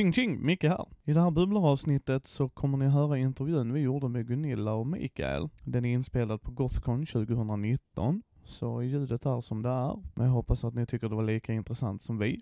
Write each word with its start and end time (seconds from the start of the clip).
Tjing 0.00 0.12
tjing, 0.12 0.46
Micke 0.46 0.64
här. 0.64 0.84
I 1.04 1.12
det 1.12 1.20
här 1.20 1.30
bubblaravsnittet 1.30 2.26
så 2.26 2.48
kommer 2.48 2.78
ni 2.78 2.88
höra 2.88 3.18
intervjun 3.18 3.72
vi 3.72 3.80
gjorde 3.80 4.08
med 4.08 4.26
Gunilla 4.26 4.72
och 4.72 4.86
Mikael. 4.86 5.48
Den 5.64 5.84
är 5.84 5.92
inspelad 5.92 6.42
på 6.42 6.50
Gothcon 6.50 7.06
2019. 7.06 8.22
Så 8.44 8.82
ljudet 8.82 9.26
är 9.26 9.40
som 9.40 9.62
det 9.62 9.68
är, 9.68 9.96
men 10.14 10.26
jag 10.26 10.32
hoppas 10.32 10.64
att 10.64 10.74
ni 10.74 10.86
tycker 10.86 11.08
det 11.08 11.14
var 11.14 11.22
lika 11.22 11.52
intressant 11.52 12.02
som 12.02 12.18
vi. 12.18 12.40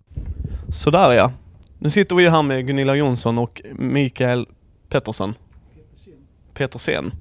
Sådär 0.68 1.12
ja. 1.12 1.32
Nu 1.78 1.90
sitter 1.90 2.16
vi 2.16 2.28
här 2.28 2.42
med 2.42 2.66
Gunilla 2.66 2.94
Jonsson 2.94 3.38
och 3.38 3.62
Mikael 3.78 4.46
Pettersson. 4.88 5.34
Petersen. 6.54 7.12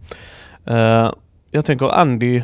Uh, 0.67 0.77
eh, 0.77 1.11
jag 1.51 1.65
tänker 1.65 1.85
Andy, 1.85 2.41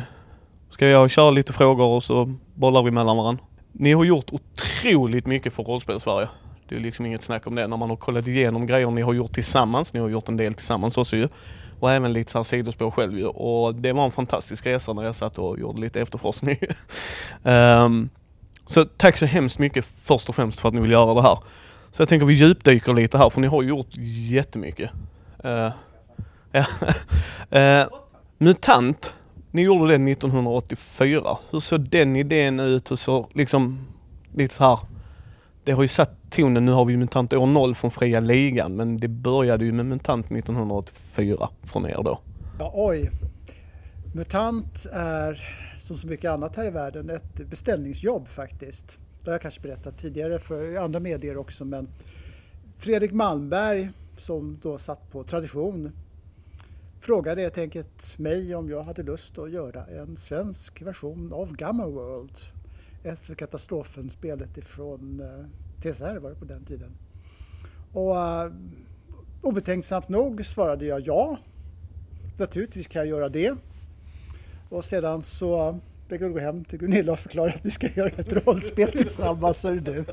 ska 0.70 0.86
jag 0.86 1.10
köra 1.10 1.30
lite 1.30 1.52
frågor 1.52 1.86
och 1.86 2.02
så 2.04 2.34
bollar 2.54 2.82
vi 2.82 2.90
mellan 2.90 3.16
varandra? 3.16 3.44
Ni 3.72 3.92
har 3.92 4.04
gjort 4.04 4.32
otroligt 4.32 5.26
mycket 5.26 5.52
för 5.54 5.62
rollspel-Sverige. 5.62 6.28
Det 6.68 6.74
är 6.74 6.80
liksom 6.80 7.06
inget 7.06 7.22
snack 7.22 7.46
om 7.46 7.54
det 7.54 7.66
när 7.66 7.76
man 7.76 7.90
har 7.90 7.96
kollat 7.96 8.28
igenom 8.28 8.66
grejer 8.66 8.90
ni 8.90 9.02
har 9.02 9.14
gjort 9.14 9.32
tillsammans. 9.32 9.94
Ni 9.94 10.00
har 10.00 10.08
gjort 10.08 10.28
en 10.28 10.36
del 10.36 10.54
tillsammans 10.54 10.98
också 10.98 11.16
ju. 11.16 11.28
Och 11.80 11.90
även 11.90 12.12
lite 12.12 12.32
så 12.32 12.38
här 12.38 12.44
sidospår 12.44 12.90
själv 12.90 13.18
ju. 13.18 13.26
Och 13.26 13.74
det 13.74 13.92
var 13.92 14.04
en 14.04 14.10
fantastisk 14.10 14.66
resa 14.66 14.92
när 14.92 15.04
jag 15.04 15.14
satt 15.14 15.38
och 15.38 15.58
gjorde 15.58 15.80
lite 15.80 16.00
efterforskning. 16.00 16.58
um, 17.42 18.10
så 18.66 18.84
tack 18.84 19.16
så 19.16 19.26
hemskt 19.26 19.58
mycket 19.58 19.86
först 19.86 20.28
och 20.28 20.34
främst 20.34 20.60
för 20.60 20.68
att 20.68 20.74
ni 20.74 20.80
vill 20.80 20.90
göra 20.90 21.14
det 21.14 21.22
här. 21.22 21.38
Så 21.92 22.02
jag 22.02 22.08
tänker 22.08 22.26
vi 22.26 22.34
djupdyker 22.34 22.94
lite 22.94 23.18
här 23.18 23.30
för 23.30 23.40
ni 23.40 23.46
har 23.46 23.62
gjort 23.62 23.90
jättemycket. 24.30 24.90
Uh, 25.44 26.60
uh, 27.52 27.86
Mutant, 28.38 29.12
ni 29.50 29.62
gjorde 29.62 29.98
det 29.98 30.12
1984. 30.12 31.38
Hur 31.50 31.60
såg 31.60 31.80
den 31.80 32.16
idén 32.16 32.60
ut? 32.60 32.90
Hur 32.90 32.96
såg 32.96 33.30
liksom 33.34 33.86
lite 34.34 34.54
så 34.54 34.64
här 34.64 34.78
det 35.64 35.72
har 35.72 35.82
ju 35.82 35.88
satt 35.88 36.23
tonen, 36.34 36.64
nu 36.64 36.72
har 36.72 36.84
vi 36.84 36.92
ju 36.92 36.98
MUTANT 36.98 37.32
år 37.32 37.46
0 37.46 37.74
från 37.74 37.90
fria 37.90 38.20
ligan, 38.20 38.76
men 38.76 38.96
det 38.96 39.08
började 39.08 39.64
ju 39.64 39.72
med 39.72 39.86
MUTANT 39.86 40.26
1984 40.30 41.48
från 41.62 41.86
er 41.86 42.02
då. 42.04 42.20
Ja, 42.58 42.72
oj. 42.74 43.10
MUTANT 44.14 44.86
är 44.92 45.48
som 45.78 45.96
så 45.96 46.06
mycket 46.06 46.30
annat 46.30 46.56
här 46.56 46.66
i 46.66 46.70
världen 46.70 47.10
ett 47.10 47.34
beställningsjobb 47.50 48.28
faktiskt. 48.28 48.98
Det 49.20 49.30
har 49.30 49.34
jag 49.34 49.42
kanske 49.42 49.60
berättat 49.60 49.98
tidigare 49.98 50.38
för 50.38 50.76
andra 50.76 51.00
medier 51.00 51.36
också 51.36 51.64
men 51.64 51.88
Fredrik 52.78 53.12
Malmberg 53.12 53.90
som 54.18 54.58
då 54.62 54.78
satt 54.78 55.10
på 55.10 55.24
Tradition 55.24 55.92
frågade 57.00 57.42
helt 57.42 57.58
enkelt 57.58 58.18
mig 58.18 58.54
om 58.54 58.70
jag 58.70 58.82
hade 58.82 59.02
lust 59.02 59.38
att 59.38 59.50
göra 59.50 59.84
en 59.86 60.16
svensk 60.16 60.82
version 60.82 61.32
av 61.32 61.56
Gamma 61.56 61.86
World 61.86 62.38
efter 63.02 63.34
katastrofen 63.34 64.10
spelet 64.10 64.58
ifrån 64.58 65.20
eh, 65.20 65.63
eh, 65.86 65.92
TSR 65.92 66.16
var 66.18 66.30
det 66.30 66.36
på 66.36 66.44
den 66.44 66.64
tiden. 66.64 66.90
Och 67.92 68.10
uh, 68.10 68.52
obetänksamt 69.42 70.08
nog 70.08 70.46
svarade 70.46 70.84
jag 70.84 71.00
ja. 71.00 71.38
Naturligtvis 72.38 72.86
kan 72.86 73.00
jag 73.00 73.08
göra 73.08 73.28
det. 73.28 73.54
Och 74.68 74.84
sedan 74.84 75.22
så 75.22 75.80
fick 76.08 76.20
jag 76.20 76.32
gå 76.32 76.38
hem 76.38 76.64
till 76.64 76.78
Gunilla 76.78 77.12
och 77.12 77.18
förklara 77.18 77.50
att 77.50 77.66
vi 77.66 77.70
ska 77.70 77.86
göra 77.86 78.08
ett 78.08 78.32
rollspel 78.32 78.92
tillsammans, 78.92 79.60
så 79.60 79.70
du. 79.70 80.04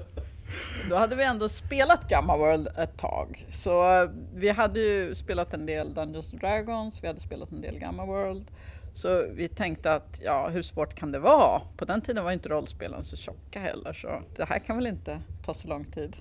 Då 0.90 0.96
hade 0.96 1.16
vi 1.16 1.24
ändå 1.24 1.50
spelat 1.50 2.10
Gamma 2.10 2.38
World 2.38 2.68
ett 2.78 2.98
tag. 2.98 3.48
Så 3.52 4.02
eh, 4.02 4.10
vi 4.36 4.50
hade 4.50 4.80
ju 4.80 5.16
spelat 5.16 5.54
en 5.54 5.66
del 5.66 5.94
Dungeons 5.94 6.32
Dragons, 6.32 7.04
vi 7.04 7.08
hade 7.08 7.22
spelat 7.22 7.52
en 7.52 7.62
del 7.62 7.80
Gamma 7.80 8.06
World. 8.06 8.52
Så 8.94 9.26
vi 9.34 9.48
tänkte 9.48 9.94
att, 9.94 10.20
ja, 10.24 10.50
hur 10.50 10.62
svårt 10.62 10.96
kan 10.96 11.12
det 11.12 11.20
vara? 11.20 11.62
På 11.78 11.86
den 11.86 12.02
tiden 12.02 12.24
var 12.24 12.32
inte 12.32 12.50
rollspelen 12.50 13.04
så 13.04 13.16
tjocka 13.16 13.60
heller, 13.60 13.94
så 13.94 14.22
det 14.36 14.44
här 14.44 14.60
kan 14.60 14.78
väl 14.78 14.88
inte 14.88 15.22
ta 15.46 15.54
så 15.54 15.68
lång 15.68 15.86
tid. 15.86 16.16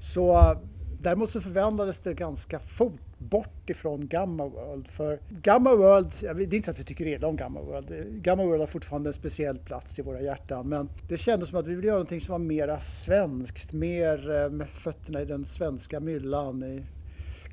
Så 0.00 0.56
däremot 1.00 1.30
så 1.30 1.40
förvandlades 1.40 2.00
det 2.00 2.14
ganska 2.14 2.60
fort 2.60 3.00
bort 3.18 3.70
ifrån 3.70 4.08
Gamma 4.08 4.46
World. 4.46 4.88
För 4.88 5.18
Gamma 5.42 5.74
World, 5.74 6.12
det 6.20 6.28
är 6.28 6.54
inte 6.54 6.62
så 6.62 6.70
att 6.70 6.78
vi 6.78 6.84
tycker 6.84 7.06
illa 7.06 7.28
om 7.28 7.36
Gamma 7.36 7.60
World. 7.60 8.22
Gamma 8.22 8.44
World 8.44 8.60
har 8.60 8.66
fortfarande 8.66 9.08
en 9.08 9.12
speciell 9.12 9.58
plats 9.58 9.98
i 9.98 10.02
våra 10.02 10.20
hjärtan. 10.20 10.68
Men 10.68 10.88
det 11.08 11.16
kändes 11.16 11.48
som 11.48 11.58
att 11.58 11.66
vi 11.66 11.74
ville 11.74 11.86
göra 11.86 11.96
någonting 11.96 12.20
som 12.20 12.32
var 12.32 12.38
mera 12.38 12.80
svenskt, 12.80 13.72
mer 13.72 14.30
eh, 14.30 14.50
med 14.50 14.68
fötterna 14.68 15.20
i 15.20 15.24
den 15.24 15.44
svenska 15.44 16.00
myllan. 16.00 16.62
I 16.62 16.84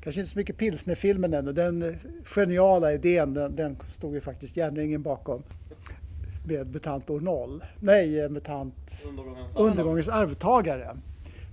kanske 0.04 0.20
inte 0.20 0.32
så 0.32 0.38
mycket 0.38 0.56
pilsnerfilmen 0.56 1.34
ännu. 1.34 1.52
Den 1.52 1.96
geniala 2.24 2.92
idén, 2.92 3.34
den, 3.34 3.56
den 3.56 3.76
stod 3.92 4.14
ju 4.14 4.20
faktiskt 4.20 4.56
järnringen 4.56 5.02
bakom. 5.02 5.42
Med 6.46 6.72
MUTANT 6.72 7.10
år 7.10 7.20
0. 7.20 7.64
Nej, 7.80 8.28
MUTANT 8.28 9.02
Undergångens, 9.06 9.56
Undergångens 9.56 10.08
arvtagare. 10.08 10.96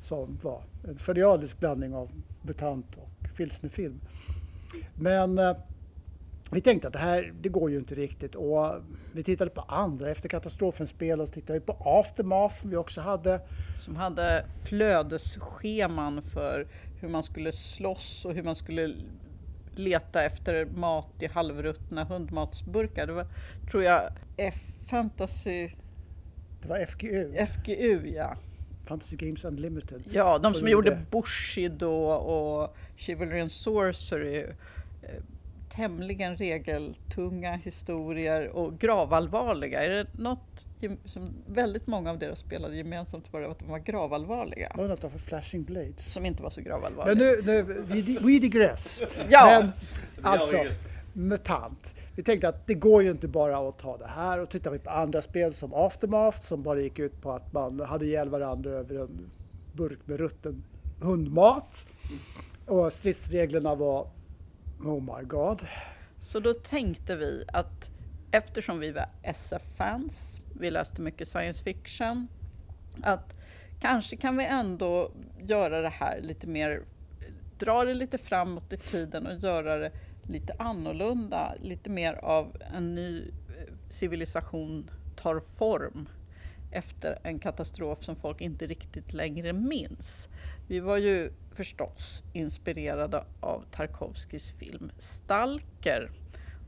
Som 0.01 0.39
var 0.41 0.61
en 0.87 0.97
genialisk 0.97 1.59
blandning 1.59 1.93
av 1.95 2.09
MUTANT 2.41 2.97
och 2.97 3.37
pilsnerfilm. 3.37 3.99
Men 4.95 5.37
eh, 5.37 5.55
vi 6.51 6.61
tänkte 6.61 6.87
att 6.87 6.93
det 6.93 6.99
här, 6.99 7.33
det 7.41 7.49
går 7.49 7.71
ju 7.71 7.77
inte 7.77 7.95
riktigt 7.95 8.35
och 8.35 8.75
vi 9.13 9.23
tittade 9.23 9.51
på 9.51 9.61
andra 9.61 10.09
efter 10.09 10.29
katastrofen 10.29 10.87
spel 10.87 11.21
och 11.21 11.27
så 11.27 11.33
tittade 11.33 11.59
vi 11.59 11.65
på 11.65 11.77
Aftermath 11.79 12.55
som 12.61 12.69
vi 12.69 12.75
också 12.75 13.01
hade. 13.01 13.41
Som 13.79 13.95
hade 13.95 14.45
flödesscheman 14.65 16.21
för 16.21 16.67
hur 17.01 17.09
man 17.09 17.23
skulle 17.23 17.51
slåss 17.51 18.25
och 18.25 18.33
hur 18.33 18.43
man 18.43 18.55
skulle 18.55 18.95
leta 19.75 20.23
efter 20.23 20.65
mat 20.65 21.13
i 21.19 21.27
halvruttna 21.27 22.03
hundmatsburkar. 22.03 23.07
Det 23.07 23.13
var, 23.13 23.27
tror 23.71 23.83
jag, 23.83 24.11
F-fantasy... 24.37 25.69
Det 26.61 26.67
var 26.67 26.85
FGU. 26.85 27.45
FGU, 27.45 28.07
ja. 28.15 28.37
Fantasy 28.85 29.15
Games 29.15 29.45
Unlimited. 29.45 30.03
Ja, 30.11 30.37
de 30.37 30.51
som, 30.51 30.59
som 30.59 30.69
gjorde 30.69 31.05
Bushido 31.11 31.91
och 32.11 32.75
Chivalry 32.95 33.39
and 33.39 33.51
Sorcery. 33.51 34.45
Tämligen 35.75 36.37
regeltunga 36.37 37.55
historier 37.55 38.49
och 38.49 38.79
gravallvarliga. 38.79 39.83
Är 39.83 39.89
det 39.89 40.07
något 40.17 40.67
som 41.05 41.33
väldigt 41.47 41.87
många 41.87 42.09
av 42.09 42.19
deras 42.19 42.39
spelade 42.39 42.77
gemensamt 42.77 43.33
var 43.33 43.41
att 43.41 43.59
de 43.59 43.67
var 43.69 43.79
gravallvarliga? 43.79 44.75
Undantag 44.77 45.11
för 45.11 45.19
Flashing 45.19 45.63
Blades. 45.63 46.13
Som 46.13 46.25
inte 46.25 46.43
var 46.43 46.49
så 46.49 46.61
gravallvarliga. 46.61 47.15
Men 47.15 47.45
nu, 47.45 47.53
nu 47.53 47.61
we, 47.63 48.19
we 48.19 48.39
digress. 48.39 49.01
ja. 49.29 49.59
Men, 49.59 49.71
alltså, 50.23 50.57
MUTANT. 51.13 51.93
Vi 52.15 52.23
tänkte 52.23 52.49
att 52.49 52.67
det 52.67 52.73
går 52.73 53.03
ju 53.03 53.11
inte 53.11 53.27
bara 53.27 53.69
att 53.69 53.79
ta 53.79 53.97
det 53.97 54.07
här 54.07 54.39
och 54.39 54.49
tittar 54.49 54.71
vi 54.71 54.79
på 54.79 54.89
andra 54.89 55.21
spel 55.21 55.53
som 55.53 55.73
Aftermath 55.73 56.39
som 56.39 56.63
bara 56.63 56.79
gick 56.79 56.99
ut 56.99 57.21
på 57.21 57.31
att 57.31 57.53
man 57.53 57.79
hade 57.79 58.05
ihjäl 58.05 58.29
varandra 58.29 58.71
över 58.71 58.95
en 58.95 59.31
burk 59.73 59.99
med 60.05 60.19
rutten 60.19 60.63
hundmat. 61.01 61.85
Och 62.65 62.93
stridsreglerna 62.93 63.75
var 63.75 64.07
Oh 64.85 65.01
my 65.01 65.23
god. 65.23 65.67
Så 66.19 66.39
då 66.39 66.53
tänkte 66.53 67.15
vi 67.15 67.43
att 67.47 67.89
eftersom 68.31 68.79
vi 68.79 68.91
var 68.91 69.05
SF-fans, 69.23 70.39
vi 70.59 70.71
läste 70.71 71.01
mycket 71.01 71.27
science 71.27 71.63
fiction, 71.63 72.27
att 73.03 73.35
kanske 73.79 74.15
kan 74.17 74.37
vi 74.37 74.45
ändå 74.45 75.11
göra 75.39 75.81
det 75.81 75.89
här 75.89 76.21
lite 76.21 76.47
mer, 76.47 76.81
dra 77.59 77.85
det 77.85 77.93
lite 77.93 78.17
framåt 78.17 78.73
i 78.73 78.77
tiden 78.77 79.27
och 79.27 79.35
göra 79.35 79.77
det 79.77 79.91
lite 80.23 80.53
annorlunda, 80.59 81.55
lite 81.61 81.89
mer 81.89 82.13
av 82.13 82.57
en 82.75 82.95
ny 82.95 83.21
eh, 83.21 83.73
civilisation 83.89 84.89
tar 85.15 85.39
form 85.39 86.09
efter 86.71 87.19
en 87.23 87.39
katastrof 87.39 88.03
som 88.03 88.15
folk 88.15 88.41
inte 88.41 88.67
riktigt 88.67 89.13
längre 89.13 89.53
minns. 89.53 90.27
Vi 90.71 90.79
var 90.79 90.97
ju 90.97 91.31
förstås 91.55 92.23
inspirerade 92.33 93.23
av 93.39 93.63
Tarkovskis 93.71 94.51
film 94.51 94.91
Stalker 94.97 96.11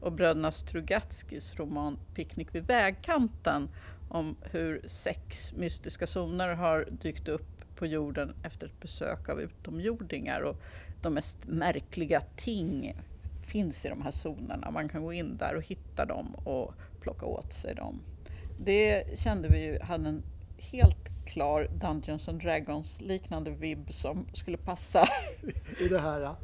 och 0.02 0.12
bröderna 0.12 0.52
Strugatskis 0.52 1.56
roman 1.56 2.00
Picknick 2.16 2.56
vid 2.56 2.68
vägkanten 2.68 3.70
om 4.10 4.36
hur 4.42 4.82
sex 4.86 5.54
mystiska 5.54 6.08
zoner 6.08 6.50
har 6.50 6.88
dykt 6.92 7.28
upp 7.28 7.76
på 7.76 7.86
jorden 7.86 8.34
efter 8.44 8.68
ett 8.68 8.80
besök 8.80 9.30
av 9.30 9.42
utomjordingar 9.42 10.42
och 10.42 10.62
de 11.02 11.14
mest 11.14 11.48
märkliga 11.48 12.22
ting 12.36 12.96
finns 13.46 13.86
i 13.86 13.90
de 13.90 14.02
här 14.02 14.12
zonerna. 14.12 14.72
Man 14.72 14.90
kan 14.90 15.04
gå 15.04 15.14
in 15.14 15.38
där 15.38 15.56
och 15.56 15.64
hitta 15.64 16.06
dem 16.06 16.36
och 16.36 16.74
plocka 17.02 17.26
åt 17.26 17.54
sig 17.54 17.76
dem. 17.76 18.02
Det 18.60 19.20
kände 19.20 19.48
vi 19.48 19.66
ju 19.66 19.80
hade 19.80 20.10
en 20.10 20.24
helt 20.58 21.13
klar 21.34 21.68
Dungeons 21.82 22.30
and 22.30 22.42
Dragons 22.42 23.02
liknande 23.02 23.52
vibb 23.52 23.94
som 23.94 24.26
skulle 24.34 24.58
passa. 24.58 25.08
I 25.80 25.88
det 25.88 26.00
här 26.00 26.20
ja. 26.20 26.36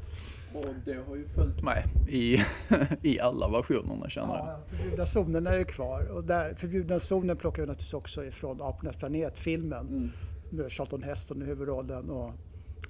Och 0.54 0.66
det 0.86 0.94
har 1.08 1.16
ju 1.16 1.28
följt 1.28 1.64
med 1.64 1.84
i, 2.10 2.38
i 3.02 3.20
alla 3.20 3.50
versionerna 3.50 4.10
känner 4.10 4.36
jag. 4.36 4.48
Ja, 4.48 4.60
förbjudna 4.70 5.06
zonen 5.06 5.48
är 5.48 5.58
ju 5.58 5.66
kvar 5.66 6.12
och 6.12 6.24
där, 6.24 6.54
förbjudna 6.54 7.00
zonen 7.00 7.38
plockar 7.38 7.62
vi 7.62 7.68
naturligtvis 7.68 7.94
också 7.94 8.26
ifrån 8.26 8.62
Apornas 8.62 8.96
planet-filmen 8.96 9.88
mm. 9.88 10.12
med 10.50 10.72
Charlton 10.72 11.04
Heston 11.04 11.42
i 11.42 11.46
huvudrollen. 11.46 12.10
Och 12.10 12.34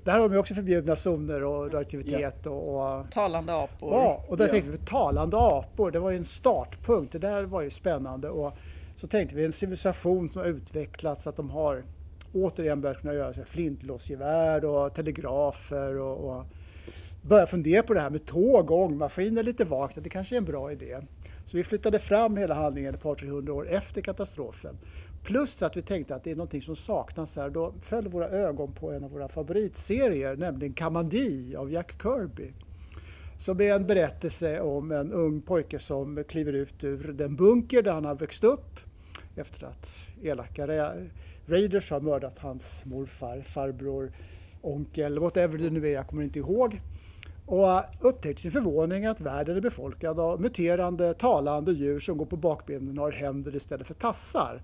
där 0.04 0.20
har 0.20 0.30
de 0.30 0.38
också 0.38 0.54
förbjudna 0.54 0.96
zoner 0.96 1.44
och 1.44 1.66
radioaktivitet 1.66 2.40
ja. 2.44 2.52
och, 2.52 3.00
och, 3.00 3.12
Talande 3.12 3.54
apor. 3.54 3.94
Ja, 3.94 4.26
och 4.28 4.38
där 4.38 4.46
ja. 4.46 4.52
tänkte 4.52 4.72
vi 4.72 4.78
talande 4.78 5.38
apor, 5.38 5.92
det 5.92 6.00
var 6.00 6.12
ju 6.12 6.18
en 6.18 6.24
startpunkt. 6.24 7.12
Det 7.12 7.20
där 7.20 7.44
var 7.44 7.62
ju 7.62 7.70
spännande. 7.70 8.30
Och 8.30 8.54
så 9.00 9.08
tänkte 9.08 9.36
vi 9.36 9.46
en 9.46 9.52
civilisation 9.52 10.30
som 10.30 10.42
har 10.42 10.50
utvecklats, 10.50 11.28
att 11.28 11.36
de 11.36 11.50
har 11.50 11.84
återigen 12.34 12.82
börjat 12.82 13.02
kunna 13.02 13.14
göra 13.14 13.34
så 13.34 13.44
flintlåsgevär 13.44 14.66
och 14.66 14.94
telegrafer 14.94 15.98
och, 15.98 16.30
och 16.30 16.46
börja 17.22 17.48
fundera 17.48 17.84
på 17.84 17.94
det 17.94 18.00
här 18.00 18.10
med 18.10 18.26
tåg 18.26 18.72
och 18.72 18.82
ångmaskiner 18.82 19.44
lite 19.44 19.66
vagt, 19.66 19.98
att 19.98 20.04
det 20.04 20.10
kanske 20.10 20.36
är 20.36 20.38
en 20.38 20.46
bra 20.46 20.72
idé. 20.72 20.98
Så 21.46 21.58
vi 21.58 21.64
flyttade 21.64 22.00
fram 22.00 22.38
hela 22.38 22.54
handlingen 22.54 22.96
ett 22.96 23.02
par 23.02 23.16
300 23.16 23.54
år 23.54 23.70
efter 23.70 24.02
katastrofen. 24.02 24.78
Plus 25.24 25.64
att 25.64 25.78
vi 25.78 25.82
tänkte 25.82 26.16
att 26.16 26.24
det 26.24 26.32
är 26.32 26.36
någonting 26.36 26.62
som 26.62 26.76
saknas 26.76 27.36
här. 27.36 27.50
Då 27.50 27.74
föll 27.82 28.08
våra 28.08 28.30
ögon 28.30 28.74
på 28.74 28.92
en 28.92 29.04
av 29.04 29.12
våra 29.12 29.28
favoritserier, 29.28 30.36
nämligen 30.36 30.74
Kamandi 30.74 31.56
av 31.56 31.72
Jack 31.72 32.02
Kirby. 32.02 32.52
Som 33.38 33.62
är 33.62 33.74
en 33.74 33.88
berättelse 33.88 34.62
om 34.62 34.92
en 34.92 35.12
ung 35.12 35.42
pojke 35.42 35.80
som 35.80 36.24
kliver 36.28 36.54
ut 36.54 36.84
ur 36.84 37.14
den 37.14 37.36
bunker 37.36 37.82
där 37.82 37.94
han 37.94 38.06
har 38.06 38.16
växt 38.16 38.44
upp 38.44 38.89
efter 39.40 39.68
att 39.68 40.08
elaka 40.24 40.68
raiders 41.46 41.92
har 41.92 42.00
mördat 42.00 42.40
hans 42.40 42.86
morfar, 42.86 43.42
farbror, 43.42 44.12
onkel, 44.62 45.20
whatever 45.20 45.58
det 45.58 45.70
nu 45.70 45.88
är, 45.88 45.94
jag 45.94 46.08
kommer 46.08 46.24
inte 46.24 46.40
ihåg. 46.40 46.82
Och 47.46 47.82
upptäckte 48.00 48.42
sin 48.42 48.52
förvåning 48.52 49.06
att 49.06 49.22
världen 49.22 49.58
är 49.58 49.62
befolkad 49.62 50.20
av 50.20 50.42
muterande, 50.42 51.14
talande 51.14 51.72
djur 51.72 52.00
som 52.00 52.18
går 52.18 52.26
på 52.26 52.38
bakbenen 52.38 53.00
och 53.00 53.04
har 53.04 53.12
händer 53.12 53.56
istället 53.56 53.88
för 53.88 53.94
tassar. 53.94 54.62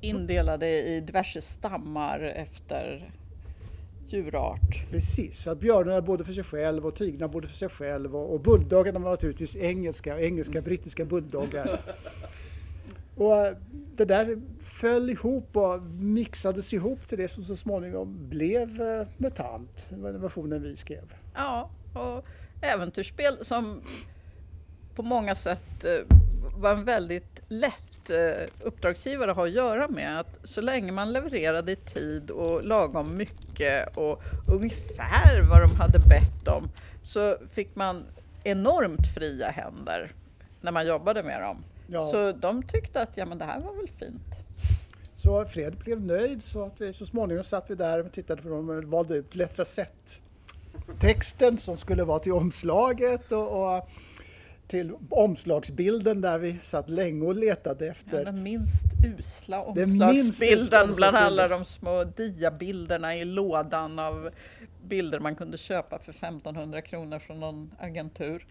Indelade 0.00 0.68
i 0.68 1.00
diverse 1.00 1.40
stammar 1.40 2.20
efter 2.20 3.12
djurart. 4.08 4.90
Precis, 4.90 5.42
så 5.42 5.50
att 5.50 5.60
björnarna 5.60 6.02
bodde 6.02 6.24
för 6.24 6.32
sig 6.32 6.44
själv 6.44 6.86
och 6.86 6.94
tigrarna 6.94 7.28
bodde 7.28 7.48
för 7.48 7.56
sig 7.56 7.68
själv 7.68 8.16
och, 8.16 8.34
och 8.34 8.40
bulldoggarna 8.40 8.98
var 8.98 9.10
naturligtvis 9.10 9.56
engelska, 9.56 10.20
engelska, 10.20 10.62
brittiska 10.62 11.04
bulldoggar. 11.04 11.80
Och 13.18 13.36
eh, 13.36 13.56
det 13.96 14.04
där 14.04 14.38
föll 14.64 15.10
ihop 15.10 15.56
och 15.56 15.82
mixades 15.82 16.72
ihop 16.72 17.08
till 17.08 17.18
det 17.18 17.28
som 17.28 17.44
så 17.44 17.56
småningom 17.56 18.28
blev 18.28 18.82
eh, 18.82 19.06
MUTANT, 19.16 19.86
den 19.90 20.20
versionen 20.20 20.62
vi 20.62 20.76
skrev. 20.76 21.14
Ja, 21.34 21.70
och 21.94 22.24
äventyrsspel 22.62 23.44
som 23.44 23.82
på 24.94 25.02
många 25.02 25.34
sätt 25.34 25.84
eh, 25.84 26.16
var 26.56 26.72
en 26.72 26.84
väldigt 26.84 27.40
lätt 27.48 27.84
uppdragsgivare 28.62 29.30
att 29.30 29.36
ha 29.36 29.46
att 29.46 29.52
göra 29.52 29.88
med. 29.88 30.20
Att 30.20 30.38
så 30.44 30.60
länge 30.60 30.92
man 30.92 31.12
levererade 31.12 31.72
i 31.72 31.76
tid 31.76 32.30
och 32.30 32.64
lagom 32.64 33.16
mycket 33.16 33.96
och 33.96 34.22
ungefär 34.52 35.42
vad 35.50 35.60
de 35.60 35.76
hade 35.76 35.98
bett 35.98 36.48
om 36.48 36.68
så 37.02 37.36
fick 37.52 37.76
man 37.76 38.04
enormt 38.44 39.14
fria 39.14 39.50
händer 39.50 40.12
när 40.60 40.72
man 40.72 40.86
jobbade 40.86 41.22
med 41.22 41.42
dem. 41.42 41.64
Ja. 41.90 42.08
Så 42.08 42.32
de 42.32 42.62
tyckte 42.62 43.02
att 43.02 43.16
ja, 43.16 43.26
men 43.26 43.38
det 43.38 43.44
här 43.44 43.60
var 43.60 43.74
väl 43.74 43.88
fint. 43.98 44.22
Så 45.16 45.44
Fred 45.44 45.76
blev 45.76 46.00
nöjd 46.00 46.44
så 46.44 46.64
att 46.64 46.80
vi 46.80 46.92
så 46.92 47.06
småningom 47.06 47.44
satt 47.44 47.70
vi 47.70 47.74
där 47.74 48.06
och 48.06 48.12
tittade 48.12 48.42
på 48.42 48.48
dem 48.48 48.68
och 48.68 48.84
valde 48.84 49.14
ut 49.14 49.34
Lettra 49.34 49.64
Sett 49.64 50.20
texten 51.00 51.58
som 51.58 51.76
skulle 51.76 52.04
vara 52.04 52.18
till 52.18 52.32
omslaget 52.32 53.32
och, 53.32 53.76
och, 53.76 53.88
till 54.68 54.92
omslagsbilden 55.10 56.20
där 56.20 56.38
vi 56.38 56.58
satt 56.62 56.88
länge 56.88 57.26
och 57.26 57.34
letade 57.34 57.88
efter. 57.88 58.18
Ja, 58.18 58.24
den 58.24 58.42
minst 58.42 58.84
usla 59.18 59.62
omslagsbilden 59.62 60.86
minst 60.86 60.96
bland 60.96 61.16
alla 61.16 61.48
de 61.48 61.64
små 61.64 62.04
diabilderna 62.04 63.16
i 63.16 63.24
lådan 63.24 63.98
av 63.98 64.30
bilder 64.82 65.20
man 65.20 65.36
kunde 65.36 65.58
köpa 65.58 65.98
för 65.98 66.10
1500 66.12 66.82
kronor 66.82 67.18
från 67.18 67.40
någon 67.40 67.70
agentur. 67.78 68.46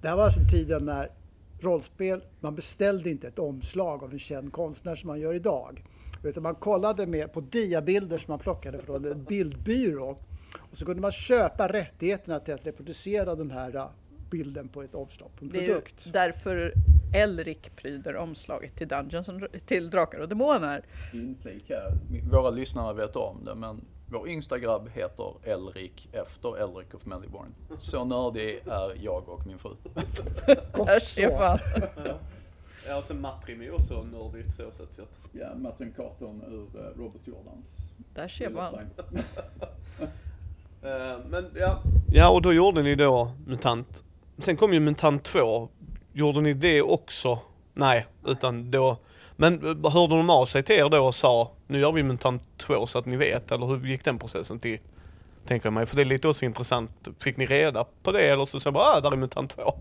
Det 0.00 0.08
här 0.08 0.16
var 0.16 0.24
alltså 0.24 0.40
tiden 0.50 0.84
när 0.84 1.10
rollspel, 1.60 2.20
man 2.40 2.54
beställde 2.54 3.10
inte 3.10 3.28
ett 3.28 3.38
omslag 3.38 4.04
av 4.04 4.12
en 4.12 4.18
känd 4.18 4.52
konstnär 4.52 4.94
som 4.94 5.06
man 5.08 5.20
gör 5.20 5.34
idag. 5.34 5.84
Utan 6.22 6.42
man 6.42 6.54
kollade 6.54 7.06
med 7.06 7.32
på 7.32 7.40
diabilder 7.40 8.18
som 8.18 8.32
man 8.32 8.38
plockade 8.38 8.78
från 8.78 9.04
en 9.04 9.24
bildbyrå. 9.24 10.18
Och 10.56 10.78
så 10.78 10.84
kunde 10.84 11.02
man 11.02 11.12
köpa 11.12 11.72
rättigheterna 11.72 12.40
till 12.40 12.54
att 12.54 12.66
reproducera 12.66 13.34
den 13.34 13.50
här 13.50 13.76
äh, 13.76 13.86
bilden 14.30 14.68
på 14.68 14.82
ett 14.82 14.94
omslag 14.94 15.30
på 15.38 15.44
en 15.44 15.50
det 15.50 15.58
produkt. 15.58 16.06
är 16.06 16.12
därför 16.12 16.72
Elric 17.14 17.58
pryder 17.76 18.16
omslaget 18.16 18.76
till 18.76 18.88
Dungeons 18.88 19.30
till 19.66 19.90
Drakar 19.90 20.18
och 20.18 20.28
Demoner. 20.28 20.84
Inflik 21.14 21.64
här. 21.68 21.92
Våra 22.32 22.50
lyssnare 22.50 22.94
vet 22.94 23.16
om 23.16 23.44
det 23.44 23.54
men 23.54 23.80
vår 24.10 24.28
yngsta 24.28 24.58
grabb 24.58 24.90
heter 24.94 25.34
Elrik 25.44 26.08
efter 26.12 26.56
Elric 26.56 26.94
of 26.94 27.06
Melbourne. 27.06 27.50
Så 27.78 28.04
nördig 28.04 28.62
är 28.66 29.04
jag 29.04 29.28
och 29.28 29.46
min 29.46 29.58
fru. 29.58 29.70
Där 30.86 31.00
ser 31.00 31.38
man. 31.38 31.58
Ja, 32.86 32.98
och 32.98 33.04
sen 33.04 33.20
Matrim 33.20 33.62
är 33.62 33.74
också 33.74 34.02
nördigt 34.02 34.56
så 34.56 34.70
sett. 34.70 35.20
Ja, 35.32 35.54
Matrim 35.56 35.92
Carton 35.96 36.42
ur 36.48 36.80
uh, 36.80 36.86
Robert 36.96 37.20
Jordans. 37.26 37.76
Där 38.14 38.28
ser 38.28 38.50
man. 38.50 38.74
uh, 38.74 38.80
men 41.28 41.50
ja. 41.54 41.82
Ja, 42.12 42.30
och 42.30 42.42
då 42.42 42.52
gjorde 42.52 42.82
ni 42.82 42.94
då 42.94 43.32
MUTANT. 43.46 44.04
Sen 44.38 44.56
kom 44.56 44.72
ju 44.72 44.80
MUTANT 44.80 45.24
2. 45.24 45.68
Gjorde 46.12 46.40
ni 46.40 46.54
det 46.54 46.82
också? 46.82 47.38
Nej, 47.74 48.06
utan 48.26 48.70
då 48.70 48.96
men 49.40 49.84
eh, 49.84 49.90
hörde 49.90 50.16
de 50.16 50.30
av 50.30 50.46
sig 50.46 50.62
till 50.62 50.76
er 50.76 50.88
då 50.88 51.06
och 51.06 51.14
sa 51.14 51.50
nu 51.68 51.80
gör 51.80 51.92
vi 51.92 52.02
Mutant 52.02 52.42
2 52.56 52.86
så 52.86 52.98
att 52.98 53.06
ni 53.06 53.16
vet 53.16 53.52
eller 53.52 53.66
hur 53.66 53.86
gick 53.86 54.04
den 54.04 54.18
processen 54.18 54.58
till? 54.58 54.78
Tänker 55.46 55.66
jag 55.66 55.72
mig, 55.72 55.86
för 55.86 55.96
det 55.96 56.02
är 56.02 56.04
lite 56.04 56.28
också 56.28 56.44
intressant. 56.44 57.08
Fick 57.18 57.36
ni 57.36 57.46
reda 57.46 57.84
på 58.02 58.12
det 58.12 58.28
eller 58.28 58.44
så 58.44 58.60
sa 58.60 58.72
bara 58.72 58.84
ah, 58.84 59.00
där 59.00 59.12
är 59.12 59.16
Mutant 59.16 59.50
2? 59.50 59.74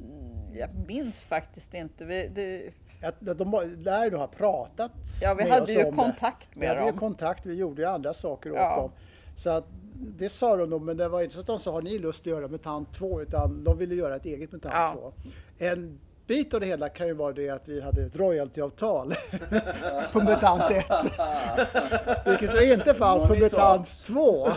Mm, 0.00 0.58
jag 0.58 0.70
minns 0.86 1.20
faktiskt 1.20 1.74
inte. 1.74 2.04
Vi, 2.04 2.28
det... 2.34 2.70
Att 3.06 3.38
de 3.38 3.74
lär 3.76 4.10
ju 4.10 4.16
ha 4.16 4.26
pratat 4.26 4.92
Ja, 5.20 5.34
vi 5.34 5.50
hade 5.50 5.72
ju 5.72 5.92
kontakt 5.92 6.56
med 6.56 6.68
dem. 6.68 6.76
Vi 6.76 6.80
hade 6.80 6.92
ju 6.92 6.98
kontakt, 6.98 7.46
vi 7.46 7.54
gjorde 7.54 7.82
ju 7.82 7.88
andra 7.88 8.14
saker 8.14 8.50
åt 8.50 8.56
ja. 8.56 8.76
dem. 8.76 8.90
Så 9.36 9.50
att 9.50 9.64
det 9.94 10.28
sa 10.28 10.56
de 10.56 10.70
nog, 10.70 10.82
men 10.82 10.96
det 10.96 11.08
var 11.08 11.22
inte 11.22 11.34
så 11.34 11.40
att 11.40 11.46
de 11.46 11.58
sa 11.58 11.72
har 11.72 11.82
ni 11.82 11.98
lust 11.98 12.20
att 12.20 12.26
göra 12.26 12.48
MUTANT 12.48 12.94
2 12.94 13.22
utan 13.22 13.64
de 13.64 13.78
ville 13.78 13.94
göra 13.94 14.16
ett 14.16 14.24
eget 14.26 14.52
MUTANT 14.52 14.74
ja. 14.74 14.92
2. 14.94 15.12
En 15.58 15.98
bit 16.32 16.54
av 16.54 16.60
det 16.60 16.66
hela 16.66 16.88
kan 16.88 17.06
ju 17.06 17.14
vara 17.14 17.32
det 17.32 17.48
att 17.48 17.68
vi 17.68 17.80
hade 17.80 18.02
ett 18.02 18.16
royaltyavtal 18.16 19.14
på 20.12 20.20
MUTANT 20.20 20.70
1. 20.70 20.86
Vilket 22.26 22.62
inte 22.62 22.94
fanns 22.94 23.22
på 23.22 23.34
MUTANT 23.34 24.04
2. 24.06 24.48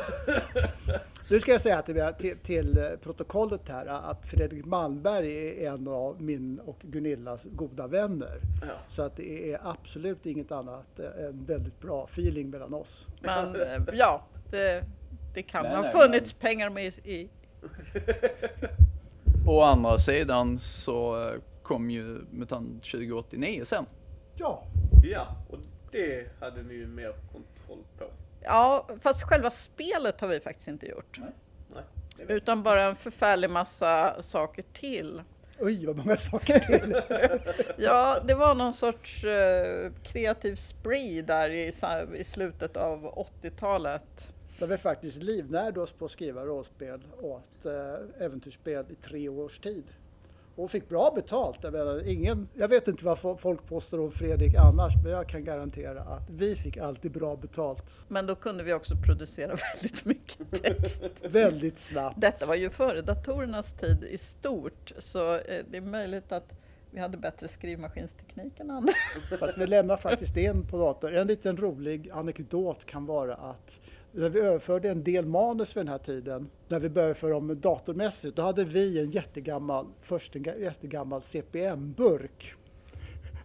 Nu 1.30 1.40
ska 1.40 1.52
jag 1.52 1.62
säga 1.62 1.82
till, 1.82 2.14
till, 2.18 2.38
till, 2.38 2.88
protokollet 3.04 3.70
här 3.70 3.86
att 3.86 4.26
Fredrik 4.26 4.66
Malmberg 4.66 5.64
är 5.64 5.72
en 5.72 5.88
av 5.88 6.22
min 6.22 6.60
och 6.60 6.80
Gunillas 6.82 7.44
goda 7.44 7.88
vänner. 7.88 8.40
Ja. 8.62 8.68
Så 8.88 9.02
att 9.02 9.18
det 9.18 9.54
är 9.54 9.60
absolut 9.64 10.26
inget 10.26 10.52
annat 10.52 11.00
än 11.00 11.46
väldigt 11.46 11.80
bra 11.80 12.08
feeling 12.12 12.50
mellan 12.50 12.74
oss. 12.74 13.08
Men 13.22 13.62
eh, 13.62 13.84
ja, 13.94 14.26
det, 14.52 14.84
det 15.34 15.44
kan 15.44 15.64
nej, 15.64 15.76
ha 15.76 15.82
nej, 15.82 15.92
funnits 15.92 16.34
nej. 16.34 16.42
pengar 16.42 16.70
med 16.70 16.94
i. 17.04 17.30
Å 19.48 19.62
andra 19.62 19.98
sidan 19.98 20.60
så 20.60 21.28
eh, 21.28 21.42
kom 21.66 21.90
ju 21.90 22.26
MUTANT 22.32 22.84
2089 22.84 23.66
sen. 23.66 23.86
Ja, 24.36 24.64
ja, 25.04 25.28
och 25.50 25.60
det 25.92 26.28
hade 26.40 26.64
ni 26.64 26.74
ju 26.74 26.88
mer 26.88 27.12
kontroll 27.32 27.84
på. 27.98 28.06
Ja, 28.42 28.88
fast 29.02 29.24
själva 29.24 29.52
spelet 29.52 30.22
har 30.22 30.28
vi 30.28 30.40
faktiskt 30.40 30.68
inte 30.68 30.86
gjort. 30.86 31.20
Nej. 31.20 31.84
Nej, 32.18 32.26
Utan 32.30 32.64
bara 32.64 32.84
en 32.84 32.96
förfärlig 32.96 33.50
massa 33.50 34.22
saker 34.22 34.64
till. 34.74 35.22
Oj, 35.60 35.86
vad 35.86 35.98
många 35.98 36.18
saker 36.18 36.60
till! 36.60 37.02
ja, 37.78 38.20
det 38.28 38.36
var 38.36 38.56
någon 38.56 38.74
sorts 38.74 39.24
uh, 39.24 39.92
kreativ 40.04 40.56
spree 40.56 41.22
där 41.22 41.50
i, 41.50 41.74
i 42.18 42.24
slutet 42.24 42.78
av 42.78 43.28
80-talet. 43.42 44.34
Där 44.60 44.68
vi 44.68 44.78
faktiskt 44.78 45.24
livnärde 45.24 45.82
oss 45.82 45.92
på 45.92 46.06
att 46.06 46.12
skriva 46.12 46.46
rollspel 46.46 47.02
och 47.22 47.38
ett 47.38 47.66
uh, 47.66 48.24
äventyrsspel 48.26 48.86
i 48.90 48.96
tre 48.96 49.30
års 49.30 49.60
tid 49.60 49.84
och 50.56 50.72
fick 50.72 50.90
bra 50.90 51.12
betalt. 51.16 51.58
Jag, 51.62 51.74
menar, 51.74 52.08
ingen, 52.08 52.48
jag 52.54 52.68
vet 52.68 52.88
inte 52.88 53.06
vad 53.06 53.20
folk 53.40 53.68
påstår 53.68 54.00
om 54.00 54.12
Fredrik 54.12 54.56
annars, 54.56 54.94
men 55.04 55.12
jag 55.12 55.30
kan 55.30 55.44
garantera 55.44 56.02
att 56.02 56.30
vi 56.30 56.56
fick 56.56 56.78
alltid 56.78 57.12
bra 57.12 57.36
betalt. 57.36 58.00
Men 58.08 58.26
då 58.26 58.36
kunde 58.36 58.64
vi 58.64 58.74
också 58.74 58.96
producera 59.06 59.56
väldigt 59.74 60.06
mycket 60.06 60.64
text. 60.64 61.04
väldigt 61.22 61.80
snabbt. 61.80 62.22
Detta 62.22 62.46
var 62.46 62.56
ju 62.56 62.70
före 62.70 63.02
datorernas 63.02 63.74
tid 63.74 64.04
i 64.04 64.18
stort, 64.18 64.94
så 64.98 65.36
eh, 65.36 65.66
det 65.72 65.78
är 65.78 65.82
möjligt 65.82 66.32
att 66.32 66.54
vi 66.92 67.02
hade 67.02 67.18
bättre 67.18 67.48
skrivmaskinsteknik 67.48 68.60
än 68.60 68.72
andra. 68.72 68.94
Fast 69.40 69.58
vi 69.58 69.68
lämnar 69.68 69.98
faktiskt 69.98 70.38
en 70.38 70.68
på 70.68 70.78
dator. 70.78 71.14
En 71.14 71.28
liten 71.28 71.58
rolig 71.58 72.10
anekdot 72.10 72.86
kan 72.86 73.06
vara 73.06 73.36
att 73.36 73.80
när 74.16 74.30
vi 74.30 74.40
överförde 74.40 74.90
en 74.90 75.04
del 75.04 75.26
manus 75.26 75.78
vid 75.78 75.86
den 75.86 75.92
här 75.92 75.98
tiden, 75.98 76.50
när 76.68 76.80
vi 76.80 76.90
började 76.90 77.16
för 77.16 77.30
dem 77.30 77.60
datormässigt, 77.62 78.36
då 78.36 78.42
hade 78.42 78.64
vi 78.64 79.00
en 79.00 79.12
jättegammal, 79.12 79.86
först 80.02 80.36
en 80.36 80.44
jättegammal 80.44 81.22
CPM-burk 81.22 82.54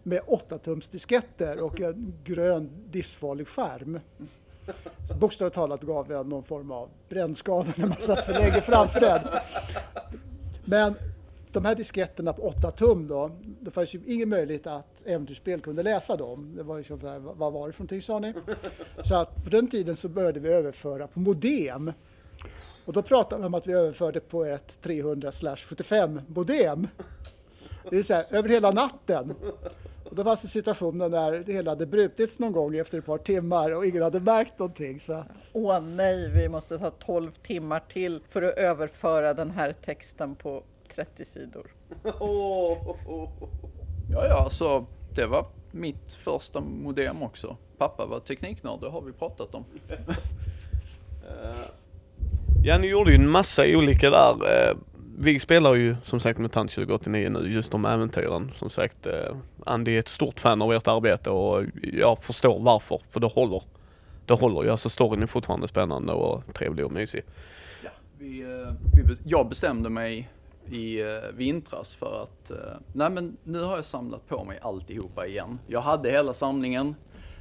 med 0.03 0.21
8-tums 0.21 0.91
disketter 0.91 1.59
och 1.59 1.81
en 1.81 2.13
grön 2.23 2.69
livsfarlig 2.91 3.47
skärm. 3.47 3.99
Så 5.07 5.13
bokstavligt 5.13 5.55
talat 5.55 5.81
gav 5.81 6.07
vi 6.07 6.13
någon 6.13 6.43
form 6.43 6.71
av 6.71 6.89
brännskada 7.09 7.73
när 7.75 7.87
man 7.87 8.01
satt 8.01 8.25
för 8.25 8.33
länge 8.33 8.61
framför 8.61 8.99
den. 8.99 9.21
Men 10.65 10.95
de 11.53 11.65
här 11.65 11.75
disketterna 11.75 12.33
på 12.33 12.41
8 12.41 12.71
tum 12.71 13.07
då, 13.07 13.31
det 13.59 13.71
fanns 13.71 13.95
ju 13.95 14.01
ingen 14.07 14.29
möjlighet 14.29 14.67
att 14.67 15.03
äventyrsspel 15.05 15.61
kunde 15.61 15.83
läsa 15.83 16.15
dem. 16.15 16.53
Det 16.55 16.63
var 16.63 16.77
ju 16.77 16.83
så 16.83 16.97
här, 16.97 17.19
vad 17.19 17.53
var 17.53 17.67
det 17.67 17.73
för 17.73 17.81
någonting 17.81 18.01
sa 18.01 18.19
ni? 18.19 18.33
Så 19.03 19.15
att 19.15 19.43
på 19.43 19.49
den 19.49 19.67
tiden 19.67 19.95
så 19.95 20.09
började 20.09 20.39
vi 20.39 20.49
överföra 20.49 21.07
på 21.07 21.19
modem. 21.19 21.91
Och 22.85 22.93
då 22.93 23.01
pratade 23.01 23.41
vi 23.41 23.47
om 23.47 23.53
att 23.53 23.67
vi 23.67 23.73
överförde 23.73 24.19
på 24.19 24.45
ett 24.45 24.81
300 24.81 25.31
75 25.67 26.21
modem. 26.27 26.87
Det 27.89 27.97
är 27.97 28.03
så 28.03 28.13
här, 28.13 28.25
över 28.29 28.49
hela 28.49 28.71
natten. 28.71 29.35
Och 30.09 30.15
då 30.15 30.23
fanns 30.23 30.41
det 30.41 30.47
situationer 30.47 31.09
där 31.09 31.43
det 31.45 31.53
hela 31.53 31.71
hade 31.71 31.85
brutits 31.85 32.39
någon 32.39 32.51
gång 32.51 32.75
efter 32.75 32.97
ett 32.97 33.05
par 33.05 33.17
timmar 33.17 33.71
och 33.71 33.85
ingen 33.85 34.03
hade 34.03 34.19
märkt 34.19 34.59
någonting. 34.59 34.99
Så 34.99 35.13
att... 35.13 35.49
Åh 35.53 35.81
nej, 35.81 36.29
vi 36.29 36.49
måste 36.49 36.77
ta 36.77 36.89
12 36.89 37.31
timmar 37.31 37.79
till 37.79 38.21
för 38.29 38.41
att 38.41 38.57
överföra 38.57 39.33
den 39.33 39.51
här 39.51 39.73
texten 39.73 40.35
på 40.35 40.63
30 40.95 41.25
sidor. 41.25 41.67
Ja, 44.13 44.25
ja, 44.27 44.49
så 44.49 44.85
det 45.15 45.25
var 45.25 45.45
mitt 45.71 46.13
första 46.13 46.61
modem 46.61 47.23
också. 47.23 47.57
Pappa 47.77 48.05
var 48.05 48.19
tekniknörd, 48.19 48.79
det 48.81 48.89
har 48.89 49.01
vi 49.01 49.11
pratat 49.11 49.55
om. 49.55 49.65
Ja, 52.63 52.77
ni 52.77 52.87
gjorde 52.87 53.11
ju 53.11 53.15
en 53.15 53.29
massa 53.29 53.63
olika 53.67 54.09
där. 54.09 54.31
Eh, 54.69 54.75
Vi 55.17 55.39
spelar 55.39 55.73
ju 55.75 55.95
som 56.03 56.19
sagt 56.19 56.39
MUTANT 56.39 56.71
2089 56.71 57.29
nu, 57.29 57.53
just 57.53 57.71
de 57.71 57.85
äventyren. 57.85 58.51
Som 58.55 58.69
sagt, 58.69 59.05
eh, 59.07 59.35
Andy 59.65 59.95
är 59.95 59.99
ett 59.99 60.07
stort 60.07 60.39
fan 60.39 60.61
av 60.61 60.73
ert 60.73 60.87
arbete 60.87 61.29
och 61.29 61.63
jag 61.93 62.19
förstår 62.23 62.59
varför, 62.59 63.01
för 63.09 63.19
det 63.19 63.27
håller. 63.27 63.63
Det 64.25 64.33
håller 64.33 64.63
ju, 64.63 64.69
alltså 64.69 64.89
storyn 64.89 65.23
är 65.23 65.27
fortfarande 65.27 65.67
spännande 65.67 66.13
och 66.13 66.43
trevlig 66.53 66.85
och 66.85 66.91
mysig. 66.91 67.23
Ja, 67.83 67.89
vi, 68.17 68.41
eh, 68.41 68.73
vi, 68.95 69.17
jag 69.23 69.49
bestämde 69.49 69.89
mig 69.89 70.29
i 70.71 71.01
eh, 71.01 71.29
vintras 71.33 71.95
för 71.95 72.23
att, 72.23 72.51
eh, 72.51 72.57
nej 72.93 73.09
men 73.09 73.37
nu 73.43 73.61
har 73.61 73.75
jag 73.75 73.85
samlat 73.85 74.27
på 74.27 74.43
mig 74.43 74.59
alltihopa 74.61 75.25
igen. 75.27 75.59
Jag 75.67 75.81
hade 75.81 76.11
hela 76.11 76.33
samlingen. 76.33 76.95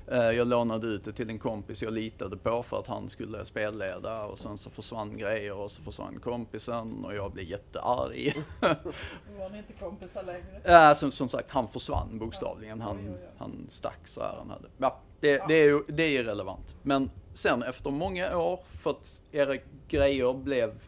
Eh, 0.08 0.18
Jag 0.30 0.46
lånade 0.46 0.86
ut 0.86 1.04
det 1.04 1.12
till 1.12 1.30
en 1.30 1.38
kompis 1.38 1.82
jag 1.82 1.92
litade 1.92 2.36
på 2.36 2.62
för 2.62 2.78
att 2.78 2.86
han 2.86 3.10
skulle 3.10 3.44
spelleda 3.44 4.24
och 4.24 4.38
sen 4.38 4.58
så 4.58 4.70
försvann 4.70 5.16
grejer 5.18 5.54
och 5.56 5.70
så 5.70 5.82
försvann 5.82 6.20
kompisen 6.20 7.04
och 7.04 7.14
jag 7.14 7.32
blev 7.32 7.46
jättearg. 7.46 8.42
Var 8.60 9.50
ni 9.52 9.58
inte 9.58 9.72
kompisar 9.72 10.22
längre? 10.22 10.60
Ja, 10.64 10.94
som, 10.94 11.12
som 11.12 11.28
sagt, 11.28 11.50
han 11.50 11.68
försvann 11.68 12.18
bokstavligen. 12.18 12.80
Han, 12.80 13.14
han 13.38 13.66
stack 13.70 14.08
så 14.08 14.20
här 14.20 14.34
han 14.38 14.50
hade. 14.50 14.68
Ja, 14.78 14.98
det, 15.20 15.42
det, 15.48 15.54
är, 15.54 15.64
ju- 15.64 15.84
det 15.88 16.02
är 16.02 16.08
irrelevant. 16.20 16.74
Men 16.82 17.10
sen 17.34 17.62
efter 17.62 17.90
många 17.90 18.36
år, 18.38 18.60
för 18.82 18.90
att 18.90 19.20
era 19.32 19.56
grejer 19.88 20.32
blev 20.34 20.80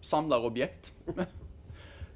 samlarobjekt. 0.00 0.92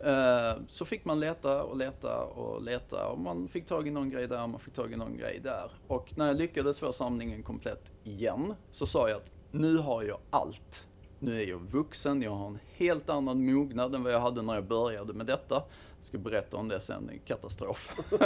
eh, 0.00 0.52
så 0.68 0.84
fick 0.84 1.04
man 1.04 1.20
leta 1.20 1.62
och 1.62 1.76
leta 1.76 2.24
och 2.24 2.62
leta 2.62 3.08
och 3.08 3.18
man 3.18 3.48
fick 3.48 3.66
tag 3.66 3.88
i 3.88 3.90
någon 3.90 4.10
grej 4.10 4.28
där, 4.28 4.46
man 4.46 4.60
fick 4.60 4.74
tag 4.74 4.92
i 4.92 4.96
någon 4.96 5.16
grej 5.16 5.40
där. 5.42 5.70
Och 5.86 6.12
när 6.16 6.26
jag 6.26 6.36
lyckades 6.36 6.78
få 6.78 6.92
samlingen 6.92 7.42
komplett 7.42 7.92
igen 8.04 8.54
så 8.70 8.86
sa 8.86 9.08
jag 9.08 9.16
att 9.16 9.32
nu 9.50 9.76
har 9.76 10.02
jag 10.02 10.18
allt. 10.30 10.86
Nu 11.18 11.42
är 11.42 11.46
jag 11.46 11.58
vuxen, 11.58 12.22
jag 12.22 12.30
har 12.30 12.46
en 12.46 12.58
helt 12.74 13.10
annan 13.10 13.52
mognad 13.52 13.94
än 13.94 14.02
vad 14.02 14.12
jag 14.12 14.20
hade 14.20 14.42
när 14.42 14.54
jag 14.54 14.64
började 14.64 15.12
med 15.12 15.26
detta. 15.26 15.62
Jag 15.98 16.06
ska 16.06 16.18
berätta 16.18 16.56
om 16.56 16.68
det 16.68 16.80
sen, 16.80 17.10
katastrof. 17.24 17.92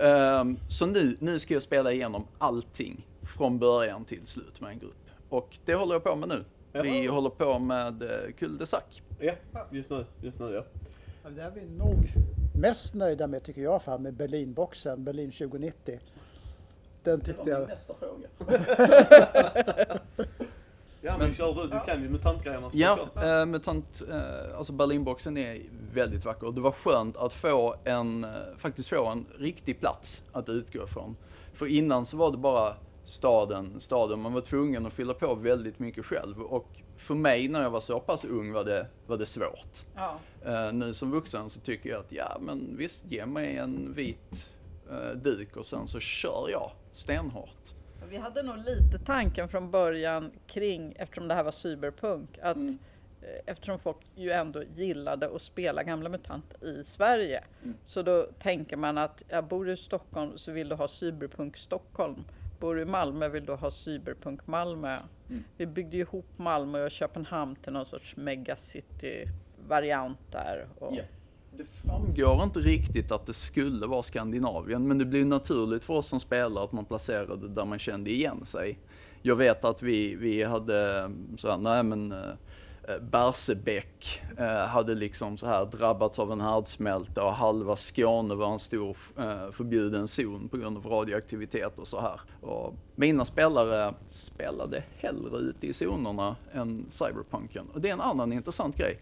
Ehm, 0.00 0.58
så 0.68 0.86
nu, 0.86 1.16
nu 1.20 1.38
ska 1.38 1.54
jag 1.54 1.62
spela 1.62 1.92
igenom 1.92 2.26
allting 2.38 3.06
från 3.22 3.58
början 3.58 4.04
till 4.04 4.26
slut 4.26 4.60
med 4.60 4.70
en 4.70 4.78
grupp. 4.78 5.10
Och 5.28 5.58
det 5.64 5.74
håller 5.74 5.94
jag 5.94 6.04
på 6.04 6.16
med 6.16 6.28
nu. 6.28 6.44
Vi 6.82 7.06
håller 7.06 7.30
på 7.30 7.58
med 7.58 8.02
uh, 8.02 8.32
Cul-de-sac. 8.38 9.02
Ja, 9.18 9.32
just 9.70 9.90
nu. 9.90 10.04
Just 10.20 10.40
nu 10.40 10.52
ja. 10.54 10.64
Ja, 11.24 11.30
Det 11.30 11.42
är 11.42 11.50
vi 11.50 11.66
nog 11.78 11.96
mest 12.54 12.94
nöjda 12.94 13.26
med 13.26 13.42
tycker 13.42 13.62
jag 13.62 13.82
fan 13.82 14.02
med 14.02 14.14
Berlinboxen, 14.14 15.04
Berlin 15.04 15.30
2090. 15.30 15.74
Den 15.94 16.00
Det 17.02 17.10
var 17.10 17.18
tyckte 17.24 17.44
min 17.44 17.52
jag... 17.54 17.68
nästa 17.68 17.94
fråga. 17.94 18.28
Ja 21.00 21.12
men, 21.18 21.26
Men- 21.26 21.34
kör 21.34 21.54
du, 21.54 21.62
du 21.68 21.80
kan 21.86 22.02
ju 22.02 22.08
mutantgrejerna 22.08 22.70
Ja, 22.72 23.08
du 23.14 23.20
kör. 23.20 23.40
eh, 23.40 23.46
mutant, 23.46 24.02
eh, 24.10 24.56
alltså 24.58 24.72
Berlinboxen 24.72 25.36
är 25.36 25.62
väldigt 25.94 26.24
vacker. 26.24 26.52
Det 26.52 26.60
var 26.60 26.72
skönt 26.72 27.16
att 27.16 27.32
få 27.32 27.74
en, 27.84 28.24
eh, 28.24 28.30
faktiskt 28.58 28.88
få 28.88 29.06
en 29.06 29.26
riktig 29.38 29.80
plats 29.80 30.22
att 30.32 30.48
utgå 30.48 30.84
ifrån. 30.84 31.16
För 31.54 31.66
innan 31.66 32.06
så 32.06 32.16
var 32.16 32.30
det 32.30 32.36
bara 32.38 32.74
staden, 33.06 33.80
staden. 33.80 34.20
Man 34.20 34.32
var 34.32 34.40
tvungen 34.40 34.86
att 34.86 34.92
fylla 34.92 35.14
på 35.14 35.34
väldigt 35.34 35.78
mycket 35.78 36.04
själv. 36.04 36.40
Och 36.42 36.68
för 36.96 37.14
mig 37.14 37.48
när 37.48 37.62
jag 37.62 37.70
var 37.70 37.80
så 37.80 38.00
pass 38.00 38.24
ung 38.24 38.52
var 38.52 38.64
det, 38.64 38.86
var 39.06 39.16
det 39.18 39.26
svårt. 39.26 39.86
Ja. 39.94 40.18
Eh, 40.44 40.72
nu 40.72 40.94
som 40.94 41.10
vuxen 41.10 41.50
så 41.50 41.60
tycker 41.60 41.90
jag 41.90 42.00
att 42.00 42.12
ja 42.12 42.36
men 42.40 42.76
visst, 42.76 43.04
ge 43.08 43.26
mig 43.26 43.56
en 43.56 43.92
vit 43.94 44.50
eh, 44.90 45.10
duk 45.16 45.56
och 45.56 45.66
sen 45.66 45.88
så 45.88 46.00
kör 46.00 46.48
jag 46.50 46.70
stenhårt. 46.92 47.74
Vi 48.08 48.16
hade 48.16 48.42
nog 48.42 48.56
lite 48.58 48.98
tanken 49.06 49.48
från 49.48 49.70
början 49.70 50.30
kring, 50.46 50.94
eftersom 50.98 51.28
det 51.28 51.34
här 51.34 51.42
var 51.44 51.50
cyberpunk, 51.52 52.38
att 52.42 52.56
Mm. 52.56 52.78
eh, 53.22 53.28
eftersom 53.46 53.78
folk 53.78 53.96
ju 54.14 54.30
ändå 54.30 54.62
gillade 54.74 55.34
att 55.34 55.42
spela 55.42 55.82
gamla 55.82 56.08
MUTANT 56.08 56.62
i 56.62 56.84
Sverige, 56.84 57.44
Mm. 57.62 57.76
så 57.84 58.02
då 58.02 58.26
tänker 58.38 58.76
man 58.76 58.98
att 58.98 59.22
ja, 59.28 59.42
bor 59.42 59.70
i 59.70 59.76
Stockholm 59.76 60.38
så 60.38 60.52
vill 60.52 60.68
du 60.68 60.74
ha 60.74 60.88
cyberpunk 60.88 61.56
Stockholm. 61.56 62.24
Bor 62.60 62.80
i 62.80 62.84
Malmö 62.84 63.28
vill 63.28 63.46
du 63.46 63.52
ha 63.52 63.70
cyberpunk 63.70 64.46
Malmö. 64.46 64.98
Mm. 65.28 65.44
Vi 65.56 65.66
byggde 65.66 65.96
ihop 65.96 66.26
Malmö 66.36 66.84
och 66.84 66.90
Köpenhamn 66.90 67.56
till 67.56 67.72
någon 67.72 67.86
sorts 67.86 68.16
megacity-variant 68.16 70.18
där. 70.30 70.66
Och, 70.78 70.96
Ja. 70.96 71.02
Det 71.56 71.64
framgår 71.64 72.42
inte 72.42 72.58
riktigt 72.58 73.12
att 73.12 73.26
det 73.26 73.32
skulle 73.32 73.86
vara 73.86 74.02
Skandinavien, 74.02 74.88
men 74.88 74.98
det 74.98 75.04
blir 75.04 75.24
naturligt 75.24 75.84
för 75.84 75.94
oss 75.94 76.08
som 76.08 76.20
spelar 76.20 76.64
att 76.64 76.72
man 76.72 76.84
placerade 76.84 77.48
där 77.48 77.64
man 77.64 77.78
kände 77.78 78.10
igen 78.10 78.46
sig. 78.46 78.78
Jag 79.22 79.36
vet 79.36 79.64
att 79.64 79.82
vi, 79.82 80.14
vi 80.14 80.42
hade 80.42 81.10
så 81.38 81.50
här, 81.50 81.58
nej 81.58 81.82
men 81.82 82.12
eh, 82.12 82.34
Eh, 82.88 82.98
Barsebäck 82.98 84.22
eh, 84.38 84.66
hade 84.66 84.94
liksom 84.94 85.38
så 85.38 85.46
här 85.46 85.64
drabbats 85.64 86.18
av 86.18 86.32
en 86.32 86.40
härdsmälta 86.40 87.24
och 87.24 87.32
halva 87.32 87.76
Skåne 87.76 88.34
var 88.34 88.52
en 88.52 88.58
stor 88.58 88.96
eh, 89.18 89.50
förbjuden 89.50 90.08
zon 90.08 90.48
på 90.48 90.56
grund 90.56 90.76
av 90.76 90.86
radioaktivitet 90.86 91.78
och 91.78 91.88
så 91.88 92.00
här. 92.00 92.20
Och 92.40 92.74
mina 92.94 93.24
spelare 93.24 93.94
spelade 94.08 94.84
hellre 94.96 95.38
ute 95.38 95.66
i 95.66 95.72
zonerna 95.72 96.36
än 96.52 96.86
cyberpunken. 96.90 97.66
Och 97.74 97.80
det 97.80 97.88
är 97.88 97.92
en 97.92 98.00
annan 98.00 98.32
intressant 98.32 98.76
grej 98.76 99.00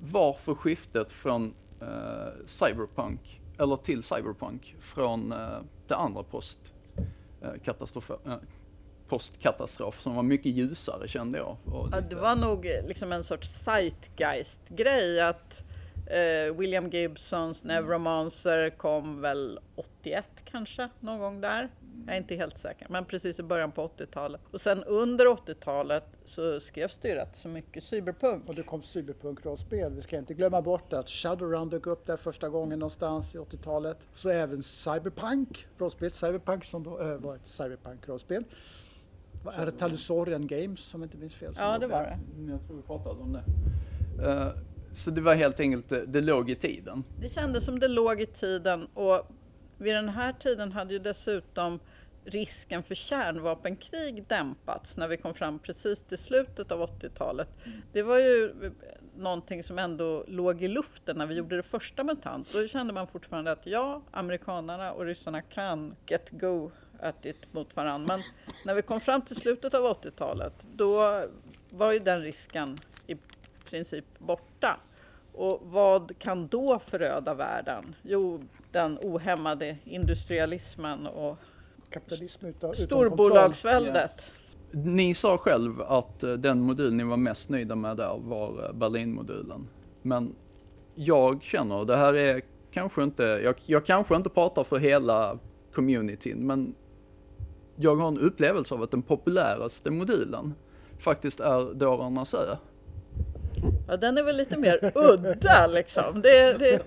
varför 0.00 0.54
skiftet 0.54 1.12
från 1.12 1.54
eh, 1.80 2.28
cyberpunk, 2.46 3.40
eller 3.58 3.76
till 3.76 4.02
cyberpunk, 4.02 4.76
från 4.80 5.32
eh, 5.32 5.58
det 5.86 5.96
andra 5.96 6.22
post-katastrof... 6.22 8.10
eh, 8.10 8.36
postkatastrof 9.10 10.02
som 10.02 10.14
var 10.14 10.22
mycket 10.22 10.52
ljusare 10.52 11.08
kände 11.08 11.38
jag. 11.38 11.56
Ja, 11.92 12.00
det 12.00 12.16
var 12.16 12.36
nog 12.36 12.66
eh, 12.66 12.86
liksom 12.86 13.12
en 13.12 13.24
sorts 13.24 13.48
zeitgeist-grej 13.48 15.20
att 15.20 15.62
eh, 16.06 16.54
William 16.54 16.90
Gibsons 16.90 17.64
Neuromancer 17.64 18.70
kom 18.70 19.20
väl 19.20 19.58
81 19.76 20.24
kanske, 20.44 20.88
någon 21.00 21.18
gång 21.18 21.40
där. 21.40 21.68
Jag 22.06 22.14
är 22.14 22.18
inte 22.18 22.34
helt 22.34 22.58
säker, 22.58 22.86
men 22.90 23.04
precis 23.04 23.38
i 23.38 23.42
början 23.42 23.72
på 23.72 23.88
80-talet. 23.88 24.40
Och 24.50 24.60
sen 24.60 24.84
under 24.84 25.26
80-talet 25.26 26.04
så 26.24 26.60
skrevs 26.60 26.98
det 26.98 27.08
ju 27.08 27.14
rätt 27.14 27.36
så 27.36 27.48
mycket 27.48 27.84
cyberpunk. 27.84 28.48
Och 28.48 28.54
det 28.54 28.62
kom 28.62 28.82
cyberpunk-rollspel. 28.82 29.92
Vi 29.92 30.02
ska 30.02 30.16
inte 30.16 30.34
glömma 30.34 30.62
bort 30.62 30.92
att 30.92 31.08
Shadowrun 31.08 31.68
dök 31.68 31.86
upp 31.86 32.06
där 32.06 32.16
första 32.16 32.48
gången 32.48 32.78
någonstans 32.78 33.34
i 33.34 33.38
80-talet. 33.38 33.98
Så 34.14 34.28
även 34.28 34.62
Cyberpunk, 34.62 35.66
rollspel 35.78 36.12
Cyberpunk 36.12 36.64
som 36.64 36.84
då 36.84 37.00
äh, 37.00 37.16
var 37.16 37.34
ett 37.34 37.46
Cyberpunk-rollspel. 37.46 38.44
Vad 39.42 39.54
Är 39.54 39.66
det 39.66 39.72
Talisorian 39.72 40.46
Games 40.46 40.80
som 40.80 41.02
inte 41.02 41.16
minns 41.16 41.34
fel? 41.34 41.52
Ja, 41.58 41.78
det 41.78 41.86
var 41.86 42.02
det. 42.02 42.18
Mm, 42.36 42.50
Jag 42.50 42.66
tror 42.66 42.76
vi 42.76 42.82
pratade 42.82 43.20
om 43.20 43.32
det. 43.32 43.42
Eh, 44.28 44.48
så 44.92 45.10
det 45.10 45.20
var 45.20 45.34
helt 45.34 45.60
enkelt, 45.60 45.88
det, 45.88 46.06
det 46.06 46.20
låg 46.20 46.50
i 46.50 46.54
tiden. 46.54 47.04
Det 47.20 47.28
kändes 47.28 47.64
som 47.64 47.78
det 47.78 47.88
låg 47.88 48.20
i 48.20 48.26
tiden 48.26 48.86
och 48.94 49.26
vid 49.78 49.94
den 49.94 50.08
här 50.08 50.32
tiden 50.32 50.72
hade 50.72 50.92
ju 50.92 50.98
dessutom 50.98 51.78
risken 52.24 52.82
för 52.82 52.94
kärnvapenkrig 52.94 54.24
dämpats 54.28 54.96
när 54.96 55.08
vi 55.08 55.16
kom 55.16 55.34
fram 55.34 55.58
precis 55.58 56.02
till 56.02 56.18
slutet 56.18 56.72
av 56.72 56.80
80-talet. 56.80 57.48
Det 57.92 58.02
var 58.02 58.18
ju 58.18 58.52
någonting 59.16 59.62
som 59.62 59.78
ändå 59.78 60.24
låg 60.28 60.62
i 60.62 60.68
luften 60.68 61.16
när 61.18 61.26
vi 61.26 61.34
gjorde 61.34 61.56
det 61.56 61.62
första 61.62 62.04
MUTANT. 62.04 62.52
Då 62.52 62.66
kände 62.66 62.92
man 62.92 63.06
fortfarande 63.06 63.52
att 63.52 63.66
ja, 63.66 64.02
amerikanerna 64.10 64.92
och 64.92 65.04
ryssarna 65.04 65.42
kan 65.42 65.94
get 66.06 66.30
go 66.30 66.70
at 67.02 67.26
it 67.26 67.52
mot 67.52 67.76
varandra. 67.76 68.16
Men 68.16 68.22
när 68.64 68.74
vi 68.74 68.82
kom 68.82 69.00
fram 69.00 69.22
till 69.22 69.36
slutet 69.36 69.74
av 69.74 69.84
80-talet, 69.84 70.52
då 70.74 71.24
var 71.70 71.92
ju 71.92 71.98
den 71.98 72.22
risken 72.22 72.80
i 73.06 73.16
princip 73.70 74.04
borta. 74.18 74.80
Och 75.32 75.60
vad 75.64 76.18
kan 76.18 76.48
då 76.48 76.78
föröda 76.78 77.34
världen? 77.34 77.94
Jo, 78.02 78.44
den 78.70 78.98
ohämmade 79.02 79.76
industrialismen 79.84 81.06
och 81.06 81.38
Kapitalism 81.90 82.46
utan, 82.46 82.70
utan 82.70 82.86
storbolagsväldet. 82.86 84.32
Ni 84.70 85.14
sa 85.14 85.38
själv 85.38 85.82
att 85.82 86.22
eh, 86.22 86.32
den 86.32 86.60
modul 86.60 86.94
ni 86.94 87.04
var 87.04 87.16
mest 87.16 87.48
nöjda 87.48 87.76
med 87.76 87.96
där 87.96 88.18
var 88.18 88.64
eh, 88.64 88.72
Berlinmodulen. 88.72 89.68
Men 90.02 90.34
jag 90.94 91.42
känner, 91.42 91.76
och 91.76 91.86
det 91.86 91.96
här 91.96 92.14
är 92.14 92.42
kanske 92.70 93.02
inte, 93.02 93.22
jag, 93.22 93.54
jag 93.66 93.86
kanske 93.86 94.16
inte 94.16 94.28
pratar 94.28 94.64
för 94.64 94.78
hela 94.78 95.38
communityn, 95.72 96.46
men 96.46 96.74
jag 97.80 97.96
har 97.96 98.08
en 98.08 98.18
upplevelse 98.18 98.74
av 98.74 98.82
att 98.82 98.90
den 98.90 99.02
populäraste 99.02 99.90
modulen 99.90 100.54
faktiskt 100.98 101.40
är 101.40 101.74
Dårarnas 101.74 102.34
ö. 102.34 102.56
Ja, 103.88 103.96
den 103.96 104.18
är 104.18 104.22
väl 104.22 104.36
lite 104.36 104.58
mer 104.58 104.92
udda 104.94 105.66
liksom. 105.66 106.22
Det, 106.22 106.58
det, 106.58 106.82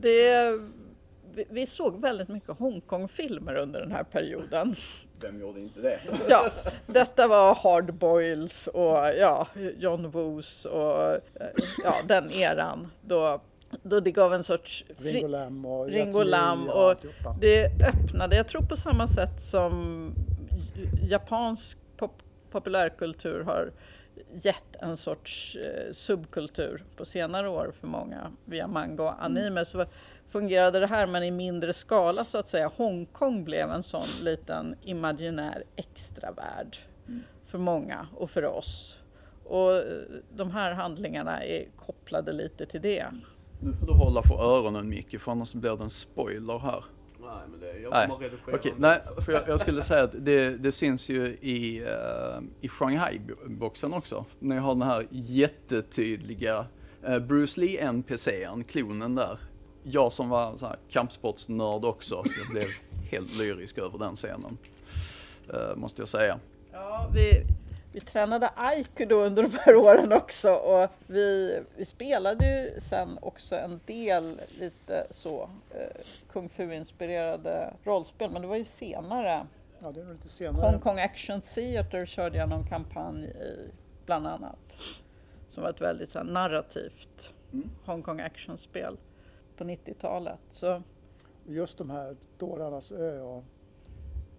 det, 0.00 0.52
vi, 1.34 1.44
vi 1.50 1.66
såg 1.66 2.00
väldigt 2.00 2.28
mycket 2.28 2.58
Hongkong-filmer 2.58 3.54
under 3.54 3.80
den 3.80 3.92
här 3.92 4.04
perioden. 4.04 4.74
Vem 5.22 5.40
gjorde 5.40 5.60
inte 5.60 5.80
det? 5.80 6.00
Ja, 6.28 6.50
detta 6.86 7.28
var 7.28 7.54
Hard 7.54 7.94
Boils 7.94 8.66
och 8.66 8.96
ja, 9.18 9.46
John 9.78 10.10
Woos 10.10 10.64
och 10.64 11.18
ja, 11.84 11.94
den 12.08 12.30
eran 12.30 12.88
då, 13.02 13.40
då 13.82 14.00
det 14.00 14.10
gav 14.10 14.34
en 14.34 14.44
sorts 14.44 14.84
fri, 14.98 15.12
Ringo 15.12 15.28
Lam 15.28 15.64
och 15.64 15.86
Ringo 15.86 16.22
Lam 16.22 16.68
och 16.68 16.90
alltihopa. 16.90 17.36
det 17.40 17.66
öppnade, 17.66 18.36
jag 18.36 18.48
tror 18.48 18.62
på 18.62 18.76
samma 18.76 19.08
sätt 19.08 19.40
som 19.40 20.12
japansk 21.02 21.78
pop, 21.96 22.22
populärkultur 22.50 23.42
har 23.44 23.72
gett 24.42 24.76
en 24.76 24.96
sorts 24.96 25.56
eh, 25.56 25.92
subkultur 25.92 26.84
på 26.96 27.04
senare 27.04 27.48
år 27.48 27.72
för 27.80 27.86
många 27.86 28.32
via 28.44 28.66
manga 28.66 29.02
och 29.02 29.24
anime 29.24 29.64
så 29.64 29.86
fungerade 30.28 30.80
det 30.80 30.86
här 30.86 31.06
men 31.06 31.22
i 31.22 31.30
mindre 31.30 31.72
skala 31.72 32.24
så 32.24 32.38
att 32.38 32.48
säga. 32.48 32.70
Hongkong 32.76 33.44
blev 33.44 33.70
en 33.70 33.82
sån 33.82 34.08
liten 34.20 34.74
imaginär 34.82 35.64
extravärld 35.76 36.76
för 37.46 37.58
många 37.58 38.06
och 38.16 38.30
för 38.30 38.44
oss. 38.44 38.98
Och 39.44 39.76
eh, 39.76 39.82
de 40.32 40.50
här 40.50 40.72
handlingarna 40.72 41.44
är 41.44 41.68
kopplade 41.76 42.32
lite 42.32 42.66
till 42.66 42.80
det. 42.80 43.06
Nu 43.62 43.72
får 43.72 43.86
du 43.86 43.92
hålla 43.92 44.22
för 44.22 44.34
öronen 44.34 44.88
Micke, 44.88 45.20
för 45.20 45.32
annars 45.32 45.52
blir 45.54 45.76
det 45.76 45.82
en 45.84 45.90
spoiler 45.90 46.58
här. 46.58 46.84
Nej, 47.20 47.30
men 47.50 47.60
det, 47.60 47.78
jag 47.80 47.90
Nej, 47.90 48.08
kommer 48.08 48.20
redigera 48.20 48.56
Okej, 48.56 48.70
dem 48.70 48.80
nej, 48.80 49.00
också. 49.10 49.22
för 49.22 49.32
jag, 49.32 49.48
jag 49.48 49.60
skulle 49.60 49.82
säga 49.82 50.04
att 50.04 50.24
det, 50.24 50.56
det 50.58 50.72
syns 50.72 51.08
ju 51.08 51.26
i, 51.26 51.78
eh, 51.82 52.40
i 52.60 52.68
Shanghai-boxen 52.68 53.94
också. 53.94 54.24
Ni 54.38 54.56
har 54.56 54.74
den 54.74 54.82
här 54.82 55.06
jättetydliga 55.10 56.66
eh, 57.02 57.18
Bruce 57.18 57.60
Lee 57.60 57.80
NPCn, 57.92 58.64
klonen 58.68 59.14
där. 59.14 59.38
Jag 59.82 60.12
som 60.12 60.28
var 60.28 60.56
så 60.56 60.66
här 60.66 60.76
kampsportsnörd 60.90 61.84
också, 61.84 62.24
jag 62.38 62.48
blev 62.50 62.68
helt 63.10 63.36
lyrisk 63.38 63.78
över 63.78 63.98
den 63.98 64.16
scenen. 64.16 64.58
Eh, 65.54 65.76
måste 65.76 66.02
jag 66.02 66.08
säga. 66.08 66.38
Ja, 66.72 67.10
vi, 67.14 67.42
vi 67.92 68.00
tränade 68.00 68.50
aikido 68.56 69.14
under 69.14 69.42
de 69.42 69.52
här 69.52 69.76
åren 69.76 70.12
också 70.12 70.52
och 70.52 70.88
vi, 71.06 71.60
vi 71.76 71.84
spelade 71.84 72.44
ju 72.44 72.80
sen 72.80 73.18
också 73.22 73.56
en 73.56 73.80
del 73.86 74.40
lite 74.58 75.06
så 75.10 75.50
eh, 75.70 76.02
kung 76.32 76.48
fu-inspirerade 76.48 77.74
rollspel, 77.84 78.30
men 78.30 78.42
det 78.42 78.48
var 78.48 78.56
ju 78.56 78.64
senare. 78.64 79.46
Ja, 79.78 79.92
det 79.92 80.04
nog 80.04 80.14
lite 80.14 80.28
senare. 80.28 80.70
Hong 80.70 80.80
Kong 80.80 80.98
Action 80.98 81.40
Theatre 81.40 82.06
körde 82.06 82.38
jag 82.38 82.48
någon 82.48 82.68
kampanj 82.68 83.24
i, 83.24 83.70
bland 84.06 84.26
annat. 84.26 84.78
Som 85.48 85.62
var 85.62 85.70
ett 85.70 85.80
väldigt 85.80 86.10
så 86.10 86.18
här, 86.18 86.26
narrativt 86.26 87.34
Mm. 87.52 87.70
Hong 87.84 88.02
Kong 88.02 88.20
Action-spel 88.20 88.96
på 89.56 89.64
90-talet. 89.64 90.38
Så 90.50 90.82
Just 91.46 91.78
de 91.78 91.90
här 91.90 92.16
Dårarnas 92.38 92.92
ö 92.92 93.20
och 93.20 93.44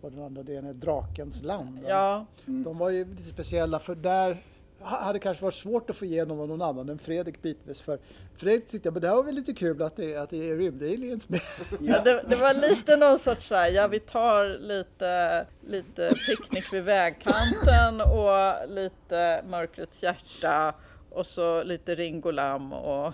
vad 0.01 0.11
den 0.13 0.23
andra 0.23 0.43
delen 0.43 0.65
är, 0.65 0.73
Drakens 0.73 1.43
land. 1.43 1.79
ja, 1.87 2.25
De 2.45 2.77
var 2.77 2.89
ju 2.89 3.05
lite 3.05 3.23
speciella 3.23 3.79
för 3.79 3.95
där 3.95 4.43
ha- 4.79 5.03
hade 5.03 5.19
kanske 5.19 5.43
varit 5.43 5.53
svårt 5.53 5.89
att 5.89 5.95
få 5.95 6.05
igenom 6.05 6.39
av 6.39 6.47
någon 6.47 6.61
annan 6.61 6.89
än 6.89 6.99
Fredrik 6.99 7.41
bitvis. 7.41 7.81
För 7.81 7.99
Fredrik 8.37 8.67
tyckte 8.67 8.89
att 8.89 9.01
det 9.01 9.07
här 9.07 9.15
var 9.15 9.23
väl 9.23 9.35
lite 9.35 9.53
kul 9.53 9.81
att 9.81 9.95
det, 9.95 10.15
att 10.15 10.29
det 10.29 10.49
är 10.49 10.55
rymdaliens 10.57 11.29
med. 11.29 11.39
Ja, 11.79 12.01
det, 12.03 12.23
det 12.29 12.35
var 12.35 12.53
lite 12.53 12.97
någon 12.97 13.19
sorts 13.19 13.47
så 13.47 13.55
här, 13.55 13.69
ja 13.71 13.87
vi 13.87 13.99
tar 13.99 14.57
lite, 14.59 15.45
lite 15.67 16.13
picknick 16.27 16.73
vid 16.73 16.83
vägkanten 16.83 18.01
och 18.01 18.69
lite 18.69 19.43
mörkrets 19.49 20.03
hjärta 20.03 20.75
och 21.09 21.25
så 21.25 21.63
lite 21.63 21.95
Ringo 21.95 22.31
Lam 22.31 22.73
och 22.73 23.13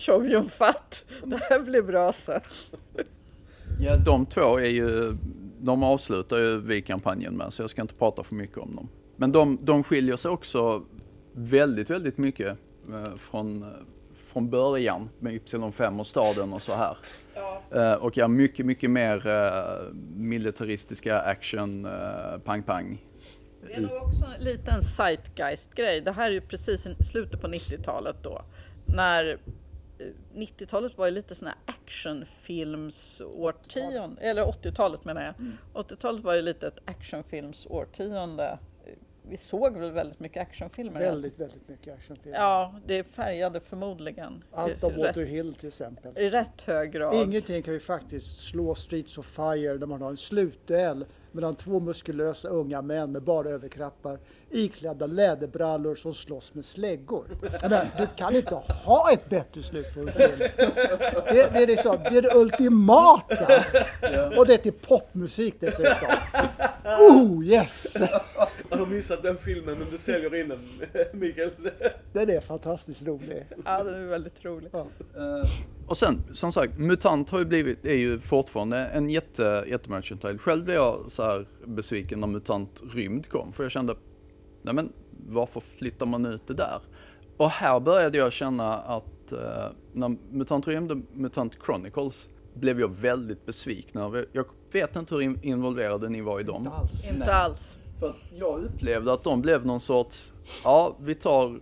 Fat. 0.50 1.04
Det 1.24 1.36
här 1.36 1.60
blir 1.60 1.82
bra 1.82 2.12
så. 2.12 2.40
Ja, 3.80 3.96
de 3.96 4.26
två 4.26 4.58
är 4.58 4.70
ju, 4.70 5.16
de 5.64 5.82
avslutar 5.82 6.38
ju 6.38 6.60
vi 6.60 6.82
kampanjen 6.82 7.36
med, 7.36 7.52
så 7.52 7.62
jag 7.62 7.70
ska 7.70 7.82
inte 7.82 7.94
prata 7.94 8.22
för 8.22 8.34
mycket 8.34 8.58
om 8.58 8.76
dem. 8.76 8.88
Men 9.16 9.32
de, 9.32 9.58
de 9.62 9.84
skiljer 9.84 10.16
sig 10.16 10.30
också 10.30 10.82
väldigt, 11.32 11.90
väldigt 11.90 12.18
mycket 12.18 12.58
eh, 12.88 13.16
från, 13.16 13.72
från 14.26 14.50
början 14.50 15.08
med 15.18 15.32
Y5 15.32 16.00
och 16.00 16.06
staden 16.06 16.52
och 16.52 16.62
så 16.62 16.74
här. 16.74 16.96
Eh, 17.70 17.92
och 17.92 18.18
är 18.18 18.28
mycket, 18.28 18.66
mycket 18.66 18.90
mer 18.90 19.26
eh, 19.26 19.92
militaristiska 20.16 21.20
action, 21.20 21.86
pang-pang. 22.44 22.98
Det 23.66 23.74
är 23.74 23.80
nog 23.80 24.02
också 24.02 24.24
en 24.66 24.82
zeitgeist-grej. 24.82 26.00
Det 26.00 26.12
här 26.12 26.26
är 26.26 26.34
ju 26.34 26.40
precis 26.40 26.86
slutet 27.10 27.40
på 27.40 27.48
90-talet 27.48 28.16
då. 28.22 28.42
När 28.86 29.38
90-talet 30.34 30.98
var 30.98 31.06
ju 31.06 31.12
lite 31.12 31.34
sån 31.34 31.48
här 31.48 31.56
actionfilmsårtionde, 31.66 34.22
eller 34.22 34.44
80-talet 34.44 35.04
menar 35.04 35.24
jag. 35.24 35.34
80-talet 35.84 36.24
var 36.24 36.34
ju 36.34 36.42
lite 36.42 36.66
ett 36.66 36.78
actionfilmsårtionde. 36.84 38.58
Vi 39.28 39.36
såg 39.36 39.76
väl 39.76 39.92
väldigt 39.92 40.20
mycket 40.20 40.42
actionfilmer? 40.42 41.00
Väldigt, 41.00 41.40
väldigt 41.40 41.68
mycket 41.68 41.94
actionfilmer. 41.94 42.38
Ja, 42.38 42.74
det 42.86 43.04
färgade 43.04 43.60
förmodligen 43.60 44.44
Allt 44.52 44.84
av 44.84 44.92
rätt, 44.92 45.16
Hill 45.16 45.54
till 45.54 45.68
exempel. 45.68 46.18
i 46.18 46.30
rätt 46.30 46.62
hög 46.62 46.92
grad. 46.92 47.14
Ingenting 47.14 47.62
kan 47.62 47.74
ju 47.74 47.80
faktiskt 47.80 48.38
slå 48.38 48.74
Streets 48.74 49.18
of 49.18 49.26
Fire 49.26 49.78
där 49.78 49.86
man 49.86 50.02
har 50.02 50.10
en 50.10 50.16
slutduell 50.16 51.04
mellan 51.32 51.54
två 51.54 51.80
muskulösa 51.80 52.48
unga 52.48 52.82
män 52.82 53.12
med 53.12 53.22
bara 53.22 53.48
överkroppar 53.48 54.18
iklädda 54.50 55.06
läderbrallor 55.06 55.94
som 55.94 56.14
slåss 56.14 56.54
med 56.54 56.64
släggor. 56.64 57.26
Men 57.62 57.86
du 57.98 58.06
kan 58.16 58.36
inte 58.36 58.54
ha 58.84 59.12
ett 59.12 59.28
bättre 59.28 59.62
slut 59.62 59.94
på 59.94 60.00
en 60.00 60.12
film. 60.12 60.38
Det, 60.38 61.50
det, 61.52 61.62
är, 61.62 61.66
liksom, 61.66 61.98
det 62.10 62.18
är 62.18 62.22
det 62.22 62.34
ultimata! 62.34 63.64
Och 64.38 64.46
det 64.46 64.54
är 64.54 64.58
till 64.58 64.72
popmusik 64.72 65.54
dessutom. 65.60 66.08
Oh 67.00 67.44
yes! 67.44 67.96
Jag 68.78 68.86
har 68.86 68.94
missat 68.94 69.22
den 69.22 69.36
filmen 69.36 69.78
men 69.78 69.90
du 69.90 69.98
säljer 69.98 70.34
in 70.34 70.48
den 70.48 70.58
Mikael. 71.20 71.50
Den 72.12 72.30
är 72.30 72.40
fantastiskt 72.40 73.02
rolig. 73.06 73.46
Ja, 73.64 73.82
det 73.84 73.96
är 73.96 74.06
väldigt 74.06 74.44
roligt. 74.44 74.70
Ja. 74.72 74.86
Eh, 75.16 75.50
och 75.86 75.96
sen, 75.96 76.22
som 76.32 76.52
sagt, 76.52 76.78
MUTANT 76.78 77.30
har 77.30 77.38
ju 77.38 77.44
blivit, 77.44 77.84
är 77.86 77.94
ju 77.94 78.18
fortfarande 78.20 78.78
en 78.78 79.10
jätte, 79.10 79.64
jättemerchandise. 79.68 80.38
Själv 80.38 80.64
blev 80.64 80.76
jag 80.76 81.04
så 81.08 81.22
här 81.22 81.46
besviken 81.66 82.20
när 82.20 82.26
MUTANT 82.26 82.82
Rymd 82.94 83.28
kom, 83.28 83.52
för 83.52 83.62
jag 83.62 83.72
kände, 83.72 83.94
nej 84.62 84.74
men 84.74 84.92
varför 85.28 85.60
flyttar 85.60 86.06
man 86.06 86.26
ut 86.26 86.46
det 86.46 86.54
där? 86.54 86.80
Och 87.36 87.50
här 87.50 87.80
började 87.80 88.18
jag 88.18 88.32
känna 88.32 88.74
att 88.78 89.32
eh, 89.32 89.38
när 89.92 90.16
MUTANT 90.30 90.68
Rymd 90.68 90.90
och 90.92 90.98
MUTANT 91.12 91.56
Chronicles 91.66 92.28
blev 92.54 92.80
jag 92.80 92.88
väldigt 92.88 93.46
besviken 93.46 94.00
över. 94.00 94.26
Jag 94.32 94.44
vet 94.72 94.96
inte 94.96 95.14
hur 95.14 95.22
in- 95.22 95.38
involverade 95.42 96.08
ni 96.08 96.20
var 96.20 96.40
i 96.40 96.42
dem. 96.42 96.56
Inte 96.64 96.70
alls. 96.76 97.04
Inte 97.12 97.34
alls. 97.34 97.78
För 98.04 98.10
att 98.10 98.38
jag 98.38 98.64
upplevde 98.64 99.12
att 99.12 99.24
de 99.24 99.42
blev 99.42 99.66
någon 99.66 99.80
sorts, 99.80 100.32
ja 100.64 100.96
vi 101.00 101.14
tar 101.14 101.60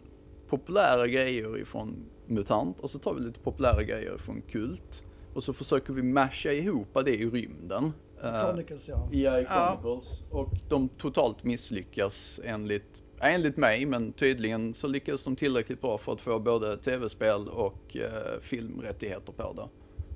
populära 0.49 1.07
grejer 1.07 1.59
ifrån 1.59 1.97
MUTANT 2.27 2.81
och 2.81 2.91
så 2.91 2.99
tar 2.99 3.15
vi 3.15 3.21
lite 3.21 3.41
populära 3.41 3.83
grejer 3.83 4.17
från 4.17 4.43
Kult. 4.43 5.03
Och 5.35 5.45
så 5.45 5.53
försöker 5.53 5.93
vi 5.93 6.03
masha 6.03 6.53
ihop 6.53 6.89
det 7.05 7.15
i 7.15 7.31
rymden. 7.31 7.93
Eh, 8.23 8.41
Chronicles 8.41 8.89
ja. 8.89 9.09
Ja, 9.13 9.41
i 9.41 9.43
Ja. 9.43 9.79
Chronicles. 9.83 10.23
Och 10.31 10.51
de 10.69 10.89
totalt 10.89 11.45
misslyckas 11.45 12.41
enligt, 12.45 13.03
enligt 13.21 13.57
mig, 13.57 13.87
men 13.87 14.13
tydligen 14.13 14.75
så 14.75 14.87
lyckas 14.89 15.25
de 15.25 15.37
tillräckligt 15.37 15.81
bra 15.81 15.99
för 15.99 16.13
att 16.13 16.21
få 16.21 16.39
både 16.39 16.77
tv-spel 16.77 17.49
och 17.49 17.97
eh, 17.97 18.41
filmrättigheter 18.41 19.33
på 19.33 19.53
det. 19.53 19.69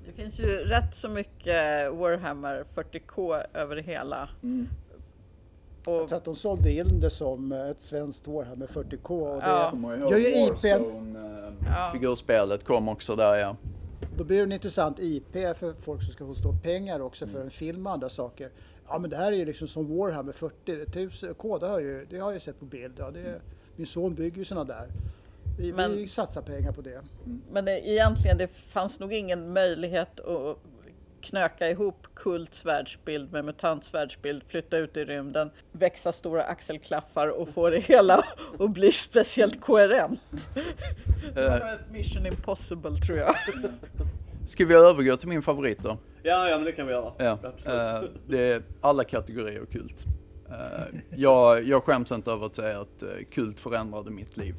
Det 0.05 0.13
finns 0.13 0.39
ju 0.39 0.45
rätt 0.45 0.95
så 0.95 1.09
mycket 1.09 1.93
Warhammer 1.93 2.65
40K 2.75 3.41
över 3.53 3.75
det 3.75 3.81
Och, 5.87 5.93
Jag 5.93 6.07
tror 6.07 6.17
att 6.17 6.25
de 6.25 6.35
sålde 6.35 6.71
in 6.71 6.99
det 6.99 7.09
som 7.09 7.51
ett 7.51 7.81
svenskt 7.81 8.27
Warhammer 8.27 8.67
40K. 8.67 9.09
Och 9.11 9.41
det, 9.41 9.47
Ja. 9.47 10.09
Gör 10.11 10.17
ju 10.17 10.27
IP. 10.27 10.49
Warzone, 10.49 11.19
eh, 11.19 11.53
Ja. 11.65 12.57
kom 12.65 12.89
också 12.89 13.15
där 13.15 13.35
ja. 13.35 13.55
Då 14.17 14.23
blir 14.23 14.37
det 14.37 14.43
en 14.43 14.51
intressant 14.51 14.99
IP 14.99 15.33
för 15.33 15.73
folk 15.81 16.03
som 16.03 16.13
ska 16.13 16.23
hosta 16.23 16.49
upp 16.49 16.63
pengar 16.63 16.99
också 16.99 17.27
för 17.27 17.41
en 17.41 17.49
film 17.51 17.87
och 17.87 17.93
andra 17.93 18.09
saker. 18.09 18.49
Ja 18.87 18.99
men 18.99 19.09
det 19.09 19.17
här 19.17 19.31
är 19.31 19.35
ju 19.35 19.45
liksom 19.45 19.67
som 19.67 19.97
Warhammer 19.97 20.31
40 20.33 21.25
000 21.25 21.33
K, 21.35 21.57
det 21.57 21.67
har, 21.67 21.79
jag 21.79 21.81
ju, 21.81 22.05
det 22.09 22.17
har 22.19 22.27
jag 22.29 22.33
ju 22.33 22.39
sett 22.39 22.59
på 22.59 22.65
bild. 22.65 22.93
Ja, 22.97 23.11
det, 23.11 23.41
min 23.75 23.87
son 23.87 24.15
bygger 24.15 24.37
ju 24.37 24.45
sådana 24.45 24.63
där. 24.63 24.87
Vi, 25.59 25.73
Men- 25.73 25.95
vi 25.95 26.07
satsar 26.07 26.41
pengar 26.41 26.71
på 26.71 26.81
det. 26.81 27.01
men 27.51 27.65
det, 27.65 27.89
egentligen, 27.89 28.37
det 28.37 28.47
fanns 28.47 28.99
nog 28.99 29.13
ingen 29.13 29.53
möjlighet 29.53 30.19
att 30.19 30.57
knöka 31.29 31.69
ihop 31.69 32.07
Kults 32.15 32.65
världsbild 32.65 33.31
med 33.31 33.45
Mutants 33.45 33.93
världsbild, 33.93 34.43
flytta 34.47 34.77
ut 34.77 34.97
i 34.97 35.05
rymden, 35.05 35.49
växa 35.71 36.11
stora 36.11 36.43
axelklaffar 36.43 37.27
och 37.27 37.49
få 37.49 37.69
det 37.69 37.79
hela 37.79 38.23
att 38.59 38.71
bli 38.71 38.91
speciellt 38.91 39.61
koherent. 39.61 40.49
Det 41.35 41.49
var 41.49 41.59
nog 41.59 41.69
ett 41.69 41.91
mission 41.91 42.25
impossible 42.25 42.97
tror 42.97 43.17
jag. 43.17 43.35
Ska 44.47 44.65
vi 44.65 44.73
övergå 44.73 45.17
till 45.17 45.27
min 45.27 45.41
favorit 45.41 45.79
då? 45.83 45.97
Ja, 46.23 46.49
ja 46.49 46.55
men 46.55 46.65
det 46.65 46.71
kan 46.71 46.87
vi 46.87 46.93
göra. 46.93 47.13
Ja, 47.17 47.39
Absolut. 47.43 47.65
eh, 47.65 48.19
det 48.27 48.39
är 48.39 48.63
alla 48.81 49.03
kategorier 49.03 49.65
kult. 49.65 50.05
Eh, 50.49 50.99
jag, 51.15 51.63
jag 51.63 51.83
skäms 51.83 52.11
inte 52.11 52.31
över 52.31 52.45
att 52.45 52.55
säga 52.55 52.79
att 52.79 53.03
eh, 53.03 53.09
kult 53.31 53.59
förändrade 53.59 54.11
mitt 54.11 54.37
liv. 54.37 54.55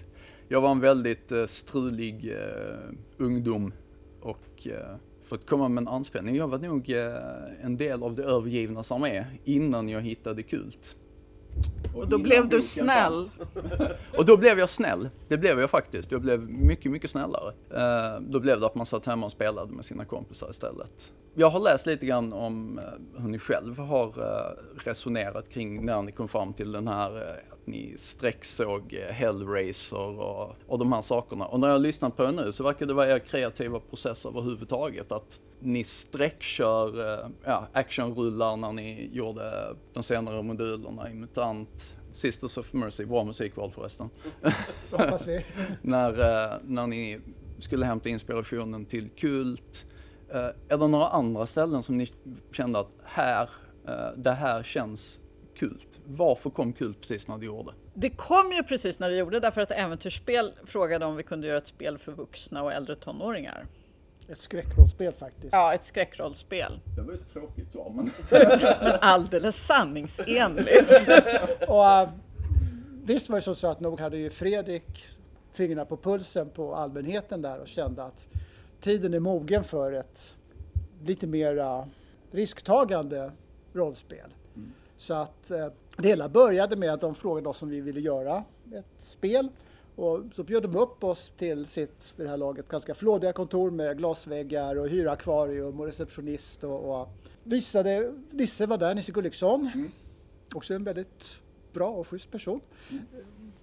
Jag 0.48 0.60
var 0.60 0.70
en 0.70 0.80
väldigt 0.80 1.32
eh, 1.32 1.46
strulig 1.46 2.32
eh, 2.32 2.78
ungdom 3.16 3.72
och 4.20 4.66
eh, 4.66 4.96
för 5.28 5.36
att 5.36 5.46
komma 5.46 5.68
med 5.68 5.82
en 5.82 5.88
anspelning, 5.88 6.36
jag 6.36 6.48
var 6.48 6.58
nog 6.58 6.90
eh, 6.90 7.14
en 7.62 7.76
del 7.76 8.02
av 8.02 8.14
det 8.14 8.22
övergivnas 8.22 8.92
armé 8.92 9.24
innan 9.44 9.88
jag 9.88 10.00
hittade 10.00 10.42
kult. 10.42 10.96
Och 11.94 12.08
då 12.08 12.16
innan 12.16 12.22
blev 12.22 12.48
du 12.48 12.62
snäll. 12.62 13.28
Och 14.18 14.24
då 14.24 14.36
blev 14.36 14.58
jag 14.58 14.70
snäll. 14.70 15.08
Det 15.28 15.36
blev 15.36 15.60
jag 15.60 15.70
faktiskt. 15.70 16.12
Jag 16.12 16.20
blev 16.20 16.40
mycket, 16.50 16.92
mycket 16.92 17.10
snällare. 17.10 17.52
Eh, 17.70 18.20
då 18.20 18.40
blev 18.40 18.60
det 18.60 18.66
att 18.66 18.74
man 18.74 18.86
satt 18.86 19.06
hemma 19.06 19.26
och 19.26 19.32
spelade 19.32 19.72
med 19.72 19.84
sina 19.84 20.04
kompisar 20.04 20.50
istället. 20.50 21.12
Jag 21.34 21.50
har 21.50 21.60
läst 21.60 21.86
lite 21.86 22.06
grann 22.06 22.32
om 22.32 22.78
eh, 22.78 23.22
hur 23.22 23.28
ni 23.28 23.38
själv 23.38 23.78
har 23.78 24.06
eh, 24.06 24.82
resonerat 24.84 25.48
kring 25.48 25.84
när 25.84 26.02
ni 26.02 26.12
kom 26.12 26.28
fram 26.28 26.52
till 26.52 26.72
den 26.72 26.88
här 26.88 27.16
eh, 27.16 27.57
ni 27.68 27.94
sträcksåg 27.98 28.94
eh, 28.94 29.14
Hellraiser 29.14 30.20
och, 30.20 30.56
och 30.66 30.78
de 30.78 30.92
här 30.92 31.02
sakerna. 31.02 31.46
Och 31.46 31.60
när 31.60 31.68
jag 31.68 31.74
har 31.74 31.80
lyssnat 31.80 32.16
på 32.16 32.24
er 32.24 32.32
nu 32.32 32.52
så 32.52 32.64
verkar 32.64 32.86
det 32.86 32.94
vara 32.94 33.08
er 33.08 33.18
kreativa 33.18 33.80
process 33.80 34.26
överhuvudtaget. 34.26 35.12
Att 35.12 35.40
ni 35.60 35.84
sträckkör 35.84 37.12
eh, 37.12 37.28
ja, 37.44 37.68
actionrullar 37.72 38.56
när 38.56 38.72
ni 38.72 39.10
gjorde 39.12 39.76
de 39.92 40.02
senare 40.02 40.42
modulerna 40.42 41.10
i 41.10 41.14
MUTANT. 41.14 41.94
Sisters 42.12 42.58
of 42.58 42.72
Mercy, 42.72 43.04
bra 43.04 43.24
musikval 43.24 43.70
förresten. 43.70 44.10
Hoppas 44.90 45.26
vi. 45.26 45.44
när, 45.82 46.10
eh, 46.10 46.56
när 46.64 46.86
ni 46.86 47.20
skulle 47.58 47.86
hämta 47.86 48.08
inspirationen 48.08 48.84
till 48.84 49.08
Kult. 49.10 49.84
Är 50.68 50.78
det 50.78 50.86
några 50.86 51.08
andra 51.08 51.46
ställen 51.46 51.82
som 51.82 51.98
ni 51.98 52.08
kände 52.52 52.78
att 52.78 52.96
här, 53.04 53.50
det 54.16 54.30
här 54.30 54.62
känns 54.62 55.20
Kult? 55.58 56.00
Varför 56.04 56.50
kom 56.50 56.72
Kult 56.72 57.00
precis 57.00 57.28
när 57.28 57.38
det 57.38 57.46
gjorde? 57.46 57.72
Det 57.94 58.10
kom 58.10 58.52
ju 58.52 58.62
precis 58.62 58.98
när 58.98 59.10
det 59.10 59.16
gjorde 59.16 59.40
därför 59.40 59.60
att 59.60 59.70
Äventyrsspel 59.70 60.52
frågade 60.64 61.06
om 61.06 61.16
vi 61.16 61.22
kunde 61.22 61.46
göra 61.46 61.58
ett 61.58 61.66
spel 61.66 61.98
för 61.98 62.12
vuxna 62.12 62.62
och 62.62 62.72
äldre 62.72 62.94
tonåringar. 62.94 63.66
Ett 64.28 64.38
skräckrollspel 64.38 65.12
faktiskt. 65.12 65.52
Ja, 65.52 65.74
ett 65.74 65.82
skräckrollspel. 65.82 66.80
Det 66.96 67.02
var 67.02 67.12
ett 67.12 67.32
tråkigt 67.32 67.72
svar 67.72 67.92
men... 67.94 68.10
Men 68.30 68.94
alldeles 69.00 69.66
sanningsenligt. 69.66 70.90
Och, 71.68 71.86
äh, 71.86 72.08
visst 73.04 73.28
var 73.28 73.36
det 73.36 73.42
så 73.42 73.54
så 73.54 73.66
att 73.66 73.80
nog 73.80 74.00
hade 74.00 74.16
ju 74.16 74.30
Fredrik 74.30 75.06
fingrarna 75.52 75.84
på 75.84 75.96
pulsen 75.96 76.50
på 76.50 76.74
allmänheten 76.74 77.42
där 77.42 77.58
och 77.58 77.68
kände 77.68 78.04
att 78.04 78.26
tiden 78.80 79.14
är 79.14 79.20
mogen 79.20 79.64
för 79.64 79.92
ett 79.92 80.34
lite 81.04 81.26
mera 81.26 81.88
risktagande 82.30 83.32
rollspel. 83.72 84.34
Så 84.98 85.14
att 85.14 85.50
eh, 85.50 85.66
det 85.96 86.08
hela 86.08 86.28
började 86.28 86.76
med 86.76 86.92
att 86.92 87.00
de 87.00 87.14
frågade 87.14 87.48
oss 87.48 87.62
om 87.62 87.68
vi 87.68 87.80
ville 87.80 88.00
göra 88.00 88.44
ett 88.72 89.02
spel. 89.04 89.48
Och 89.96 90.20
så 90.34 90.42
bjöd 90.42 90.62
de 90.62 90.76
upp 90.76 91.04
oss 91.04 91.32
till 91.38 91.66
sitt, 91.66 92.14
vid 92.16 92.26
det 92.26 92.30
här 92.30 92.36
laget, 92.36 92.68
ganska 92.68 92.94
flådiga 92.94 93.32
kontor 93.32 93.70
med 93.70 93.98
glasväggar 93.98 94.76
och 94.78 94.88
hyrakvarium 94.88 95.80
och 95.80 95.86
receptionist 95.86 96.64
och, 96.64 97.00
och 97.00 97.08
visade, 97.42 98.12
Nisse 98.30 98.66
var 98.66 98.78
där, 98.78 98.94
Nisse 98.94 99.12
Gulliksson. 99.12 99.70
Också 100.54 100.74
en 100.74 100.84
väldigt 100.84 101.40
bra 101.72 101.88
och 101.88 102.08
schysst 102.08 102.30
person. 102.30 102.60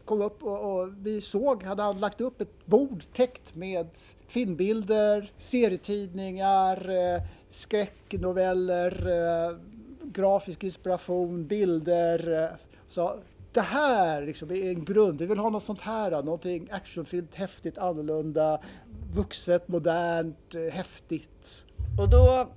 Kom 0.06 0.22
upp 0.22 0.44
och, 0.44 0.82
och 0.82 0.90
vi 0.98 1.22
såg, 1.22 1.64
hade 1.64 1.84
han 1.84 2.00
lagt 2.00 2.22
upp 2.22 2.42
ett 2.42 2.66
bord 2.66 3.04
täckt 3.14 3.56
med 3.56 3.88
filmbilder, 4.28 5.32
serietidningar, 5.38 6.90
eh, 6.90 7.22
skräcknoveller, 7.50 9.08
eh, 9.08 9.58
grafisk 10.16 10.64
inspiration, 10.64 11.48
bilder. 11.48 12.44
Eh, 12.44 12.50
så 12.88 13.20
det 13.54 13.62
här 13.62 14.22
liksom 14.22 14.52
är 14.52 14.70
en 14.70 14.86
grund, 14.86 15.20
vi 15.20 15.26
vill 15.26 15.38
ha 15.40 15.50
något 15.50 15.64
sånt 15.64 15.82
här, 15.82 16.12
någonting 16.12 16.68
actionfilmt, 16.72 17.36
häftigt, 17.36 17.78
annorlunda, 17.78 18.62
vuxet, 19.14 19.68
modernt, 19.68 20.56
eh, 20.56 20.74
häftigt. 20.74 21.64
Och 22.00 22.10
då 22.10 22.48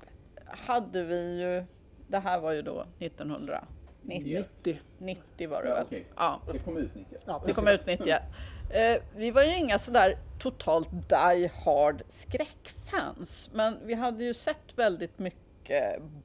hade 0.47 1.05
vi 1.05 1.41
ju, 1.41 1.65
det 2.09 2.19
här 2.19 2.41
var 2.41 2.53
ju 2.53 2.63
då 2.63 2.85
1990. 2.99 3.69
90. 4.03 4.81
90 4.99 5.49
var 5.49 5.63
det 5.63 5.69
Ja, 5.69 5.75
väl? 5.75 5.85
okej. 5.87 6.05
Ja, 6.17 6.41
Det 6.53 6.59
kom 6.59 6.77
ut 6.77 6.95
90. 6.95 7.19
Ja, 7.27 7.43
det 7.47 7.53
kom 7.53 7.69
ut 7.69 7.87
91. 7.87 8.23
Eh, 8.71 9.03
vi 9.17 9.31
var 9.31 9.43
ju 9.43 9.57
inga 9.57 9.79
sådär 9.79 10.19
totalt 10.39 10.89
die 11.09 11.51
hard 11.65 12.03
skräckfans, 12.09 13.51
men 13.53 13.79
vi 13.87 13.95
hade 13.95 14.25
ju 14.25 14.35
sett 14.35 14.73
väldigt 14.79 15.19
mycket 15.19 15.41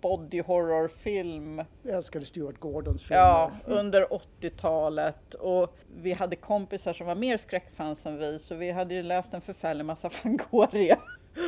body 0.02 0.42
horror-film 0.42 1.62
Jag 1.84 1.96
älskade 1.96 2.26
Stuart 2.26 2.60
Gordons 2.60 3.04
filmer. 3.04 3.22
Ja, 3.22 3.52
under 3.66 4.06
80-talet 4.06 5.34
och 5.34 5.78
vi 5.96 6.14
hade 6.14 6.36
kompisar 6.36 6.94
som 6.94 7.08
var 7.08 7.16
mer 7.16 7.38
skräckfans 7.38 8.06
än 8.06 8.18
vi 8.18 8.40
så 8.40 8.56
vi 8.56 8.72
hade 8.72 8.94
ju 8.94 9.04
läst 9.04 9.34
en 9.34 9.42
förfärlig 9.42 9.86
massa 9.86 10.10
Fangoria 10.24 10.98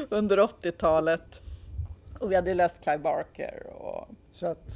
under 0.09 0.37
80-talet. 0.37 1.41
Och 2.19 2.31
vi 2.31 2.35
hade 2.35 2.49
ju 2.49 2.55
läst 2.55 2.81
Clive 2.83 2.97
Barker 2.97 3.67
och 3.67 4.07
Så 4.31 4.47
att 4.47 4.67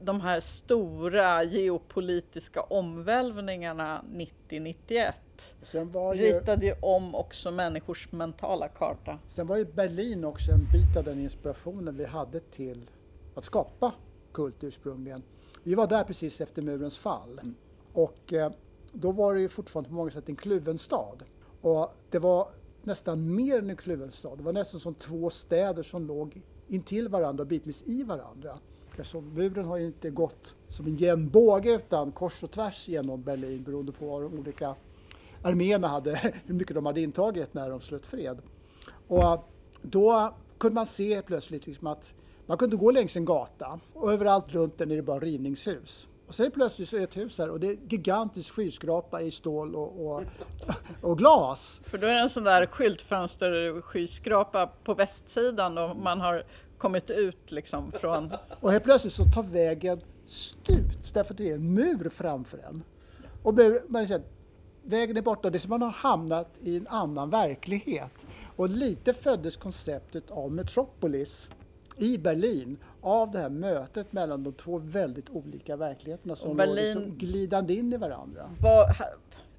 de 0.00 0.20
här 0.20 0.40
stora 0.40 1.44
geopolitiska 1.44 2.60
omvälvningarna 2.62 4.04
90-91 4.48 5.12
Sen 5.62 5.92
var, 5.92 6.14
ju, 6.14 6.24
ritade 6.24 6.66
ju 6.66 6.74
om 6.80 7.14
också 7.14 7.50
människors 7.50 8.12
mentala 8.12 8.68
karta. 8.68 9.18
sen 9.28 9.46
var 9.46 9.56
ju 9.56 9.64
Berlin 9.64 10.24
också 10.24 10.52
en 10.52 10.68
bit 10.72 10.96
av 10.96 11.04
den 11.04 11.20
inspirationen 11.20 11.96
vi 11.96 12.04
hade 12.04 12.40
till 12.40 12.90
att 13.34 13.44
skapa 13.44 13.92
Kult 14.32 14.64
ursprungligen. 14.64 15.22
Vi 15.62 15.74
var 15.74 15.86
där 15.86 16.04
precis 16.04 16.40
efter 16.40 16.62
murens 16.62 16.98
fall. 16.98 17.40
Och 17.92 18.32
eh, 18.32 18.52
då 18.92 19.12
var 19.12 19.34
det 19.34 19.40
ju 19.40 19.48
fortfarande 19.48 19.88
på 19.88 19.94
många 19.94 20.10
sätt 20.10 20.28
en 20.28 20.36
kluven 20.36 20.78
stad. 20.78 21.24
Och 21.68 21.94
det 22.10 22.18
var 22.18 22.48
nästan 22.82 23.34
mer 23.34 23.58
än 23.58 23.70
en 23.70 23.76
kluven 23.76 24.10
stad. 24.10 24.38
Det 24.38 24.44
var 24.44 24.52
nästan 24.52 24.80
som 24.80 24.94
två 24.94 25.30
städer 25.30 25.82
som 25.82 26.06
låg 26.06 26.42
intill 26.68 27.08
varandra 27.08 27.42
och 27.42 27.48
bitvis 27.48 27.82
i 27.86 28.02
varandra. 28.02 28.58
Eftersom 28.90 29.34
muren 29.34 29.64
har 29.64 29.76
ju 29.76 29.86
inte 29.86 30.10
gått 30.10 30.56
som 30.68 30.86
en 30.86 30.96
jämn 30.96 31.28
båge 31.28 31.74
utan 31.74 32.12
kors 32.12 32.42
och 32.42 32.50
tvärs 32.50 32.88
genom 32.88 33.22
Berlin 33.22 33.62
beroende 33.62 33.92
på 33.92 34.06
vad 34.06 34.22
de 34.22 34.38
olika 34.38 34.74
arméerna 35.42 35.88
hade, 35.88 36.34
hur 36.46 36.54
mycket 36.54 36.74
de 36.74 36.86
hade 36.86 37.00
intagit 37.00 37.54
när 37.54 37.70
de 37.70 37.80
slöt 37.80 38.06
fred. 38.06 38.38
Och 39.08 39.22
eh, 39.22 39.40
då 39.82 40.34
kunde 40.58 40.74
man 40.74 40.86
se 40.86 41.22
plötsligt 41.22 41.66
liksom 41.66 41.86
att 41.86 42.14
man 42.46 42.58
kunde 42.58 42.76
gå 42.76 42.90
längs 42.90 43.16
en 43.16 43.24
gata 43.24 43.80
och 43.92 44.12
överallt 44.12 44.48
runt 44.48 44.78
den 44.78 44.90
är 44.90 44.96
det 44.96 45.02
bara 45.02 45.20
rivningshus. 45.20 46.08
Och 46.28 46.34
sen 46.34 46.50
plötsligt 46.50 46.88
så 46.88 46.96
är 46.96 47.00
det 47.00 47.04
ett 47.04 47.16
hus 47.16 47.38
här 47.38 47.50
och 47.50 47.60
det 47.60 47.66
är 47.66 47.78
gigantisk 47.88 48.54
skyskrapa 48.54 49.20
i 49.20 49.30
stål 49.30 49.74
och, 49.76 50.06
och, 50.06 50.22
och 51.02 51.18
glas. 51.18 51.80
För 51.84 51.98
då 51.98 52.06
är 52.06 52.14
det 52.14 52.20
en 52.20 52.30
sån 52.30 52.44
där 52.44 52.66
skyltfönster 52.66 53.80
skyskrapa 53.80 54.66
på 54.66 54.94
västsidan 54.94 55.78
och 55.78 55.96
man 55.96 56.20
har 56.20 56.44
kommit 56.78 57.10
ut 57.10 57.50
liksom 57.50 57.92
från... 57.92 58.32
Och 58.60 58.72
helt 58.72 58.84
plötsligt 58.84 59.12
så 59.12 59.24
tar 59.24 59.42
vägen 59.42 60.00
stut 60.26 61.14
därför 61.14 61.34
att 61.34 61.38
det 61.38 61.50
är 61.50 61.54
en 61.54 61.74
mur 61.74 62.08
framför 62.08 62.58
en. 62.58 62.82
Och 63.42 63.54
man 63.88 64.06
säger, 64.06 64.22
vägen 64.82 65.16
är 65.16 65.22
borta, 65.22 65.50
det 65.50 65.58
är 65.58 65.60
som 65.60 65.70
man 65.70 65.82
har 65.82 65.90
hamnat 65.90 66.50
i 66.60 66.76
en 66.76 66.86
annan 66.86 67.30
verklighet. 67.30 68.26
Och 68.56 68.68
lite 68.68 69.12
föddes 69.12 69.56
konceptet 69.56 70.30
av 70.30 70.52
Metropolis 70.52 71.50
i 71.96 72.18
Berlin 72.18 72.76
av 73.00 73.30
det 73.30 73.38
här 73.38 73.48
mötet 73.48 74.12
mellan 74.12 74.44
de 74.44 74.52
två 74.52 74.78
väldigt 74.78 75.30
olika 75.30 75.76
verkligheterna 75.76 76.36
som 76.36 76.56
Berlin, 76.56 76.84
liksom 76.84 77.18
glidande 77.18 77.74
in 77.74 77.92
i 77.92 77.96
varandra. 77.96 78.50
Var, 78.60 78.96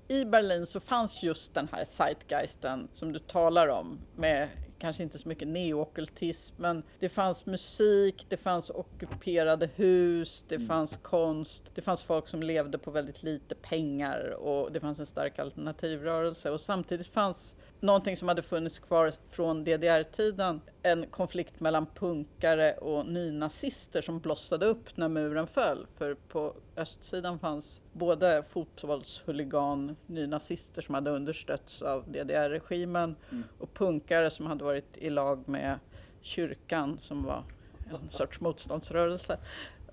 I 0.08 0.26
Berlin 0.26 0.66
så 0.66 0.80
fanns 0.80 1.24
just 1.24 1.54
den 1.54 1.68
här 1.72 1.86
zeitgeisten 1.86 2.88
som 2.94 3.14
du 3.14 3.20
talar 3.20 3.68
om 3.68 4.00
med 4.16 4.50
kanske 4.80 5.04
inte 5.04 5.18
så 5.18 5.30
mycket 5.30 5.48
neokultism, 5.48 6.56
men 6.58 6.84
det 7.00 7.10
fanns 7.10 7.46
musik, 7.46 8.26
det 8.30 8.38
fanns 8.38 8.70
ockuperade 8.70 9.70
hus, 9.76 10.46
det 10.48 10.56
mm. 10.56 10.68
fanns 10.68 10.98
konst, 10.98 11.64
det 11.76 11.82
fanns 11.82 12.02
folk 12.02 12.28
som 12.28 12.44
levde 12.44 12.78
på 12.78 12.92
väldigt 12.92 13.24
lite 13.24 13.56
pengar 13.56 14.30
och 14.30 14.72
det 14.72 14.80
fanns 14.80 15.00
en 15.00 15.06
stark 15.06 15.40
alternativrörelse 15.40 16.52
och 16.52 16.62
samtidigt 16.62 17.08
fanns 17.08 17.56
någonting 17.82 18.18
som 18.18 18.28
hade 18.28 18.42
funnits 18.42 18.80
kvar 18.80 19.14
från 19.30 19.64
DDR-tiden, 19.64 20.62
en 20.84 21.08
konflikt 21.08 21.60
mellan 21.60 21.86
punkare 21.86 22.74
och 22.74 23.06
nynazister 23.06 24.02
som 24.02 24.20
blossade 24.20 24.66
upp 24.66 24.98
när 24.98 25.08
muren 25.08 25.48
föll. 25.48 25.88
För 25.98 26.16
på 26.16 26.54
östsidan 26.78 27.40
fanns 27.40 27.82
både 27.94 28.44
fotbollshuligan, 28.50 29.96
nynazister 30.08 30.82
som 30.82 30.96
hade 30.96 31.12
understötts 31.12 31.82
av 31.82 32.12
DDR-regimen 32.12 33.16
mm. 33.32 33.44
och 33.60 33.74
punkare 33.74 34.30
som 34.30 34.46
hade 34.46 34.64
varit 34.64 34.98
i 34.98 35.10
lag 35.10 35.50
med 35.50 35.80
kyrkan 36.22 36.98
som 37.02 37.24
var 37.24 37.44
en 37.90 38.12
sorts 38.12 38.42
motståndsrörelse. 38.42 39.38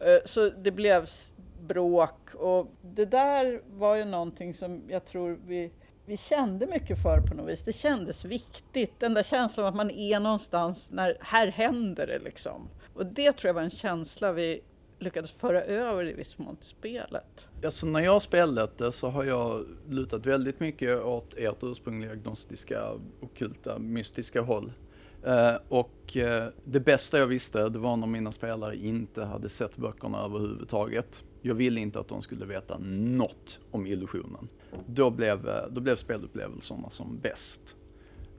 Eh, 0.01 0.19
så 0.25 0.51
det 0.51 0.71
blev 0.71 1.07
bråk 1.61 2.35
och 2.35 2.67
det 2.83 3.07
där 3.07 3.63
var 3.67 3.97
ju 3.97 4.05
någonting 4.05 4.55
som 4.55 4.83
jag 4.89 5.05
tror 5.05 5.39
vi 5.47 5.73
vi 6.07 6.17
kände 6.17 6.67
mycket 6.67 7.03
för 7.03 7.21
på 7.21 7.35
något 7.35 7.49
vis. 7.49 7.65
Det 7.65 7.73
kändes 7.73 8.25
viktigt. 8.25 9.01
Den 9.01 9.15
där 9.15 9.23
känslan 9.23 9.67
av 9.67 9.69
att 9.69 9.77
man 9.77 9.91
är 9.91 10.21
någonstans 10.21 10.91
när 10.91 11.17
här 11.21 11.47
händer 11.47 12.07
det 12.07 12.19
liksom. 12.19 12.69
Och 12.95 13.07
det 13.07 13.33
tror 13.33 13.49
jag 13.49 13.55
var 13.55 13.63
en 13.63 13.71
känsla 13.71 14.33
vi 14.33 14.61
lyckades 14.99 15.31
föra 15.31 15.63
över 15.63 16.05
i 16.09 16.13
viss 16.13 16.39
mån 16.39 16.57
till 16.57 16.69
spelet. 16.69 17.49
Alltså 17.65 17.87
när 17.87 18.01
jag 18.01 18.13
har 18.13 18.21
spelat 18.21 18.79
det 18.79 18.93
så 18.93 19.09
har 19.09 19.25
jag 19.25 19.67
lutat 19.89 20.27
väldigt 20.27 20.61
mycket 20.61 21.03
åt 21.03 21.35
ert 21.37 21.63
ursprungliga 21.63 22.13
agnostiska, 22.13 22.93
okulta, 23.21 23.79
mystiska 23.79 24.41
håll. 24.41 24.73
Uh, 25.27 25.57
och 25.69 26.17
uh, 26.17 26.45
det 26.65 26.81
bästa 26.81 27.19
jag 27.19 27.27
visste, 27.27 27.69
det 27.69 27.79
var 27.79 27.97
när 27.97 28.07
mina 28.07 28.33
spelare 28.33 28.77
inte 28.77 29.25
hade 29.25 29.49
sett 29.49 29.77
böckerna 29.77 30.25
överhuvudtaget. 30.25 31.25
Jag 31.43 31.55
ville 31.55 31.81
inte 31.81 32.01
att 32.01 32.09
de 32.09 32.23
skulle 32.23 32.47
veta 32.47 32.79
något 32.79 33.59
om 33.71 33.87
illusionen 33.87 34.49
då 34.87 35.11
blev, 35.11 35.49
eh, 35.49 35.65
då 35.71 35.81
blev 35.81 35.97
spelupplevelserna 35.97 36.91
som 36.91 37.19
bäst. 37.19 37.61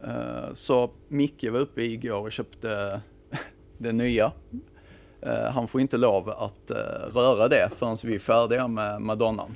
Uh, 0.04 0.54
så 0.54 0.92
Micke 1.08 1.44
var 1.52 1.60
uppe 1.60 1.82
igår 1.82 2.22
och 2.22 2.32
köpte 2.32 3.02
det 3.78 3.92
nya. 3.92 4.32
Uh, 5.26 5.32
han 5.34 5.68
får 5.68 5.82
inte 5.82 5.98
lov 5.98 6.30
att 6.30 6.72
uh, 6.72 6.78
röra 7.14 7.48
det 7.48 7.70
förrän 7.78 7.98
vi 8.04 8.16
är 8.16 8.20
färdiga 8.20 8.68
med 8.68 9.02
Madonnan. 9.02 9.56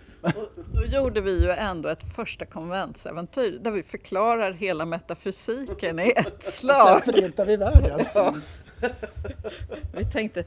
då 0.73 0.85
gjorde 0.85 1.21
vi 1.21 1.45
ju 1.45 1.51
ändå 1.51 1.89
ett 1.89 2.15
första 2.15 2.45
konventsäventyr 2.45 3.59
där 3.61 3.71
vi 3.71 3.83
förklarar 3.83 4.51
hela 4.51 4.85
metafysiken 4.85 5.99
i 5.99 6.13
ett 6.15 6.43
slag. 6.53 7.03
Sen 7.03 7.13
förintar 7.13 7.45
vi 7.45 7.57
världen. 7.57 8.41
vi 9.93 10.05
tänkte, 10.05 10.43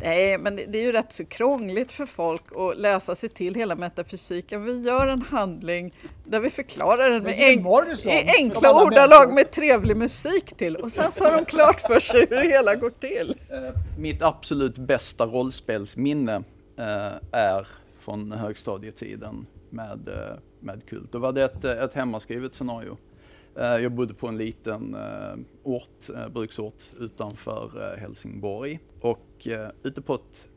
Nej, 0.00 0.38
men 0.38 0.56
det 0.56 0.78
är 0.78 0.82
ju 0.82 0.92
rätt 0.92 1.12
så 1.12 1.24
krångligt 1.24 1.92
för 1.92 2.06
folk 2.06 2.42
att 2.56 2.78
läsa 2.78 3.14
sig 3.14 3.28
till 3.28 3.54
hela 3.54 3.74
metafysiken. 3.74 4.64
Vi 4.64 4.82
gör 4.82 5.06
en 5.06 5.22
handling 5.22 5.94
där 6.24 6.40
vi 6.40 6.50
förklarar 6.50 7.10
den 7.10 7.22
med 7.22 7.40
enk 7.40 7.66
i 8.04 8.30
enkla 8.38 8.84
ordalag 8.84 9.32
med 9.32 9.50
trevlig 9.50 9.96
musik 9.96 10.56
till 10.56 10.76
och 10.76 10.92
sen 10.92 11.10
så 11.10 11.24
har 11.24 11.36
de 11.36 11.44
klart 11.44 11.80
för 11.80 12.00
sig 12.00 12.26
hur 12.30 12.36
det 12.36 12.48
hela 12.48 12.74
går 12.74 12.90
till. 12.90 13.34
Eh, 13.50 13.98
mitt 13.98 14.22
absolut 14.22 14.78
bästa 14.78 15.26
rollspelsminne 15.26 16.34
eh, 16.78 17.12
är 17.32 17.66
från 17.98 18.32
högstadietiden 18.32 19.46
med, 19.70 20.08
eh, 20.08 20.36
med 20.60 20.86
Kult. 20.86 21.12
Då 21.12 21.18
var 21.18 21.32
det 21.32 21.44
ett, 21.44 21.64
ett 21.64 21.94
hemmaskrivet 21.94 22.54
scenario. 22.54 22.96
Eh, 23.58 23.64
jag 23.64 23.92
bodde 23.92 24.14
på 24.14 24.28
en 24.28 24.36
liten 24.36 24.94
eh, 24.94 25.36
ort, 25.62 26.10
eh, 26.14 26.28
bruksort 26.28 26.84
utanför 26.98 27.96
Helsingborg 28.00 28.80
och 29.00 29.48
ute 29.82 30.02
på 30.02 30.14
ett 30.14 30.48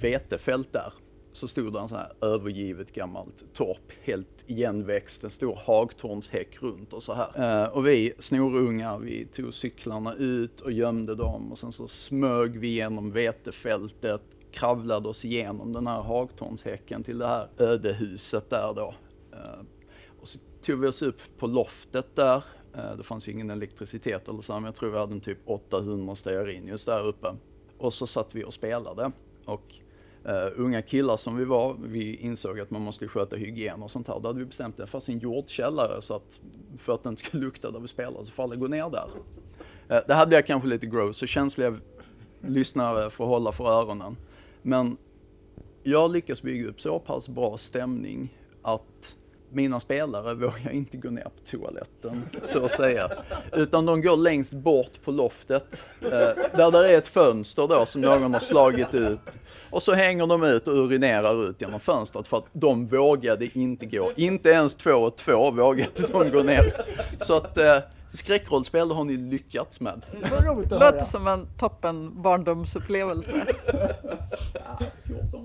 vetefält 0.00 0.72
där 0.72 0.92
så 1.32 1.48
stod 1.48 1.72
det 1.72 1.80
en 1.80 1.88
sån 1.88 1.98
här 1.98 2.12
övergivet 2.20 2.92
gammalt 2.92 3.44
torp, 3.54 3.92
helt 4.02 4.44
igenväxt, 4.46 5.24
en 5.24 5.30
stor 5.30 5.58
hagtornshäck 5.64 6.62
runt 6.62 6.92
och 6.92 7.02
så 7.02 7.14
här. 7.14 7.62
Eh, 7.62 7.68
och 7.68 7.86
vi 7.86 8.12
snorungar, 8.18 8.98
vi 8.98 9.26
tog 9.26 9.54
cyklarna 9.54 10.14
ut 10.14 10.60
och 10.60 10.72
gömde 10.72 11.14
dem 11.14 11.52
och 11.52 11.58
sen 11.58 11.72
så 11.72 11.88
smög 11.88 12.58
vi 12.58 12.68
genom 12.68 13.10
vetefältet, 13.10 14.22
kravlade 14.50 15.08
oss 15.08 15.24
igenom 15.24 15.72
den 15.72 15.86
här 15.86 16.00
hagtornshäcken 16.00 17.02
till 17.02 17.18
det 17.18 17.26
här 17.26 17.48
ödehuset 17.58 18.50
där 18.50 18.72
då. 18.76 18.94
Eh, 19.32 19.62
tog 20.62 20.80
vi 20.80 20.88
oss 20.88 21.02
upp 21.02 21.16
på 21.38 21.46
loftet 21.46 22.16
där. 22.16 22.44
Eh, 22.74 22.96
det 22.96 23.02
fanns 23.02 23.28
ju 23.28 23.32
ingen 23.32 23.50
elektricitet 23.50 24.28
eller 24.28 24.42
så, 24.42 24.52
men 24.52 24.64
jag 24.64 24.74
tror 24.74 24.90
vi 24.90 24.98
hade 24.98 25.12
en 25.12 25.20
typ 25.20 25.38
800 25.44 26.14
stearin 26.14 26.66
just 26.66 26.86
där 26.86 27.06
uppe. 27.06 27.28
Och 27.78 27.94
så 27.94 28.06
satt 28.06 28.34
vi 28.34 28.44
och 28.44 28.54
spelade. 28.54 29.12
Och 29.44 29.74
uh, 30.26 30.32
unga 30.56 30.82
killar 30.82 31.16
som 31.16 31.36
vi 31.36 31.44
var, 31.44 31.76
vi 31.82 32.16
insåg 32.16 32.60
att 32.60 32.70
man 32.70 32.82
måste 32.82 33.08
sköta 33.08 33.36
hygien 33.36 33.82
och 33.82 33.90
sånt 33.90 34.08
här. 34.08 34.20
Då 34.20 34.28
hade 34.28 34.38
vi 34.38 34.44
bestämt 34.44 34.76
det 34.76 34.86
fanns 34.86 35.08
en 35.08 35.18
jordkällare 35.18 36.02
så 36.02 36.14
att 36.14 36.40
för 36.78 36.94
att 36.94 37.02
det 37.02 37.08
inte 37.08 37.22
skulle 37.22 37.44
lukta 37.44 37.70
där 37.70 37.80
vi 37.80 37.88
spelade 37.88 38.26
så 38.26 38.32
får 38.32 38.42
alla 38.42 38.56
gå 38.56 38.66
ner 38.66 38.90
där. 38.90 39.08
Uh, 39.96 40.02
det 40.06 40.14
här 40.14 40.26
blir 40.26 40.42
kanske 40.42 40.68
lite 40.68 40.86
gross, 40.86 41.16
så 41.16 41.26
känsliga 41.26 41.76
lyssnare 42.40 43.10
får 43.10 43.26
hålla 43.26 43.52
för 43.52 43.64
öronen. 43.64 44.16
Men 44.62 44.96
jag 45.82 46.12
lyckas 46.12 46.42
bygga 46.42 46.68
upp 46.68 46.80
så 46.80 46.98
pass 46.98 47.28
bra 47.28 47.58
stämning 47.58 48.38
att 48.62 49.16
mina 49.54 49.80
spelare 49.80 50.34
vågar 50.34 50.70
inte 50.70 50.96
gå 50.96 51.10
ner 51.10 51.22
på 51.22 51.50
toaletten, 51.50 52.22
så 52.44 52.64
att 52.64 52.70
säga. 52.70 53.10
Utan 53.52 53.86
de 53.86 54.02
går 54.02 54.16
längst 54.16 54.52
bort 54.52 55.02
på 55.04 55.10
loftet, 55.10 55.86
eh, 56.00 56.08
där 56.56 56.70
det 56.70 56.94
är 56.94 56.98
ett 56.98 57.06
fönster 57.06 57.68
då 57.68 57.86
som 57.86 58.00
någon 58.00 58.32
har 58.32 58.40
slagit 58.40 58.94
ut. 58.94 59.20
Och 59.70 59.82
så 59.82 59.92
hänger 59.92 60.26
de 60.26 60.44
ut 60.44 60.68
och 60.68 60.74
urinerar 60.74 61.48
ut 61.50 61.60
genom 61.60 61.80
fönstret 61.80 62.28
för 62.28 62.36
att 62.36 62.46
de 62.52 62.86
vågade 62.86 63.58
inte 63.58 63.86
gå. 63.86 64.12
Inte 64.16 64.48
ens 64.48 64.74
två 64.74 64.92
och 64.92 65.16
två 65.16 65.50
vågade 65.50 66.06
de 66.12 66.30
gå 66.30 66.42
ner. 66.42 66.72
Så 67.20 67.36
att 67.36 67.58
eh, 67.58 67.78
skräckrollspel 68.12 68.90
har 68.90 69.04
ni 69.04 69.16
lyckats 69.16 69.80
med. 69.80 70.06
Det 70.68 70.78
låter 70.78 71.04
som 71.04 71.26
en 71.26 71.46
toppen 71.58 72.22
barndomsupplevelse. 72.22 73.46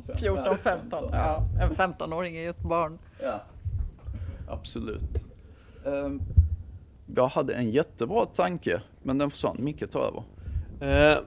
14-15. 0.07 1.09
Ja, 1.11 1.43
en 1.61 1.75
15-åring 1.75 2.37
är 2.37 2.41
ju 2.41 2.49
ett 2.49 2.63
barn. 2.63 2.99
Ja 3.19 3.43
absolut. 4.47 5.25
Uh, 5.87 6.21
jag 7.15 7.27
hade 7.27 7.53
en 7.53 7.71
jättebra 7.71 8.25
tanke, 8.25 8.81
men 9.03 9.17
den 9.17 9.31
försvann. 9.31 9.57
Micke, 9.59 9.91
ta 9.91 9.99
över. 9.99 10.23
Uh, 10.81 11.23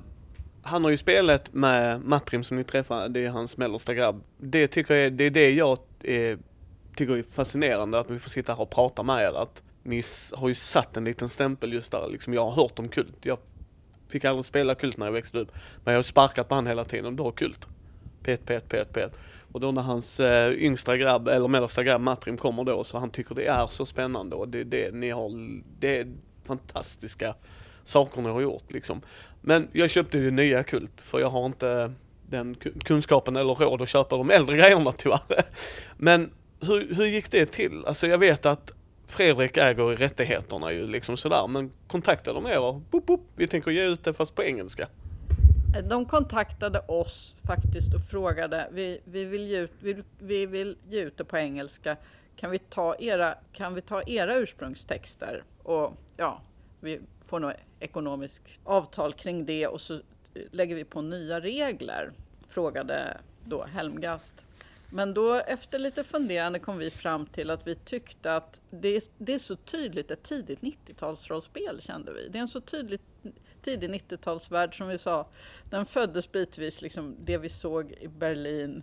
han 0.63 0.85
har 0.85 0.91
ju 0.91 0.97
spelat 0.97 1.53
med 1.53 2.01
Matrim 2.01 2.45
som 2.45 2.57
ni 2.57 2.65
träffade, 2.65 3.09
det 3.09 3.27
är 3.27 3.31
hans 3.31 3.57
mellersta 3.57 3.95
grabb. 3.95 4.23
Det 4.39 4.67
tycker 4.69 4.95
jag, 4.95 5.13
det 5.13 5.25
är 5.25 5.31
det 5.31 5.51
jag 5.51 5.79
är, 6.03 6.39
tycker 6.97 7.17
är 7.17 7.23
fascinerande, 7.23 7.99
att 7.99 8.11
vi 8.11 8.19
får 8.19 8.31
sitta 8.31 8.53
här 8.53 8.61
och 8.61 8.71
prata 8.71 9.03
med 9.03 9.23
er. 9.23 9.43
Att 9.43 9.63
ni 9.83 10.03
har 10.33 10.49
ju 10.49 10.55
satt 10.55 10.97
en 10.97 11.05
liten 11.05 11.29
stämpel 11.29 11.73
just 11.73 11.91
där, 11.91 12.09
liksom 12.11 12.35
jag 12.35 12.45
har 12.45 12.63
hört 12.63 12.79
om 12.79 12.89
Kult. 12.89 13.17
Jag 13.23 13.39
fick 14.09 14.25
aldrig 14.25 14.45
spela 14.45 14.75
Kult 14.75 14.97
när 14.97 15.07
jag 15.07 15.13
växte 15.13 15.39
upp, 15.39 15.53
men 15.85 15.93
jag 15.95 15.99
har 15.99 16.03
sparkat 16.03 16.49
på 16.49 16.55
han 16.55 16.67
hela 16.67 16.85
tiden, 16.85 17.17
du 17.17 17.23
har 17.23 17.33
Kult. 17.33 17.67
Pet, 18.23 18.45
pet, 18.47 18.69
pet, 18.69 18.93
pet. 18.93 19.19
Och 19.53 19.61
då 19.61 19.73
när 19.73 19.83
hans 19.83 20.21
eh, 20.21 20.53
yngsta 20.53 20.97
grabb, 20.97 21.29
eller 21.29 21.49
mellersta 21.49 21.85
grabb 21.85 22.01
Matrim 22.01 22.37
kommer 22.37 22.65
då, 22.65 22.85
så 22.85 22.99
han 22.99 23.11
tycker 23.11 23.35
det 23.35 23.47
är 23.47 23.67
så 23.67 23.87
spännande 23.87 24.37
och 24.37 24.49
det, 24.49 24.65
det 24.65 24.95
ni 24.95 25.11
har, 25.11 25.31
det 25.81 25.99
är 25.99 26.07
fantastiska 26.45 27.35
saker 27.85 28.23
ni 28.23 28.29
har 28.29 28.41
gjort 28.41 28.73
liksom. 28.73 29.01
Men 29.41 29.69
jag 29.73 29.91
köpte 29.91 30.19
det 30.19 30.31
nya 30.31 30.63
Kult 30.63 30.91
för 30.97 31.21
jag 31.21 31.31
har 31.31 31.47
inte 31.47 31.93
den 32.29 32.55
kunskapen 32.85 33.37
eller 33.37 33.55
råd 33.55 33.83
att 33.83 33.89
köpa 33.89 34.17
de 34.17 34.31
äldre 34.31 34.57
grejerna 34.57 34.93
tyvärr. 34.93 35.43
Men 35.97 36.31
hur, 36.61 36.95
hur 36.95 37.07
gick 37.07 37.31
det 37.31 37.47
till? 37.47 37.85
Alltså 37.87 38.07
jag 38.07 38.19
vet 38.19 38.47
att 38.47 38.73
Fredrik 39.07 39.57
äger 39.57 39.85
rättigheterna 39.85 40.73
ju 40.73 40.87
liksom 40.87 41.17
sådär 41.17 41.47
men 41.49 41.71
kontaktade 41.89 42.41
de 42.41 42.47
er 42.47 42.61
och 42.61 42.75
boop, 42.75 43.07
boop, 43.07 43.21
vi 43.37 43.47
tänker 43.47 43.71
ge 43.71 43.85
ut 43.85 44.05
det 44.05 44.15
fast 44.15 44.35
på 44.35 44.45
engelska. 44.45 44.87
De 45.79 46.07
kontaktade 46.07 46.79
oss 46.79 47.37
faktiskt 47.47 47.95
och 47.95 48.01
frågade, 48.11 48.69
vi, 48.73 49.01
vi, 49.05 49.25
vill, 49.25 49.47
ge 49.47 49.59
ut, 49.59 49.73
vi, 49.81 50.03
vi 50.19 50.47
vill 50.47 50.77
ge 50.89 51.01
ut 51.01 51.17
det 51.17 51.25
på 51.25 51.39
engelska, 51.39 51.97
kan 52.37 52.51
vi 52.51 52.59
ta 52.59 52.97
era, 52.99 53.35
kan 53.53 53.75
vi 53.75 53.81
ta 53.81 54.03
era 54.03 54.37
ursprungstexter? 54.37 55.43
Och 55.63 55.93
ja, 56.17 56.41
vi 56.81 57.01
får 57.21 57.41
nog 57.41 57.53
ekonomiskt 57.81 58.61
avtal 58.65 59.13
kring 59.13 59.47
det 59.47 59.67
och 59.67 59.81
så 59.81 60.01
lägger 60.51 60.75
vi 60.77 60.85
på 60.85 61.03
nya 61.03 61.41
regler, 61.41 62.13
frågade 62.49 63.17
då 63.45 63.65
Helmgast. 63.65 64.45
Men 64.93 65.15
då 65.15 65.35
efter 65.35 65.79
lite 65.79 66.05
funderande 66.05 66.59
kom 66.59 66.79
vi 66.79 66.91
fram 66.91 67.27
till 67.27 67.51
att 67.51 67.67
vi 67.67 67.75
tyckte 67.75 68.37
att 68.37 68.61
det 68.71 68.97
är, 68.97 69.03
det 69.19 69.35
är 69.35 69.39
så 69.39 69.57
tydligt 69.57 70.11
ett 70.11 70.23
tidigt 70.23 70.61
90-talsrollspel 70.61 71.81
kände 71.81 72.13
vi. 72.13 72.29
Det 72.29 72.39
är 72.39 72.43
en 72.43 72.49
så 72.49 72.61
tydligt 72.61 73.03
tidig 73.63 73.91
90-talsvärld 73.91 74.77
som 74.77 74.89
vi 74.89 74.99
sa. 74.99 75.27
Den 75.71 75.87
föddes 75.87 76.33
bitvis, 76.33 76.83
liksom 76.83 77.17
det 77.25 77.39
vi 77.39 77.49
såg 77.49 77.93
i 77.93 78.09
Berlin 78.09 78.83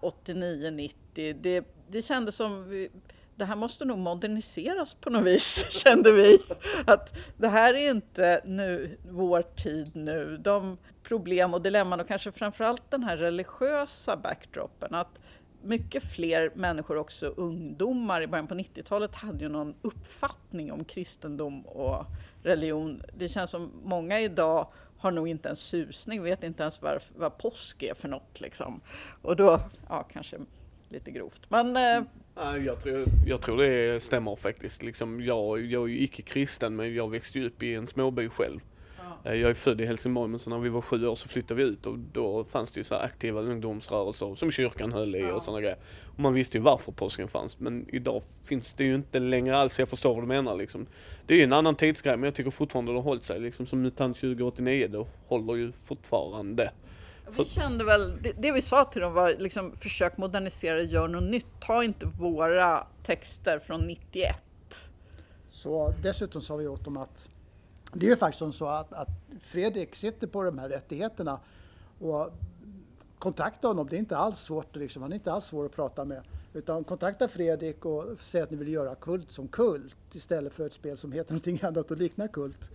89-90. 0.00 0.92
Det, 1.40 1.64
det 1.88 2.02
kändes 2.02 2.36
som 2.36 2.68
vi, 2.68 2.90
det 3.36 3.44
här 3.44 3.56
måste 3.56 3.84
nog 3.84 3.98
moderniseras 3.98 4.94
på 4.94 5.10
något 5.10 5.24
vis, 5.24 5.64
kände 5.70 6.12
vi. 6.12 6.38
Att 6.86 7.16
det 7.36 7.48
här 7.48 7.74
är 7.74 7.90
inte 7.90 8.42
nu, 8.44 8.98
vår 9.10 9.42
tid 9.42 9.96
nu. 9.96 10.36
De 10.36 10.78
problem 11.02 11.54
och 11.54 11.62
dilemman 11.62 12.00
och 12.00 12.08
kanske 12.08 12.32
framförallt 12.32 12.90
den 12.90 13.02
här 13.02 13.16
religiösa 13.16 14.16
backdropen. 14.16 14.94
Att 14.94 15.18
mycket 15.62 16.02
fler 16.02 16.50
människor, 16.54 16.96
också 16.96 17.26
ungdomar 17.26 18.22
i 18.22 18.26
början 18.26 18.46
på 18.46 18.54
90-talet, 18.54 19.14
hade 19.14 19.44
ju 19.44 19.48
någon 19.48 19.74
uppfattning 19.82 20.72
om 20.72 20.84
kristendom 20.84 21.66
och 21.66 22.06
religion. 22.42 23.02
Det 23.14 23.28
känns 23.28 23.50
som 23.50 23.70
många 23.84 24.20
idag 24.20 24.68
har 24.98 25.10
nog 25.10 25.28
inte 25.28 25.48
en 25.48 25.56
susning, 25.56 26.22
vet 26.22 26.42
inte 26.44 26.62
ens 26.62 26.82
vad, 26.82 27.02
vad 27.16 27.38
påsk 27.38 27.82
är 27.82 27.94
för 27.94 28.08
något 28.08 28.40
liksom. 28.40 28.80
Och 29.22 29.36
då, 29.36 29.60
ja 29.88 30.02
kanske 30.12 30.36
lite 30.88 31.10
grovt. 31.10 31.40
Men 31.48 31.76
eh, 31.76 31.96
mm. 32.46 32.64
Jag 32.64 32.82
tror, 32.82 33.06
jag 33.26 33.40
tror 33.42 33.56
det 33.56 34.02
stämmer 34.02 34.36
faktiskt. 34.36 34.82
Liksom, 34.82 35.20
jag, 35.20 35.64
jag 35.64 35.82
är 35.82 35.86
ju 35.86 36.00
icke-kristen 36.00 36.76
men 36.76 36.94
jag 36.94 37.10
växte 37.10 37.38
ju 37.38 37.46
upp 37.46 37.62
i 37.62 37.74
en 37.74 37.86
småby 37.86 38.28
själv. 38.28 38.60
Eh, 39.24 39.34
Jag 39.34 39.50
är 39.50 39.54
född 39.54 39.80
i 39.80 39.86
Helsingborg 39.86 40.30
men 40.30 40.38
så 40.38 40.50
när 40.50 40.58
vi 40.58 40.68
var 40.68 40.80
sju 40.80 41.06
år 41.06 41.14
så 41.14 41.28
flyttade 41.28 41.54
vi 41.62 41.62
ut 41.70 41.86
och 41.86 41.98
då 41.98 42.44
fanns 42.44 42.70
det 42.72 42.80
ju 42.80 42.84
så 42.84 42.94
här 42.94 43.02
aktiva 43.02 43.40
ungdomsrörelser 43.40 44.34
som 44.34 44.50
kyrkan 44.50 44.92
höll 44.92 45.16
i 45.16 45.30
och 45.30 45.44
sådana 45.44 45.60
grejer. 45.60 45.76
Och 46.14 46.18
man 46.20 46.34
visste 46.34 46.58
ju 46.58 46.62
varför 46.62 46.92
påsken 46.92 47.28
fanns 47.28 47.58
men 47.60 47.86
idag 47.94 48.22
finns 48.48 48.72
det 48.74 48.84
ju 48.84 48.94
inte 48.94 49.18
längre 49.18 49.56
alls, 49.58 49.78
jag 49.78 49.88
förstår 49.88 50.14
vad 50.14 50.22
du 50.22 50.26
menar 50.26 50.54
liksom. 50.56 50.86
Det 51.26 51.34
är 51.34 51.38
ju 51.38 51.44
en 51.44 51.52
annan 51.52 51.74
tidsgrej 51.74 52.16
men 52.16 52.24
jag 52.24 52.34
tycker 52.34 52.50
fortfarande 52.50 52.92
det 52.92 52.98
har 52.98 53.02
hållit 53.02 53.24
sig 53.24 53.40
liksom 53.40 53.66
som 53.66 53.82
MUTANT 53.82 54.16
2089 54.16 54.88
då 54.90 55.06
håller 55.26 55.54
ju 55.54 55.72
fortfarande. 55.72 56.70
vi 57.36 57.44
kände 57.44 57.84
väl, 57.84 58.22
det, 58.22 58.32
det 58.38 58.52
vi 58.52 58.62
sa 58.62 58.84
till 58.84 59.00
dem 59.00 59.12
var 59.12 59.34
liksom 59.38 59.72
försök 59.76 60.16
modernisera, 60.16 60.82
gör 60.82 61.08
något 61.08 61.22
nytt. 61.30 61.46
Ta 61.60 61.84
inte 61.84 62.06
våra 62.06 62.86
texter 63.04 63.58
från 63.58 63.80
91. 63.86 64.36
Så 65.50 65.94
dessutom 66.02 66.42
sa 66.42 66.56
vi 66.56 66.66
åt 66.66 66.84
dem 66.84 66.96
att 66.96 67.28
det 67.92 68.06
är 68.06 68.10
ju 68.10 68.16
faktiskt 68.16 68.38
som 68.38 68.52
så 68.52 68.66
att, 68.66 68.92
att 68.92 69.08
Fredrik 69.40 69.94
sitter 69.94 70.26
på 70.26 70.42
de 70.42 70.58
här 70.58 70.68
rättigheterna 70.68 71.40
och 71.98 72.30
kontakta 73.18 73.68
honom. 73.68 73.88
Det 73.90 73.96
är 73.96 73.98
inte 73.98 74.16
alls 74.16 74.40
svårt, 74.40 74.76
liksom. 74.76 75.02
han 75.02 75.12
är 75.12 75.16
inte 75.16 75.32
alls 75.32 75.44
svår 75.44 75.66
att 75.66 75.74
prata 75.74 76.04
med. 76.04 76.22
Utan 76.52 76.84
kontakta 76.84 77.28
Fredrik 77.28 77.84
och 77.84 78.04
säg 78.20 78.40
att 78.40 78.50
ni 78.50 78.56
vill 78.56 78.68
göra 78.68 78.94
Kult 78.94 79.30
som 79.30 79.48
Kult 79.48 80.14
istället 80.14 80.52
för 80.52 80.66
ett 80.66 80.72
spel 80.72 80.96
som 80.96 81.12
heter 81.12 81.32
någonting 81.32 81.60
annat 81.62 81.90
och 81.90 81.96
liknar 81.96 82.28
Kult. 82.28 82.70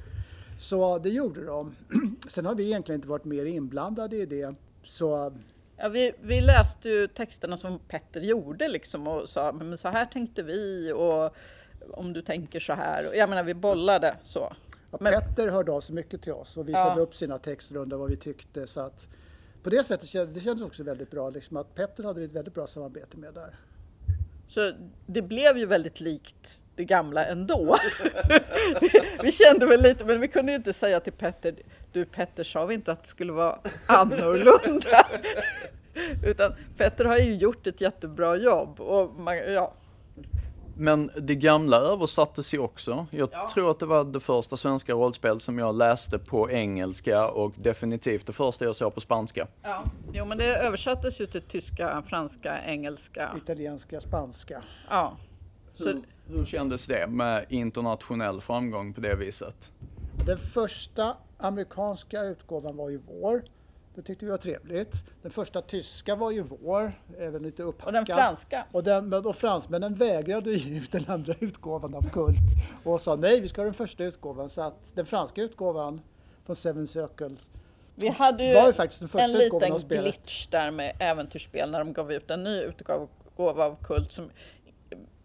Så 0.60 0.98
det 0.98 1.10
gjorde 1.10 1.46
de. 1.46 1.76
Sen 2.28 2.46
har 2.46 2.56
vi 2.56 2.64
egentligen 2.64 2.98
inte 2.98 3.08
varit 3.08 3.26
mer 3.26 3.46
inblandade 3.46 4.16
i 4.16 4.26
det. 4.26 4.56
Så 4.84 5.34
Ja, 5.78 5.90
vi, 5.90 6.12
vi 6.22 6.42
läste 6.42 6.90
ju 6.90 7.08
texterna 7.08 7.58
som 7.58 7.80
Petter 7.80 8.22
gjorde 8.22 8.68
liksom 8.68 9.08
och 9.08 9.30
sa 9.30 9.52
men 9.52 9.78
så 9.78 9.88
här 9.88 10.06
tänkte 10.06 10.44
vi 10.44 10.92
och 10.92 11.36
om 11.92 12.14
du 12.14 12.22
tänker 12.22 12.60
så 12.60 12.74
här. 12.74 13.14
Jag 13.14 13.30
menar 13.30 13.44
vi 13.44 13.54
bollade 13.54 14.16
så. 14.24 14.54
Ja, 14.94 14.98
Men- 15.02 15.14
Petter 15.14 15.48
hörde 15.48 15.72
av 15.72 15.82
sig 15.82 15.96
mycket 15.96 16.22
till 16.22 16.34
oss 16.34 16.58
och 16.58 16.70
visade 16.70 16.96
Ja. 17.00 17.02
upp 17.02 17.16
sina 17.16 17.40
texter 17.40 17.76
och 17.78 17.82
undrade 17.82 18.00
vad 18.00 18.10
vi 18.10 18.18
tyckte. 18.18 18.68
Så 18.68 18.80
att 18.80 19.08
på 19.64 19.70
det 19.70 19.84
sättet 19.84 20.10
kändes 20.10 20.34
det 20.36 20.42
kändes 20.42 20.64
också 20.66 20.84
väldigt 20.84 21.12
bra. 21.12 21.30
Liksom 21.30 21.58
att 21.58 21.76
Petter 21.76 22.04
hade 22.04 22.20
vi 22.20 22.26
ett 22.26 22.32
väldigt 22.34 22.54
bra 22.54 22.68
samarbete 22.68 23.18
med 23.18 23.34
där. 23.34 23.56
Så 24.50 24.72
det 25.06 25.22
blev 25.22 25.58
ju 25.58 25.66
väldigt 25.66 26.00
likt 26.00 26.64
det 26.76 26.86
gamla 26.86 27.26
ändå. 27.26 27.78
vi 29.24 29.32
kände 29.32 29.66
väl 29.66 29.82
lite, 29.82 30.06
men 30.06 30.22
vi 30.22 30.28
kunde 30.28 30.52
ju 30.52 30.56
inte 30.56 30.74
säga 30.74 31.00
till 31.00 31.14
Petter, 31.14 31.56
du 31.92 32.06
Petter 32.06 32.44
sa 32.44 32.66
vi 32.66 32.74
inte 32.74 32.92
att 32.92 33.02
det 33.02 33.08
skulle 33.10 33.32
vara 33.34 33.60
annorlunda? 33.86 35.08
Utan 36.26 36.54
Petter 36.78 37.06
har 37.06 37.18
ju 37.18 37.36
gjort 37.36 37.68
ett 37.68 37.82
jättebra 37.82 38.36
jobb 38.36 38.80
och 38.80 39.20
man, 39.20 39.38
ja, 39.38 39.74
Men 40.78 41.10
det 41.22 41.36
gamla 41.36 41.78
översattes 41.78 42.54
ju 42.54 42.60
också. 42.60 43.06
Jag 43.12 43.30
Ja. 43.34 43.50
tror 43.54 43.72
att 43.72 43.80
det 43.80 43.86
var 43.86 44.04
det 44.04 44.20
första 44.20 44.58
svenska 44.58 44.94
rollspel 44.94 45.40
som 45.40 45.60
jag 45.60 45.76
läste 45.76 46.20
på 46.20 46.52
engelska 46.52 47.28
och 47.30 47.54
definitivt 47.58 48.28
det 48.28 48.34
första 48.34 48.66
jag 48.66 48.76
såg 48.76 48.94
på 48.94 49.02
spanska. 49.02 49.48
ja. 49.64 49.84
Jo 50.14 50.26
men 50.26 50.38
det 50.38 50.56
översattes 50.56 51.22
ju 51.22 51.26
till 51.26 51.42
tyska, 51.42 52.04
franska, 52.08 52.60
engelska. 52.66 53.32
Italienska, 53.44 54.02
spanska. 54.02 54.64
Ja. 54.90 55.18
Så, 55.74 55.90
Hur, 55.90 56.02
hur 56.28 56.46
kändes 56.46 56.86
det 56.86 57.08
med 57.08 57.46
internationell 57.50 58.42
framgång 58.42 58.94
på 58.94 59.02
det 59.02 59.16
viset? 59.16 59.72
Den 60.26 60.38
första 60.38 61.18
amerikanska 61.38 62.22
utgåvan 62.24 62.78
var 62.78 62.90
ju 62.90 63.02
vår. 63.22 63.44
Det 63.96 64.02
tyckte 64.02 64.26
vi 64.26 64.32
var 64.32 64.38
trevligt. 64.38 64.94
Den 65.22 65.32
första 65.32 65.62
tyska 65.62 66.16
var 66.16 66.32
ju 66.32 66.42
vår, 66.42 66.92
även 67.18 67.44
lite 67.44 67.64
upphackad. 67.64 67.88
och 67.88 67.94
den 67.94 68.06
franska. 68.06 68.66
Och, 68.72 68.84
den, 68.84 69.14
och 69.14 69.36
fransmännen 69.36 69.96
vägrade 69.96 70.54
ge 70.54 70.78
ut 70.78 70.92
den 70.92 71.06
andra 71.08 71.34
utgåvan 71.40 71.96
av 71.96 72.10
Kult 72.10 72.38
och 72.84 73.02
sa 73.02 73.16
nej, 73.16 73.42
vi 73.42 73.48
ska 73.48 73.62
ha 73.62 73.66
den 73.66 73.74
första 73.74 74.04
utgåvan. 74.04 74.50
Så 74.50 74.62
att 74.62 74.96
den 74.96 75.06
franska 75.06 75.42
utgåvan 75.42 76.02
från 76.46 76.56
Seven 76.56 76.88
Circles 76.88 77.50
Vi 77.96 78.10
hade 78.10 78.46
ju 78.46 78.54
var 78.54 78.68
ju 78.68 78.74
faktiskt 78.74 79.00
den 79.00 79.10
första 79.10 79.26
en 79.26 79.36
utgåvan 79.42 79.72
av 79.72 79.78
liten 79.78 79.88
spelet. 79.88 80.04
glitch 80.04 80.48
där 80.48 80.72
med 80.72 80.96
äventyrsspel 81.00 81.72
när 81.72 81.80
de 81.80 81.94
gav 81.94 82.12
ut 82.12 82.32
en 82.32 82.44
ny 82.44 82.62
utgåva 82.62 83.66
av 83.66 83.76
Kult 83.84 84.12
som 84.12 84.30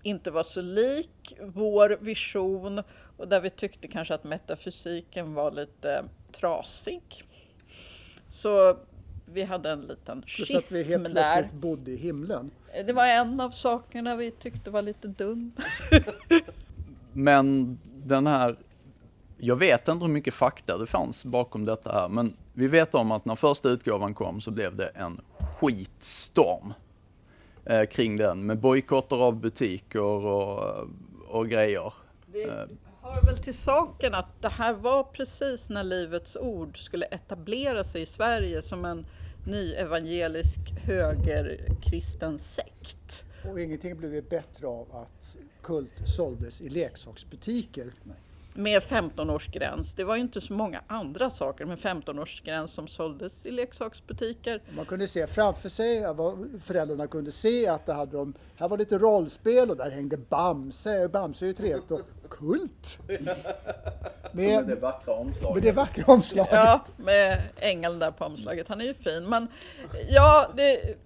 inte 0.02 0.30
var 0.30 0.42
så 0.42 0.60
lik 0.60 1.36
vår 1.40 1.98
vision 2.00 2.82
och 3.16 3.28
där 3.28 3.40
vi 3.40 3.50
tyckte 3.50 3.88
kanske 3.88 4.14
att 4.14 4.24
metafysiken 4.24 5.34
var 5.34 5.50
lite 5.50 6.04
trasig. 6.32 7.02
Så 8.30 8.76
vi 9.32 9.42
hade 9.42 9.70
en 9.70 9.80
liten 9.80 10.22
Plus 10.22 10.50
att 10.50 10.72
vi 10.72 10.84
schism 10.84 10.90
helt 10.90 11.14
där. 11.14 11.32
plötsligt 11.32 11.60
bodde 11.60 11.90
i 11.90 11.96
himlen. 11.96 12.50
Det 12.86 12.92
var 12.92 13.06
en 13.06 13.40
av 13.40 13.50
sakerna 13.50 14.16
vi 14.16 14.30
tyckte 14.30 14.70
var 14.70 14.82
lite 14.82 15.08
dum. 15.08 15.52
Men 17.12 17.78
den 18.04 18.26
här, 18.26 18.56
jag 19.38 19.56
vet 19.56 19.88
inte 19.88 20.04
hur 20.04 20.12
mycket 20.12 20.34
fakta 20.34 20.78
det 20.78 20.86
fanns 20.86 21.24
bakom 21.24 21.64
detta 21.64 21.92
här, 21.92 22.08
men 22.08 22.36
vi 22.52 22.66
vet 22.66 22.94
om 22.94 23.12
att 23.12 23.24
när 23.24 23.34
första 23.34 23.68
utgåvan 23.68 24.14
kom 24.14 24.40
så 24.40 24.50
blev 24.50 24.76
det 24.76 24.86
en 24.86 25.18
skitstorm 25.60 26.72
eh, 27.64 27.84
kring 27.84 28.16
den 28.16 28.46
med 28.46 28.58
bojkotter 28.58 29.16
av 29.16 29.36
butiker 29.36 30.00
och, 30.00 30.88
och 31.28 31.48
grejer. 31.48 31.92
Det 32.26 32.42
Eh. 32.42 32.64
Hör 33.08 33.22
väl 33.22 33.38
till 33.38 33.54
saken 33.54 34.14
att 34.14 34.42
det 34.42 34.48
här 34.48 34.72
var 34.72 35.02
precis 35.04 35.70
när 35.70 35.84
Livets 35.84 36.36
Ord 36.36 36.84
skulle 36.84 37.06
etablera 37.06 37.84
sig 37.84 38.02
i 38.02 38.06
Sverige 38.06 38.62
som 38.62 38.84
en 38.84 39.06
ny 39.46 39.72
evangelisk 39.72 40.58
högerkristen 40.84 42.38
sekt. 42.38 43.24
Och 43.50 43.60
ingenting 43.60 43.96
blev 43.96 44.14
ju 44.14 44.22
bättre 44.22 44.66
av 44.66 44.96
att 44.96 45.36
Kult 45.62 46.08
såldes 46.16 46.60
i 46.60 46.68
leksaksbutiker. 46.68 47.92
Med 48.54 48.82
15-årsgräns. 48.82 49.96
Det 49.96 50.04
var 50.04 50.16
ju 50.16 50.22
inte 50.22 50.40
så 50.40 50.52
många 50.52 50.80
andra 50.86 51.30
saker 51.30 51.64
med 51.64 51.78
15-årsgräns 51.78 52.66
som 52.66 52.88
såldes 52.88 53.46
i 53.46 53.50
leksaksbutiker. 53.50 54.62
Man 54.76 54.86
kunde 54.86 55.06
se 55.06 55.26
framför 55.26 55.68
sig, 55.68 56.02
föräldrarna 56.62 57.06
kunde 57.06 57.32
se 57.32 57.68
att 57.68 57.86
det 57.86 57.92
hade 57.92 58.16
de, 58.16 58.34
här 58.56 58.68
var 58.68 58.78
lite 58.78 58.98
rollspel 58.98 59.70
och 59.70 59.76
där 59.76 59.90
hängde 59.90 60.16
Bamse. 60.16 61.08
Bamse 61.08 61.44
är 61.44 61.46
ju 61.46 61.54
trevligt 61.54 61.90
och 61.90 62.00
Kult! 62.30 62.98
Med, 64.32 64.78
vackra 64.80 65.14
omslaget. 65.14 65.54
med 65.54 65.62
det 65.62 65.72
vackra 65.72 66.04
omslaget. 66.06 66.52
Ja, 66.52 66.84
med 66.96 67.42
ängeln 67.56 67.98
där 67.98 68.10
på 68.10 68.24
omslaget. 68.24 68.68
Han 68.68 68.80
är 68.80 68.84
ju 68.84 68.94
fin. 68.94 69.28
Men 69.28 69.48
ja, 70.10 70.50
det, 70.54 70.96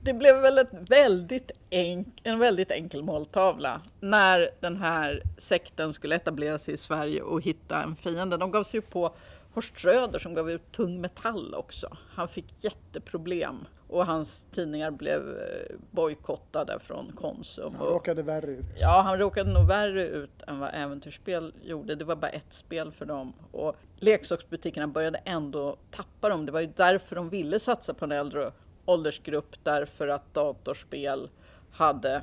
det 0.00 0.14
blev 0.14 0.36
väl 0.36 0.58
ett 0.58 0.72
väldigt 0.72 1.50
enk, 1.70 2.20
en 2.22 2.38
väldigt 2.38 2.70
enkel 2.70 3.02
måltavla 3.02 3.80
när 4.00 4.50
den 4.60 4.76
här 4.76 5.22
sekten 5.38 5.92
skulle 5.92 6.16
etablera 6.16 6.58
sig 6.58 6.74
i 6.74 6.76
Sverige 6.76 7.22
och 7.22 7.42
hitta 7.42 7.82
en 7.82 7.96
fiende. 7.96 8.36
De 8.36 8.50
gav 8.50 8.64
sig 8.64 8.78
ju 8.78 8.82
på 8.82 9.14
Horst 9.54 9.78
Schröder 9.78 10.18
som 10.18 10.34
gav 10.34 10.50
ut 10.50 10.72
tung 10.72 11.00
metall 11.00 11.54
också. 11.54 11.96
Han 12.14 12.28
fick 12.28 12.64
jätteproblem 12.64 13.64
och 13.92 14.06
hans 14.06 14.46
tidningar 14.50 14.90
blev 14.90 15.28
eh, 15.28 15.76
bojkottade 15.90 16.78
från 16.80 17.12
Konsum. 17.12 17.74
Han 17.78 17.86
råkade 17.86 18.22
värre 18.22 18.50
ut. 18.50 18.64
Ja, 18.80 19.02
han 19.04 19.18
råkade 19.18 19.52
nog 19.52 19.66
värre 19.66 20.06
ut 20.06 20.42
än 20.46 20.58
vad 20.58 20.70
Äventyrsspel 20.74 21.54
gjorde. 21.62 21.94
Det 21.94 22.04
var 22.04 22.16
bara 22.16 22.30
ett 22.30 22.52
spel 22.52 22.92
för 22.92 23.06
dem. 23.06 23.32
Och 23.52 23.76
leksaksbutikerna 23.96 24.88
började 24.88 25.18
ändå 25.18 25.76
tappa 25.90 26.28
dem. 26.28 26.46
Det 26.46 26.52
var 26.52 26.60
ju 26.60 26.72
därför 26.76 27.16
de 27.16 27.28
ville 27.28 27.60
satsa 27.60 27.94
på 27.94 28.04
en 28.04 28.12
äldre 28.12 28.52
åldersgrupp. 28.84 29.56
Därför 29.62 30.08
att 30.08 30.34
datorspel 30.34 31.28
hade 31.72 32.22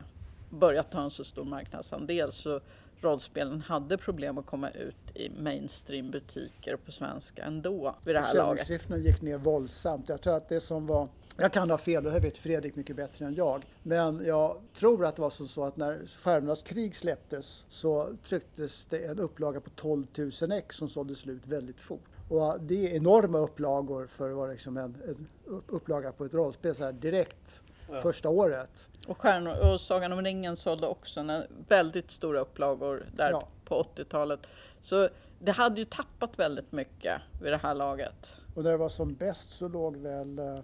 börjat 0.50 0.92
ta 0.92 1.02
en 1.02 1.12
så 1.12 1.24
stor 1.24 1.46
marknadsandel. 1.46 2.32
Så 2.32 2.60
rollspelen 3.02 3.62
hade 3.62 3.98
problem 3.98 4.38
att 4.38 4.46
komma 4.46 4.70
ut 4.70 4.96
i 5.14 5.30
mainstream-butiker 5.30 6.76
på 6.86 6.92
svenska 6.92 7.44
ändå 7.44 7.96
vid 8.04 8.16
det 8.16 8.22
här 8.22 8.36
laget. 8.36 8.60
Försäljningssiffrorna 8.60 9.04
gick 9.04 9.22
ner 9.22 9.38
våldsamt. 9.38 10.10
Jag 10.10 10.22
tror 10.22 10.38
att 10.38 10.50
det 10.50 10.60
som 10.60 10.88
var 10.88 11.08
jag 11.42 11.54
kan 11.54 11.70
ha 11.70 11.78
fel, 11.78 12.04
det 12.04 12.12
här 12.12 12.20
vet 12.20 12.38
Fredrik 12.38 12.76
mycket 12.76 12.96
bättre 12.96 13.26
än 13.26 13.36
jag. 13.36 13.66
Men 13.84 14.26
jag 14.26 14.62
tror 14.80 15.06
att 15.06 15.16
det 15.16 15.22
var 15.22 15.30
så 15.30 15.66
att 15.66 15.78
när 15.78 16.06
Stjärnornas 16.08 16.62
krig 16.62 16.96
släpptes 16.96 17.66
så 17.70 18.16
trycktes 18.28 18.86
det 18.90 19.06
en 19.06 19.20
upplaga 19.20 19.60
på 19.60 19.70
12 19.70 20.08
000 20.42 20.52
ex 20.52 20.76
som 20.76 20.90
sålde 20.90 21.16
slut 21.16 21.48
väldigt 21.48 21.80
fort. 21.80 22.04
Och 22.30 22.62
det 22.62 22.88
är 22.88 22.96
enorma 22.96 23.38
upplagor 23.38 24.08
för 24.08 24.30
att 24.30 24.36
vara 24.36 24.52
liksom 24.52 24.78
en, 24.78 24.96
en 25.08 25.28
upplaga 25.68 26.12
på 26.12 26.26
ett 26.26 26.34
rollspel 26.34 26.76
så 26.76 26.84
här 26.84 26.92
direkt 26.92 27.62
ja. 27.92 28.02
första 28.02 28.30
året. 28.30 28.90
Och, 29.08 29.22
Stjärnor, 29.22 29.74
och 29.74 29.82
Sagan 29.82 30.14
om 30.14 30.22
ringen 30.22 30.58
sålde 30.58 30.88
också 30.88 31.20
en 31.20 31.44
väldigt 31.68 32.12
stora 32.12 32.40
upplagor 32.40 33.06
där 33.16 33.32
ja. 33.32 33.48
på 33.66 33.86
80-talet. 33.96 34.40
Så 34.82 35.10
det 35.40 35.52
hade 35.52 35.80
ju 35.80 35.86
tappat 35.86 36.40
väldigt 36.40 36.72
mycket 36.72 37.22
vid 37.42 37.54
det 37.54 37.58
här 37.58 37.76
laget. 37.76 38.42
Och 38.56 38.64
när 38.64 38.72
det 38.72 38.78
var 38.78 38.90
som 38.90 39.14
bäst 39.14 39.52
så 39.52 39.68
låg 39.68 39.98
väl 39.98 40.40
eh, 40.40 40.60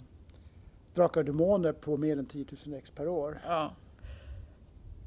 Drakar 0.96 1.22
och 1.22 1.26
Demoner 1.26 1.72
på 1.72 1.98
mer 1.98 2.20
än 2.20 2.26
10 2.26 2.46
000 2.66 2.78
ex 2.78 2.90
per 2.90 3.08
år. 3.08 3.42
Ja. 3.46 3.76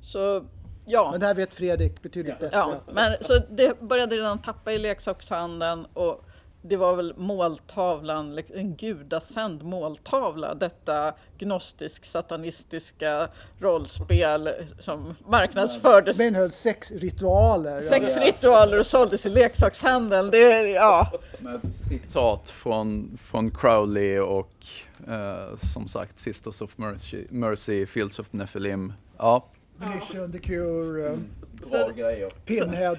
Så 0.01 0.45
ja. 0.86 1.11
Men 1.11 1.20
det 1.20 1.26
här 1.26 1.34
vet 1.34 1.55
Fredrik 1.55 2.03
betydligt 2.03 2.39
bättre. 2.39 2.57
Ja, 2.57 2.80
men 2.93 3.12
så 3.20 3.32
det 3.51 3.80
började 3.80 4.16
redan 4.16 4.39
tappa 4.39 4.72
i 4.72 4.78
leksakshandeln 4.78 5.86
och 5.93 6.24
det 6.69 6.77
var 6.77 6.97
väl 6.97 7.14
måltavlan, 7.16 8.39
en 8.55 8.77
gudasänd 8.77 9.62
måltavla, 9.62 10.55
detta 10.55 11.14
gnostisk-satanistiska 11.39 13.29
rollspel 13.61 14.51
som 14.79 15.14
marknadsfördes. 15.29 16.19
Men 16.19 16.35
höll 16.35 16.51
sex 16.51 16.91
ritualer. 16.91 17.81
Sex 17.81 18.16
ja. 18.16 18.23
ritualer 18.23 18.79
och 18.79 18.87
såldes 18.87 19.27
i 19.27 19.29
leksakshandeln. 19.29 20.31
Det, 20.31 20.71
ja. 20.71 21.12
Med 21.39 21.61
citat 21.89 22.51
från, 22.51 23.19
från 23.23 23.51
Crowley 23.51 24.19
och 24.19 24.66
uh, 25.09 25.59
som 25.75 25.89
sagt 25.89 26.19
Sisters 26.19 26.62
of 26.62 26.79
Mercy, 26.79 27.25
Mercy 27.31 27.87
Fields 27.87 28.19
of 28.19 28.33
Nephilim. 28.33 28.93
Ja. 29.19 29.49
Mission, 29.79 30.33
The 30.33 30.39
Cure, 30.39 31.09
mm. 31.09 31.29
Bra 31.71 31.89
grejer. 31.89 32.31
Pinhead. 32.31 32.97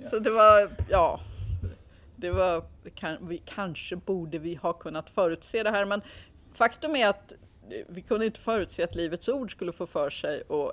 Så, 0.00 0.08
så 0.08 0.18
det 0.18 0.30
var, 0.30 0.70
ja 0.90 1.20
det 2.22 2.30
var, 2.30 2.64
kan, 2.94 3.28
vi, 3.28 3.38
kanske 3.38 3.96
borde 3.96 4.38
vi 4.38 4.54
ha 4.54 4.72
kunnat 4.72 5.10
förutse 5.10 5.62
det 5.62 5.70
här, 5.70 5.84
men 5.84 6.02
faktum 6.52 6.96
är 6.96 7.08
att 7.08 7.32
vi 7.88 8.02
kunde 8.02 8.26
inte 8.26 8.40
förutse 8.40 8.84
att 8.84 8.94
Livets 8.94 9.28
Ord 9.28 9.50
skulle 9.50 9.72
få 9.72 9.86
för 9.86 10.10
sig 10.10 10.42
och 10.42 10.72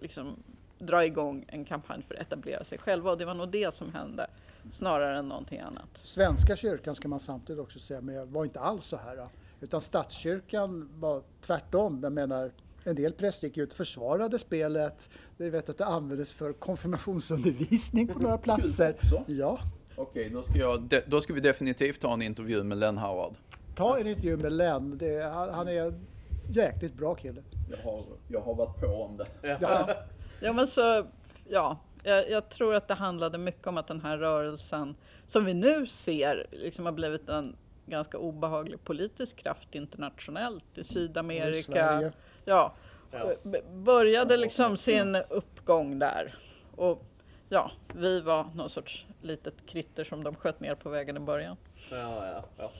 liksom 0.00 0.42
dra 0.78 1.04
igång 1.04 1.44
en 1.48 1.64
kampanj 1.64 2.02
för 2.08 2.14
att 2.14 2.20
etablera 2.20 2.64
sig 2.64 2.78
själva 2.78 3.10
och 3.10 3.18
det 3.18 3.24
var 3.24 3.34
nog 3.34 3.48
det 3.48 3.74
som 3.74 3.94
hände 3.94 4.26
snarare 4.70 5.18
än 5.18 5.28
någonting 5.28 5.60
annat. 5.60 5.88
Svenska 6.02 6.56
kyrkan 6.56 6.94
ska 6.94 7.08
man 7.08 7.20
samtidigt 7.20 7.62
också 7.62 7.78
säga, 7.78 8.00
men 8.00 8.32
var 8.32 8.44
inte 8.44 8.60
alls 8.60 8.84
så 8.84 8.96
här. 8.96 9.28
Utan 9.60 9.80
statskyrkan 9.80 10.88
var 10.98 11.22
tvärtom. 11.40 12.00
Jag 12.02 12.12
menar, 12.12 12.52
en 12.84 12.96
del 12.96 13.12
präster 13.12 13.48
gick 13.48 13.56
ut 13.56 13.70
och 13.70 13.76
försvarade 13.76 14.38
spelet. 14.38 15.10
Vi 15.36 15.50
vet 15.50 15.68
att 15.68 15.78
det 15.78 15.86
användes 15.86 16.32
för 16.32 16.52
konfirmationsundervisning 16.52 18.08
på 18.08 18.18
några 18.18 18.38
platser. 18.46 18.96
Ja. 19.26 19.58
Okej, 19.96 20.30
då, 20.30 20.42
ska 20.42 20.58
jag, 20.58 21.02
då 21.06 21.20
ska 21.20 21.32
vi 21.32 21.40
definitivt 21.40 22.00
ta 22.00 22.12
en 22.12 22.22
intervju 22.22 22.62
med 22.62 22.78
Len 22.78 22.98
Howard. 22.98 23.34
Ta 23.74 23.98
en 23.98 24.06
intervju 24.06 24.36
med 24.36 24.52
Len. 24.52 24.98
Det, 24.98 25.22
han 25.52 25.68
är 25.68 25.82
en 25.82 26.06
jäkligt 26.50 26.94
bra 26.94 27.14
kille. 27.14 27.42
Jag 27.70 27.90
har, 27.90 28.02
jag 28.28 28.40
har 28.40 28.54
varit 28.54 28.80
på 28.80 28.86
om 28.86 29.16
det. 29.16 29.56
Ja, 29.60 29.94
ja 30.40 30.52
men 30.52 30.66
så, 30.66 31.06
ja. 31.48 31.78
Jag, 32.02 32.30
jag, 32.30 32.48
tror 32.48 32.74
att 32.74 32.88
det 32.88 32.94
handlade 32.94 33.38
mycket 33.38 33.66
om 33.66 33.76
att 33.78 33.86
den 33.86 34.00
här 34.00 34.18
rörelsen, 34.18 34.96
som 35.26 35.44
vi 35.44 35.54
nu 35.54 35.86
ser, 35.86 36.46
liksom 36.50 36.84
har 36.84 36.92
blivit 36.92 37.28
en 37.28 37.56
ganska 37.86 38.18
obehaglig 38.18 38.84
politisk 38.84 39.36
kraft 39.36 39.74
internationellt 39.74 40.78
i 40.78 40.84
Sydamerika. 40.84 42.02
I 42.02 42.10
ja, 42.44 42.74
ja, 43.10 43.32
började 43.72 44.36
liksom 44.36 44.76
sin 44.76 45.16
uppgång 45.28 45.98
där. 45.98 46.34
Och 46.76 47.04
ja, 47.48 47.70
vi 47.94 48.20
var 48.20 48.46
någon 48.54 48.70
sorts 48.70 49.06
litet 49.22 49.54
kritter 49.66 50.04
som 50.04 50.24
de 50.24 50.34
sköt 50.34 50.60
ner 50.60 50.74
på 50.74 50.88
vägen 50.88 51.16
i 51.16 51.20
början. 51.20 51.56
Ja, 51.90 52.26
ja, 52.26 52.44
ja. 52.56 52.70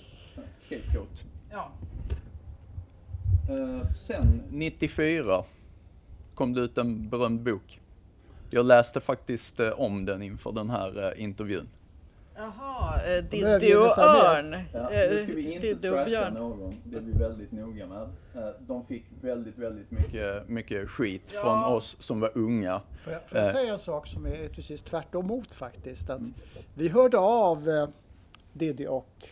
Scapegoat. 0.57 1.25
Ja. 1.51 1.73
Uh, 3.51 3.93
sen 3.93 4.43
94 4.51 5.45
kom 6.35 6.53
det 6.53 6.61
ut 6.61 6.79
en 6.79 7.09
berömd 7.09 7.43
bok. 7.43 7.81
Jag 8.51 8.67
läste 8.67 9.01
faktiskt 9.01 9.61
uh, 9.61 9.69
om 9.69 10.05
den 10.05 10.23
inför 10.23 10.53
den 10.53 10.71
här 10.71 11.13
uh, 11.13 11.23
intervjun. 11.23 11.69
Jaha, 12.39 13.03
eh, 13.03 13.25
Diddy 13.25 13.75
och 13.75 13.99
Örn. 13.99 14.57
Ja, 14.73 14.89
nu 14.91 15.23
ska 15.23 15.33
vi 15.33 15.55
inte 15.55 15.89
trasha 15.89 16.31
någon, 16.31 16.75
det 16.85 16.97
är 16.97 17.01
vi 17.01 17.13
väldigt 17.13 17.53
noga 17.53 17.87
med. 17.87 18.03
Eh, 18.35 18.51
de 18.61 18.87
fick 18.87 19.05
väldigt, 19.21 19.59
väldigt 19.59 19.91
mycket, 19.91 20.49
mycket 20.49 20.89
skit 20.89 21.33
ja. 21.35 21.41
från 21.41 21.65
oss 21.65 21.97
som 22.01 22.21
var 22.21 22.31
unga. 22.35 22.81
Får 23.05 23.13
jag, 23.13 23.23
får 23.29 23.39
jag 23.39 23.49
eh. 23.49 23.55
säga 23.55 23.73
en 23.73 23.79
sak 23.79 24.07
som 24.07 24.27
är 24.27 24.49
precis 24.49 24.83
tvärtom 24.83 25.27
mot 25.27 25.55
faktiskt? 25.55 26.11
Att 26.11 26.19
mm. 26.19 26.35
Vi 26.75 26.89
hörde 26.89 27.19
av 27.19 27.69
eh, 27.69 27.89
Diddy 28.53 28.87
och 28.87 29.29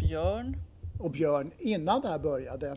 Björn. 0.00 0.56
och 1.00 1.10
Björn 1.10 1.50
innan 1.58 2.00
det 2.00 2.08
här 2.08 2.18
började. 2.18 2.76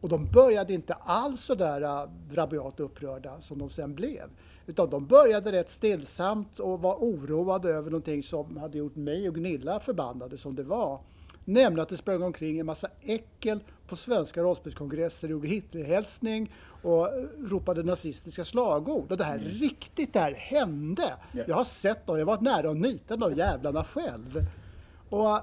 Och 0.00 0.08
de 0.08 0.30
började 0.30 0.72
inte 0.72 0.94
alls 0.94 1.40
så 1.40 1.54
där 1.54 2.08
rabiat 2.32 2.80
upprörda 2.80 3.40
som 3.40 3.58
de 3.58 3.70
sen 3.70 3.94
blev. 3.94 4.28
Utan 4.66 4.90
de 4.90 5.06
började 5.06 5.52
rätt 5.52 5.70
stillsamt 5.70 6.60
och 6.60 6.82
var 6.82 6.94
oroade 6.94 7.68
över 7.68 7.90
någonting 7.90 8.22
som 8.22 8.56
hade 8.56 8.78
gjort 8.78 8.96
mig 8.96 9.28
och 9.28 9.34
Gnilla 9.34 9.80
förbannade 9.80 10.36
som 10.38 10.54
det 10.54 10.62
var. 10.62 11.00
Nämligen 11.44 11.82
att 11.82 11.88
det 11.88 11.96
sprang 11.96 12.22
omkring 12.22 12.58
en 12.58 12.66
massa 12.66 12.88
äckel 13.00 13.60
på 13.88 13.96
svenska 13.96 14.42
rollspelskongresser, 14.42 15.28
gjorde 15.28 15.48
Hitlerhälsning 15.48 16.54
och 16.82 17.08
ropade 17.38 17.82
nazistiska 17.82 18.44
slagord. 18.44 19.12
Och 19.12 19.18
det 19.18 19.24
här 19.24 19.38
mm. 19.38 19.48
riktigt, 19.48 20.12
det 20.12 20.20
här 20.20 20.32
hände. 20.32 21.14
Yeah. 21.34 21.48
Jag 21.48 21.56
har 21.56 21.64
sett 21.64 22.06
dem, 22.06 22.18
jag 22.18 22.26
har 22.26 22.32
varit 22.32 22.40
nära 22.40 22.70
och 22.70 22.76
nitat 22.76 23.20
de 23.20 23.34
jävlarna 23.34 23.84
själv. 23.84 24.46
Och 25.08 25.40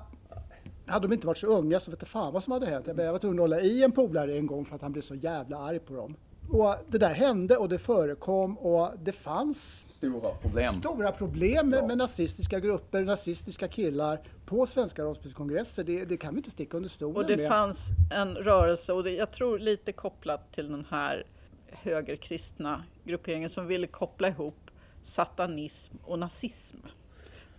hade 0.86 1.08
de 1.08 1.14
inte 1.14 1.28
varit 1.28 1.38
så 1.38 1.48
unga 1.48 1.80
så 1.80 1.92
vet 1.92 2.02
jag 2.02 2.10
fan 2.10 2.34
vad 2.34 2.44
som 2.44 2.54
hade 2.54 2.66
hänt. 2.66 2.88
Jag 2.88 3.12
var 3.12 3.20
tvungen 3.20 3.40
att 3.40 3.44
hålla 3.44 3.60
i 3.60 3.84
en 3.84 3.92
polare 3.92 4.38
en 4.38 4.48
gång 4.48 4.66
för 4.66 4.76
att 4.76 4.82
han 4.82 4.92
blev 4.92 5.02
så 5.02 5.16
jävla 5.16 5.58
arg 5.58 5.80
på 5.80 5.96
dem. 5.96 6.16
Och 6.52 6.76
det 6.88 6.98
där 6.98 7.14
hände 7.14 7.58
och 7.58 7.70
det 7.70 7.80
förekom 7.80 8.58
och 8.58 8.92
det 9.04 9.12
fanns 9.12 9.86
stora 9.88 10.32
problem, 10.32 10.74
stora 10.74 11.12
problem 11.12 11.70
med, 11.70 11.80
ja. 11.80 11.88
med 11.88 11.98
nazistiska 11.98 12.60
grupper, 12.60 13.02
nazistiska 13.02 13.68
killar 13.68 14.22
på 14.46 14.66
svenska 14.66 15.04
rollspelskongresser. 15.04 15.84
Det, 15.84 16.06
det, 16.06 16.18
kan 16.18 16.34
vi 16.34 16.38
inte 16.38 16.52
sticka 16.52 16.78
under 16.78 16.90
stolen 16.90 17.18
Och 17.18 17.26
det 17.26 17.38
med. 17.38 17.48
fanns 17.48 17.90
en 18.14 18.36
rörelse, 18.36 18.94
och 18.94 19.04
det, 19.04 19.12
jag 19.12 19.32
tror 19.32 19.60
lite 19.60 19.92
kopplat 19.92 20.52
till 20.54 20.72
den 20.72 20.86
här 20.90 21.26
högerkristna 21.68 22.84
grupperingen 23.04 23.50
som 23.50 23.68
ville 23.68 23.88
koppla 23.88 24.28
ihop 24.28 24.72
satanism 25.04 25.96
och 26.04 26.20
nazism. 26.20 26.78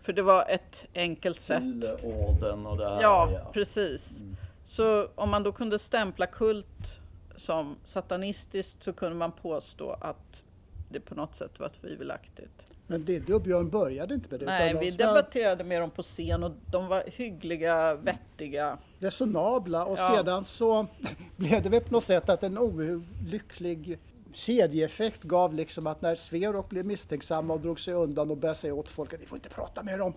För 0.02 0.12
det 0.12 0.22
var 0.22 0.44
ett 0.48 0.84
enkelt 0.94 1.40
sätt. 1.40 2.02
Orden 2.02 2.66
och 2.66 2.76
det 2.76 2.88
här. 2.88 3.02
Ja, 3.02 3.30
ja. 3.32 3.50
precis. 3.52 4.20
Mm. 4.20 4.36
Så 4.64 5.08
om 5.14 5.30
man 5.30 5.42
då 5.42 5.52
kunde 5.52 5.78
stämpla 5.78 6.26
kult 6.26 7.00
som 7.40 7.76
satanistiskt 7.84 8.82
så 8.82 8.92
kunde 8.92 9.16
man 9.16 9.32
påstå 9.32 9.96
att 10.00 10.42
det 10.88 11.00
på 11.00 11.14
något 11.14 11.34
sätt 11.34 11.60
var 11.60 11.68
tvivelaktigt. 11.68 12.66
Men 12.86 13.04
Diddy 13.04 13.32
och 13.32 13.40
Björn 13.40 13.70
började 13.70 14.14
inte 14.14 14.28
med 14.30 14.40
det? 14.40 14.46
Nej, 14.46 14.76
vi 14.80 14.90
de 14.90 14.96
debatterade 14.96 15.64
med 15.64 15.80
dem 15.80 15.90
på 15.90 16.02
scen 16.02 16.44
och 16.44 16.52
de 16.66 16.86
var 16.86 17.04
hyggliga, 17.06 17.94
vettiga. 17.94 18.78
Resonabla 18.98 19.84
och 19.84 19.98
ja. 19.98 20.16
sedan 20.16 20.44
så 20.44 20.86
blev 21.36 21.62
det 21.62 21.68
väl 21.68 21.80
på 21.80 21.92
något 21.92 22.04
sätt 22.04 22.28
att 22.28 22.42
en 22.42 22.58
olycklig 22.58 23.98
kedjeeffekt 24.32 25.22
gav 25.22 25.54
liksom 25.54 25.86
att 25.86 26.02
när 26.02 26.14
Sverok 26.14 26.68
blev 26.68 26.86
misstänksamma 26.86 27.54
och 27.54 27.60
drog 27.60 27.80
sig 27.80 27.94
undan 27.94 28.30
och 28.30 28.36
började 28.36 28.58
säga 28.58 28.74
åt 28.74 28.88
folk 28.88 29.14
att 29.14 29.20
ni 29.20 29.26
får 29.26 29.36
inte 29.36 29.48
prata 29.48 29.82
med 29.82 29.98
dem. 29.98 30.14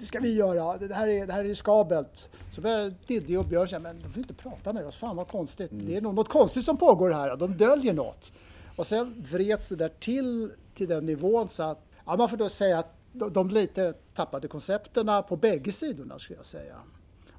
Det 0.00 0.06
ska 0.06 0.20
vi 0.20 0.34
göra, 0.34 0.78
det 0.78 0.94
här 0.94 1.08
är, 1.08 1.26
det 1.26 1.32
här 1.32 1.40
är 1.40 1.44
riskabelt. 1.44 2.30
Så 2.52 2.60
började 2.60 2.94
Diddy 3.06 3.36
och 3.36 3.44
Björn 3.44 3.68
säga, 3.68 3.78
men 3.78 4.00
de 4.02 4.08
får 4.08 4.18
inte 4.18 4.34
prata 4.34 4.72
med 4.72 4.86
oss, 4.86 4.96
fan 4.96 5.16
vad 5.16 5.28
konstigt. 5.28 5.70
Det 5.72 5.96
är 5.96 6.00
nog 6.00 6.14
något 6.14 6.28
konstigt 6.28 6.64
som 6.64 6.76
pågår 6.76 7.10
här, 7.10 7.36
de 7.36 7.56
döljer 7.56 7.94
något. 7.94 8.32
Och 8.76 8.86
sen 8.86 9.24
vreds 9.30 9.68
det 9.68 9.76
där 9.76 9.92
till, 10.00 10.50
till 10.74 10.88
den 10.88 11.06
nivån 11.06 11.48
så 11.48 11.62
att, 11.62 11.86
ja, 12.06 12.16
man 12.16 12.28
får 12.28 12.36
då 12.36 12.48
säga 12.48 12.78
att 12.78 12.94
de, 13.12 13.32
de 13.32 13.48
lite 13.48 13.94
tappade 14.14 14.48
koncepterna 14.48 15.22
på 15.22 15.36
bägge 15.36 15.72
sidorna 15.72 16.18
skulle 16.18 16.38
jag 16.38 16.46
säga. 16.46 16.76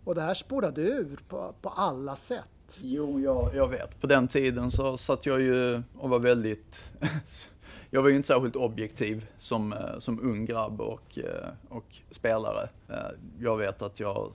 Och 0.03 0.15
det 0.15 0.21
här 0.21 0.33
spårade 0.33 0.81
ur 0.81 1.19
på, 1.27 1.55
på 1.61 1.69
alla 1.69 2.15
sätt. 2.15 2.79
Jo, 2.81 3.19
jag, 3.19 3.55
jag 3.55 3.67
vet. 3.67 4.01
På 4.01 4.07
den 4.07 4.27
tiden 4.27 4.71
så 4.71 4.97
satt 4.97 5.25
jag 5.25 5.41
ju 5.41 5.83
och 5.97 6.09
var 6.09 6.19
väldigt 6.19 6.91
jag 7.93 8.01
var 8.01 8.09
ju 8.09 8.15
inte 8.15 8.27
särskilt 8.27 8.55
objektiv 8.55 9.25
som, 9.37 9.73
eh, 9.73 9.99
som 9.99 10.19
ung 10.19 10.45
grabb 10.45 10.81
och, 10.81 11.17
eh, 11.17 11.49
och 11.69 11.85
spelare. 12.11 12.69
Eh, 12.89 12.95
jag 13.39 13.57
vet 13.57 13.81
att 13.81 13.99
jag, 13.99 14.31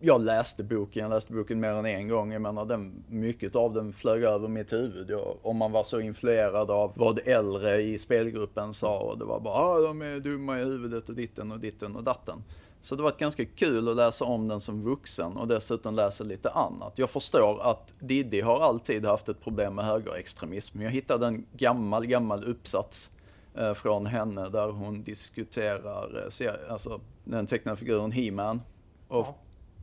jag 0.00 0.20
läste 0.20 0.64
boken, 0.64 1.02
jag 1.02 1.10
läste 1.10 1.32
boken 1.32 1.60
mer 1.60 1.68
än 1.68 1.86
en 1.86 2.08
gång. 2.08 2.32
Jag 2.32 2.42
menar, 2.42 2.64
den, 2.64 3.04
mycket 3.08 3.56
av 3.56 3.74
den 3.74 3.92
flög 3.92 4.22
över 4.22 4.48
mitt 4.48 4.72
huvud. 4.72 5.10
Jag, 5.10 5.36
om 5.42 5.56
man 5.56 5.72
var 5.72 5.84
så 5.84 6.00
influerad 6.00 6.70
av 6.70 6.92
vad 6.94 7.20
äldre 7.24 7.82
i 7.82 7.98
spelgruppen 7.98 8.74
sa 8.74 8.98
och 8.98 9.18
det 9.18 9.24
var 9.24 9.40
bara 9.40 9.54
ah, 9.54 9.80
de 9.80 10.02
är 10.02 10.20
dumma 10.20 10.60
i 10.60 10.64
huvudet 10.64 11.08
och 11.08 11.14
ditten 11.14 11.52
och 11.52 11.60
ditten 11.60 11.96
och 11.96 12.02
datten. 12.02 12.42
Så 12.84 12.94
det 12.94 13.02
var 13.02 13.14
ganska 13.18 13.44
kul 13.44 13.88
att 13.88 13.96
läsa 13.96 14.24
om 14.24 14.48
den 14.48 14.60
som 14.60 14.82
vuxen 14.82 15.36
och 15.36 15.48
dessutom 15.48 15.94
läsa 15.94 16.24
lite 16.24 16.50
annat. 16.50 16.92
Jag 16.96 17.10
förstår 17.10 17.62
att 17.62 17.92
Diddy 17.98 18.40
har 18.40 18.60
alltid 18.60 19.04
haft 19.04 19.28
ett 19.28 19.40
problem 19.40 19.74
med 19.74 19.84
högerextremism. 19.84 20.82
Jag 20.82 20.90
hittade 20.90 21.26
en 21.26 21.46
gammal, 21.52 22.06
gammal 22.06 22.44
uppsats 22.44 23.10
eh, 23.54 23.74
från 23.74 24.06
henne 24.06 24.48
där 24.48 24.68
hon 24.68 25.02
diskuterar 25.02 26.30
eh, 26.40 26.72
alltså, 26.72 27.00
den 27.24 27.46
tecknade 27.46 27.76
figuren 27.76 28.12
He-Man 28.12 28.62
och 29.08 29.26
ja. 29.26 29.34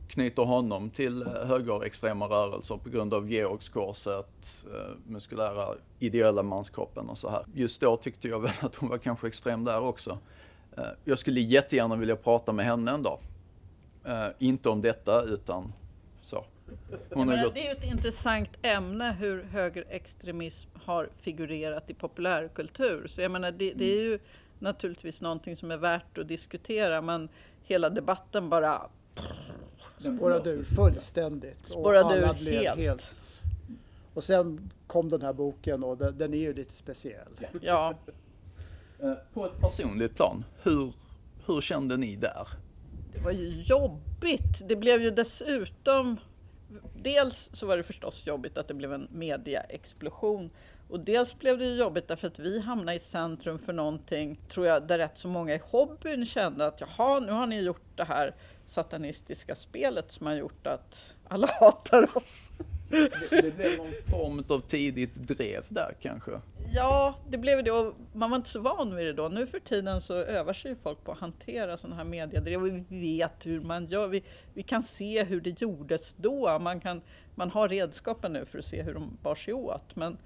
knyter 0.08 0.42
honom 0.42 0.90
till 0.90 1.22
eh, 1.22 1.28
högerextrema 1.28 2.26
rörelser 2.26 2.76
på 2.76 2.88
grund 2.88 3.14
av 3.14 3.30
Georgskorset, 3.30 4.64
muskulära 5.06 5.68
ideella 5.98 6.42
manskroppen 6.42 7.08
och 7.08 7.18
så 7.18 7.30
här. 7.30 7.46
Just 7.54 7.80
då 7.80 7.96
tyckte 7.96 8.28
jag 8.28 8.40
väl 8.40 8.52
att 8.60 8.74
hon 8.74 8.88
var 8.88 8.98
kanske 8.98 9.26
extrem 9.26 9.64
där 9.64 9.80
också. 9.80 10.18
Eh, 10.76 10.84
jag 11.04 11.18
skulle 11.18 11.40
jättegärna 11.40 11.96
vilja 11.96 12.16
prata 12.16 12.52
med 12.52 12.64
henne 12.64 12.90
en 12.90 13.02
dag. 13.02 13.18
Uh, 14.06 14.28
inte 14.38 14.68
om 14.68 14.82
detta 14.82 15.22
utan 15.22 15.72
så. 16.22 16.44
Hon 17.10 17.28
menar, 17.28 17.44
gått... 17.44 17.54
Det 17.54 17.60
är 17.60 17.74
ju 17.74 17.78
ett 17.78 17.84
intressant 17.84 18.48
ämne 18.62 19.16
hur 19.18 19.42
högerextremism 19.42 20.68
har 20.84 21.08
figurerat 21.20 21.90
i 21.90 21.94
populärkultur. 21.94 23.06
Så 23.06 23.20
jag 23.20 23.30
menar 23.30 23.50
det, 23.50 23.72
det 23.72 23.84
är 23.84 24.02
ju 24.02 24.18
naturligtvis 24.58 25.22
någonting 25.22 25.56
som 25.56 25.70
är 25.70 25.76
värt 25.76 26.18
att 26.18 26.28
diskutera 26.28 27.02
men 27.02 27.28
hela 27.62 27.90
debatten 27.90 28.48
bara 28.48 28.82
spårade 29.98 30.50
ur 30.50 30.62
fullständigt. 30.62 31.68
Spårade 31.68 32.16
ur 32.16 32.50
helt. 32.50 32.78
helt. 32.78 33.40
Och 34.14 34.24
sen 34.24 34.70
kom 34.86 35.08
den 35.08 35.22
här 35.22 35.32
boken 35.32 35.84
och 35.84 35.98
den, 35.98 36.18
den 36.18 36.34
är 36.34 36.38
ju 36.38 36.54
lite 36.54 36.72
speciell. 36.72 37.28
Ja. 37.60 37.94
Eh, 39.02 39.14
på 39.34 39.46
ett 39.46 39.60
personligt 39.60 40.16
plan, 40.16 40.44
hur, 40.62 40.92
hur 41.46 41.60
kände 41.60 41.96
ni 41.96 42.16
där? 42.16 42.48
Det 43.12 43.20
var 43.20 43.30
ju 43.30 43.62
jobbigt. 43.62 44.68
Det 44.68 44.76
blev 44.76 45.02
ju 45.02 45.10
dessutom 45.10 46.16
Dels 46.94 47.50
så 47.52 47.66
var 47.66 47.76
det 47.76 47.82
förstås 47.82 48.26
jobbigt 48.26 48.58
att 48.58 48.68
det 48.68 48.74
blev 48.74 48.92
en 48.92 49.08
mediaexplosion 49.10 50.50
och 50.88 51.00
dels 51.00 51.38
blev 51.38 51.58
det 51.58 51.64
ju 51.64 51.74
jobbigt 51.74 52.08
därför 52.08 52.26
att 52.26 52.38
vi 52.38 52.60
hamnade 52.60 52.94
i 52.96 52.98
centrum 52.98 53.58
för 53.58 53.72
någonting, 53.72 54.40
tror 54.48 54.66
jag, 54.66 54.86
där 54.86 54.98
rätt 54.98 55.18
så 55.18 55.28
många 55.28 55.54
i 55.54 55.60
hobbyn 55.70 56.26
kände 56.26 56.66
att 56.66 56.80
jaha, 56.80 57.20
nu 57.20 57.32
har 57.32 57.46
ni 57.46 57.60
gjort 57.60 57.96
det 57.96 58.04
här 58.04 58.34
satanistiska 58.64 59.54
spelet 59.54 60.10
som 60.10 60.26
har 60.26 60.34
gjort 60.34 60.66
att 60.66 61.16
alla 61.28 61.46
hatar 61.60 62.16
oss. 62.16 62.50
Det, 63.30 63.42
det 63.42 63.56
blev 63.56 63.78
någon 63.78 63.92
form 64.10 64.44
av 64.48 64.60
tidigt 64.60 65.14
drev 65.14 65.64
där 65.68 65.94
kanske? 66.00 66.40
Ja, 66.74 67.14
det 67.28 67.38
blev 67.38 67.64
det 67.64 67.70
och 67.70 67.94
man 68.12 68.30
var 68.30 68.36
inte 68.36 68.48
så 68.48 68.60
van 68.60 68.96
vid 68.96 69.06
det 69.06 69.12
då. 69.12 69.28
Nu 69.28 69.46
för 69.46 69.60
tiden 69.60 70.00
så 70.00 70.14
övar 70.14 70.52
sig 70.52 70.76
folk 70.82 71.04
på 71.04 71.12
att 71.12 71.18
hantera 71.18 71.76
sådana 71.76 71.96
här 71.96 72.04
mediedrev 72.04 72.60
och 72.60 72.66
vi 72.66 72.84
vet 72.88 73.46
hur 73.46 73.60
man 73.60 73.86
gör. 73.86 74.08
Vi, 74.08 74.22
vi 74.54 74.62
kan 74.62 74.82
se 74.82 75.24
hur 75.24 75.40
det 75.40 75.60
gjordes 75.60 76.14
då. 76.14 76.58
Man, 76.58 76.80
kan, 76.80 77.00
man 77.34 77.50
har 77.50 77.68
redskapen 77.68 78.32
nu 78.32 78.44
för 78.44 78.58
att 78.58 78.64
se 78.64 78.82
hur 78.82 78.94
de 78.94 79.18
bar 79.22 79.34
sig 79.34 79.54
åt. 79.54 79.96
Men 79.96 80.18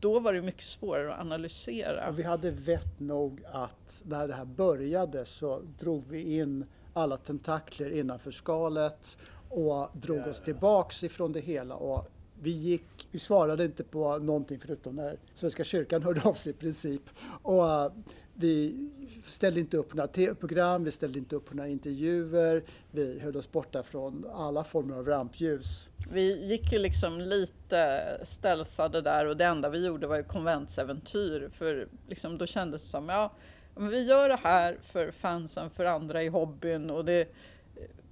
då 0.00 0.20
var 0.20 0.32
det 0.32 0.42
mycket 0.42 0.64
svårare 0.64 1.14
att 1.14 1.20
analysera. 1.20 2.08
Och 2.08 2.18
vi 2.18 2.22
hade 2.22 2.50
vett 2.50 3.00
nog 3.00 3.40
att 3.52 4.02
när 4.04 4.28
det 4.28 4.34
här 4.34 4.44
började 4.44 5.24
så 5.24 5.62
drog 5.78 6.08
vi 6.08 6.38
in 6.38 6.66
alla 6.92 7.16
tentakler 7.16 7.90
innanför 7.90 8.30
skalet 8.30 9.16
och 9.48 9.88
drog 9.92 10.26
oss 10.26 10.40
tillbaks 10.40 11.04
ifrån 11.04 11.32
det 11.32 11.40
hela 11.40 11.74
och 11.74 12.08
vi 12.42 12.50
gick, 12.50 13.08
vi 13.10 13.18
svarade 13.18 13.64
inte 13.64 13.84
på 13.84 14.18
någonting 14.18 14.58
förutom 14.58 14.96
när 14.96 15.16
Svenska 15.34 15.64
kyrkan 15.64 16.02
hörde 16.02 16.22
av 16.22 16.34
sig 16.34 16.50
i 16.50 16.54
princip. 16.54 17.02
Och 17.42 17.92
vi 18.34 18.88
ställde 19.24 19.60
inte 19.60 19.76
upp 19.76 19.88
på 19.88 19.96
några 19.96 20.08
tv-program, 20.08 20.84
vi 20.84 20.90
ställde 20.90 21.18
inte 21.18 21.36
upp 21.36 21.44
på 21.44 21.54
några 21.54 21.68
intervjuer, 21.68 22.62
vi 22.90 23.20
höll 23.20 23.36
oss 23.36 23.52
borta 23.52 23.82
från 23.82 24.26
alla 24.34 24.64
former 24.64 24.96
av 24.96 25.06
rampljus. 25.06 25.88
Vi 26.12 26.46
gick 26.46 26.72
ju 26.72 26.78
liksom 26.78 27.20
lite 27.20 28.02
ställsade 28.22 29.00
där 29.00 29.26
och 29.26 29.36
det 29.36 29.44
enda 29.44 29.68
vi 29.68 29.86
gjorde 29.86 30.06
var 30.06 30.16
ju 30.16 30.22
konventsäventyr 30.22 31.50
för 31.54 31.88
liksom 32.08 32.38
då 32.38 32.46
kändes 32.46 32.82
det 32.82 32.88
som, 32.88 33.08
ja, 33.08 33.32
men 33.74 33.88
vi 33.88 34.06
gör 34.06 34.28
det 34.28 34.40
här 34.42 34.78
för 34.82 35.10
fansen, 35.10 35.70
för 35.70 35.84
andra 35.84 36.22
i 36.22 36.28
hobbyn 36.28 36.90
och 36.90 37.04
det 37.04 37.28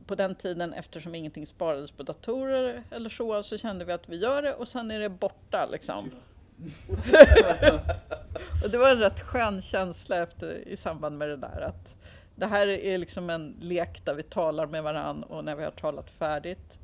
på 0.07 0.15
den 0.15 0.35
tiden, 0.35 0.73
eftersom 0.73 1.15
ingenting 1.15 1.47
sparades 1.47 1.91
på 1.91 2.03
datorer 2.03 2.83
eller 2.91 3.11
så, 3.11 3.43
så 3.43 3.59
kände 3.59 3.85
vi 3.85 3.93
att 3.93 4.09
vi 4.09 4.17
gör 4.17 4.43
det 4.43 4.55
och 4.55 4.69
sen 4.69 4.91
är 4.91 5.01
det 5.01 5.09
borta 5.09 5.67
liksom. 5.67 6.11
och 8.65 8.71
det 8.71 8.79
var 8.79 8.91
en 8.91 8.99
rätt 8.99 9.21
skön 9.21 9.63
känsla 9.63 10.23
efter, 10.23 10.69
i 10.69 10.77
samband 10.77 11.19
med 11.19 11.29
det 11.29 11.37
där 11.37 11.61
att 11.61 11.95
det 12.37 12.47
här 12.47 12.69
är 12.69 12.99
liksom 12.99 13.31
en 13.31 13.57
lek 13.61 14.05
där 14.05 14.15
vi 14.15 14.23
talar 14.23 14.67
med 14.67 14.83
varann 14.83 15.23
och 15.23 15.45
när 15.45 15.57
vi 15.57 15.65
har 15.65 15.71
talat 15.71 16.11
färdigt 16.11 16.79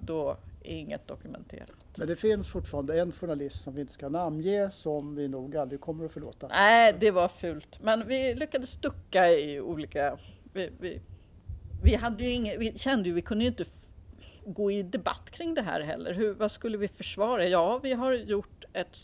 då 0.00 0.36
är 0.62 0.76
inget 0.76 1.08
dokumenterat. 1.08 1.72
Men 1.96 2.08
det 2.08 2.16
finns 2.16 2.48
fortfarande 2.48 3.00
en 3.00 3.12
journalist 3.12 3.62
som 3.62 3.74
vi 3.74 3.80
inte 3.80 3.92
ska 3.92 4.08
namnge 4.08 4.70
som 4.70 5.14
vi 5.14 5.28
nog 5.28 5.56
aldrig 5.56 5.80
kommer 5.80 6.04
att 6.04 6.12
förlåta. 6.12 6.48
Nej, 6.48 6.94
det 7.00 7.10
var 7.10 7.28
fult. 7.28 7.82
Men 7.82 8.06
vi 8.06 8.34
lyckades 8.34 8.76
ducka 8.76 9.30
i 9.30 9.60
olika... 9.60 10.18
Vi, 10.52 10.70
vi 10.80 11.00
vi, 11.82 11.94
hade 11.94 12.24
ju 12.24 12.30
inget, 12.30 12.60
vi 12.60 12.78
kände 12.78 13.08
ju 13.08 13.14
vi 13.14 13.22
kunde 13.22 13.44
ju 13.44 13.50
inte 13.50 13.64
gå 14.46 14.70
i 14.70 14.82
debatt 14.82 15.30
kring 15.30 15.54
det 15.54 15.62
här 15.62 15.80
heller. 15.80 16.14
Hur, 16.14 16.34
vad 16.34 16.50
skulle 16.50 16.78
vi 16.78 16.88
försvara? 16.88 17.48
Ja, 17.48 17.80
vi 17.82 17.92
har 17.92 18.12
gjort 18.12 18.64
ett 18.72 18.98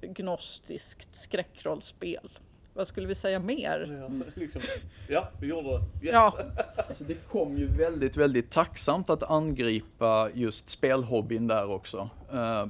gnostiskt 0.00 1.16
skräckrollspel. 1.16 2.30
Vad 2.74 2.88
skulle 2.88 3.06
vi 3.06 3.14
säga 3.14 3.38
mer? 3.38 3.98
Ja, 4.00 4.24
liksom. 4.40 4.62
ja 5.08 5.28
vi 5.40 5.46
gjorde 5.46 5.68
det. 5.68 6.06
Yes. 6.06 6.12
Ja. 6.12 6.38
Alltså 6.88 7.04
det 7.04 7.14
kom 7.14 7.58
ju 7.58 7.66
väldigt, 7.66 8.16
väldigt 8.16 8.50
tacksamt 8.50 9.10
att 9.10 9.22
angripa 9.22 10.30
just 10.34 10.70
spelhobbyn 10.70 11.46
där 11.46 11.70
också. 11.70 12.10
Uh, 12.32 12.66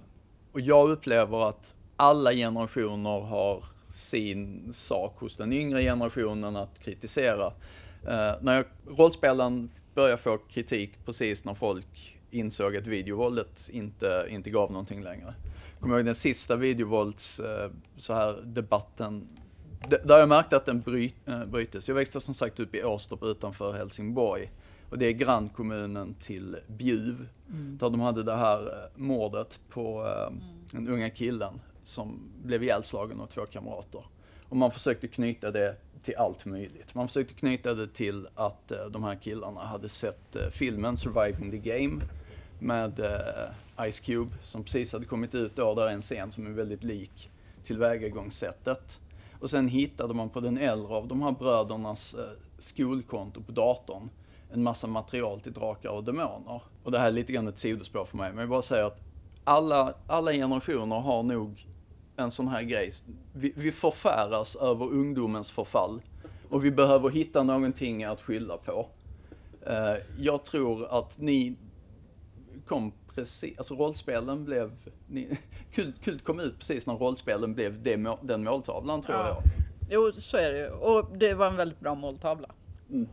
och 0.53 0.61
jag 0.61 0.91
upplever 0.91 1.49
att 1.49 1.75
alla 1.97 2.33
generationer 2.33 3.21
har 3.21 3.65
sin 3.91 4.73
sak 4.75 5.21
hos 5.21 5.37
den 5.37 5.53
yngre 5.53 5.83
generationen 5.83 6.57
att 6.57 6.79
kritisera. 6.79 7.53
Uh, 8.09 8.35
när 8.41 8.55
jag, 8.55 8.65
rollspelen 8.99 9.71
började 9.95 10.23
få 10.23 10.39
kritik 10.39 10.91
precis 11.05 11.45
när 11.45 11.55
folk 11.55 12.21
insåg 12.31 12.77
att 12.77 12.87
videovåldet 12.87 13.69
inte, 13.73 14.27
inte 14.29 14.51
gav 14.51 14.73
någonting 14.73 15.03
längre. 15.03 15.35
Kommer 15.81 15.97
ihåg 15.97 16.05
den 16.05 16.15
sista 16.15 16.57
videovålds 16.57 17.41
uh, 17.41 17.47
så 17.97 18.15
här 18.15 18.43
debatten 18.45 19.29
där 20.05 20.19
jag 20.19 20.29
märkte 20.29 20.57
att 20.57 20.67
den 20.67 20.81
bry, 20.81 21.13
uh, 21.29 21.45
brytes. 21.45 21.89
Jag 21.89 21.95
växte 21.95 22.21
som 22.21 22.35
sagt 22.35 22.61
upp 22.61 22.75
i 22.75 22.85
Åstorp 22.85 23.23
utanför 23.23 23.73
Helsingborg. 23.73 24.51
Och 24.91 24.99
det 24.99 25.07
är 25.07 25.13
grannkommunen 25.13 26.15
till 26.15 26.57
Bjuv. 26.67 27.29
Mm. 27.51 27.79
Där 27.79 27.91
de 27.91 28.01
hade 28.01 28.23
det 28.23 28.37
här 28.37 28.89
mordet 28.95 29.59
på 29.69 30.03
mm. 30.03 30.41
den 30.71 30.89
unga 30.89 31.11
killen 31.11 31.61
som 31.85 32.33
blev 32.45 32.63
ihjälslagen 32.63 33.21
av 33.21 33.27
två 33.27 33.47
kamrater. 33.47 34.05
Och 34.49 34.57
man 34.57 34.71
försökte 34.71 35.09
knyta 35.09 35.51
det 35.51 35.77
till 36.05 36.17
allt 36.17 36.45
möjligt. 36.45 36.95
Man 36.95 37.09
försökte 37.09 37.35
knyta 37.35 37.75
det 37.75 37.89
till 37.89 38.29
att 38.35 38.73
uh, 38.73 38.91
de 38.91 39.05
här 39.05 39.15
killarna 39.15 39.61
hade 39.61 39.89
sett 39.89 40.37
uh, 40.37 40.49
filmen 40.51 40.97
Surviving 40.97 41.51
the 41.51 41.59
Game 41.59 42.03
med 42.59 43.01
uh, 43.01 43.91
Ice 43.91 44.01
Cube 44.01 44.31
som 44.43 44.65
precis 44.65 44.93
hade 44.93 45.05
kommit 45.05 45.35
ut 45.35 45.57
då. 45.57 45.75
Där 45.75 45.87
är 45.87 45.93
en 45.93 46.03
scen 46.03 46.33
som 46.33 46.47
är 46.47 46.51
väldigt 46.51 46.85
lik 46.85 47.31
tillvägagångssättet. 47.67 49.01
Och 49.41 49.51
sen 49.51 49.69
hittade 49.69 50.15
man 50.15 50.29
på 50.29 50.41
den 50.41 50.59
äldre 50.59 50.95
av 50.95 51.09
de 51.09 51.23
här 51.23 51.33
brödernas 51.33 52.15
skolkonto 52.59 53.43
på 53.43 53.53
datorn 53.53 54.09
en 54.53 54.63
massa 54.63 54.87
material 54.87 55.41
till 55.41 55.53
drakar 55.53 55.91
och 55.91 56.05
demoner. 56.05 56.63
Och 56.83 56.93
det 56.93 56.99
här 56.99 57.07
är 57.07 57.13
lite 57.13 57.33
grann 57.33 57.49
ett 57.49 57.59
sidospår 57.59 58.05
för 58.05 58.17
mig, 58.17 58.31
men 58.31 58.39
jag 58.39 58.49
bara 58.49 58.63
säger 58.63 58.85
att 58.85 59.01
alla, 59.45 59.95
alla 60.07 60.33
generationer 60.33 61.01
har 61.01 61.23
nog 61.23 61.67
en 62.17 62.31
sån 62.31 62.49
här 62.49 62.63
grej. 62.63 62.93
Vi, 63.33 63.53
vi 63.57 63.73
förfäras 63.73 64.57
över 64.57 64.85
ungdomens 64.87 65.51
förfall. 65.51 66.03
och 66.51 66.65
vi 66.65 66.71
behöver 66.71 67.11
hitta 67.11 67.43
någonting 67.43 68.05
att 68.05 68.21
skylla 68.21 68.57
på. 68.57 68.87
Eh, 69.67 69.95
jag 70.19 70.45
tror 70.45 70.99
att 70.99 71.19
ni 71.19 71.57
kom 72.67 72.93
precis, 73.15 73.59
alltså 73.59 73.75
rollspelen 73.75 74.45
blev, 74.45 74.73
ni, 75.09 75.39
Kult, 75.75 76.05
Kult 76.05 76.25
kom 76.25 76.41
ut 76.41 76.59
precis 76.59 76.87
när 76.87 76.95
rollspelen 76.95 77.55
blev 77.55 77.83
det, 77.83 78.17
den 78.23 78.45
måltavlan 78.45 79.03
tror 79.03 79.17
Ja. 79.17 79.29
jag. 79.29 79.43
Jo, 79.91 80.13
så 80.13 80.37
är 80.37 80.53
det 80.53 80.59
ju. 80.59 80.69
Och 80.71 81.17
det 81.19 81.35
var 81.35 81.47
en 81.47 81.57
väldigt 81.57 81.81
bra 81.81 81.95
måltavla. 81.95 82.49
Precis, 82.89 83.09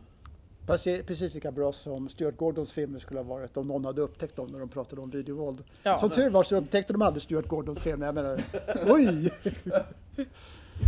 precis 0.66 1.34
lika 1.34 1.52
bra 1.52 1.72
som 1.72 2.08
Stuart 2.08 2.36
Gordons 2.36 2.72
filmer 2.72 2.98
skulle 2.98 3.20
ha 3.20 3.24
varit 3.24 3.56
om 3.56 3.66
någon 3.66 3.84
hade 3.84 4.00
upptäckt 4.00 4.36
dem 4.36 4.48
när 4.48 4.58
de 4.58 4.68
pratade 4.68 5.00
om 5.00 5.10
videovåld. 5.10 5.64
Ja. 5.82 5.98
Som 5.98 6.10
tur 6.10 6.30
var 6.30 6.42
så 6.42 6.56
upptäckte 6.56 6.92
de 6.92 7.02
aldrig 7.02 7.22
Stuart 7.22 7.48
Gordons 7.48 7.78
filmer. 7.78 8.06
Jag 8.06 8.14
menar, 8.14 8.40
oj! 8.86 9.32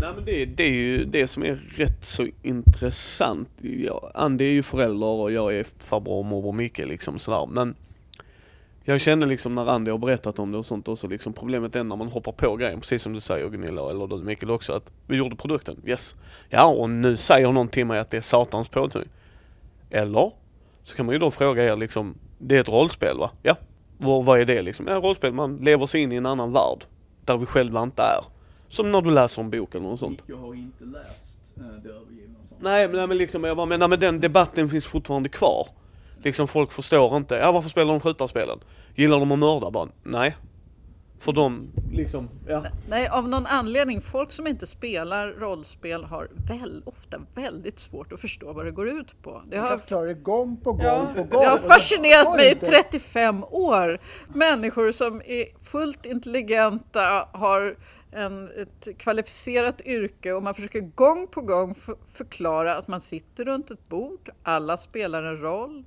Nej 0.01 0.13
men 0.15 0.25
det, 0.25 0.45
det 0.45 0.63
är 0.63 0.73
ju 0.73 1.05
det 1.05 1.29
som 1.29 1.43
är 1.43 1.55
rätt 1.55 2.05
så 2.05 2.27
intressant. 2.43 3.49
Jag, 3.61 4.11
Andy 4.15 4.45
är 4.45 4.53
ju 4.53 4.63
förälder 4.63 5.07
och 5.07 5.33
jag 5.33 5.55
är 5.57 5.67
farbror 5.79 6.19
och 6.19 6.25
morbror 6.25 6.53
Micke 6.53 6.79
liksom 6.79 7.19
sådär. 7.19 7.47
Men 7.47 7.75
jag 8.87 9.01
kände 9.01 9.27
liksom 9.27 9.55
när 9.55 9.67
Andy 9.67 9.91
har 9.91 9.99
berättat 9.99 10.39
om 10.39 10.53
det 10.53 10.59
och 10.59 10.67
sånt 10.67 10.89
också 10.89 11.09
liksom 11.09 11.33
problemet 11.33 11.77
är 11.77 11.85
när 11.85 11.97
man 11.97 12.09
hoppar 12.09 12.33
på 12.33 12.57
grejen, 12.57 12.81
precis 12.81 13.03
som 13.03 13.13
du 13.13 13.21
säger 13.21 13.49
Gunilla 13.49 13.91
eller 13.91 14.07
du 14.07 14.17
Mikael 14.17 14.51
också, 14.51 14.73
att 14.73 14.91
vi 15.07 15.17
gjorde 15.17 15.37
produkten, 15.37 15.83
yes. 15.87 16.15
Ja 16.49 16.67
och 16.67 16.91
nu 16.91 17.17
säger 17.17 17.53
någon 17.53 17.69
till 17.69 17.87
mig 17.87 17.99
att 17.99 18.11
det 18.11 18.17
är 18.17 18.21
satans 18.21 18.69
påtryckning. 18.69 19.13
Eller? 19.91 20.33
Så 20.85 20.97
kan 20.97 21.07
man 21.07 21.13
ju 21.13 21.19
då 21.19 21.31
fråga 21.31 21.65
er 21.65 21.77
liksom, 21.77 22.15
det 22.39 22.57
är 22.57 22.61
ett 22.61 22.69
rollspel 22.69 23.19
va? 23.19 23.31
Ja. 23.43 23.57
Vad, 23.99 24.25
vad 24.25 24.41
är 24.41 24.45
det 24.45 24.63
liksom? 24.63 24.87
Ja, 24.87 24.95
rollspel, 24.95 25.33
man 25.33 25.57
lever 25.57 25.87
sig 25.87 26.01
in 26.01 26.13
i 26.13 26.17
en 26.17 26.27
annan 26.27 26.53
värld. 26.53 26.85
Där 27.25 27.37
vi 27.37 27.47
själva 27.47 27.83
inte 27.83 28.03
är. 28.03 28.25
Som 28.69 28.93
när 28.93 29.01
du 29.01 29.11
läser 29.11 29.43
en 29.43 29.51
bok 29.51 29.75
eller 29.75 29.87
något 29.87 30.01
sånt. 30.01 30.23
Jag 30.27 30.37
har 30.37 30.55
inte 30.55 30.85
läst 30.85 31.37
eh, 31.57 31.63
Det 31.63 31.89
övergivna. 31.89 32.35
Nej 32.61 32.89
men, 32.89 32.97
nej, 32.97 33.07
men 33.07 33.17
liksom, 33.19 33.45
jag 33.45 33.57
bara 33.57 33.67
menar 33.67 33.89
men 33.89 34.01
den 34.01 34.21
debatten 34.21 34.69
finns 34.71 34.87
fortfarande 34.87 35.29
kvar. 35.29 35.69
Liksom 36.23 36.49
folk 36.49 36.73
förstår 36.73 37.17
inte, 37.17 37.35
ja 37.35 37.53
varför 37.53 37.69
spelar 37.69 37.93
de 37.93 38.01
skjutarspelen? 38.01 38.59
Gillar 38.95 39.19
de 39.21 39.33
att 39.33 39.39
mörda 39.39 39.71
bara? 39.71 39.89
Nej. 40.03 40.37
För 41.25 41.33
de, 41.33 41.73
liksom, 41.93 42.29
ja. 42.49 42.65
Nej, 42.89 43.09
av 43.09 43.29
någon 43.29 43.47
anledning, 43.47 44.01
folk 44.01 44.33
som 44.33 44.47
inte 44.47 44.67
spelar 44.67 45.29
rollspel 45.29 46.05
har 46.05 46.29
väl, 46.49 46.83
ofta 46.87 47.21
väldigt 47.35 47.79
svårt 47.79 48.13
att 48.13 48.21
förstå 48.21 48.53
vad 48.53 48.65
det 48.65 48.71
går 48.71 48.89
ut 48.89 49.23
på. 49.23 49.43
Det 49.47 49.57
Jag 49.57 49.63
har, 49.63 49.79
förklarat 49.79 50.09
det 50.09 50.15
gång 50.15 50.57
på 50.57 50.73
gång 50.73 50.85
ja, 50.85 51.09
på 51.17 51.23
gång. 51.23 51.43
det 51.43 51.49
har 51.49 51.59
fascinerat 51.59 52.37
mig 52.37 52.49
i 52.49 52.53
inte- 52.53 52.67
35 52.67 53.45
år. 53.45 53.99
Människor 54.29 54.93
som 54.93 55.23
är 55.27 55.47
fullt 55.65 56.07
intelligenta, 56.07 57.29
har 57.33 57.77
en, 58.13 58.51
ett 58.57 58.99
kvalificerat 58.99 59.81
yrke 59.81 60.33
och 60.33 60.43
man 60.43 60.55
försöker 60.55 60.81
gång 60.81 61.27
på 61.27 61.41
gång 61.41 61.75
för, 61.75 61.97
förklara 62.13 62.77
att 62.77 62.89
man 62.89 63.01
sitter 63.01 63.45
runt 63.45 63.71
ett 63.71 63.89
bord, 63.89 64.31
alla 64.43 64.77
spelar 64.77 65.23
en 65.23 65.41
roll, 65.41 65.85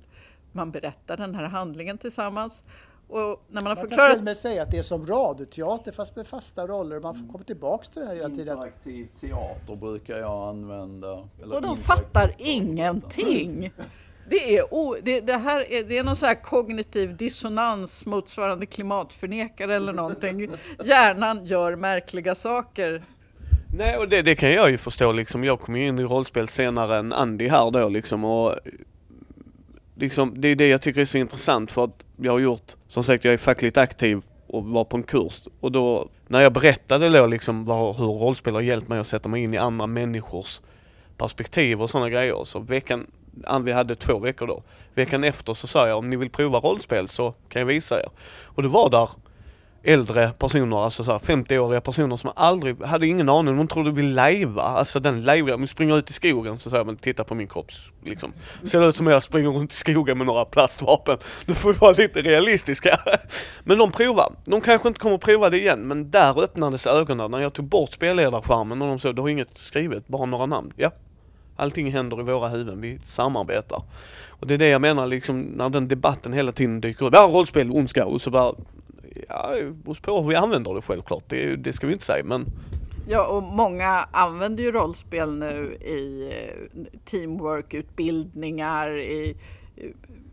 man 0.52 0.70
berättar 0.70 1.16
den 1.16 1.34
här 1.34 1.44
handlingen 1.44 1.98
tillsammans. 1.98 2.64
Och 3.08 3.44
när 3.48 3.62
man 3.62 3.66
har 3.66 3.74
Man 3.74 3.76
kan 3.76 3.76
till 3.76 3.88
förklarat 3.88 4.18
och 4.18 4.24
med 4.24 4.36
säga 4.36 4.62
att 4.62 4.70
det 4.70 4.78
är 4.78 4.82
som 4.82 5.06
radioteater 5.06 5.92
fast 5.92 6.16
med 6.16 6.26
fasta 6.26 6.66
roller. 6.66 7.00
Man 7.00 7.14
får 7.14 7.32
komma 7.32 7.44
tillbaks 7.44 7.88
till 7.88 8.00
det 8.02 8.08
här 8.08 8.14
hela 8.14 8.28
tiden. 8.28 8.58
Interaktiv 8.58 9.08
teater 9.20 9.76
brukar 9.76 10.18
jag 10.18 10.48
använda. 10.48 11.28
eller 11.42 11.56
Och 11.56 11.62
de 11.62 11.76
fattar 11.76 12.28
teater. 12.28 12.44
ingenting. 12.46 13.72
Det, 14.30 14.56
är 14.56 14.74
o, 14.74 14.96
det, 15.02 15.20
det 15.20 15.36
här 15.36 15.72
är, 15.72 15.84
det 15.84 15.98
är 15.98 16.04
någon 16.04 16.16
så 16.16 16.26
här 16.26 16.42
kognitiv 16.42 17.16
dissonans 17.16 18.06
motsvarande 18.06 18.66
klimatförnekare 18.66 19.74
eller 19.74 19.92
någonting. 19.92 20.50
Hjärnan 20.84 21.44
gör 21.44 21.76
märkliga 21.76 22.34
saker. 22.34 23.02
Nej 23.76 23.96
och 23.96 24.08
det, 24.08 24.22
det 24.22 24.34
kan 24.34 24.50
jag 24.52 24.70
ju 24.70 24.78
förstå 24.78 25.12
liksom. 25.12 25.44
Jag 25.44 25.60
kom 25.60 25.76
ju 25.76 25.86
in 25.86 25.98
i 25.98 26.02
rollspel 26.02 26.48
senare 26.48 26.96
än 26.96 27.12
Andy 27.12 27.48
här 27.48 27.70
då 27.70 27.88
liksom 27.88 28.24
och 28.24 28.54
liksom 29.98 30.40
det 30.40 30.48
är 30.48 30.56
det 30.56 30.68
jag 30.68 30.82
tycker 30.82 31.00
är 31.00 31.04
så 31.04 31.18
intressant 31.18 31.72
för 31.72 31.84
att 31.84 32.04
jag 32.16 32.32
har 32.32 32.38
gjort, 32.38 32.76
som 32.88 33.04
sagt 33.04 33.24
jag 33.24 33.34
är 33.34 33.38
fackligt 33.38 33.76
aktiv 33.76 34.22
och 34.46 34.64
var 34.64 34.84
på 34.84 34.96
en 34.96 35.02
kurs 35.02 35.42
och 35.60 35.72
då 35.72 36.08
när 36.26 36.40
jag 36.40 36.52
berättade 36.52 37.08
då 37.08 37.26
liksom 37.26 37.64
var, 37.64 37.94
hur 37.94 38.06
rollspel 38.06 38.54
har 38.54 38.60
hjälpt 38.60 38.88
mig 38.88 38.98
att 38.98 39.06
sätta 39.06 39.28
mig 39.28 39.42
in 39.42 39.54
i 39.54 39.56
andra 39.56 39.86
människors 39.86 40.60
perspektiv 41.16 41.82
och 41.82 41.90
sådana 41.90 42.10
grejer 42.10 42.44
så 42.44 42.58
veckan, 42.58 43.06
vi 43.62 43.72
hade 43.72 43.94
två 43.94 44.18
veckor 44.18 44.46
då. 44.46 44.62
Veckan 44.94 45.24
efter 45.24 45.54
så 45.54 45.66
sa 45.66 45.88
jag 45.88 45.98
om 45.98 46.10
ni 46.10 46.16
vill 46.16 46.30
prova 46.30 46.58
rollspel 46.58 47.08
så 47.08 47.34
kan 47.48 47.60
jag 47.60 47.66
visa 47.66 48.00
er. 48.00 48.08
Och 48.42 48.62
det 48.62 48.68
var 48.68 48.90
där 48.90 49.08
äldre 49.88 50.30
personer, 50.38 50.84
alltså 50.84 51.04
så 51.04 51.12
här 51.12 51.18
50-åriga 51.18 51.80
personer 51.80 52.16
som 52.16 52.30
aldrig, 52.36 52.82
hade 52.82 53.06
ingen 53.06 53.28
aning, 53.28 53.56
de 53.56 53.68
trodde 53.68 53.90
vi 53.90 54.02
lajva, 54.02 54.62
alltså 54.62 55.00
den 55.00 55.24
lajva, 55.24 55.54
om 55.54 55.66
springer 55.66 55.98
ut 55.98 56.10
i 56.10 56.12
skogen 56.12 56.58
så 56.58 56.70
säger 56.70 56.84
man 56.84 56.96
titta 56.96 57.24
på 57.24 57.34
min 57.34 57.48
kropp 57.48 57.70
liksom. 58.04 58.32
Ser 58.64 58.80
det 58.80 58.86
ut 58.86 58.96
som 58.96 59.06
jag 59.06 59.22
springer 59.22 59.50
runt 59.50 59.72
i 59.72 59.76
skogen 59.76 60.18
med 60.18 60.26
några 60.26 60.44
plastvapen. 60.44 61.18
Nu 61.46 61.54
får 61.54 61.72
vi 61.72 61.78
vara 61.78 61.92
lite 61.92 62.22
realistiska. 62.22 63.00
Men 63.64 63.78
de 63.78 63.92
provar, 63.92 64.32
de 64.44 64.60
kanske 64.60 64.88
inte 64.88 65.00
kommer 65.00 65.14
att 65.14 65.20
prova 65.20 65.50
det 65.50 65.58
igen, 65.58 65.80
men 65.80 66.10
där 66.10 66.42
öppnades 66.42 66.86
ögonen 66.86 67.30
när 67.30 67.40
jag 67.40 67.52
tog 67.52 67.64
bort 67.64 67.92
spelledarskärmen 67.92 68.82
och 68.82 68.88
de 68.88 68.98
sa 68.98 69.12
du 69.12 69.22
har 69.22 69.28
inget 69.28 69.58
skrivet, 69.58 70.08
bara 70.08 70.26
några 70.26 70.46
namn. 70.46 70.72
Ja. 70.76 70.90
Allting 71.56 71.92
händer 71.92 72.20
i 72.20 72.22
våra 72.22 72.48
huvuden, 72.48 72.80
vi 72.80 72.98
samarbetar. 73.04 73.82
Och 74.28 74.46
det 74.46 74.54
är 74.54 74.58
det 74.58 74.68
jag 74.68 74.80
menar 74.80 75.06
liksom, 75.06 75.40
när 75.40 75.68
den 75.68 75.88
debatten 75.88 76.32
hela 76.32 76.52
tiden 76.52 76.80
dyker 76.80 77.06
upp. 77.06 77.14
Ja, 77.14 77.30
rollspel, 77.32 77.70
ondska, 77.70 78.06
och 78.06 78.22
så 78.22 78.30
bara 78.30 78.54
Ja, 79.28 79.54
det 79.54 79.70
beror 79.70 79.94
på 79.94 80.22
hur 80.22 80.28
vi 80.28 80.36
använder 80.36 80.74
det 80.74 80.82
självklart. 80.82 81.24
Det, 81.28 81.56
det 81.56 81.72
ska 81.72 81.86
vi 81.86 81.92
inte 81.92 82.04
säga 82.04 82.24
men 82.24 82.46
Ja, 83.10 83.26
och 83.26 83.42
många 83.42 84.08
använder 84.12 84.64
ju 84.64 84.72
rollspel 84.72 85.34
nu 85.34 85.74
i 85.74 86.32
eh, 86.32 86.84
teamwork-utbildningar, 87.04 88.98
i, 88.98 89.36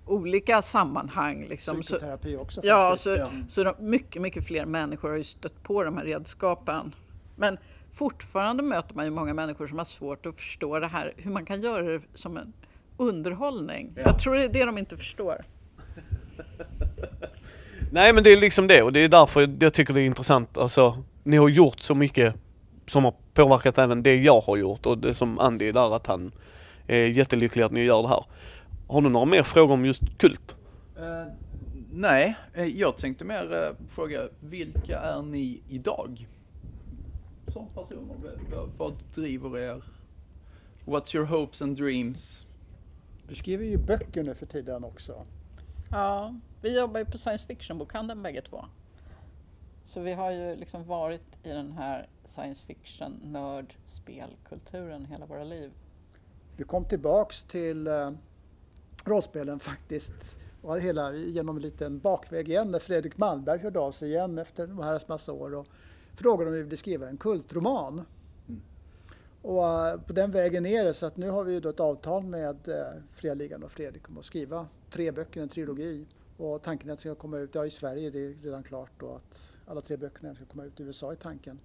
olika 0.05 0.61
sammanhang. 0.61 1.45
Liksom. 1.49 1.75
Så, 1.75 1.81
Psykoterapi 1.81 2.37
också 2.37 2.61
ja, 2.63 2.89
faktiskt. 2.89 3.03
så, 3.03 3.29
så 3.49 3.63
de, 3.63 3.73
mycket, 3.79 4.21
mycket 4.21 4.47
fler 4.47 4.65
människor 4.65 5.09
har 5.09 5.17
ju 5.17 5.23
stött 5.23 5.63
på 5.63 5.83
de 5.83 5.97
här 5.97 6.05
redskapen. 6.05 6.95
Men 7.35 7.57
fortfarande 7.91 8.63
möter 8.63 8.95
man 8.95 9.05
ju 9.05 9.11
många 9.11 9.33
människor 9.33 9.67
som 9.67 9.77
har 9.77 9.85
svårt 9.85 10.25
att 10.25 10.35
förstå 10.35 10.79
det 10.79 10.87
här, 10.87 11.13
hur 11.17 11.31
man 11.31 11.45
kan 11.45 11.61
göra 11.61 11.81
det 11.81 12.01
som 12.13 12.37
en 12.37 12.53
underhållning. 12.97 13.93
Jag 13.95 14.19
tror 14.19 14.35
det 14.35 14.45
är 14.45 14.49
det 14.49 14.65
de 14.65 14.77
inte 14.77 14.97
förstår. 14.97 15.45
Nej 17.95 18.13
men 18.13 18.23
det 18.23 18.31
är 18.31 18.37
liksom 18.37 18.67
det 18.67 18.83
och 18.83 18.93
det 18.93 18.99
är 18.99 19.09
därför 19.09 19.57
jag 19.59 19.73
tycker 19.73 19.93
det 19.93 20.01
är 20.01 20.05
intressant. 20.05 20.57
Alltså, 20.57 21.03
ni 21.23 21.37
har 21.37 21.49
gjort 21.49 21.79
så 21.79 21.95
mycket 21.95 22.35
som 22.87 23.03
har 23.03 23.13
påverkat 23.33 23.77
även 23.77 24.03
det 24.03 24.15
jag 24.15 24.41
har 24.41 24.57
gjort 24.57 24.85
och 24.85 24.97
det 24.97 25.13
som 25.13 25.39
Andy 25.39 25.67
är 25.67 25.73
där 25.73 25.95
att 25.95 26.07
han 26.07 26.31
är 26.87 27.05
jättelycklig 27.05 27.63
att 27.63 27.71
ni 27.71 27.83
gör 27.83 28.01
det 28.01 28.07
här. 28.07 28.25
Har 28.87 29.01
du 29.01 29.09
några 29.09 29.25
mer 29.25 29.43
frågor 29.43 29.73
om 29.73 29.85
just 29.85 30.17
kult? 30.17 30.55
Eh, 30.97 31.33
nej, 31.91 32.35
eh, 32.53 32.65
jag 32.65 32.97
tänkte 32.97 33.23
mer 33.23 33.53
eh, 33.53 33.87
fråga, 33.95 34.21
vilka 34.39 34.99
är 34.99 35.21
ni 35.21 35.61
idag? 35.69 36.27
Som 37.47 37.67
personer, 37.67 38.15
vad 38.77 38.93
driver 39.15 39.57
er? 39.57 39.83
What's 40.85 41.15
your 41.15 41.25
hopes 41.25 41.61
and 41.61 41.77
dreams? 41.77 42.45
Vi 43.27 43.35
skriver 43.35 43.65
ju 43.65 43.77
böcker 43.77 44.23
nu 44.23 44.35
för 44.35 44.45
tiden 44.45 44.83
också. 44.83 45.25
Ja, 45.95 46.35
vi 46.61 46.77
jobbar 46.77 46.99
ju 46.99 47.05
på 47.05 47.17
science 47.17 47.45
fiction-bokhandeln 47.47 48.21
bägge 48.21 48.41
två. 48.41 48.65
Så 49.85 50.01
vi 50.01 50.13
har 50.13 50.31
ju 50.31 50.55
liksom 50.55 50.83
varit 50.87 51.37
i 51.43 51.49
den 51.49 51.71
här 51.71 52.07
science 52.25 52.65
fiction 52.65 53.19
nörd 53.23 53.75
spelkulturen 53.85 55.05
hela 55.05 55.25
våra 55.25 55.43
liv. 55.43 55.71
Vi 56.57 56.63
kom 56.63 56.85
tillbaks 56.85 57.43
till 57.43 57.87
eh, 57.87 58.11
rollspelen 59.03 59.59
faktiskt. 59.59 60.37
Och 60.61 60.79
hela 60.79 61.13
genom 61.13 61.55
en 61.55 61.61
liten 61.61 61.99
bakväg 61.99 62.49
igen 62.49 62.71
när 62.71 62.79
Fredrik 62.79 63.17
Malmberg 63.17 63.59
hörde 63.59 63.79
av 63.79 63.91
sig 63.91 64.09
igen 64.09 64.37
efter 64.37 64.63
en 64.63 64.83
herrans 64.83 65.07
massa 65.07 65.31
år 65.31 65.55
och 65.55 65.67
frågade 66.15 66.49
om 66.49 66.55
vi 66.55 66.63
ville 66.63 66.77
skriva 66.77 67.09
en 67.09 67.17
kultroman. 67.17 68.05
Och 69.41 69.67
eh, 69.67 69.99
på 69.99 70.13
den 70.13 70.31
vägen 70.31 70.63
ner 70.63 70.93
så 70.93 71.05
att 71.05 71.17
nu 71.17 71.29
har 71.29 71.43
vi 71.43 71.53
ju 71.53 71.59
då 71.59 71.69
ett 71.69 71.79
avtal 71.79 72.23
med 72.23 72.67
uh, 72.67 73.01
Fria 73.11 73.33
Ligan 73.33 73.63
och 73.63 73.71
Fredrik 73.71 74.09
om 74.09 74.17
att 74.17 74.25
skriva 74.25 74.67
tre 74.95 75.11
böcker, 75.11 75.41
en 75.41 75.49
trilogi. 75.49 76.05
Och 76.37 76.61
tanken 76.61 76.89
är 76.89 76.93
att 76.93 76.99
det 76.99 77.01
ska 77.01 77.15
komma 77.15 77.37
ut, 77.37 77.55
ja 77.55 77.65
i 77.65 77.69
Sverige 77.69 78.09
det 78.09 78.19
är 78.19 78.35
redan 78.43 78.63
klart 78.63 79.01
och 79.01 79.15
att 79.15 79.53
alla 79.67 79.81
tre 79.81 79.97
böckerna 79.97 80.35
ska 80.35 80.45
komma 80.45 80.63
ut 80.63 80.79
i 80.79 80.83
USA 80.83 81.13
i 81.13 81.15
tanken. 81.15 81.59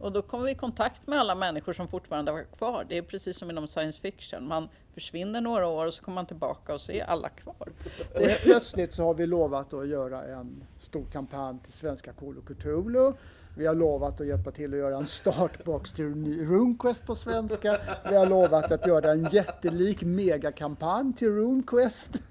Och 0.00 0.12
då 0.12 0.22
kommer 0.22 0.44
vi 0.44 0.50
i 0.50 0.54
kontakt 0.54 1.06
med 1.06 1.18
alla 1.18 1.34
människor 1.34 1.72
som 1.72 1.88
fortfarande 1.88 2.32
var 2.32 2.42
kvar. 2.42 2.86
Det 2.88 2.98
är 2.98 3.02
precis 3.02 3.36
som 3.38 3.50
inom 3.50 3.68
science 3.68 4.00
fiction. 4.00 4.48
Man 4.48 4.68
försvinner 4.94 5.40
några 5.40 5.66
år 5.66 5.86
och 5.86 5.94
så 5.94 6.04
kommer 6.04 6.14
man 6.14 6.26
tillbaka 6.26 6.74
och 6.74 6.80
så 6.80 6.92
är 6.92 7.04
alla 7.04 7.28
kvar. 7.28 7.72
Och 8.14 8.20
helt 8.26 8.42
plötsligt 8.42 8.94
så 8.94 9.04
har 9.04 9.14
vi 9.14 9.26
lovat 9.26 9.74
att 9.74 9.88
göra 9.88 10.22
en 10.24 10.64
stor 10.78 11.04
kampanj 11.12 11.58
till 11.64 11.72
svenska 11.72 12.12
Call 12.12 12.38
of 12.38 12.44
Cthulhu. 12.44 13.12
Vi 13.56 13.66
har 13.66 13.74
lovat 13.74 14.20
att 14.20 14.26
hjälpa 14.26 14.50
till 14.50 14.72
att 14.72 14.78
göra 14.78 14.96
en 14.96 15.06
startbox 15.06 15.92
till 15.92 16.04
RuneQuest 16.48 17.06
på 17.06 17.14
svenska. 17.14 17.80
Vi 18.10 18.16
har 18.16 18.26
lovat 18.26 18.72
att 18.72 18.86
göra 18.86 19.12
en 19.12 19.24
jättelik 19.24 20.02
megakampanj 20.02 21.12
till 21.12 21.28
RuneQuest 21.28 22.22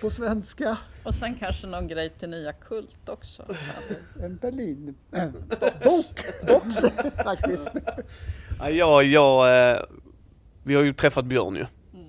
på 0.00 0.10
svenska. 0.10 0.78
Och 1.02 1.14
sen 1.14 1.34
kanske 1.38 1.66
någon 1.66 1.88
grej 1.88 2.10
till 2.10 2.28
nya 2.28 2.52
Kult 2.52 3.08
också. 3.08 3.42
Så. 3.48 4.22
En 4.24 4.36
Berlin 4.36 4.94
bok, 5.84 6.24
box 6.48 6.76
faktiskt. 7.24 7.70
Ja, 8.58 8.70
jag, 8.70 9.04
jag, 9.04 9.70
eh, 9.70 9.80
vi 10.62 10.74
har 10.74 10.82
ju 10.82 10.92
träffat 10.92 11.24
Björn 11.24 11.56
ju. 11.56 11.66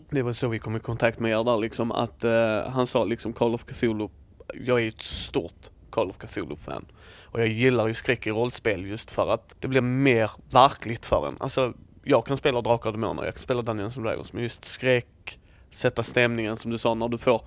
Det 0.10 0.22
var 0.22 0.34
så 0.34 0.48
vi 0.48 0.60
kom 0.60 0.76
i 0.76 0.80
kontakt 0.80 1.20
med 1.20 1.32
er 1.32 1.44
där 1.44 1.58
liksom 1.58 1.92
att 1.92 2.24
eh, 2.24 2.70
han 2.70 2.88
sa 2.88 3.06
liksom 3.06 3.34
Call 3.34 3.56
of 3.56 3.66
Cthulhu, 3.66 4.08
jag 4.54 4.82
är 4.82 4.88
ett 4.88 5.02
stort 5.02 5.70
Call 5.90 6.10
of 6.10 6.18
Cthulhu-fan. 6.18 6.86
Och 7.24 7.42
jag 7.42 7.48
gillar 7.48 7.88
ju 7.88 7.94
skräck 7.94 8.28
i 8.28 8.30
rollspel 8.30 8.86
just 8.86 9.12
för 9.12 9.34
att 9.34 9.56
det 9.60 9.68
blir 9.68 9.82
mer 9.82 10.32
verkligt 10.50 11.06
för 11.06 11.28
en. 11.28 11.38
Alltså, 11.40 11.74
jag 12.04 12.26
kan 12.26 12.38
spela 12.38 12.62
Drakar 12.62 12.90
och 12.90 12.94
Demoner, 12.94 13.24
jag 13.26 13.34
kan 13.34 13.44
spela 13.44 13.62
Dungeons 13.62 13.98
and 13.98 14.06
Dragons, 14.06 14.34
men 14.34 14.44
just 14.44 14.66
skräck, 14.66 15.40
sätta 15.72 16.04
stämningen 16.04 16.58
som 16.58 16.72
du 16.72 16.78
sa 16.78 16.94
när 16.94 17.08
du 17.08 17.18
får, 17.18 17.42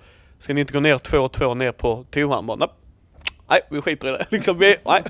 ska 0.45 0.53
ni 0.53 0.61
inte 0.61 0.73
gå 0.73 0.79
ner 0.79 0.97
två 0.97 1.17
och 1.17 1.31
två 1.31 1.53
ner 1.53 1.71
på 1.71 2.05
toan? 2.11 2.45
Bara, 2.45 2.69
"Nej, 3.49 3.61
vi 3.69 3.81
skiter 3.81 4.07
i 4.07 4.11
det. 4.11 4.25
Liksom, 4.31 4.59
vi, 4.59 4.75
nej. 4.85 5.03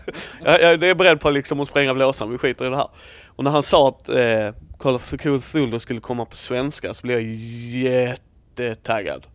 Jag, 0.43 0.61
jag 0.61 0.83
är 0.83 0.95
beredd 0.95 1.19
på 1.19 1.29
liksom 1.29 1.59
att 1.59 1.67
spränga 1.67 1.93
blåsan, 1.93 2.31
vi 2.31 2.37
skiter 2.37 2.65
i 2.65 2.69
det 2.69 2.75
här. 2.75 2.89
Och 3.25 3.43
när 3.43 3.51
han 3.51 3.63
sa 3.63 3.89
att 3.89 4.09
eh, 4.09 4.53
Call 4.79 4.95
of 4.95 5.09
the 5.09 5.17
Cool 5.17 5.41
Cthulhu 5.41 5.79
skulle 5.79 5.99
komma 5.99 6.25
på 6.25 6.35
svenska 6.35 6.93
så 6.93 7.01
blev 7.01 7.19
jag 7.19 7.33
jättetaggad. 7.83 9.25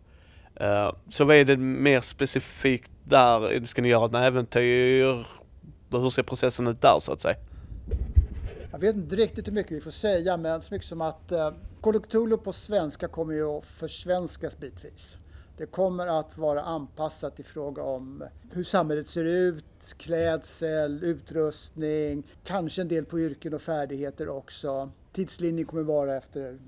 Uh, 0.61 0.91
så 1.09 1.25
vad 1.25 1.35
är 1.35 1.45
det 1.45 1.57
mer 1.57 2.01
specifikt 2.01 2.91
där? 3.03 3.65
Ska 3.65 3.81
ni 3.81 3.89
göra 3.89 4.05
ett 4.05 4.27
äventyr? 4.27 5.25
Hur 5.91 6.09
ser 6.09 6.23
processen 6.23 6.67
ut 6.67 6.81
där 6.81 6.99
så 7.01 7.13
att 7.13 7.21
säga? 7.21 7.35
Jag 8.71 8.79
vet 8.79 8.95
inte 8.95 9.15
riktigt 9.15 9.47
hur 9.47 9.53
mycket 9.53 9.71
vi 9.71 9.81
får 9.81 9.91
säga, 9.91 10.37
men 10.37 10.61
så 10.61 10.73
mycket 10.73 10.87
som 10.87 11.01
att 11.01 11.31
eh, 11.31 11.51
Call 11.81 11.95
of 11.95 12.03
Cthulhu 12.03 12.37
på 12.37 12.53
svenska 12.53 13.07
kommer 13.07 13.33
ju 13.33 13.57
att 13.57 13.65
försvenskas 13.65 14.57
bitvis. 14.57 15.17
Det 15.61 15.67
kommer 15.67 16.07
att 16.07 16.37
vara 16.37 16.61
anpassat 16.61 17.39
i 17.39 17.43
fråga 17.43 17.83
om 17.83 18.23
hur 18.51 18.63
samhället 18.63 19.07
ser 19.07 19.23
ut, 19.23 19.93
klädsel, 19.97 21.03
utrustning, 21.03 22.27
kanske 22.43 22.81
en 22.81 22.87
del 22.87 23.05
på 23.05 23.19
yrken 23.19 23.53
och 23.53 23.61
färdigheter 23.61 24.29
också. 24.29 24.91
Tidslinjen 25.11 25.67
kommer 25.67 25.83
vara 25.83 26.15
efter 26.15 26.59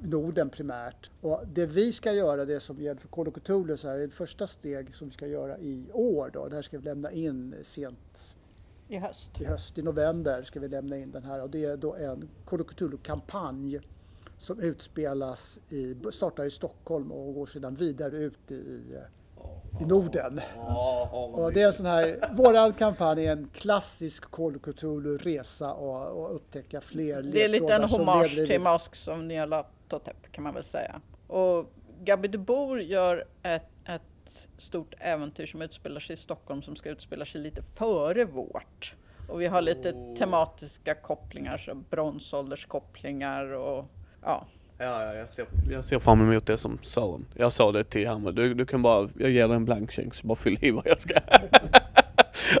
Norden 0.00 0.50
primärt. 0.50 1.10
Och 1.20 1.42
det 1.46 1.66
vi 1.66 1.92
ska 1.92 2.12
göra, 2.12 2.44
det 2.44 2.60
som 2.60 2.80
gäller 2.80 3.00
för 3.00 3.08
Call 3.08 3.28
of 3.28 3.34
Cthulhu, 3.34 3.76
så 3.76 3.88
här, 3.88 3.98
är 3.98 4.04
ett 4.04 4.12
första 4.12 4.46
steg 4.46 4.94
som 4.94 5.08
vi 5.08 5.14
ska 5.14 5.26
göra 5.26 5.58
i 5.58 5.90
år. 5.92 6.30
Då. 6.32 6.48
Det 6.48 6.54
här 6.54 6.62
ska 6.62 6.78
vi 6.78 6.84
lämna 6.84 7.12
in 7.12 7.54
sent 7.64 8.36
I 8.88 8.96
höst. 8.96 9.40
i 9.40 9.44
höst, 9.44 9.78
i 9.78 9.82
november, 9.82 10.42
ska 10.42 10.60
vi 10.60 10.68
lämna 10.68 10.96
in 10.96 11.10
den 11.10 11.24
här. 11.24 11.42
Och 11.42 11.50
det 11.50 11.64
är 11.64 11.76
då 11.76 11.94
en 11.94 12.28
Call 12.44 12.60
of 12.60 12.66
Cthulhu-kampanj 12.66 13.80
som 14.38 14.60
utspelas 14.60 15.58
i, 15.68 15.96
startar 16.12 16.44
i 16.44 16.50
Stockholm 16.50 17.12
och 17.12 17.34
går 17.34 17.46
sedan 17.46 17.74
vidare 17.74 18.16
ut 18.16 18.50
i, 18.50 18.54
i 19.80 19.84
Norden. 19.84 20.40
Och 21.32 21.52
det 21.52 21.62
är 21.62 21.66
en 21.66 21.72
sån 21.72 21.86
här, 21.86 22.28
våran 22.32 22.72
kampanj 22.72 23.26
är 23.26 23.32
en 23.32 23.48
klassisk 23.48 24.30
Call 24.30 24.56
of 24.56 24.62
Cthulhu-resa 24.62 25.72
och, 25.72 26.22
och 26.22 26.34
upptäcka 26.34 26.80
fler 26.80 27.22
Det 27.22 27.44
är 27.44 27.48
lite 27.48 27.74
en 27.74 27.84
hommage 27.84 28.46
till 28.46 28.60
Masks 28.60 29.08
of 29.08 29.18
Nyarlathotep 29.18 30.32
kan 30.32 30.44
man 30.44 30.54
väl 30.54 30.64
säga. 30.64 31.00
Och 31.26 31.72
Gabi 32.00 32.28
de 32.28 32.38
Boer 32.38 32.78
gör 32.78 33.24
ett, 33.42 33.68
ett 33.84 34.48
stort 34.56 34.94
äventyr 34.98 35.46
som 35.46 35.62
utspelar 35.62 36.00
sig 36.00 36.14
i 36.14 36.16
Stockholm 36.16 36.62
som 36.62 36.76
ska 36.76 36.90
utspela 36.90 37.24
sig 37.24 37.40
lite 37.40 37.62
före 37.62 38.24
vårt. 38.24 38.94
Och 39.28 39.40
vi 39.40 39.46
har 39.46 39.62
lite 39.62 40.14
tematiska 40.18 40.94
kopplingar, 40.94 41.58
så 41.58 41.74
bronsålderskopplingar 41.74 43.52
och 43.52 43.84
ja. 44.28 44.46
Ja, 44.78 45.04
ja 45.04 45.14
jag, 45.14 45.28
ser, 45.28 45.46
jag 45.70 45.84
ser 45.84 45.98
fram 45.98 46.20
emot 46.20 46.46
det 46.46 46.58
som 46.58 46.78
Sören. 46.82 47.26
Jag 47.34 47.52
sa 47.52 47.72
det 47.72 47.84
till 47.84 48.08
Hammar, 48.08 48.32
du, 48.32 48.54
du 48.54 48.66
kan 48.66 48.82
bara, 48.82 49.08
jag 49.18 49.30
ger 49.30 49.48
dig 49.48 49.56
en 49.56 49.64
blank 49.64 49.92
check 49.92 50.14
så 50.14 50.26
bara 50.26 50.36
fyll 50.36 50.58
i 50.60 50.70
vad 50.70 50.86
jag 50.86 51.00
ska. 51.00 51.14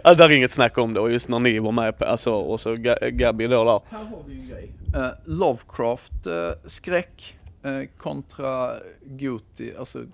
ja, 0.04 0.14
där 0.14 0.30
är 0.30 0.36
inget 0.36 0.52
snack 0.52 0.78
om 0.78 0.94
det 0.94 1.00
och 1.00 1.12
just 1.12 1.28
när 1.28 1.38
ni 1.38 1.58
var 1.58 1.72
med 1.72 1.98
på, 1.98 2.04
alltså 2.04 2.32
och 2.32 2.60
så 2.60 2.74
Ga- 2.74 3.10
Gabi 3.10 3.46
då 3.46 3.64
där. 3.64 3.96
Här 3.96 4.04
har 4.04 4.22
vi 4.26 4.34
ju 4.34 4.40
en 4.40 4.48
grej. 4.48 4.72
Eh, 4.94 5.08
Lovecraft 5.24 6.26
eh, 6.26 6.50
skräck 6.64 7.38
eh, 7.62 7.82
kontra 7.98 8.74
goti, 9.04 9.72
alltså 9.78 10.04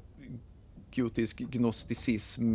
gotisk 0.95 1.37
gnosticism. 1.39 2.55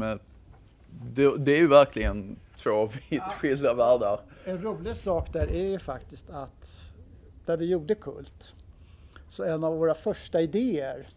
Det, 1.13 1.37
det 1.37 1.51
är 1.51 1.57
ju 1.57 1.67
verkligen 1.67 2.35
två 2.57 2.85
vitt 3.09 3.31
skilda 3.39 3.73
världar. 3.73 4.19
En 4.45 4.61
rolig 4.61 4.95
sak 4.95 5.33
där 5.33 5.47
är 5.51 5.67
ju 5.67 5.79
faktiskt 5.79 6.29
att 6.29 6.81
där 7.45 7.57
vi 7.57 7.71
gjorde 7.71 7.95
Kult, 7.95 8.55
så 9.29 9.43
en 9.43 9.63
av 9.63 9.77
våra 9.77 9.93
första 9.93 10.41
idéer 10.41 11.07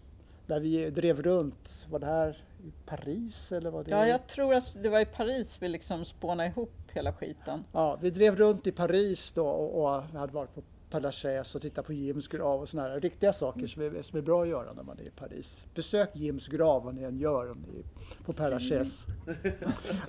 där 0.46 0.60
vi 0.60 0.90
drev 0.90 1.22
runt, 1.22 1.86
var 1.90 1.98
det 1.98 2.06
här 2.06 2.36
i 2.64 2.72
Paris 2.86 3.52
eller 3.52 3.70
vad 3.70 3.84
det 3.84 3.90
ja, 3.90 4.06
jag 4.06 4.26
tror 4.26 4.54
att 4.54 4.82
det 4.82 4.88
var 4.88 5.00
i 5.00 5.06
Paris 5.06 5.62
vi 5.62 5.68
liksom 5.68 6.04
spånade 6.04 6.48
ihop 6.48 6.72
hela 6.92 7.12
skiten. 7.12 7.64
Ja, 7.72 7.98
vi 8.02 8.10
drev 8.10 8.36
runt 8.36 8.66
i 8.66 8.72
Paris 8.72 9.32
då 9.34 9.46
och, 9.46 9.96
och 9.96 10.04
vi 10.12 10.18
hade 10.18 10.32
varit 10.32 10.50
på 10.90 10.98
Lachaise 10.98 11.58
och 11.58 11.62
tittat 11.62 11.86
på 11.86 11.92
Jims 11.92 12.28
grav 12.28 12.60
och 12.60 12.68
sådana 12.68 12.88
här 12.88 13.00
riktiga 13.00 13.32
saker 13.32 13.66
som 13.66 13.82
är, 13.82 14.02
som 14.02 14.18
är 14.18 14.22
bra 14.22 14.42
att 14.42 14.48
göra 14.48 14.72
när 14.72 14.82
man 14.82 14.98
är 14.98 15.02
i 15.02 15.10
Paris. 15.10 15.64
Besök 15.74 16.10
Jims 16.12 16.48
grav 16.48 16.84
vad 16.84 16.94
ni 16.94 17.02
än 17.02 17.18
gör 17.18 17.50
om 17.50 17.64
ni 17.68 17.78
är 17.78 17.84
på 18.24 18.32
Père 18.32 18.50
Lachaise. 18.50 19.06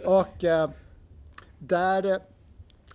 och 0.06 0.44
eh, 0.44 0.70
där 1.60 2.06
eh, 2.06 2.18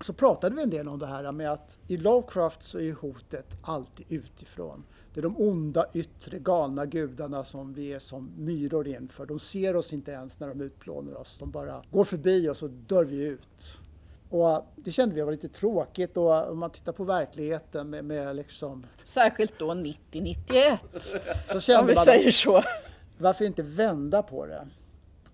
så 0.00 0.12
pratade 0.12 0.56
vi 0.56 0.62
en 0.62 0.70
del 0.70 0.88
om 0.88 0.98
det 0.98 1.06
här 1.06 1.32
med 1.32 1.52
att 1.52 1.78
i 1.86 1.96
Lovecraft 1.96 2.62
så 2.62 2.80
är 2.80 2.92
hotet 2.92 3.56
alltid 3.62 4.06
utifrån. 4.08 4.84
Det 5.14 5.20
är 5.20 5.22
de 5.22 5.36
onda, 5.36 5.86
yttre, 5.94 6.38
galna 6.38 6.86
gudarna 6.86 7.44
som 7.44 7.72
vi 7.72 7.92
är 7.92 7.98
som 7.98 8.30
myror 8.36 8.88
inför. 8.88 9.26
De 9.26 9.38
ser 9.38 9.76
oss 9.76 9.92
inte 9.92 10.10
ens 10.10 10.40
när 10.40 10.48
de 10.48 10.60
utplånar 10.60 11.14
oss. 11.14 11.36
De 11.38 11.50
bara 11.50 11.82
går 11.90 12.04
förbi 12.04 12.48
oss 12.48 12.62
och 12.62 12.70
dör 12.70 13.04
vi 13.04 13.16
ut. 13.16 13.78
Och 14.30 14.66
det 14.76 14.90
kände 14.90 15.14
vi 15.14 15.20
var 15.20 15.32
lite 15.32 15.48
tråkigt 15.48 16.16
och 16.16 16.50
om 16.50 16.58
man 16.58 16.70
tittar 16.70 16.92
på 16.92 17.04
verkligheten 17.04 17.90
med, 17.90 18.04
med 18.04 18.36
liksom, 18.36 18.86
Särskilt 19.04 19.58
då 19.58 19.70
90-91, 19.72 21.58
så 21.60 21.80
om 21.80 21.86
vi 21.86 21.94
säger 21.94 22.30
så. 22.30 22.62
varför 23.18 23.44
inte 23.44 23.62
vända 23.62 24.22
på 24.22 24.46
det? 24.46 24.68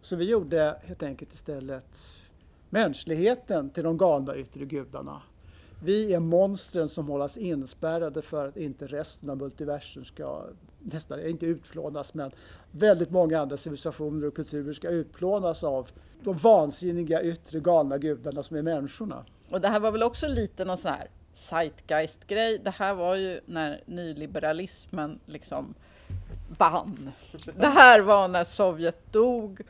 Så 0.00 0.16
vi 0.16 0.30
gjorde 0.30 0.76
helt 0.84 1.02
enkelt 1.02 1.34
istället 1.34 1.86
mänskligheten 2.70 3.70
till 3.70 3.84
de 3.84 3.98
galna 3.98 4.36
yttre 4.36 4.64
gudarna. 4.64 5.22
Vi 5.84 6.14
är 6.14 6.20
monstren 6.20 6.88
som 6.88 7.08
hållas 7.08 7.36
inspärrade 7.36 8.22
för 8.22 8.48
att 8.48 8.56
inte 8.56 8.86
resten 8.86 9.30
av 9.30 9.36
multiversum 9.36 10.04
ska, 10.04 10.42
nästan 10.78 11.26
inte 11.26 11.46
utplånas, 11.46 12.14
men 12.14 12.30
väldigt 12.70 13.10
många 13.10 13.40
andra 13.40 13.56
civilisationer 13.56 14.26
och 14.26 14.34
kulturer 14.34 14.72
ska 14.72 14.88
utplånas 14.88 15.64
av 15.64 15.90
de 16.22 16.36
vansinniga 16.36 17.22
yttre 17.22 17.60
galna 17.60 17.98
gudarna 17.98 18.42
som 18.42 18.56
är 18.56 18.62
människorna. 18.62 19.24
Och 19.50 19.60
det 19.60 19.68
här 19.68 19.80
var 19.80 19.90
väl 19.90 20.02
också 20.02 20.28
lite 20.28 20.64
någon 20.64 20.76
sån 20.76 20.90
här 20.90 21.08
zeitgeist-grej. 21.32 22.60
Det 22.64 22.70
här 22.70 22.94
var 22.94 23.16
ju 23.16 23.40
när 23.46 23.82
nyliberalismen 23.86 25.20
liksom 25.26 25.74
vann. 26.58 27.10
Det 27.56 27.66
här 27.66 28.00
var 28.00 28.28
när 28.28 28.44
Sovjet 28.44 29.12
dog, 29.12 29.60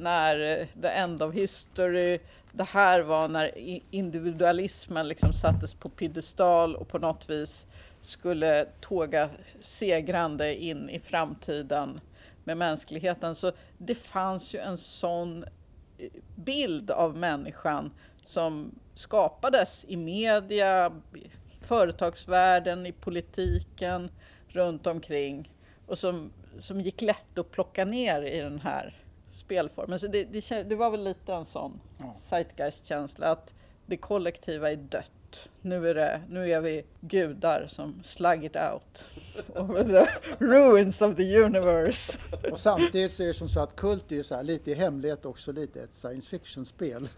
när 0.00 0.60
eh, 0.60 0.66
the 0.82 0.88
end 0.88 1.22
of 1.22 1.34
history. 1.34 2.18
Det 2.52 2.64
här 2.64 3.00
var 3.00 3.28
när 3.28 3.50
individualismen 3.90 5.08
liksom 5.08 5.32
sattes 5.32 5.74
på 5.74 5.88
piedestal 5.88 6.76
och 6.76 6.88
på 6.88 6.98
något 6.98 7.30
vis 7.30 7.66
skulle 8.02 8.66
tåga 8.80 9.30
segrande 9.60 10.54
in 10.54 10.90
i 10.90 11.00
framtiden 11.00 12.00
med 12.44 12.56
mänskligheten. 12.56 13.34
Så 13.34 13.52
det 13.78 13.94
fanns 13.94 14.54
ju 14.54 14.58
en 14.58 14.76
sån 14.76 15.44
eh, 15.98 16.10
bild 16.36 16.90
av 16.90 17.16
människan 17.16 17.92
som 18.24 18.74
skapades 18.94 19.84
i 19.88 19.96
media, 19.96 20.92
företagsvärlden, 21.60 22.86
i 22.86 22.92
politiken, 22.92 24.10
runt 24.48 24.86
omkring 24.86 25.52
och 25.86 25.98
som, 25.98 26.30
som 26.60 26.80
gick 26.80 27.02
lätt 27.02 27.38
att 27.38 27.50
plocka 27.50 27.84
ner 27.84 28.22
i 28.22 28.40
den 28.40 28.60
här 28.60 28.99
spelformen. 29.32 29.98
Så 29.98 30.06
det, 30.06 30.24
det, 30.24 30.40
kä- 30.40 30.64
det 30.64 30.74
var 30.76 30.90
väl 30.90 31.04
lite 31.04 31.32
en 31.34 31.44
sån 31.44 31.80
Ja. 31.98 32.14
zeitgeist-känsla 32.18 33.30
att 33.30 33.54
det 33.86 33.96
kollektiva 33.96 34.72
är 34.72 34.76
dött. 34.76 35.48
Nu 35.62 35.88
är, 35.90 35.94
det, 35.94 36.20
nu 36.28 36.50
är 36.50 36.60
vi 36.60 36.84
gudar 37.00 37.66
som 37.68 38.00
slug 38.04 38.44
it 38.44 38.56
out 38.56 39.04
over 39.56 39.84
the 39.84 40.10
ruins 40.44 41.02
of 41.02 41.16
the 41.16 41.38
universe. 41.42 42.18
Och 42.52 42.58
samtidigt 42.58 43.12
så 43.12 43.22
är 43.22 43.26
det 43.26 43.34
som 43.34 43.48
så 43.48 43.60
att 43.60 43.76
Kult 43.76 44.12
är 44.12 44.16
ju 44.16 44.22
så 44.22 44.34
här 44.34 44.42
lite 44.42 44.70
i 44.70 44.74
hemlighet 44.74 45.24
också 45.26 45.52
lite 45.52 45.82
ett 45.82 45.94
science 45.94 46.30
fiction-spel. 46.30 47.08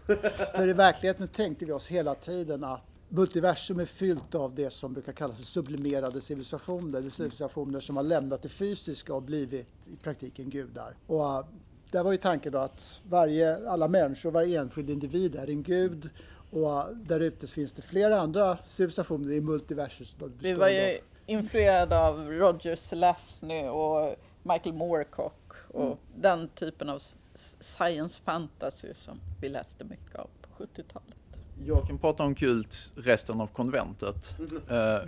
För 0.55 0.67
i 0.67 0.73
verkligheten 0.73 1.27
tänkte 1.27 1.65
vi 1.65 1.71
oss 1.71 1.87
hela 1.87 2.15
tiden 2.15 2.63
att 2.63 2.81
multiversum 3.09 3.79
är 3.79 3.85
fyllt 3.85 4.35
av 4.35 4.55
det 4.55 4.69
som 4.69 4.93
brukar 4.93 5.11
kallas 5.13 5.37
för 5.37 5.43
sublimerade 5.43 6.21
civilisationer. 6.21 7.01
Det 7.01 7.11
Civilisationer 7.11 7.79
som 7.79 7.95
har 7.97 8.03
lämnat 8.03 8.41
det 8.41 8.49
fysiska 8.49 9.13
och 9.13 9.23
blivit 9.23 9.67
i 9.85 9.95
praktiken 10.03 10.49
gudar. 10.49 10.95
Och 11.07 11.45
där 11.93 12.03
var 12.03 12.11
ju 12.11 12.17
tanken 12.17 12.51
då 12.51 12.57
att 12.57 13.01
varje, 13.09 13.69
alla 13.69 13.87
människor, 13.87 14.31
varje 14.31 14.61
enskild 14.61 14.89
individ 14.89 15.35
är 15.35 15.49
en 15.49 15.63
gud. 15.63 16.09
Och 16.51 16.95
där 16.95 17.19
ute 17.19 17.47
finns 17.47 17.73
det 17.73 17.81
flera 17.81 18.19
andra 18.19 18.57
civilisationer 18.67 19.31
i 19.31 19.41
multiversum. 19.41 20.05
som 20.05 20.33
Vi 20.39 20.53
var 20.53 20.69
ju 20.69 20.97
influerade 21.25 21.99
av 21.99 22.31
Roger 22.31 22.75
Selazny 22.75 23.67
och 23.67 24.15
Michael 24.43 24.75
Moorcock 24.75 25.51
och 25.67 25.99
den 26.15 26.47
typen 26.47 26.89
av 26.89 27.03
science 27.59 28.21
fantasy 28.23 28.93
som 28.93 29.19
vi 29.41 29.49
läste 29.49 29.83
mycket 29.83 30.15
av 30.15 30.29
på 30.41 30.63
70-talet. 30.63 31.17
Jag 31.65 31.87
kan 31.87 31.97
prata 31.97 32.23
om 32.23 32.35
kult 32.35 32.91
resten 32.95 33.41
av 33.41 33.47
konventet. 33.47 34.35
Eh, 34.69 34.99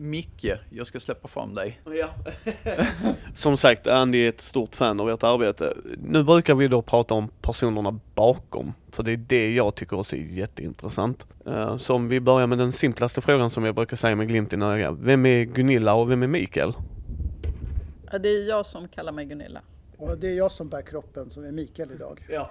Micke, 0.00 0.52
jag 0.70 0.86
ska 0.86 1.00
släppa 1.00 1.28
fram 1.28 1.54
dig. 1.54 1.80
Som 3.34 3.56
sagt, 3.56 3.86
Andy 3.86 4.24
är 4.24 4.28
ett 4.28 4.40
stort 4.40 4.76
fan 4.76 5.00
av 5.00 5.10
ert 5.10 5.22
arbete. 5.22 5.74
Nu 6.04 6.24
brukar 6.24 6.54
vi 6.54 6.68
då 6.68 6.82
prata 6.82 7.14
om 7.14 7.28
personerna 7.42 8.00
bakom, 8.14 8.74
för 8.90 9.02
det 9.02 9.12
är 9.12 9.16
det 9.16 9.54
jag 9.54 9.74
tycker 9.74 9.98
också 9.98 10.16
är 10.16 10.20
jätteintressant. 10.20 11.24
Uh, 11.46 11.76
så 11.76 11.94
om 11.94 12.08
vi 12.08 12.20
börjar 12.20 12.46
med 12.46 12.58
den 12.58 12.72
simplaste 12.72 13.20
frågan 13.20 13.50
som 13.50 13.64
jag 13.64 13.74
brukar 13.74 13.96
säga 13.96 14.16
med 14.16 14.28
glimten 14.28 14.62
i 14.62 14.64
ögat. 14.64 14.94
Vem 15.00 15.26
är 15.26 15.44
Gunilla 15.44 15.94
och 15.94 16.10
vem 16.10 16.22
är 16.22 16.26
Mikael? 16.26 16.72
Ja, 18.12 18.18
det 18.18 18.28
är 18.28 18.48
jag 18.48 18.66
som 18.66 18.88
kallar 18.88 19.12
mig 19.12 19.24
Gunilla. 19.24 19.60
Och 19.96 20.18
det 20.18 20.28
är 20.28 20.36
jag 20.36 20.50
som 20.50 20.68
bär 20.68 20.82
kroppen 20.82 21.30
som 21.30 21.44
är 21.44 21.52
Mikael 21.52 21.88
idag. 21.94 22.26
Ja. 22.30 22.50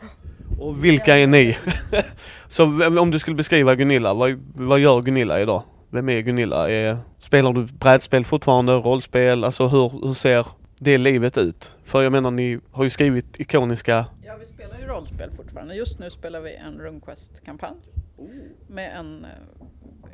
Och 0.60 0.86
vilka 0.86 1.18
är 1.18 1.28
ni? 1.28 1.58
så 2.50 2.64
om 3.00 3.12
du 3.12 3.20
skulle 3.20 3.36
beskriva 3.36 3.76
Gunilla, 3.76 4.14
vad, 4.14 4.40
vad 4.54 4.80
gör 4.80 5.02
Gunilla 5.02 5.42
idag? 5.42 5.64
Vem 5.92 6.10
är 6.10 6.20
Gunilla? 6.20 6.72
Är, 6.72 6.98
spelar 7.20 7.54
du 7.54 7.66
brädspel 7.66 8.26
fortfarande, 8.26 8.74
rollspel? 8.74 9.44
Alltså 9.44 9.68
hur, 9.68 10.08
hur 10.08 10.14
ser 10.14 10.48
det 10.78 10.98
livet 10.98 11.38
ut? 11.38 11.76
För 11.84 12.02
jag 12.02 12.12
menar, 12.12 12.32
ni 12.32 12.60
har 12.72 12.84
ju 12.84 12.90
skrivit 12.90 13.40
ikoniska... 13.40 14.06
Ja, 14.26 14.36
vi 14.40 14.46
spelar 14.46 14.80
ju 14.80 14.86
rollspel 14.86 15.32
fortfarande. 15.32 15.76
Just 15.76 16.00
nu 16.00 16.10
spelar 16.10 16.40
vi 16.42 16.56
en 16.56 16.80
RuneQuest-kampanj 16.80 17.78
oh. 18.18 18.30
med 18.68 18.98
en 19.00 19.26
uh, 19.26 19.32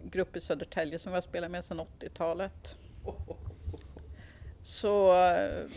grupp 0.04 0.36
i 0.36 0.42
Södertälje 0.42 1.00
som 1.00 1.12
vi 1.12 1.16
har 1.16 1.22
spelat 1.22 1.52
med 1.52 1.64
sedan 1.64 1.82
80-talet. 2.00 2.76
Så 4.64 5.14
uh, 5.14 5.70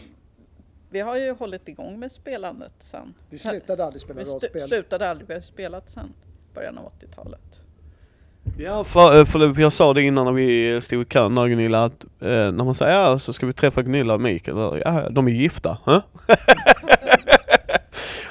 vi 0.91 1.01
har 1.01 1.17
ju 1.17 1.33
hållit 1.33 1.69
igång 1.69 1.99
med 2.01 2.13
spelandet 2.13 2.73
sen. 2.79 3.15
Vi 3.31 3.39
slutade 3.39 3.85
aldrig 3.85 4.03
spela 4.03 4.21
rollspel. 4.21 4.51
Vi 4.55 4.61
slutade 4.61 5.09
aldrig, 5.09 5.29
vi 5.29 5.35
har 5.35 5.41
spelat 5.41 5.91
sen 5.91 6.15
början 6.55 6.79
av 6.79 6.93
80-talet. 7.01 7.68
Ja, 8.57 8.85
för, 8.85 9.25
för, 9.25 9.61
jag 9.61 9.73
sa 9.73 9.95
det 9.95 10.03
innan 10.03 10.25
när 10.25 10.33
vi 10.33 10.81
stod 10.81 11.03
i 11.03 11.05
kön 11.05 11.35
där 11.35 11.49
Gunilla, 11.49 11.85
att 11.85 12.05
eh, 12.05 12.29
när 12.29 12.65
man 12.65 12.75
säger 12.75 13.01
ja 13.01 13.19
så 13.19 13.33
ska 13.33 13.47
vi 13.47 13.53
träffa 13.53 13.83
Gunilla 13.83 14.15
och 14.15 14.21
Mikael, 14.21 14.81
ja 14.85 15.09
de 15.11 15.27
är 15.29 15.33
gifta, 15.33 15.79
huh? 15.85 16.01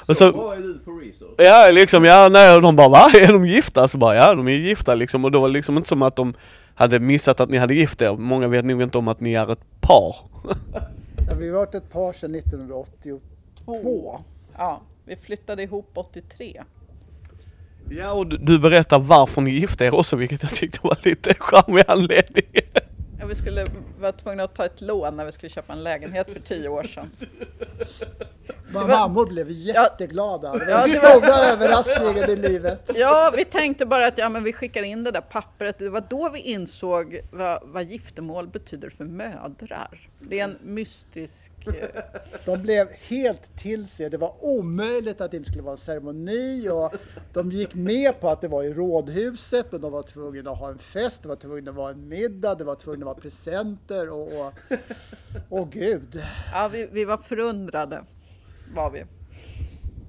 så, 0.06 0.14
så 0.14 0.32
bra 0.32 0.54
är 0.54 0.60
du 0.60 0.78
på 0.78 0.90
research? 0.90 1.34
Ja 1.36 1.70
liksom, 1.72 2.04
ja 2.04 2.28
nej 2.28 2.56
och 2.56 2.62
de 2.62 2.76
bara 2.76 2.88
va? 2.88 3.10
Är 3.14 3.32
de 3.32 3.46
gifta? 3.46 3.88
Så 3.88 3.98
bara 3.98 4.16
ja 4.16 4.34
de 4.34 4.48
är 4.48 4.52
gifta 4.52 4.94
liksom 4.94 5.24
och 5.24 5.30
då 5.30 5.40
var 5.40 5.48
det 5.48 5.54
liksom 5.54 5.76
inte 5.76 5.88
som 5.88 6.02
att 6.02 6.16
de 6.16 6.34
hade 6.74 7.00
missat 7.00 7.40
att 7.40 7.50
ni 7.50 7.56
hade 7.56 7.74
gift 7.74 8.02
er. 8.02 8.16
Många 8.16 8.48
vet 8.48 8.64
nog 8.64 8.82
inte 8.82 8.98
om 8.98 9.08
att 9.08 9.20
ni 9.20 9.34
är 9.34 9.52
ett 9.52 9.80
par. 9.80 10.16
ja, 11.28 11.34
vi 11.38 11.48
har 11.48 11.56
varit 11.56 11.74
ett 11.74 11.92
par 11.92 12.12
sedan 12.12 12.34
1982. 12.34 14.20
Ja, 14.56 14.80
vi 15.04 15.16
flyttade 15.16 15.62
ihop 15.62 15.90
83. 15.94 16.62
Ja, 17.90 18.12
och 18.12 18.26
du, 18.26 18.36
du 18.36 18.58
berättar 18.58 18.98
varför 18.98 19.40
ni 19.40 19.50
gifte 19.50 19.84
er 19.84 19.94
också, 19.94 20.16
vilket 20.16 20.42
jag 20.42 20.54
tyckte 20.54 20.78
var 20.82 20.96
lite 21.02 21.34
charmig 21.38 21.84
anledning. 21.88 22.44
Ja, 23.20 23.26
vi 23.26 23.34
skulle 23.34 23.66
vara 24.00 24.12
tvungna 24.12 24.42
att 24.42 24.54
ta 24.54 24.64
ett 24.64 24.80
lån 24.80 25.16
när 25.16 25.24
vi 25.24 25.32
skulle 25.32 25.50
köpa 25.50 25.72
en 25.72 25.82
lägenhet 25.82 26.30
för 26.30 26.40
tio 26.40 26.68
år 26.68 26.82
sedan. 26.82 27.10
Våra 28.72 28.86
mammor 28.86 29.26
blev 29.26 29.50
jätteglada. 29.50 30.52
Det 30.52 30.58
var 30.58 30.66
ja, 30.66 30.86
den 30.86 31.20
stora 31.20 31.36
överraskningen 31.36 32.30
i 32.30 32.36
livet. 32.36 32.90
Ja, 32.94 33.32
vi 33.36 33.44
tänkte 33.44 33.86
bara 33.86 34.06
att 34.06 34.18
ja, 34.18 34.28
men 34.28 34.44
vi 34.44 34.52
skickar 34.52 34.82
in 34.82 35.04
det 35.04 35.10
där 35.10 35.20
pappret. 35.20 35.78
Det 35.78 35.88
var 35.88 36.04
då 36.08 36.30
vi 36.30 36.38
insåg 36.38 37.20
vad, 37.32 37.60
vad 37.64 37.84
giftermål 37.84 38.48
betyder 38.48 38.90
för 38.90 39.04
mödrar. 39.04 40.08
Det 40.20 40.40
är 40.40 40.44
en 40.44 40.58
mystisk... 40.62 41.52
Eh, 41.66 42.02
de 42.44 42.62
blev 42.62 42.88
helt 42.92 43.56
till 43.58 43.88
sig. 43.88 44.10
Det 44.10 44.16
var 44.16 44.34
omöjligt 44.44 45.20
att 45.20 45.30
det 45.30 45.36
inte 45.36 45.48
skulle 45.50 45.62
vara 45.62 45.72
en 45.72 45.78
ceremoni 45.78 46.68
och 46.68 46.92
de 47.32 47.52
gick 47.52 47.74
med 47.74 48.20
på 48.20 48.28
att 48.28 48.40
det 48.40 48.48
var 48.48 48.62
i 48.62 48.74
rådhuset 48.74 49.72
men 49.72 49.80
de 49.80 49.92
var 49.92 50.02
tvungna 50.02 50.50
att 50.50 50.58
ha 50.58 50.68
en 50.70 50.78
fest, 50.78 51.22
det 51.22 51.28
var 51.28 51.36
tvungna 51.36 51.70
att 51.70 51.76
vara 51.76 51.90
en 51.90 52.08
middag, 52.08 52.54
det 52.54 52.64
var 52.64 52.74
tvungna 52.74 53.07
vara 53.08 53.20
presenter 53.20 54.10
och... 54.10 54.40
och, 54.40 54.52
och 55.48 55.70
gud! 55.70 56.22
Ja, 56.52 56.68
vi, 56.68 56.88
vi 56.92 57.04
var 57.04 57.16
förundrade 57.16 58.04
var 58.74 58.90
vi. 58.90 59.04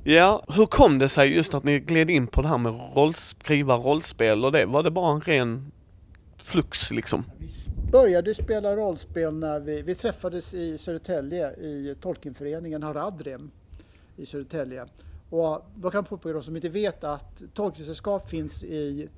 Ja, 0.03 0.43
hur 0.47 0.65
kom 0.65 0.99
det 0.99 1.09
sig 1.09 1.35
just 1.35 1.53
att 1.53 1.63
ni 1.63 1.79
gled 1.79 2.09
in 2.09 2.27
på 2.27 2.41
det 2.41 2.47
här 2.47 2.57
med 2.57 2.79
roll, 2.95 3.15
skriva 3.15 3.75
rollspel 3.75 4.45
och 4.45 4.51
det? 4.51 4.65
Var 4.65 4.83
det 4.83 4.91
bara 4.91 5.13
en 5.13 5.21
ren 5.21 5.71
flux 6.37 6.91
liksom? 6.91 7.23
Vi 7.37 7.91
började 7.91 8.33
spela 8.35 8.75
rollspel 8.75 9.33
när 9.33 9.59
vi, 9.59 9.81
vi 9.81 9.95
träffades 9.95 10.53
i 10.53 10.77
Södertälje 10.77 11.51
i 11.51 11.95
Tolkienföreningen 12.01 12.83
Haradrim 12.83 13.51
i 14.17 14.25
Södertälje. 14.25 14.85
Och 15.29 15.65
då 15.75 15.91
kan 15.91 16.05
påpeka 16.05 16.33
de 16.33 16.43
som 16.43 16.55
inte 16.55 16.69
vet 16.69 17.03
att 17.03 17.41
Tolkiensällskap 17.53 18.29
finns 18.29 18.63
i 18.63 19.09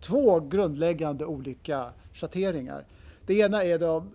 två 0.00 0.40
grundläggande 0.40 1.24
olika 1.24 1.92
schatteringar. 2.14 2.84
Det 3.26 3.34
ena 3.34 3.64
är 3.64 3.78
då 3.78 4.06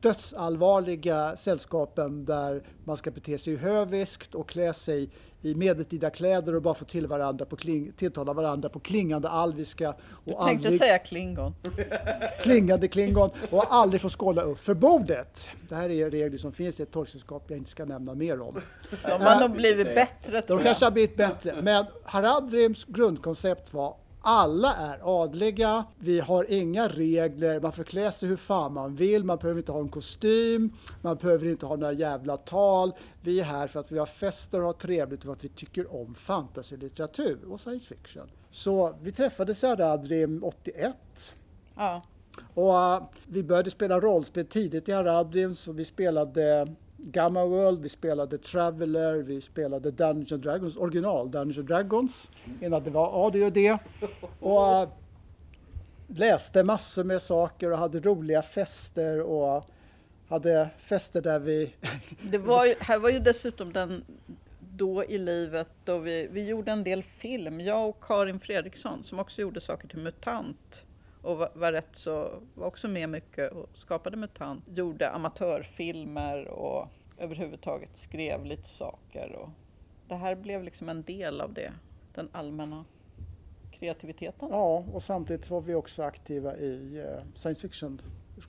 dödsallvarliga 0.00 1.36
sällskapen 1.36 2.24
där 2.24 2.62
man 2.84 2.96
ska 2.96 3.10
bete 3.10 3.38
sig 3.38 3.56
höviskt 3.56 4.34
och 4.34 4.48
klä 4.48 4.72
sig 4.72 5.10
i 5.42 5.54
medeltida 5.54 6.10
kläder 6.10 6.54
och 6.54 6.62
bara 6.62 6.74
få 6.74 6.84
till 6.84 7.06
varandra 7.06 7.44
på 7.44 7.56
kling, 7.56 7.92
tilltala 7.96 8.32
varandra 8.32 8.68
på 8.68 8.80
klingande 8.80 9.28
alviska. 9.28 9.88
Och 9.90 9.96
du 10.24 10.32
tänkte 10.32 10.48
aldrig, 10.48 10.78
säga 10.78 10.98
klingon. 10.98 11.54
klingande 12.40 12.88
klingon 12.88 13.30
och 13.50 13.74
aldrig 13.74 14.00
få 14.00 14.08
skåla 14.08 14.42
upp 14.42 14.58
för 14.58 14.74
bordet. 14.74 15.48
Det 15.68 15.74
här 15.74 15.90
är 15.90 16.10
regler 16.10 16.38
som 16.38 16.52
finns 16.52 16.80
i 16.80 16.82
ett 16.82 16.92
tolksällskap 16.92 17.44
jag 17.48 17.58
inte 17.58 17.70
ska 17.70 17.84
nämna 17.84 18.14
mer 18.14 18.40
om. 18.40 18.60
De 19.02 19.20
har 19.20 19.40
nog 19.40 19.50
blivit 19.50 19.94
bättre 19.94 20.42
De 20.46 20.62
kanske 20.62 20.84
har 20.86 20.90
blivit 20.90 21.16
bättre, 21.16 21.62
men 21.62 21.84
Haradrims 22.04 22.84
grundkoncept 22.84 23.74
var 23.74 23.96
alla 24.28 24.74
är 24.74 25.22
adliga, 25.22 25.84
vi 25.98 26.20
har 26.20 26.46
inga 26.48 26.88
regler, 26.88 27.60
man 27.60 27.72
får 27.72 27.84
klä 27.84 28.12
sig 28.12 28.28
hur 28.28 28.36
fan 28.36 28.72
man 28.72 28.96
vill, 28.96 29.24
man 29.24 29.38
behöver 29.38 29.58
inte 29.58 29.72
ha 29.72 29.80
en 29.80 29.88
kostym, 29.88 30.72
man 31.02 31.16
behöver 31.16 31.46
inte 31.46 31.66
ha 31.66 31.76
några 31.76 31.92
jävla 31.92 32.36
tal. 32.36 32.92
Vi 33.22 33.40
är 33.40 33.44
här 33.44 33.66
för 33.66 33.80
att 33.80 33.92
vi 33.92 33.98
har 33.98 34.06
fester 34.06 34.60
och 34.60 34.66
har 34.66 34.72
trevligt 34.72 35.20
och 35.20 35.24
för 35.24 35.32
att 35.32 35.44
vi 35.44 35.48
tycker 35.48 35.94
om 35.94 36.14
fantasylitteratur 36.14 37.38
och 37.50 37.60
science 37.60 37.86
fiction. 37.86 38.30
Så 38.50 38.94
vi 39.02 39.12
träffades 39.12 39.64
i 39.64 39.66
Aradrim 39.66 40.44
81. 40.44 40.96
Ja. 41.76 42.02
Och 42.54 43.02
uh, 43.02 43.08
vi 43.26 43.42
började 43.42 43.70
spela 43.70 44.00
rollspel 44.00 44.46
tidigt 44.46 44.88
i 44.88 44.92
Aradrim, 44.92 45.54
så 45.54 45.72
vi 45.72 45.84
spelade 45.84 46.74
Gamma 47.00 47.44
World, 47.44 47.82
vi 47.82 47.88
spelade 47.88 48.38
Traveller, 48.38 49.14
vi 49.14 49.40
spelade 49.40 49.90
Dungeons 49.90 50.42
Dragons, 50.42 50.76
original 50.76 51.30
Dungeons 51.30 51.68
Dragons 51.68 52.30
innan 52.60 52.84
det 52.84 52.90
var 52.90 53.26
ADHD. 53.26 53.72
och. 53.72 54.52
Och 54.52 54.82
äh, 54.82 54.88
läste 56.06 56.64
massor 56.64 57.04
med 57.04 57.22
saker 57.22 57.72
och 57.72 57.78
hade 57.78 58.00
roliga 58.00 58.42
fester 58.42 59.20
och 59.20 59.64
hade 60.28 60.68
fester 60.78 61.22
där 61.22 61.38
vi... 61.38 61.74
det 62.30 62.38
var 62.38 62.64
ju, 62.66 62.74
här 62.80 62.98
var 62.98 63.10
ju 63.10 63.18
dessutom 63.18 63.72
den 63.72 64.04
då 64.76 65.04
i 65.04 65.18
livet 65.18 65.68
då 65.84 65.98
vi, 65.98 66.28
vi 66.32 66.48
gjorde 66.48 66.72
en 66.72 66.84
del 66.84 67.02
film, 67.02 67.60
jag 67.60 67.88
och 67.88 68.02
Karin 68.02 68.40
Fredriksson 68.40 69.04
som 69.04 69.18
också 69.18 69.42
gjorde 69.42 69.60
saker 69.60 69.88
till 69.88 69.98
MUTANT 69.98 70.84
och 71.22 71.38
var, 71.38 71.50
var 71.54 71.72
rätt 71.72 71.96
så, 71.96 72.42
var 72.54 72.66
också 72.66 72.88
med 72.88 73.08
mycket 73.08 73.52
och 73.52 73.68
skapade 73.74 74.16
MUTANT. 74.16 74.64
Gjorde 74.68 75.10
amatörfilmer 75.10 76.48
och 76.48 76.88
överhuvudtaget 77.18 77.96
skrev 77.96 78.44
lite 78.44 78.68
saker. 78.68 79.32
Och 79.32 79.48
det 80.08 80.14
här 80.14 80.34
blev 80.34 80.62
liksom 80.62 80.88
en 80.88 81.02
del 81.02 81.40
av 81.40 81.52
det, 81.52 81.72
den 82.14 82.28
allmänna 82.32 82.84
kreativiteten. 83.70 84.48
Ja, 84.50 84.84
och 84.92 85.02
samtidigt 85.02 85.50
var 85.50 85.60
vi 85.60 85.74
också 85.74 86.02
aktiva 86.02 86.56
i 86.56 86.98
eh, 86.98 87.24
science 87.34 87.60
fiction 87.60 88.00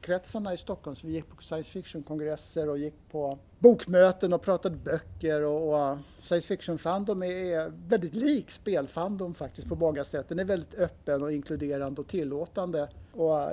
kretsarna 0.02 0.54
i 0.54 0.58
Stockholm. 0.58 0.96
Så 0.96 1.08
vi 1.08 1.14
gick 1.14 1.30
på 1.30 1.44
science 1.44 1.72
fiction-kongresser 1.72 2.70
och 2.70 2.78
gick 2.78 2.94
på 3.12 3.40
bokmöten 3.60 4.34
och 4.34 4.42
pratade 4.42 4.76
böcker 4.78 5.42
och, 5.42 5.70
och 5.70 5.92
äh, 5.92 6.00
science 6.22 6.48
fiction-fandom 6.48 7.24
är 7.24 7.72
väldigt 7.90 8.14
lik 8.14 8.52
spelfandom 8.52 9.34
faktiskt 9.34 9.68
på 9.68 9.76
många 9.76 10.04
sätt. 10.04 10.30
Den 10.30 10.40
är 10.40 10.46
väldigt 10.46 10.76
öppen 10.76 11.24
och 11.24 11.34
inkluderande 11.34 12.02
och 12.02 12.08
tillåtande. 12.08 12.90
Och 13.14 13.42
äh, 13.42 13.50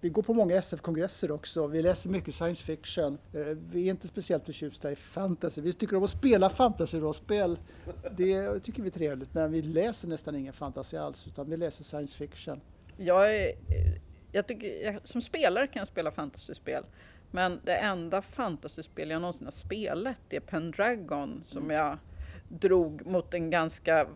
vi 0.00 0.08
går 0.08 0.22
på 0.22 0.34
många 0.34 0.56
SF-kongresser 0.56 1.30
också. 1.30 1.66
Vi 1.66 1.82
läser 1.82 2.10
mycket 2.10 2.34
science 2.34 2.64
fiction. 2.64 3.18
Äh, 3.32 3.40
vi 3.72 3.86
är 3.86 3.90
inte 3.90 4.08
speciellt 4.08 4.44
förtjusta 4.44 4.92
i 4.92 4.96
fantasy. 4.96 5.60
Vi 5.60 5.72
tycker 5.72 5.96
om 5.96 6.04
att 6.04 6.10
spela 6.10 6.50
fantasy-rollspel. 6.50 7.58
Det 8.16 8.60
tycker 8.60 8.82
vi 8.82 8.88
är 8.88 8.92
trevligt, 8.92 9.34
men 9.34 9.52
vi 9.52 9.62
läser 9.62 10.08
nästan 10.08 10.36
ingen 10.36 10.52
fantasy 10.52 10.96
alls, 10.96 11.26
utan 11.26 11.50
vi 11.50 11.56
läser 11.56 11.84
science 11.84 12.16
fiction. 12.16 12.60
Jag 12.96 13.36
är, 13.36 13.52
jag 14.32 14.46
tycker, 14.46 14.84
jag, 14.84 14.96
som 15.04 15.22
spelare 15.22 15.66
kan 15.66 15.80
jag 15.80 15.86
spela 15.86 16.10
fantasyspel. 16.10 16.84
Men 17.30 17.60
det 17.64 17.76
enda 17.76 18.22
fantasyspel 18.22 19.10
jag 19.10 19.20
någonsin 19.20 19.46
har 19.46 19.52
spelat 19.52 20.20
är 20.30 20.40
Pendragon 20.40 21.42
som 21.44 21.62
mm. 21.62 21.76
jag 21.76 21.98
drog 22.48 23.06
mot 23.06 23.34
en 23.34 23.50
ganska, 23.50 24.06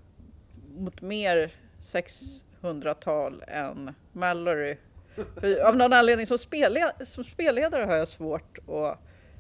mot 0.77 1.03
mer 1.03 1.53
600-tal 1.81 3.45
än 3.47 3.95
Mallory 4.13 4.77
för 5.15 5.61
av 5.61 5.77
någon 5.77 5.93
anledning 5.93 6.27
som, 6.27 6.39
spelled 6.39 6.83
som 7.03 7.25
spelledare 7.25 7.85
har 7.85 7.95
jag 7.95 8.09
svårt 8.09 8.59
att 8.69 8.99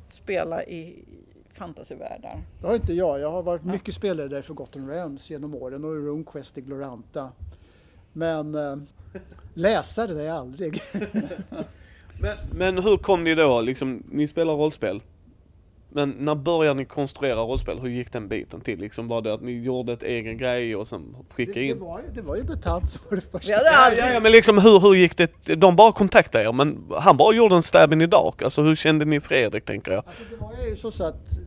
spela 0.08 0.64
i 0.64 1.04
fantasyvärldar. 1.52 2.42
Det 2.60 2.66
har 2.66 2.74
inte 2.74 2.92
jag. 2.92 3.20
Jag 3.20 3.30
har 3.30 3.42
varit 3.42 3.64
mycket 3.64 3.94
spelledare 3.94 4.42
för 4.42 4.54
Gotham 4.54 4.90
Realms 4.90 5.30
genom 5.30 5.54
åren 5.54 5.84
och 5.84 5.90
RuneQuest 5.90 6.58
i 6.58 6.60
Gloranta. 6.60 7.32
Men 8.12 8.54
äh, 8.54 8.76
läsare 9.54 10.20
är 10.22 10.26
jag 10.26 10.36
aldrig. 10.36 10.80
Men, 12.20 12.36
men 12.52 12.78
hur 12.78 12.96
kom 12.96 13.24
ni 13.24 13.34
då, 13.34 13.60
liksom, 13.60 14.02
ni 14.10 14.28
spelar 14.28 14.54
rollspel. 14.54 15.02
Men 15.88 16.10
när 16.10 16.34
började 16.34 16.78
ni 16.78 16.84
konstruera 16.84 17.40
rollspel? 17.40 17.78
Hur 17.78 17.88
gick 17.88 18.12
den 18.12 18.28
biten 18.28 18.60
till? 18.60 18.78
Liksom 18.80 19.08
var 19.08 19.22
det 19.22 19.34
att 19.34 19.42
ni 19.42 19.62
gjorde 19.62 19.92
ett 19.92 20.02
egen 20.02 20.38
grej 20.38 20.76
och 20.76 20.88
sen 20.88 21.16
Det, 21.28 21.34
skickade 21.34 21.60
det, 21.60 21.66
in? 21.66 21.80
var, 21.80 21.98
ju- 21.98 22.14
det 22.14 22.22
var 22.22 22.36
ju 22.36 22.42
Betant 22.42 22.90
som 22.90 23.02
var 23.10 23.16
det 23.16 23.30
första. 23.32 23.52
Ja, 23.52 23.60
aldrig... 23.76 24.04
ja, 24.04 24.12
ja, 24.12 24.20
men 24.20 24.32
liksom 24.32 24.58
hur, 24.58 24.80
hur 24.80 24.94
gick 24.94 25.16
det? 25.16 25.54
De 25.54 25.76
bara 25.76 25.92
kontaktade 25.92 26.44
er, 26.44 26.52
men 26.52 26.84
han 26.90 27.16
bara 27.16 27.34
gjorde 27.34 27.54
en 27.56 27.62
stab 27.62 27.92
in 27.92 28.00
i 28.00 28.06
dark. 28.06 28.42
Alltså 28.42 28.62
hur 28.62 28.74
kände 28.74 29.04
ni 29.04 29.20
Fredrik, 29.20 29.64
tänker 29.64 29.92
jag? 29.92 30.04
Alltså 30.06 30.22
det 30.30 30.36
var 30.36 30.52
ju 30.68 30.76
så 30.76 31.04
att 31.04 31.38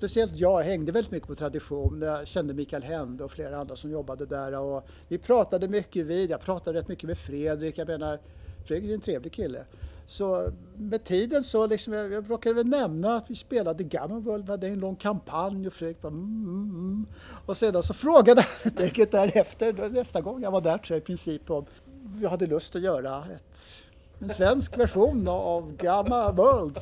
speciellt 0.00 0.36
jag 0.36 0.62
hängde 0.62 0.92
väldigt 0.92 1.12
mycket 1.12 1.28
på 1.28 1.34
tradition. 1.34 2.02
Jag 2.02 2.26
kände 2.26 2.54
Mikael 2.54 2.82
Hände 2.82 3.24
och 3.24 3.30
flera 3.30 3.58
andra 3.58 3.76
som 3.76 3.90
jobbade 3.90 4.26
där 4.26 4.58
och 4.58 4.86
vi 5.08 5.18
pratade 5.18 5.68
mycket 5.68 6.06
vid. 6.06 6.30
Jag 6.30 6.40
pratade 6.40 6.78
rätt 6.78 6.88
mycket 6.88 7.04
med 7.04 7.18
Fredrik. 7.18 7.78
Jag 7.78 7.88
menar, 7.88 8.18
Fredrik 8.66 8.90
är 8.90 8.94
en 8.94 9.00
trevlig 9.00 9.32
kille. 9.32 9.64
Så 10.06 10.50
med 10.76 11.04
tiden 11.04 11.44
så 11.44 11.66
liksom, 11.66 11.92
jag, 11.92 12.12
jag 12.12 12.30
råkade 12.30 12.54
väl 12.54 12.66
nämna 12.66 13.16
att 13.16 13.30
vi 13.30 13.34
spelade 13.34 13.84
Gamma 13.84 14.18
World, 14.18 14.44
vi 14.44 14.50
hade 14.50 14.68
en 14.68 14.80
lång 14.80 14.96
kampanj 14.96 15.66
och 15.66 15.72
Fredrik 15.72 16.02
bara 16.02 16.08
mm, 16.08 16.44
mm. 16.44 16.70
mm. 16.70 17.06
Och 17.46 17.56
sedan 17.56 17.82
så 17.82 17.94
frågade 17.94 18.40
han 18.46 18.50
helt 18.62 18.80
enkelt 18.80 19.10
därefter, 19.10 19.88
nästa 19.90 20.20
gång 20.20 20.42
jag 20.42 20.50
var 20.50 20.60
där 20.60 20.78
tror 20.78 20.96
jag 20.96 21.02
i 21.02 21.06
princip 21.06 21.50
om 21.50 21.64
jag 22.20 22.30
hade 22.30 22.46
lust 22.46 22.76
att 22.76 22.82
göra 22.82 23.24
ett, 23.36 23.60
en 24.18 24.28
svensk 24.28 24.78
version 24.78 25.28
av 25.28 25.76
Gamma 25.76 26.32
World. 26.32 26.78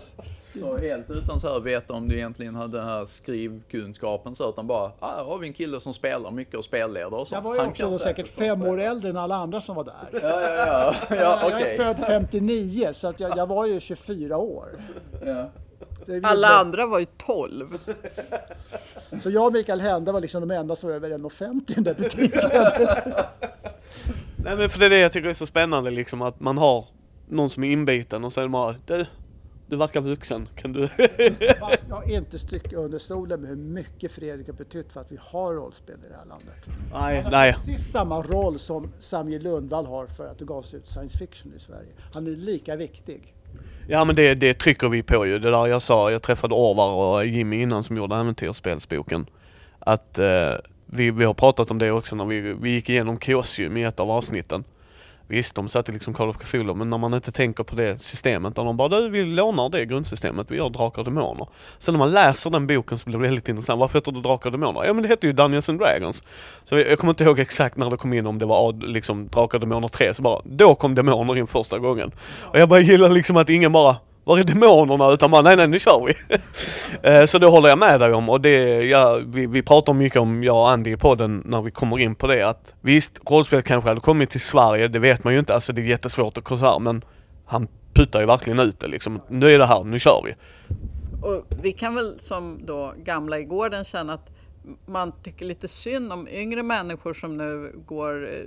Så 0.54 0.76
helt 0.76 1.10
utan 1.10 1.40
så 1.40 1.52
här 1.52 1.60
veta 1.60 1.94
om 1.94 2.08
du 2.08 2.14
egentligen 2.14 2.54
hade 2.54 2.78
den 2.78 2.86
här 2.86 3.06
skrivkunskapen 3.06 4.36
så 4.36 4.48
utan 4.48 4.66
bara, 4.66 4.92
ah, 4.98 5.16
här 5.16 5.24
har 5.24 5.38
vi 5.38 5.46
en 5.46 5.52
kille 5.52 5.80
som 5.80 5.94
spelar 5.94 6.30
mycket 6.30 6.54
och 6.54 6.64
spelleder 6.64 7.14
och 7.14 7.28
så. 7.28 7.34
Jag 7.34 7.42
var 7.42 7.54
ju 7.54 7.60
Han 7.60 7.68
också 7.68 7.98
säkert 7.98 8.28
fem 8.28 8.62
år 8.62 8.80
äldre 8.80 9.10
än 9.10 9.16
alla 9.16 9.34
andra 9.36 9.60
som 9.60 9.76
var 9.76 9.84
där. 9.84 10.08
Ja, 10.12 10.40
ja, 10.40 10.50
ja, 10.56 10.94
ja 11.16 11.16
Jag 11.16 11.54
okej. 11.54 11.76
är 11.76 11.94
född 11.94 12.06
59 12.06 12.90
så 12.92 13.08
att 13.08 13.20
jag, 13.20 13.36
jag 13.36 13.46
var 13.46 13.66
ju 13.66 13.80
24 13.80 14.36
år. 14.36 14.68
Ja. 15.24 15.50
Alla 16.22 16.48
andra 16.48 16.86
var 16.86 16.98
ju 16.98 17.06
12. 17.16 17.78
Så 19.22 19.30
jag 19.30 19.46
och 19.46 19.52
Mikael 19.52 19.80
Hände 19.80 20.12
var 20.12 20.20
liksom 20.20 20.48
de 20.48 20.54
enda 20.54 20.76
som 20.76 20.88
var 20.88 20.96
över 20.96 21.10
1,50 21.10 21.70
i 21.70 21.74
den 21.74 21.84
där 21.84 21.94
butiken. 21.94 22.40
Nej 24.36 24.56
men 24.56 24.70
för 24.70 24.78
det 24.80 24.86
är 24.86 24.90
det 24.90 24.98
jag 24.98 25.12
tycker 25.12 25.28
är 25.28 25.34
så 25.34 25.46
spännande 25.46 25.90
liksom 25.90 26.22
att 26.22 26.40
man 26.40 26.58
har 26.58 26.86
någon 27.28 27.50
som 27.50 27.64
är 27.64 27.70
inbiten 27.70 28.24
och 28.24 28.32
så 28.32 28.40
är 28.40 28.44
det 28.44 28.50
bara, 28.50 28.74
du, 28.86 29.06
du 29.68 29.76
verkar 29.76 30.00
vuxen, 30.00 30.48
kan 30.56 30.72
du? 30.72 30.80
Man 31.60 31.70
ska 31.86 32.04
inte 32.04 32.38
sticka 32.38 32.76
under 32.76 32.98
stolen 32.98 33.40
med 33.40 33.48
hur 33.48 33.56
mycket 33.56 34.12
Fredrik 34.12 34.46
har 34.46 34.54
betytt 34.54 34.92
för 34.92 35.00
att 35.00 35.12
vi 35.12 35.18
har 35.20 35.54
rollspel 35.54 35.96
i 36.06 36.08
det 36.10 36.16
här 36.16 36.24
landet. 36.26 36.68
nej, 36.92 37.16
Han 37.16 37.24
har 37.24 37.30
nej. 37.30 37.52
precis 37.52 37.90
samma 37.90 38.22
roll 38.22 38.58
som 38.58 38.88
Samuel 39.00 39.42
Lundvall 39.42 39.86
har 39.86 40.06
för 40.06 40.26
att 40.26 40.38
det 40.38 40.44
gavs 40.44 40.74
ut 40.74 40.86
science 40.86 41.18
fiction 41.18 41.52
i 41.56 41.60
Sverige. 41.60 41.88
Han 42.12 42.26
är 42.26 42.30
lika 42.30 42.76
viktig. 42.76 43.34
Ja 43.88 44.04
men 44.04 44.16
det, 44.16 44.34
det 44.34 44.54
trycker 44.54 44.88
vi 44.88 45.02
på 45.02 45.26
ju. 45.26 45.38
Det 45.38 45.50
där 45.50 45.66
jag 45.66 45.82
sa, 45.82 46.10
jag 46.10 46.22
träffade 46.22 46.54
Orvar 46.54 47.16
och 47.18 47.26
Jimmy 47.26 47.62
innan 47.62 47.84
som 47.84 47.96
gjorde 47.96 48.16
äventyrsspelsboken. 48.16 49.26
Att 49.78 50.18
eh, 50.18 50.52
vi, 50.86 51.10
vi 51.10 51.24
har 51.24 51.34
pratat 51.34 51.70
om 51.70 51.78
det 51.78 51.90
också 51.90 52.16
när 52.16 52.24
vi, 52.24 52.40
vi 52.40 52.70
gick 52.70 52.88
igenom 52.88 53.18
Kosium 53.18 53.76
i 53.76 53.82
ett 53.82 54.00
av 54.00 54.10
avsnitten. 54.10 54.64
Visst, 55.28 55.54
de 55.54 55.68
satte 55.68 55.92
liksom 55.92 56.14
Call 56.14 56.28
of 56.28 56.38
Cthulhu, 56.38 56.74
men 56.74 56.90
när 56.90 56.98
man 56.98 57.14
inte 57.14 57.32
tänker 57.32 57.64
på 57.64 57.76
det 57.76 58.02
systemet, 58.02 58.56
där 58.56 58.64
de 58.64 58.76
bara 58.76 58.88
du, 58.88 59.08
vi 59.08 59.24
lånar 59.24 59.68
det 59.68 59.84
grundsystemet, 59.84 60.50
vi 60.50 60.56
gör 60.56 60.70
Drakar 60.70 60.98
och 60.98 61.04
Demoner. 61.04 61.48
Sen 61.78 61.94
när 61.94 61.98
man 61.98 62.10
läser 62.10 62.50
den 62.50 62.66
boken 62.66 62.98
så 62.98 63.04
blir 63.04 63.18
det 63.18 63.22
väldigt 63.22 63.48
intressant, 63.48 63.80
varför 63.80 63.98
heter 63.98 64.12
det 64.12 64.20
Drakar 64.20 64.46
och 64.46 64.52
Demoner? 64.52 64.84
Ja 64.84 64.92
men 64.92 65.02
det 65.02 65.08
heter 65.08 65.28
ju 65.28 65.32
Dungeons 65.32 65.68
and 65.68 65.78
Dragons. 65.78 66.22
Så 66.64 66.78
jag, 66.78 66.88
jag 66.88 66.98
kommer 66.98 67.12
inte 67.12 67.24
ihåg 67.24 67.38
exakt 67.38 67.76
när 67.76 67.90
det 67.90 67.96
kom 67.96 68.12
in, 68.12 68.26
om 68.26 68.38
det 68.38 68.46
var 68.46 68.72
liksom 68.72 69.28
Drakar 69.28 69.58
och 69.58 69.60
Demoner 69.60 69.88
3, 69.88 70.14
så 70.14 70.22
bara, 70.22 70.40
då 70.44 70.74
kom 70.74 70.94
demoner 70.94 71.36
in 71.36 71.46
första 71.46 71.78
gången. 71.78 72.12
Och 72.40 72.58
jag 72.58 72.68
bara 72.68 72.80
gillar 72.80 73.08
liksom 73.08 73.36
att 73.36 73.50
ingen 73.50 73.72
bara 73.72 73.96
var 74.28 74.38
är 74.38 74.44
demonerna? 74.44 75.12
Utan 75.12 75.30
bara 75.30 75.42
nej 75.42 75.56
nej 75.56 75.68
nu 75.68 75.78
kör 75.78 76.06
vi. 76.06 76.14
Eh, 77.02 77.26
så 77.26 77.38
det 77.38 77.46
håller 77.46 77.68
jag 77.68 77.78
med 77.78 78.00
dig 78.00 78.12
om 78.12 78.28
och 78.28 78.40
det, 78.40 78.84
ja, 78.84 79.20
vi, 79.26 79.46
vi 79.46 79.62
pratar 79.62 79.92
mycket 79.92 80.20
om, 80.20 80.44
jag 80.44 80.56
och 80.56 80.70
Andy 80.70 80.92
i 80.92 80.96
podden 80.96 81.42
när 81.44 81.62
vi 81.62 81.70
kommer 81.70 81.98
in 81.98 82.14
på 82.14 82.26
det 82.26 82.42
att 82.42 82.74
visst, 82.80 83.12
rollspel 83.30 83.62
kanske 83.62 83.88
hade 83.88 84.00
kommit 84.00 84.30
till 84.30 84.40
Sverige, 84.40 84.88
det 84.88 84.98
vet 84.98 85.24
man 85.24 85.32
ju 85.32 85.38
inte, 85.38 85.54
alltså 85.54 85.72
det 85.72 85.80
är 85.80 85.84
jättesvårt 85.84 86.38
att 86.38 86.44
korsera 86.44 86.78
men 86.78 87.04
han 87.46 87.68
puttar 87.94 88.20
ju 88.20 88.26
verkligen 88.26 88.58
ut 88.58 88.80
det 88.80 88.86
liksom. 88.86 89.20
Nu 89.28 89.54
är 89.54 89.58
det 89.58 89.66
här, 89.66 89.84
nu 89.84 89.98
kör 89.98 90.22
vi. 90.24 90.34
Och 91.22 91.44
vi 91.62 91.72
kan 91.72 91.94
väl 91.94 92.20
som 92.20 92.60
då 92.66 92.94
gamla 93.04 93.38
i 93.38 93.44
gården 93.44 93.84
känna 93.84 94.12
att 94.12 94.30
man 94.86 95.12
tycker 95.22 95.44
lite 95.44 95.68
synd 95.68 96.12
om 96.12 96.28
yngre 96.28 96.62
människor 96.62 97.14
som 97.14 97.36
nu 97.36 97.72
går 97.86 98.28
eh, 98.32 98.40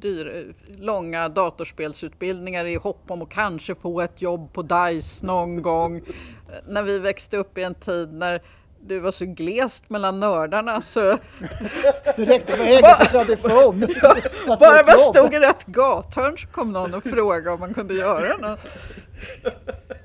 dyr, 0.00 0.26
eh, 0.36 0.76
långa 0.78 1.28
datorspelsutbildningar 1.28 2.64
i 2.64 2.74
hopp 2.74 3.02
om 3.08 3.22
att 3.22 3.30
kanske 3.30 3.74
få 3.74 4.00
ett 4.00 4.22
jobb 4.22 4.52
på 4.52 4.62
DICE 4.62 5.26
någon 5.26 5.62
gång. 5.62 5.96
Eh, 5.96 6.02
När 6.68 6.82
vi 6.82 6.98
växte 6.98 7.36
upp 7.36 7.58
i 7.58 7.62
en 7.62 7.74
tid 7.74 8.12
när 8.12 8.40
det 8.86 9.00
var 9.00 9.10
så 9.12 9.24
glest 9.24 9.90
mellan 9.90 10.20
nördarna 10.20 10.82
så 10.82 11.00
Det 12.16 12.24
räckte 12.24 12.56
med 12.56 12.82
på 12.82 13.04
tradition. 13.10 13.86
få 14.46 14.56
bara 14.56 14.82
man 14.86 14.98
stod 14.98 15.34
i 15.34 15.38
rätt 15.38 15.66
gathörn 15.66 16.38
så 16.38 16.46
kom 16.46 16.72
någon 16.72 16.94
och 16.94 17.02
frågade 17.02 17.50
om 17.50 17.60
man 17.60 17.74
kunde 17.74 17.94
göra 17.94 18.36
något. 18.36 18.60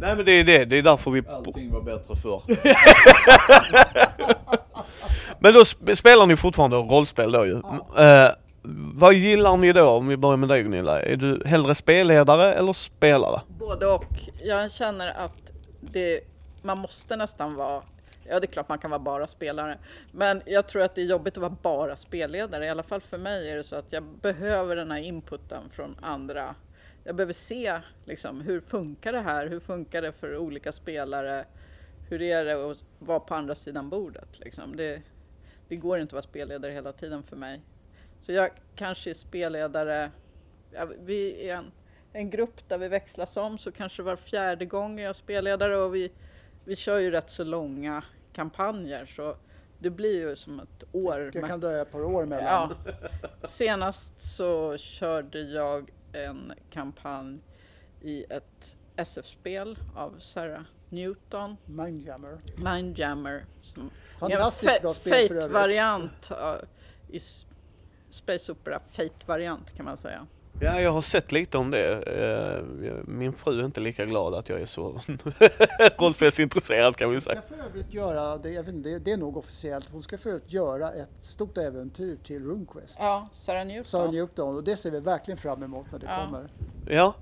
Nej 0.00 0.16
men 0.16 0.24
det 0.24 0.32
är 0.32 0.44
det, 0.44 0.64
det 0.64 0.78
är 0.78 0.82
därför 0.82 1.10
vi... 1.10 1.22
Allting 1.28 1.72
var 1.72 1.80
bättre 1.80 2.16
förr. 2.16 2.42
Men 5.38 5.52
då 5.54 5.60
sp- 5.60 5.94
spelar 5.94 6.26
ni 6.26 6.36
fortfarande 6.36 6.76
rollspel 6.76 7.32
då 7.32 7.46
ju. 7.46 7.56
Eh, 7.98 8.30
vad 8.94 9.14
gillar 9.14 9.56
ni 9.56 9.72
då, 9.72 9.88
om 9.88 10.08
vi 10.08 10.16
börjar 10.16 10.36
med 10.36 10.48
dig 10.48 10.62
Gunilla? 10.62 11.02
Är 11.02 11.16
du 11.16 11.42
hellre 11.46 11.74
spelledare 11.74 12.52
eller 12.54 12.72
spelare? 12.72 13.40
Både 13.58 13.86
och. 13.86 14.04
Jag 14.44 14.72
känner 14.72 15.08
att 15.24 15.52
det, 15.80 16.20
man 16.62 16.78
måste 16.78 17.16
nästan 17.16 17.54
vara 17.54 17.82
Ja, 18.28 18.40
det 18.40 18.46
är 18.46 18.52
klart 18.52 18.68
man 18.68 18.78
kan 18.78 18.90
vara 18.90 18.98
bara 19.00 19.26
spelare. 19.26 19.78
Men 20.12 20.42
jag 20.46 20.66
tror 20.68 20.82
att 20.82 20.94
det 20.94 21.00
är 21.00 21.06
jobbigt 21.06 21.36
att 21.36 21.40
vara 21.40 21.56
bara 21.62 21.96
spelledare. 21.96 22.66
I 22.66 22.70
alla 22.70 22.82
fall 22.82 23.00
för 23.00 23.18
mig 23.18 23.50
är 23.50 23.56
det 23.56 23.64
så 23.64 23.76
att 23.76 23.92
jag 23.92 24.02
behöver 24.22 24.76
den 24.76 24.90
här 24.90 24.98
inputen 24.98 25.62
från 25.72 25.96
andra. 26.02 26.54
Jag 27.04 27.16
behöver 27.16 27.32
se 27.32 27.80
liksom, 28.04 28.40
hur 28.40 28.60
funkar 28.60 29.12
det 29.12 29.20
här? 29.20 29.46
Hur 29.46 29.60
funkar 29.60 30.02
det 30.02 30.12
för 30.12 30.36
olika 30.36 30.72
spelare? 30.72 31.44
Hur 32.08 32.22
är 32.22 32.44
det 32.44 32.70
att 32.70 32.84
vara 32.98 33.20
på 33.20 33.34
andra 33.34 33.54
sidan 33.54 33.90
bordet? 33.90 34.40
Liksom? 34.40 34.76
Det, 34.76 35.02
det 35.68 35.76
går 35.76 35.98
inte 35.98 36.08
att 36.08 36.12
vara 36.12 36.22
spelledare 36.22 36.72
hela 36.72 36.92
tiden 36.92 37.22
för 37.22 37.36
mig. 37.36 37.60
Så 38.20 38.32
jag 38.32 38.50
kanske 38.76 39.10
är 39.10 39.14
spelledare. 39.14 40.10
Ja, 40.72 40.88
vi 41.00 41.48
är 41.48 41.54
en, 41.54 41.72
en 42.12 42.30
grupp 42.30 42.68
där 42.68 42.78
vi 42.78 42.88
växlas 42.88 43.36
om 43.36 43.58
så 43.58 43.72
kanske 43.72 44.02
var 44.02 44.16
fjärde 44.16 44.64
gång 44.64 45.00
är 45.00 45.04
jag 45.04 45.16
spelledare 45.16 45.76
och 45.76 45.94
vi, 45.94 46.12
vi 46.64 46.76
kör 46.76 46.98
ju 46.98 47.10
rätt 47.10 47.30
så 47.30 47.44
långa 47.44 48.04
kampanjer 48.32 49.06
så 49.06 49.36
det 49.78 49.90
blir 49.90 50.28
ju 50.28 50.36
som 50.36 50.60
ett 50.60 50.84
år. 50.92 51.30
Det 51.32 51.40
kan 51.40 51.60
dröja 51.60 51.82
ett 51.82 51.92
par 51.92 52.04
år 52.04 52.26
mellan. 52.26 52.74
Ja. 52.84 52.92
Senast 53.46 54.20
så 54.36 54.76
körde 54.76 55.40
jag 55.40 55.90
en 56.14 56.52
kampanj 56.70 57.40
i 58.00 58.24
ett 58.30 58.76
SF-spel 58.96 59.78
av 59.94 60.18
Sarah 60.18 60.62
Newton, 60.88 61.56
Mindjammer. 61.66 62.38
Mindjammer. 62.56 63.44
Som 63.60 63.90
Fantastiskt 64.18 64.82
bra 64.82 64.94
spel 64.94 65.12
för 65.12 65.34
övrigt. 65.34 65.42
Fate-variant 65.42 66.30
uh, 66.30 66.68
i 67.08 67.18
Space 68.10 68.52
Opera 68.52 68.80
Fate-variant 68.92 69.76
kan 69.76 69.84
man 69.84 69.96
säga. 69.96 70.26
Ja, 70.60 70.80
jag 70.80 70.92
har 70.92 71.02
sett 71.02 71.32
lite 71.32 71.58
om 71.58 71.70
det. 71.70 72.02
Eh, 72.02 72.62
Min 73.06 73.32
fru 73.32 73.60
är 73.60 73.64
inte 73.64 73.80
lika 73.80 74.04
glad 74.04 74.34
att 74.34 74.48
jag 74.48 74.60
är 74.60 74.66
så 74.66 75.00
rollspelsintresserad 75.98 76.96
kan 76.96 77.08
vi 77.10 77.14
Hon 77.16 77.22
säga. 77.22 77.42
ska 77.46 77.56
för 77.56 77.64
övrigt 77.64 77.94
göra, 77.94 78.36
det, 78.38 78.50
jag 78.50 78.62
vet 78.62 78.74
inte, 78.74 78.98
det, 78.98 79.12
är 79.12 79.16
nog 79.16 79.36
officiellt, 79.36 79.88
hon 79.92 80.02
ska 80.02 80.18
för 80.18 80.30
övrigt 80.30 80.52
göra 80.52 80.92
ett 80.92 81.08
stort 81.22 81.58
äventyr 81.58 82.16
till 82.24 82.44
RuneQuest. 82.44 82.96
Ja, 82.98 83.28
Sarah 83.34 83.66
Newton. 83.66 83.84
Sarah 83.84 84.10
Newton 84.12 84.56
och 84.56 84.64
det 84.64 84.76
ser 84.76 84.90
vi 84.90 85.00
verkligen 85.00 85.38
fram 85.38 85.62
emot 85.62 85.86
när 85.92 85.98
det 85.98 86.06
Ja. 86.06 86.24
kommer. 86.24 86.48
Ja. 86.88 87.14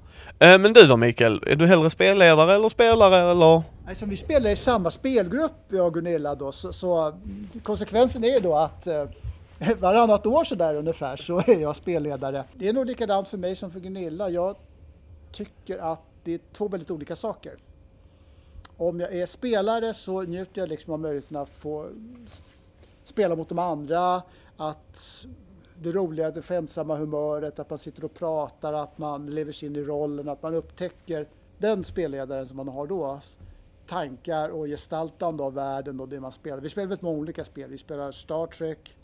Eh, 0.46 0.58
Men 0.58 0.72
du 0.72 0.86
då 0.86 0.96
Mikael, 0.96 1.42
är 1.46 1.56
du 1.56 1.66
hellre 1.66 1.90
spelledare 1.90 2.54
eller 2.54 2.68
spelare 2.68 3.30
eller? 3.30 3.62
Alltså, 3.88 4.06
vi 4.06 4.16
spelar 4.16 4.50
i 4.50 4.56
samma 4.56 4.90
spelgrupp 4.90 5.52
jag 5.68 5.86
och 5.86 5.94
Gunilla 5.94 6.34
då, 6.34 6.52
så, 6.52 6.72
så 6.72 7.14
konsekvensen 7.62 8.24
är 8.24 8.28
ju 8.34 8.40
då 8.40 8.56
att 8.56 8.86
eh, 8.86 9.04
varannat 9.80 10.26
år 10.26 10.44
så 10.44 10.54
där 10.54 10.74
ungefär 10.74 11.16
så 11.16 11.38
är 11.38 11.60
jag 11.60 11.76
spelledare. 11.76 12.44
Det 12.54 12.68
är 12.68 12.72
nog 12.72 12.86
likadant 12.86 13.28
för 13.28 13.38
mig 13.38 13.56
som 13.56 13.70
för 13.70 13.80
Gunilla. 13.80 14.30
Jag 14.30 14.56
tycker 15.32 15.78
att 15.78 16.02
det 16.24 16.34
är 16.34 16.40
två 16.52 16.68
väldigt 16.68 16.90
olika 16.90 17.16
saker. 17.16 17.58
Om 18.76 19.00
jag 19.00 19.14
är 19.14 19.26
spelare 19.26 19.94
så 19.94 20.22
njuter 20.22 20.60
jag 20.60 20.68
liksom 20.68 20.92
av 20.92 21.00
möjligheten 21.00 21.36
att 21.36 21.48
få 21.48 21.88
spela 23.04 23.36
mot 23.36 23.48
de 23.48 23.58
andra, 23.58 24.22
att 24.56 25.26
det 25.82 25.92
roliga, 25.92 26.30
det 26.30 26.42
skämtsamma 26.42 26.96
humöret, 26.96 27.58
att 27.58 27.70
man 27.70 27.78
sitter 27.78 28.04
och 28.04 28.14
pratar, 28.14 28.72
att 28.72 28.98
man 28.98 29.26
lever 29.26 29.52
sig 29.52 29.68
in 29.68 29.76
i 29.76 29.82
rollen, 29.82 30.28
att 30.28 30.42
man 30.42 30.54
upptäcker 30.54 31.26
den 31.58 31.84
spelledaren 31.84 32.46
som 32.46 32.56
man 32.56 32.68
har 32.68 32.86
då, 32.86 33.06
alltså 33.06 33.38
tankar 33.86 34.48
och 34.48 34.66
gestaltande 34.66 35.42
av 35.42 35.54
världen 35.54 36.00
och 36.00 36.08
det 36.08 36.20
man 36.20 36.32
spelar. 36.32 36.60
Vi 36.60 36.68
spelar 36.68 36.86
väldigt 36.86 37.02
många 37.02 37.18
olika 37.18 37.44
spel. 37.44 37.70
Vi 37.70 37.78
spelar 37.78 38.12
Star 38.12 38.46
Trek 38.46 38.96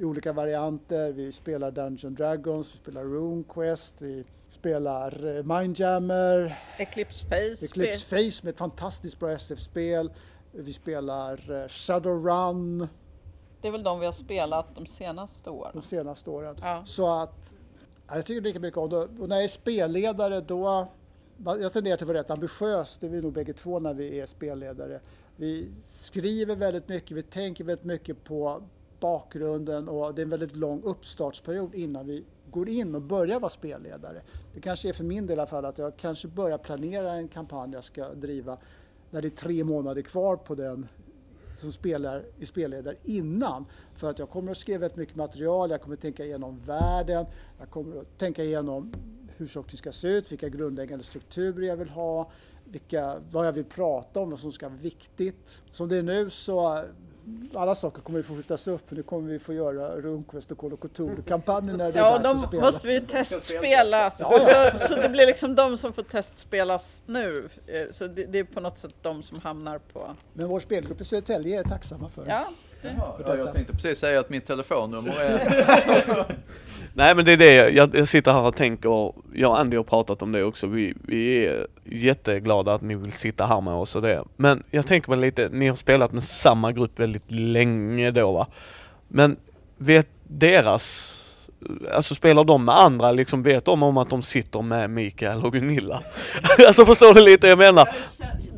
i 0.00 0.04
olika 0.04 0.32
varianter, 0.32 1.12
vi 1.12 1.32
spelar 1.32 1.70
Dungeons 1.70 2.16
Dragons, 2.16 2.74
vi 2.74 2.78
spelar 2.78 3.04
RuneQuest, 3.04 4.02
vi 4.02 4.24
spelar 4.50 5.36
eh, 5.36 5.44
Mindjammer, 5.44 6.58
Eclipse 6.78 7.24
Face. 7.24 7.64
Eclipse 7.64 8.04
Face 8.04 8.44
med 8.44 8.52
ett 8.52 8.58
fantastiskt 8.58 9.18
bra 9.18 9.30
SF-spel. 9.30 10.12
Vi 10.52 10.72
spelar 10.72 11.62
eh, 11.62 11.68
Shadowrun 11.68 12.88
Det 13.60 13.68
är 13.68 13.72
väl 13.72 13.82
de 13.82 14.00
vi 14.00 14.06
har 14.06 14.12
spelat 14.12 14.74
de 14.74 14.86
senaste 14.86 15.50
åren. 15.50 15.70
de 15.74 15.82
senaste 15.82 16.30
åren. 16.30 16.56
Ja. 16.60 16.82
Så 16.86 17.06
att 17.22 17.54
ja, 18.08 18.16
jag 18.16 18.26
tycker 18.26 18.40
lika 18.40 18.60
mycket 18.60 18.78
om 18.78 18.90
det. 18.90 18.96
Och 18.96 19.28
när 19.28 19.36
jag 19.36 19.44
är 19.44 19.48
spelledare 19.48 20.40
då, 20.40 20.88
jag 21.44 21.72
tenderar 21.72 21.96
till 21.96 22.04
att 22.04 22.08
vara 22.08 22.18
rätt 22.18 22.30
ambitiös, 22.30 22.98
det 22.98 23.06
är 23.06 23.10
vi 23.10 23.20
nog 23.20 23.32
bägge 23.32 23.52
två 23.52 23.78
när 23.78 23.94
vi 23.94 24.20
är 24.20 24.26
spelledare. 24.26 25.00
Vi 25.36 25.70
skriver 25.84 26.56
väldigt 26.56 26.88
mycket, 26.88 27.16
vi 27.16 27.22
tänker 27.22 27.64
väldigt 27.64 27.84
mycket 27.84 28.24
på 28.24 28.62
bakgrunden 29.00 29.88
och 29.88 30.14
det 30.14 30.22
är 30.22 30.24
en 30.24 30.30
väldigt 30.30 30.56
lång 30.56 30.82
uppstartsperiod 30.82 31.74
innan 31.74 32.06
vi 32.06 32.24
går 32.50 32.68
in 32.68 32.94
och 32.94 33.02
börjar 33.02 33.40
vara 33.40 33.50
spelledare. 33.50 34.22
Det 34.54 34.60
kanske 34.60 34.88
är 34.88 34.92
för 34.92 35.04
min 35.04 35.26
del 35.26 35.38
i 35.38 35.40
alla 35.40 35.46
fall 35.46 35.64
att 35.64 35.78
jag 35.78 35.96
kanske 35.96 36.28
börjar 36.28 36.58
planera 36.58 37.12
en 37.12 37.28
kampanj 37.28 37.72
jag 37.72 37.84
ska 37.84 38.14
driva 38.14 38.58
när 39.10 39.22
det 39.22 39.28
är 39.28 39.30
tre 39.30 39.64
månader 39.64 40.02
kvar 40.02 40.36
på 40.36 40.54
den 40.54 40.88
som 41.60 41.72
spelar 41.72 42.24
i 42.38 42.46
spelledare 42.46 42.96
innan. 43.04 43.66
För 43.96 44.10
att 44.10 44.18
jag 44.18 44.30
kommer 44.30 44.50
att 44.50 44.56
skriva 44.56 44.86
ett 44.86 44.96
mycket 44.96 45.16
material, 45.16 45.70
jag 45.70 45.82
kommer 45.82 45.96
att 45.96 46.02
tänka 46.02 46.24
igenom 46.24 46.60
världen, 46.66 47.26
jag 47.58 47.70
kommer 47.70 48.00
att 48.00 48.18
tänka 48.18 48.44
igenom 48.44 48.92
hur 49.36 49.46
saker 49.46 49.76
ska 49.76 49.92
se 49.92 50.08
ut, 50.08 50.32
vilka 50.32 50.48
grundläggande 50.48 51.04
strukturer 51.04 51.66
jag 51.66 51.76
vill 51.76 51.88
ha, 51.88 52.30
vilka, 52.64 53.16
vad 53.30 53.46
jag 53.46 53.52
vill 53.52 53.64
prata 53.64 54.20
om, 54.20 54.30
vad 54.30 54.38
som 54.38 54.52
ska 54.52 54.68
vara 54.68 54.78
viktigt. 54.78 55.62
Som 55.72 55.88
det 55.88 55.96
är 55.96 56.02
nu 56.02 56.30
så 56.30 56.84
alla 57.54 57.74
saker 57.74 58.02
kommer 58.02 58.20
att 58.20 58.26
få 58.26 58.34
skjutas 58.36 58.66
upp 58.68 58.88
för 58.88 58.96
nu 58.96 59.02
kommer 59.02 59.28
vi 59.32 59.38
få 59.38 59.52
göra 59.54 59.96
Runquest 60.00 60.50
och 60.50 60.58
Call 60.58 60.72
of 60.72 60.80
Cthulhu-kampanjen 60.80 61.76
när 61.76 61.92
det 61.92 61.98
är 61.98 62.02
Ja, 62.04 62.18
dags 62.18 62.34
att 62.34 62.40
de 62.42 62.48
spela. 62.48 62.62
måste 62.62 62.86
vi 62.88 62.94
ju 62.94 63.00
testspelas. 63.00 64.16
Ja, 64.20 64.38
ja. 64.40 64.78
Så, 64.78 64.88
så 64.88 64.94
det 64.94 65.08
blir 65.08 65.26
liksom 65.26 65.54
de 65.54 65.78
som 65.78 65.92
får 65.92 66.02
testspelas 66.02 67.02
nu. 67.06 67.48
Eh, 67.66 67.82
Så 67.90 68.06
det, 68.06 68.24
det 68.24 68.38
är 68.38 68.44
på 68.44 68.60
något 68.60 68.78
sätt 68.78 68.94
de 69.02 69.22
som 69.22 69.40
hamnar 69.40 69.78
på... 69.78 70.14
Men 70.32 70.48
vår 70.48 70.60
spelgrupp 70.60 71.00
i 71.00 71.04
Södertälje 71.04 71.58
är 71.60 71.64
tacksamma 71.64 72.08
för. 72.08 72.26
Ja, 72.28 72.46
Ja, 72.82 73.36
jag 73.36 73.52
tänkte 73.52 73.72
precis 73.72 73.98
säga 73.98 74.20
att 74.20 74.30
mitt 74.30 74.46
telefonnummer 74.46 75.20
är... 75.20 76.24
Nej 76.94 77.14
men 77.14 77.24
det 77.24 77.32
är 77.32 77.36
det, 77.36 77.70
jag, 77.70 77.96
jag 77.96 78.08
sitter 78.08 78.32
här 78.32 78.40
och 78.40 78.56
tänker, 78.56 79.12
jag 79.32 79.50
och 79.50 79.58
Andy 79.58 79.76
har 79.76 79.84
pratat 79.84 80.22
om 80.22 80.32
det 80.32 80.44
också, 80.44 80.66
vi, 80.66 80.94
vi 81.04 81.46
är 81.46 81.66
jätteglada 81.84 82.74
att 82.74 82.82
ni 82.82 82.94
vill 82.94 83.12
sitta 83.12 83.46
här 83.46 83.60
med 83.60 83.74
oss 83.74 83.96
och 83.96 84.02
det. 84.02 84.24
Men 84.36 84.62
jag 84.70 84.86
tänker 84.86 85.10
mig 85.10 85.18
lite, 85.18 85.48
ni 85.52 85.68
har 85.68 85.76
spelat 85.76 86.12
med 86.12 86.24
samma 86.24 86.72
grupp 86.72 86.98
väldigt 86.98 87.30
länge 87.30 88.10
då 88.10 88.32
va? 88.32 88.46
Men 89.08 89.36
vet 89.76 90.08
deras, 90.24 91.16
alltså 91.94 92.14
spelar 92.14 92.44
de 92.44 92.64
med 92.64 92.74
andra, 92.74 93.12
liksom 93.12 93.42
vet 93.42 93.64
de 93.64 93.82
om 93.82 93.96
att 93.96 94.10
de 94.10 94.22
sitter 94.22 94.62
med 94.62 94.90
Mikael 94.90 95.44
och 95.44 95.52
Gunilla? 95.52 96.02
alltså 96.66 96.86
förstår 96.86 97.14
du 97.14 97.20
lite 97.20 97.48
jag 97.48 97.58
menar? 97.58 97.88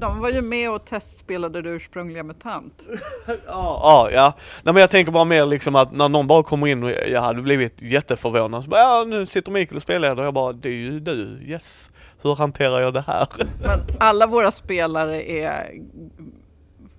de 0.02 0.20
var 0.20 0.30
ju 0.30 0.42
med 0.42 0.70
och 0.70 0.84
testspelade 0.84 1.62
det 1.62 1.70
ursprungliga 1.70 2.22
MUTANT. 2.22 2.86
Ja, 3.26 3.36
ja, 3.46 4.10
ja. 4.12 4.32
Nej 4.62 4.74
men 4.74 4.80
jag 4.80 4.90
tänker 4.90 5.12
bara 5.12 5.24
mer 5.24 5.46
liksom 5.46 5.76
att 5.76 5.92
när 5.92 6.08
någon 6.08 6.26
bara 6.26 6.42
kommer 6.42 6.66
in 6.66 6.82
och 6.82 6.90
jag 6.90 7.20
hade 7.20 7.42
blivit 7.42 7.82
jätteförvånad 7.82 8.64
så 8.64 8.70
bara, 8.70 8.80
ja 8.80 9.04
nu 9.06 9.26
sitter 9.26 9.52
Mikael 9.52 9.76
och 9.76 9.82
spelar 9.82 10.18
och 10.18 10.24
jag 10.24 10.34
bara, 10.34 10.52
det 10.52 10.68
är 10.68 10.72
ju 10.72 11.00
du, 11.00 11.38
yes. 11.46 11.90
Hur 12.22 12.34
hanterar 12.34 12.80
jag 12.80 12.94
det 12.94 13.04
här? 13.06 13.26
Men 13.62 13.80
alla 14.00 14.26
våra 14.26 14.50
spelare 14.50 15.30
är 15.30 15.70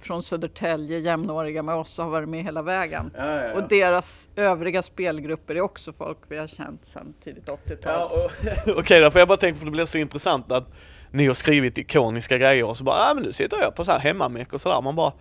från 0.03 0.23
Södertälje, 0.23 0.99
jämnåriga 0.99 1.63
med 1.63 1.75
oss 1.75 1.99
och 1.99 2.05
har 2.05 2.11
varit 2.11 2.29
med 2.29 2.43
hela 2.43 2.61
vägen. 2.61 3.11
Och 3.55 3.67
deras 3.67 4.29
övriga 4.35 4.81
spelgrupper 4.81 5.55
är 5.55 5.61
också 5.61 5.93
folk 5.93 6.17
vi 6.27 6.37
har 6.37 6.47
känt 6.47 6.85
sedan 6.85 7.13
tidigt 7.23 7.45
80-tal. 7.47 7.77
Ja, 7.83 8.09
och- 8.65 8.77
Okej 8.79 9.01
då, 9.01 9.11
för 9.11 9.19
jag 9.19 9.27
bara 9.27 9.37
tänker 9.37 9.59
för 9.59 9.65
det 9.65 9.71
blir 9.71 9.85
så 9.85 9.97
intressant 9.97 10.51
att 10.51 10.67
ni 11.11 11.27
har 11.27 11.33
skrivit 11.33 11.77
ikoniska 11.77 12.37
grejer 12.37 12.63
och 12.65 12.77
så 12.77 12.83
bara, 12.83 13.07
ja 13.07 13.13
men 13.13 13.23
nu 13.23 13.33
sitter 13.33 13.57
jag 13.61 13.75
på 13.75 13.85
så 13.85 13.91
här 13.91 13.99
hemmamek 13.99 14.53
och 14.53 14.61
sådär. 14.61 14.81
Man 14.81 14.95
bara, 14.95 15.13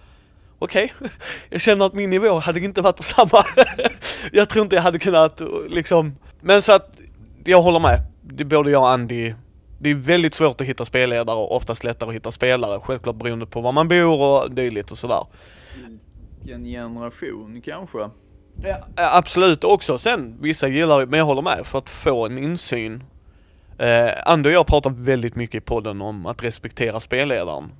okej, 0.58 0.92
jag 1.50 1.60
känner 1.60 1.86
att 1.86 1.92
min 1.94 2.10
nivå 2.10 2.38
hade 2.38 2.60
inte 2.60 2.80
varit 2.82 2.96
på 2.96 3.02
samma. 3.02 3.44
jag 4.32 4.48
tror 4.48 4.62
inte 4.64 4.76
jag 4.76 4.82
hade 4.82 4.98
kunnat 4.98 5.40
liksom, 5.68 6.16
men 6.40 6.62
så 6.62 6.72
att 6.72 6.90
jag 7.44 7.62
håller 7.62 7.80
med. 7.80 8.00
Det 8.22 8.44
både 8.44 8.70
jag 8.70 8.82
och 8.82 8.90
Andy, 8.90 9.34
det 9.82 9.90
är 9.90 9.94
väldigt 9.94 10.34
svårt 10.34 10.60
att 10.60 10.66
hitta 10.66 10.84
spelledare 10.84 11.36
och 11.36 11.56
oftast 11.56 11.84
lättare 11.84 12.08
att 12.08 12.14
hitta 12.14 12.32
spelare, 12.32 12.80
självklart 12.80 13.16
beroende 13.16 13.46
på 13.46 13.60
var 13.60 13.72
man 13.72 13.88
bor 13.88 14.20
och 14.20 14.50
dylikt 14.54 14.90
och 14.90 14.98
sådär. 14.98 15.26
En 16.48 16.64
generation 16.64 17.62
kanske. 17.64 17.98
Ja, 18.62 18.76
absolut 18.96 19.64
också. 19.64 19.98
Sen, 19.98 20.36
vissa 20.40 20.68
gillar 20.68 21.00
ju, 21.00 21.06
men 21.06 21.18
jag 21.18 21.26
håller 21.26 21.42
med, 21.42 21.66
för 21.66 21.78
att 21.78 21.90
få 21.90 22.26
en 22.26 22.38
insyn. 22.38 23.02
Eh, 23.78 24.10
Andy 24.26 24.48
och 24.48 24.52
jag 24.52 24.66
pratar 24.66 24.90
väldigt 24.90 25.36
mycket 25.36 25.62
i 25.62 25.66
podden 25.66 26.02
om 26.02 26.26
att 26.26 26.42
respektera 26.42 27.00
spelledaren. 27.00 27.70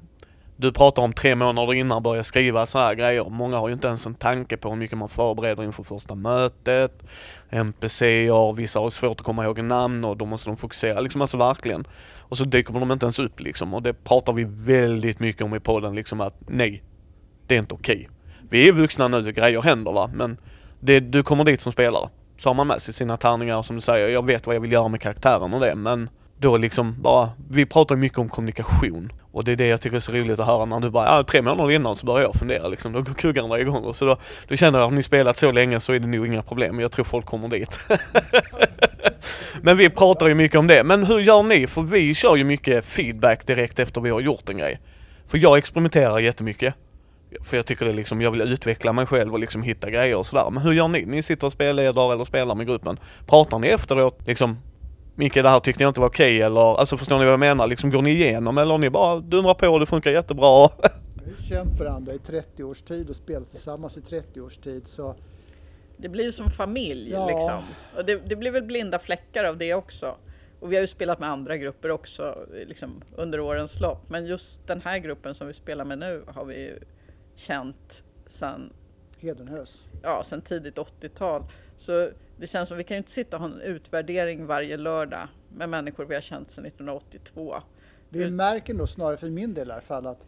Du 0.57 0.73
pratar 0.73 1.03
om 1.03 1.13
tre 1.13 1.35
månader 1.35 1.75
innan 1.75 2.03
börja 2.03 2.25
skriva 2.25 2.67
så 2.67 2.79
här 2.79 2.95
grejer. 2.95 3.25
Många 3.25 3.57
har 3.57 3.69
ju 3.69 3.75
inte 3.75 3.89
ens 3.89 4.07
en 4.07 4.15
tanke 4.15 4.57
på 4.57 4.69
hur 4.69 4.77
mycket 4.77 4.99
man 4.99 5.09
förbereder 5.09 5.65
inför 5.65 5.83
första 5.83 6.15
mötet. 6.15 7.03
NPCer, 7.51 8.53
vissa 8.53 8.81
har 8.81 8.91
svårt 8.91 9.21
att 9.21 9.27
komma 9.27 9.45
ihåg 9.45 9.65
namn 9.65 10.05
och 10.05 10.17
då 10.17 10.25
måste 10.25 10.51
de 10.51 10.57
fokusera, 10.57 11.01
liksom 11.01 11.21
alltså 11.21 11.37
verkligen. 11.37 11.85
Och 12.19 12.39
så 12.39 12.45
dyker 12.45 12.73
de 12.73 12.93
inte 12.93 13.07
ens 13.07 13.19
upp 13.19 13.41
liksom 13.41 13.75
och 13.75 13.83
det 13.83 14.05
pratar 14.05 14.33
vi 14.33 14.45
väldigt 14.67 15.21
mycket 15.21 15.43
om 15.43 15.55
i 15.55 15.61
podden 15.61 15.95
liksom 15.95 16.21
att 16.21 16.35
nej, 16.47 16.83
det 17.47 17.55
är 17.55 17.59
inte 17.59 17.75
okej. 17.75 18.09
Vi 18.51 18.69
är 18.69 18.73
vuxna 18.73 19.09
nu, 19.09 19.33
grejer 19.33 19.63
händer 19.63 19.93
va, 19.93 20.11
men 20.15 20.37
det, 20.81 21.01
du 21.01 21.23
kommer 21.23 21.45
dit 21.45 21.61
som 21.61 21.73
spelare. 21.73 22.09
Så 22.39 22.49
har 22.49 22.55
man 22.55 22.67
med 22.67 22.83
sig 22.83 22.95
sina 22.95 23.17
tärningar 23.17 23.63
som 23.63 23.77
du 23.77 23.83
säger, 23.83 24.09
jag 24.09 24.27
vet 24.27 24.47
vad 24.47 24.57
jag 24.57 24.61
vill 24.61 24.73
göra 24.73 24.89
med 24.89 25.01
karaktären 25.01 25.55
och 25.55 25.61
det, 25.61 25.75
men 25.75 26.09
då 26.39 26.57
liksom 26.57 27.03
bara, 27.03 27.31
vi 27.51 27.67
pratar 27.67 27.97
mycket 27.97 28.19
om 28.19 28.29
kommunikation. 28.29 29.13
Och 29.33 29.45
det 29.45 29.53
är 29.53 29.57
det 29.57 29.67
jag 29.67 29.81
tycker 29.81 29.97
är 29.97 30.01
så 30.01 30.13
roligt 30.13 30.41
att 30.41 30.47
höra 30.47 30.65
när 30.65 30.81
du 30.81 30.91
bara, 30.91 31.05
ja 31.05 31.25
tre 31.25 31.43
månader 31.43 31.71
innan 31.71 31.97
så 31.97 32.07
börjar 32.07 32.23
jag 32.23 32.35
fundera 32.35 32.69
liksom, 32.69 32.93
då 32.93 33.03
går 33.03 33.15
kuggarna 33.15 33.61
igång 33.61 33.85
och 33.85 33.97
så 33.97 34.05
då, 34.05 34.17
då 34.49 34.57
känner 34.57 34.79
jag 34.79 34.87
har 34.87 34.93
ni 34.93 35.03
spelat 35.03 35.39
så 35.39 35.53
länge 35.53 35.81
så 35.81 35.93
är 35.93 35.99
det 35.99 36.07
nog 36.07 36.27
inga 36.27 36.43
problem, 36.43 36.81
jag 36.81 36.93
tror 36.93 37.05
folk 37.05 37.27
kommer 37.27 37.49
dit. 37.49 37.79
Men 39.63 39.77
vi 39.77 39.91
pratar 39.91 40.29
ju 40.29 40.35
mycket 40.35 40.59
om 40.59 40.67
det. 40.67 40.85
Men 40.85 41.07
hur 41.07 41.21
gör 41.21 41.43
ni? 41.43 41.67
För 41.67 41.83
vi 41.83 42.15
kör 42.15 42.37
ju 42.37 42.45
mycket 42.45 42.85
feedback 42.85 43.47
direkt 43.47 43.79
efter 43.79 44.01
vi 44.01 44.11
har 44.11 44.21
gjort 44.21 44.49
en 44.49 44.59
grej. 44.59 44.81
För 45.27 45.39
jag 45.39 45.59
experimenterar 45.59 46.19
jättemycket. 46.19 46.75
För 47.43 47.57
jag 47.57 47.67
tycker 47.67 47.85
det 47.85 47.91
är 47.91 47.95
liksom, 47.95 48.21
jag 48.21 48.31
vill 48.31 48.41
utveckla 48.41 48.93
mig 48.93 49.07
själv 49.07 49.33
och 49.33 49.39
liksom 49.39 49.63
hitta 49.63 49.91
grejer 49.91 50.17
och 50.17 50.27
sådär. 50.27 50.51
Men 50.51 50.63
hur 50.63 50.73
gör 50.73 50.89
ni? 50.89 51.05
Ni 51.07 51.23
sitter 51.23 51.47
och 51.47 51.53
spelleder 51.53 52.13
eller 52.13 52.25
spelar 52.25 52.55
med 52.55 52.67
gruppen. 52.67 52.99
Pratar 53.27 53.59
ni 53.59 53.69
efteråt 53.69 54.21
liksom 54.27 54.59
Micke 55.15 55.35
det 55.35 55.49
här 55.49 55.61
tyckte 55.61 55.83
jag 55.83 55.91
inte 55.91 56.01
var 56.01 56.09
okej 56.09 56.43
eller, 56.43 56.79
alltså 56.79 56.97
förstår 56.97 57.19
ni 57.19 57.25
vad 57.25 57.33
jag 57.33 57.41
menar? 57.41 57.67
Liksom 57.67 57.91
går 57.91 58.03
ni 58.03 58.11
igenom 58.11 58.59
eller 58.59 58.79
ni 58.79 58.91
bara 58.91 59.21
dundrar 59.21 59.55
på 59.55 59.69
och 59.69 59.81
det 59.81 59.87
funkar 59.87 60.11
jättebra? 60.11 60.69
Vi 61.25 61.31
har 61.31 61.43
känt 61.49 61.81
varandra 61.81 62.13
i 62.13 62.19
30 62.19 62.65
års 62.65 62.83
tid 62.83 63.09
och 63.11 63.17
spelat 63.17 63.51
tillsammans 63.51 63.97
i 63.97 64.01
30 64.01 64.41
års 64.41 64.57
tid 64.57 64.87
så 64.89 65.15
Det 65.97 66.09
blir 66.09 66.31
som 66.31 66.51
familj 66.51 67.11
Ja. 67.11 67.27
liksom. 67.27 67.63
Och 67.97 68.05
det, 68.05 68.17
det 68.29 68.37
blir 68.37 68.51
väl 68.51 68.63
blinda 68.63 68.99
fläckar 68.99 69.45
av 69.45 69.59
det 69.59 69.75
också. 69.75 70.15
Och 70.61 70.73
vi 70.73 70.77
har 70.77 70.81
ju 70.81 70.87
spelat 70.87 71.21
med 71.21 71.29
andra 71.29 71.57
grupper 71.57 71.91
också 71.91 72.39
liksom, 72.67 73.03
under 73.17 73.41
årens 73.41 73.81
lopp. 73.81 74.11
Men 74.11 74.27
just 74.27 74.67
den 74.67 74.81
här 74.81 74.99
gruppen 74.99 75.35
som 75.35 75.47
vi 75.47 75.53
spelar 75.53 75.85
med 75.85 75.99
nu 75.99 76.25
har 76.27 76.45
vi 76.45 76.55
ju 76.55 76.79
känt 77.37 78.03
sedan 78.27 78.73
Hedenhös. 79.19 79.85
ja, 80.03 80.23
sen 80.25 80.41
tidigt 80.41 80.77
80-tal. 80.77 81.45
Så 81.77 82.09
det 82.43 82.47
känns 82.47 82.69
som 82.69 82.79
vi 82.79 82.85
kan 82.85 82.95
ju 82.95 82.99
inte 82.99 83.11
sitta 83.11 83.37
och 83.37 83.43
ha 83.43 83.49
en 83.49 83.61
utvärdering 83.61 84.47
varje 84.47 84.77
lördag 84.77 85.29
med 85.49 85.69
människor 85.69 86.05
vi 86.05 86.15
har 86.15 86.23
känt 86.23 86.51
sedan 86.51 86.67
1982. 86.67 87.57
Vi 88.09 88.31
märker 88.31 88.75
nog 88.75 88.89
snarare, 88.89 89.17
för 89.17 89.31
min 89.31 89.55
del 89.55 89.69
i 89.69 89.73
alla 89.73 89.81
fall, 89.81 90.07
att 90.07 90.27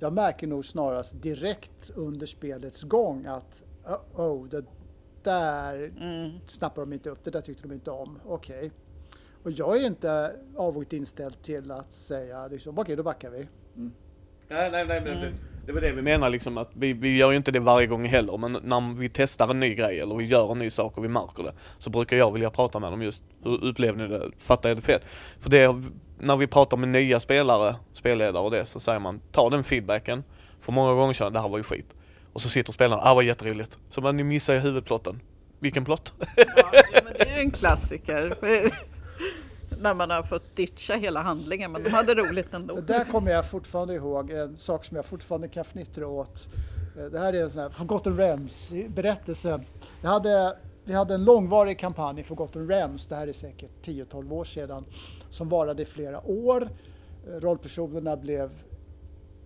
jag 0.00 0.12
märker 0.12 0.46
nog 0.46 0.64
snarast 0.64 1.22
direkt 1.22 1.90
under 1.94 2.26
spelets 2.26 2.82
gång 2.82 3.26
att 3.26 3.62
oh, 3.84 4.20
oh 4.20 4.48
det 4.48 4.64
där 5.22 5.92
Mm. 6.00 6.30
snappar 6.46 6.82
de 6.82 6.92
inte 6.92 7.10
upp, 7.10 7.24
det 7.24 7.30
där 7.30 7.40
tyckte 7.40 7.68
de 7.68 7.74
inte 7.74 7.90
om. 7.90 8.18
Okej. 8.26 8.70
Och 9.42 9.50
jag 9.50 9.76
är 9.76 9.86
inte 9.86 10.36
avvokt 10.56 10.92
inställd 10.92 11.42
till 11.42 11.70
att 11.70 11.92
säga 11.92 12.48
liksom, 12.48 12.78
okej 12.78 12.96
då 12.96 13.02
backar 13.02 13.30
vi. 13.30 13.48
Nej, 14.48 14.70
nej, 14.70 14.86
nej, 14.86 15.00
det, 15.00 15.32
det 15.66 15.72
var 15.72 15.80
det 15.80 15.92
vi 15.92 16.02
menar 16.02 16.30
liksom 16.30 16.58
att 16.58 16.70
vi, 16.74 16.92
vi 16.92 17.16
gör 17.16 17.30
ju 17.30 17.36
inte 17.36 17.50
det 17.50 17.60
varje 17.60 17.86
gång 17.86 18.06
heller 18.06 18.38
men 18.38 18.58
när 18.62 18.98
vi 18.98 19.08
testar 19.08 19.48
en 19.48 19.60
ny 19.60 19.74
grej 19.74 20.00
eller 20.00 20.14
vi 20.14 20.24
gör 20.24 20.52
en 20.52 20.58
ny 20.58 20.70
sak 20.70 20.98
och 20.98 21.04
vi 21.04 21.08
märker 21.08 21.42
det 21.42 21.52
så 21.78 21.90
brukar 21.90 22.16
jag 22.16 22.32
vilja 22.32 22.50
prata 22.50 22.80
med 22.80 22.92
dem 22.92 23.02
just 23.02 23.22
hur 23.42 23.64
upplevde 23.64 24.02
ni 24.02 24.18
det? 24.18 24.30
Fattar 24.38 24.68
jag 24.68 24.78
det 24.78 24.82
fel? 24.82 25.00
För 25.40 25.50
det, 25.50 25.74
när 26.18 26.36
vi 26.36 26.46
pratar 26.46 26.76
med 26.76 26.88
nya 26.88 27.20
spelare, 27.20 27.76
spelledare 27.92 28.42
och 28.42 28.50
det 28.50 28.66
så 28.66 28.80
säger 28.80 28.98
man 28.98 29.20
ta 29.32 29.50
den 29.50 29.64
feedbacken 29.64 30.24
för 30.60 30.72
många 30.72 30.94
gånger 30.94 31.14
känner 31.14 31.30
det 31.30 31.40
här 31.40 31.48
var 31.48 31.58
ju 31.58 31.64
skit 31.64 31.94
och 32.32 32.42
så 32.42 32.48
sitter 32.48 32.72
spelarna, 32.72 33.02
ah 33.04 33.14
vad 33.14 33.24
jätteroligt 33.24 33.78
så 33.90 34.00
man 34.00 34.16
ni 34.16 34.24
missar 34.24 34.54
ju 34.54 34.60
huvudplotten 34.60 35.20
vilken 35.58 35.84
plott? 35.84 36.12
Ja, 36.36 36.44
ja, 36.92 37.00
men 37.04 37.12
det 37.18 37.30
är 37.30 37.40
en 37.40 37.50
klassiker. 37.50 38.36
När 39.80 39.94
man 39.94 40.10
har 40.10 40.22
fått 40.22 40.56
ditcha 40.56 40.94
hela 40.94 41.22
handlingen, 41.22 41.72
men 41.72 41.82
de 41.82 41.90
hade 41.90 42.14
roligt 42.14 42.54
ändå. 42.54 42.74
Det 42.74 42.80
där 42.80 43.04
kommer 43.04 43.30
jag 43.30 43.50
fortfarande 43.50 43.94
ihåg, 43.94 44.30
en 44.30 44.56
sak 44.56 44.84
som 44.84 44.96
jag 44.96 45.04
fortfarande 45.06 45.48
kan 45.48 45.64
fnittra 45.64 46.08
åt. 46.08 46.48
Eh, 46.98 47.04
det 47.04 47.18
här 47.18 47.32
är 47.32 47.42
en 47.42 47.50
sån 47.50 47.60
här 47.60 47.70
Forgotten 47.70 48.16
Realms 48.16 48.72
berättelse. 48.88 49.60
Jag 50.02 50.10
hade 50.10 50.56
vi 50.86 50.92
hade 50.92 51.14
en 51.14 51.24
långvarig 51.24 51.78
kampanj 51.78 52.20
i 52.20 52.22
Forgotten 52.22 52.68
Realms, 52.68 53.06
det 53.06 53.14
här 53.16 53.26
är 53.26 53.32
säkert 53.32 53.70
10-12 53.86 54.32
år 54.32 54.44
sedan, 54.44 54.84
som 55.30 55.48
varade 55.48 55.82
i 55.82 55.86
flera 55.86 56.26
år. 56.26 56.68
Eh, 57.28 57.40
rollpersonerna 57.40 58.16
blev 58.16 58.50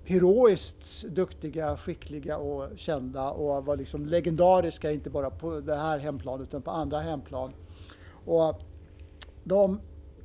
heroiskt 0.04 1.04
duktiga, 1.08 1.76
skickliga 1.76 2.36
och 2.36 2.78
kända 2.78 3.30
och 3.30 3.64
var 3.64 3.76
liksom 3.76 4.06
legendariska, 4.06 4.92
inte 4.92 5.10
bara 5.10 5.30
på 5.30 5.60
det 5.60 5.76
här 5.76 5.98
hemplanet 5.98 6.48
utan 6.48 6.62
på 6.62 6.70
andra 6.70 7.00
hemplan. 7.00 7.52
Och 8.24 8.60
de, 9.44 9.80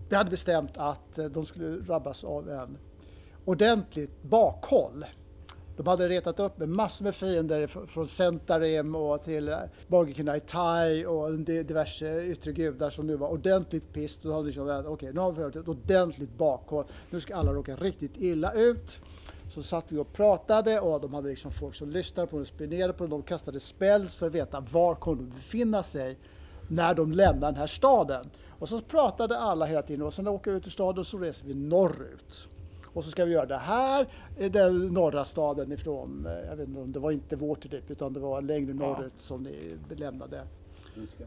det 0.10 0.16
hade 0.16 0.30
bestämt 0.30 0.78
att 0.78 1.18
eh, 1.18 1.26
de 1.26 1.46
skulle 1.46 1.68
drabbas 1.68 2.24
av 2.24 2.50
en 2.50 2.78
ordentligt 3.46 4.24
bakhåll. 4.24 5.06
De 5.78 5.88
hade 5.88 6.10
retat 6.10 6.40
upp 6.40 6.58
med 6.58 6.70
massor 6.70 7.04
med 7.04 7.16
fiender 7.16 7.68
från 7.68 8.08
Centarim 8.08 8.96
och 8.96 9.24
till 9.24 9.50
eh, 9.50 9.58
Borgikinai 9.88 10.40
Tai 10.40 11.06
och 11.06 11.40
diverse 11.40 12.24
yttre 12.24 12.52
gudar 12.52 12.90
som 12.90 13.08
nu 13.08 13.16
var 13.16 13.30
ordentligt 13.30 13.94
pissed. 13.94 14.24
De 14.24 14.34
hade 14.34 14.46
liksom, 14.46 14.70
eh, 14.70 14.80
okej, 14.80 14.90
okay, 14.90 15.12
nu 15.12 15.20
har 15.20 15.32
vi 15.32 15.60
ett 15.60 15.68
ordentligt 15.68 16.38
bakhåll. 16.38 16.86
Nu 17.10 17.20
ska 17.20 17.36
alla 17.36 17.54
råka 17.54 17.76
riktigt 17.76 18.18
illa 18.18 18.54
ut. 18.54 19.02
Så 19.50 19.64
satt 19.64 19.92
vi 19.92 19.98
och 19.98 20.14
pratade 20.14 20.80
och 20.80 21.02
de 21.02 21.14
hade 21.14 21.30
liksom 21.30 21.52
folk 21.52 21.76
som 21.76 21.90
lyssnade 21.90 22.28
på 22.28 22.36
dem, 22.36 22.46
spionerade 22.46 22.94
på 22.94 23.04
dem. 23.04 23.10
De 23.10 23.22
kastade 23.22 23.60
spells 23.60 24.16
för 24.16 24.28
att 24.28 24.34
veta 24.34 24.60
var 24.60 24.96
kommer 24.96 25.24
de 25.24 25.30
befinna 25.30 25.84
sig 25.84 26.18
när 26.68 26.94
de 26.94 27.12
lämnar 27.12 27.52
den 27.52 27.60
här 27.60 27.68
staden. 27.68 28.30
Och 28.60 28.70
så 28.70 28.82
pratade 28.82 29.38
alla 29.38 29.66
hela 29.66 29.82
tiden 29.82 30.06
och 30.06 30.14
sen 30.14 30.28
åker 30.28 30.52
vi 30.52 30.58
ut 30.58 30.68
ur 30.68 30.72
staden 30.72 31.00
och 31.00 31.08
så 31.08 31.18
reser 31.18 31.46
vi 31.46 31.54
norrut. 31.54 32.50
Och 32.86 33.04
så 33.04 33.12
ska 33.12 33.26
vi 33.26 33.34
göra 33.34 33.46
det 33.46 33.58
här 33.58 34.08
den 34.50 34.88
norra 34.88 35.26
staden 35.26 35.72
ifrån, 35.72 36.26
eh, 36.26 36.50
jag 36.50 36.56
vet 36.56 36.68
inte 36.68 36.82
om 36.82 36.92
det 36.92 37.00
var 37.00 37.12
inte 37.12 37.36
Waterdeep 37.36 37.92
utan 37.92 38.14
det 38.14 38.20
var 38.20 38.42
längre 38.42 38.74
norrut 38.74 39.14
ja. 39.18 39.24
som 39.24 39.44
ni 39.44 39.78
lämnade. 39.96 40.42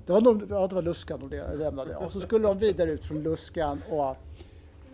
Det 0.07 0.13
var, 0.13 0.21
nog, 0.21 0.43
ja, 0.51 0.67
det 0.67 0.75
var 0.75 0.83
Luskan 0.83 1.23
och 1.23 1.29
det 1.29 1.57
lämnade. 1.57 1.97
Och 1.97 2.13
så 2.13 2.21
skulle 2.21 2.49
de 2.49 2.59
vidare 2.59 2.91
ut 2.91 3.05
från 3.05 3.23
Luskan 3.23 3.81
och 3.91 4.17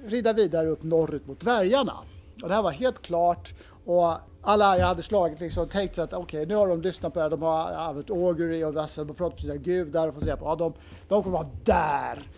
rida 0.06 0.32
vidare 0.32 0.68
upp 0.68 0.82
norrut 0.82 1.26
mot 1.26 1.40
dvärgarna. 1.40 1.94
Och 2.42 2.48
det 2.48 2.54
här 2.54 2.62
var 2.62 2.70
helt 2.70 3.02
klart 3.02 3.54
och 3.85 4.15
alla 4.43 4.78
jag 4.78 4.86
hade 4.86 5.02
slagit 5.02 5.40
liksom 5.40 5.69
tänkt 5.69 5.98
att 5.98 6.12
okej, 6.12 6.23
okay, 6.23 6.47
nu 6.47 6.55
har 6.55 6.69
de 6.69 6.82
lyssnat 6.82 7.12
på 7.12 7.19
det 7.19 7.23
här, 7.23 7.31
de 7.31 7.43
har 7.43 7.73
använt 7.73 8.11
augury 8.11 8.65
och 8.65 8.73
de 8.73 8.81
har 8.81 9.15
pratat 9.15 9.32
med 9.32 9.40
sina 9.40 9.56
gudar 9.56 10.09
och 10.09 10.15
fått 10.15 10.23
reda 10.23 10.36
på, 10.36 10.44
ja, 10.44 10.55
de, 10.55 10.73
de 11.09 11.23
kommer 11.23 11.39
vara 11.39 11.51
där. 11.65 12.28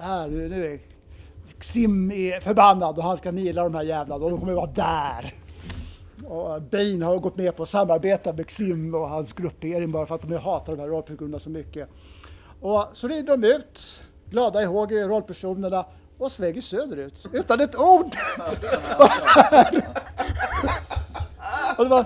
Här, 0.00 0.28
nu 0.28 0.72
är 0.72 0.78
Sim 1.60 2.10
är 2.10 2.40
förbannad 2.40 2.98
och 2.98 3.04
han 3.04 3.16
ska 3.16 3.30
nila 3.30 3.62
de 3.62 3.74
här 3.74 3.82
jävlarna 3.82 4.24
och 4.24 4.30
de 4.30 4.40
kommer 4.40 4.52
vara 4.52 4.66
där. 4.66 5.34
Och 6.24 6.54
eh, 6.54 6.60
Bane 6.60 7.04
har 7.04 7.18
gått 7.18 7.36
med 7.36 7.56
på 7.56 7.62
att 7.62 7.68
samarbeta 7.68 8.32
med 8.32 8.46
Xim 8.46 8.94
och 8.94 9.08
hans 9.08 9.32
gruppering 9.32 9.92
bara 9.92 10.06
för 10.06 10.14
att 10.14 10.22
de 10.22 10.36
hatar 10.36 10.76
de 10.76 10.82
här 10.82 10.88
rollpersonerna 10.88 11.38
så 11.38 11.50
mycket. 11.50 11.88
Och 12.60 12.84
så 12.92 13.08
rider 13.08 13.36
de 13.36 13.46
ut, 13.46 14.00
glada 14.30 14.62
ihåg 14.62 14.92
rollpersonerna 14.92 15.86
och 16.18 16.32
svänger 16.32 16.60
söderut 16.60 17.26
utan 17.32 17.60
ett 17.60 17.76
ord. 17.76 18.06
och 21.78 21.84
det 21.84 21.90
var, 21.90 22.04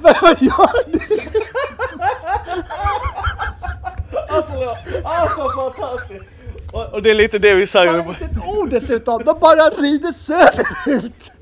vad 0.00 0.42
gör 0.42 0.88
ni? 0.88 1.28
Alltså, 4.28 4.76
alltså 5.04 5.50
fantastiskt! 5.56 6.24
Och, 6.72 6.94
och, 6.94 7.02
det 7.02 7.10
är 7.10 7.14
lite 7.14 7.38
det 7.38 7.54
vi 7.54 7.66
säger. 7.66 7.92
Bara 7.92 8.08
inte 8.08 8.24
ett 8.24 8.58
ord 8.58 8.70
dessutom, 8.70 9.24
de 9.24 9.38
bara 9.38 9.70
rider 9.70 10.12
söderut! 10.12 11.32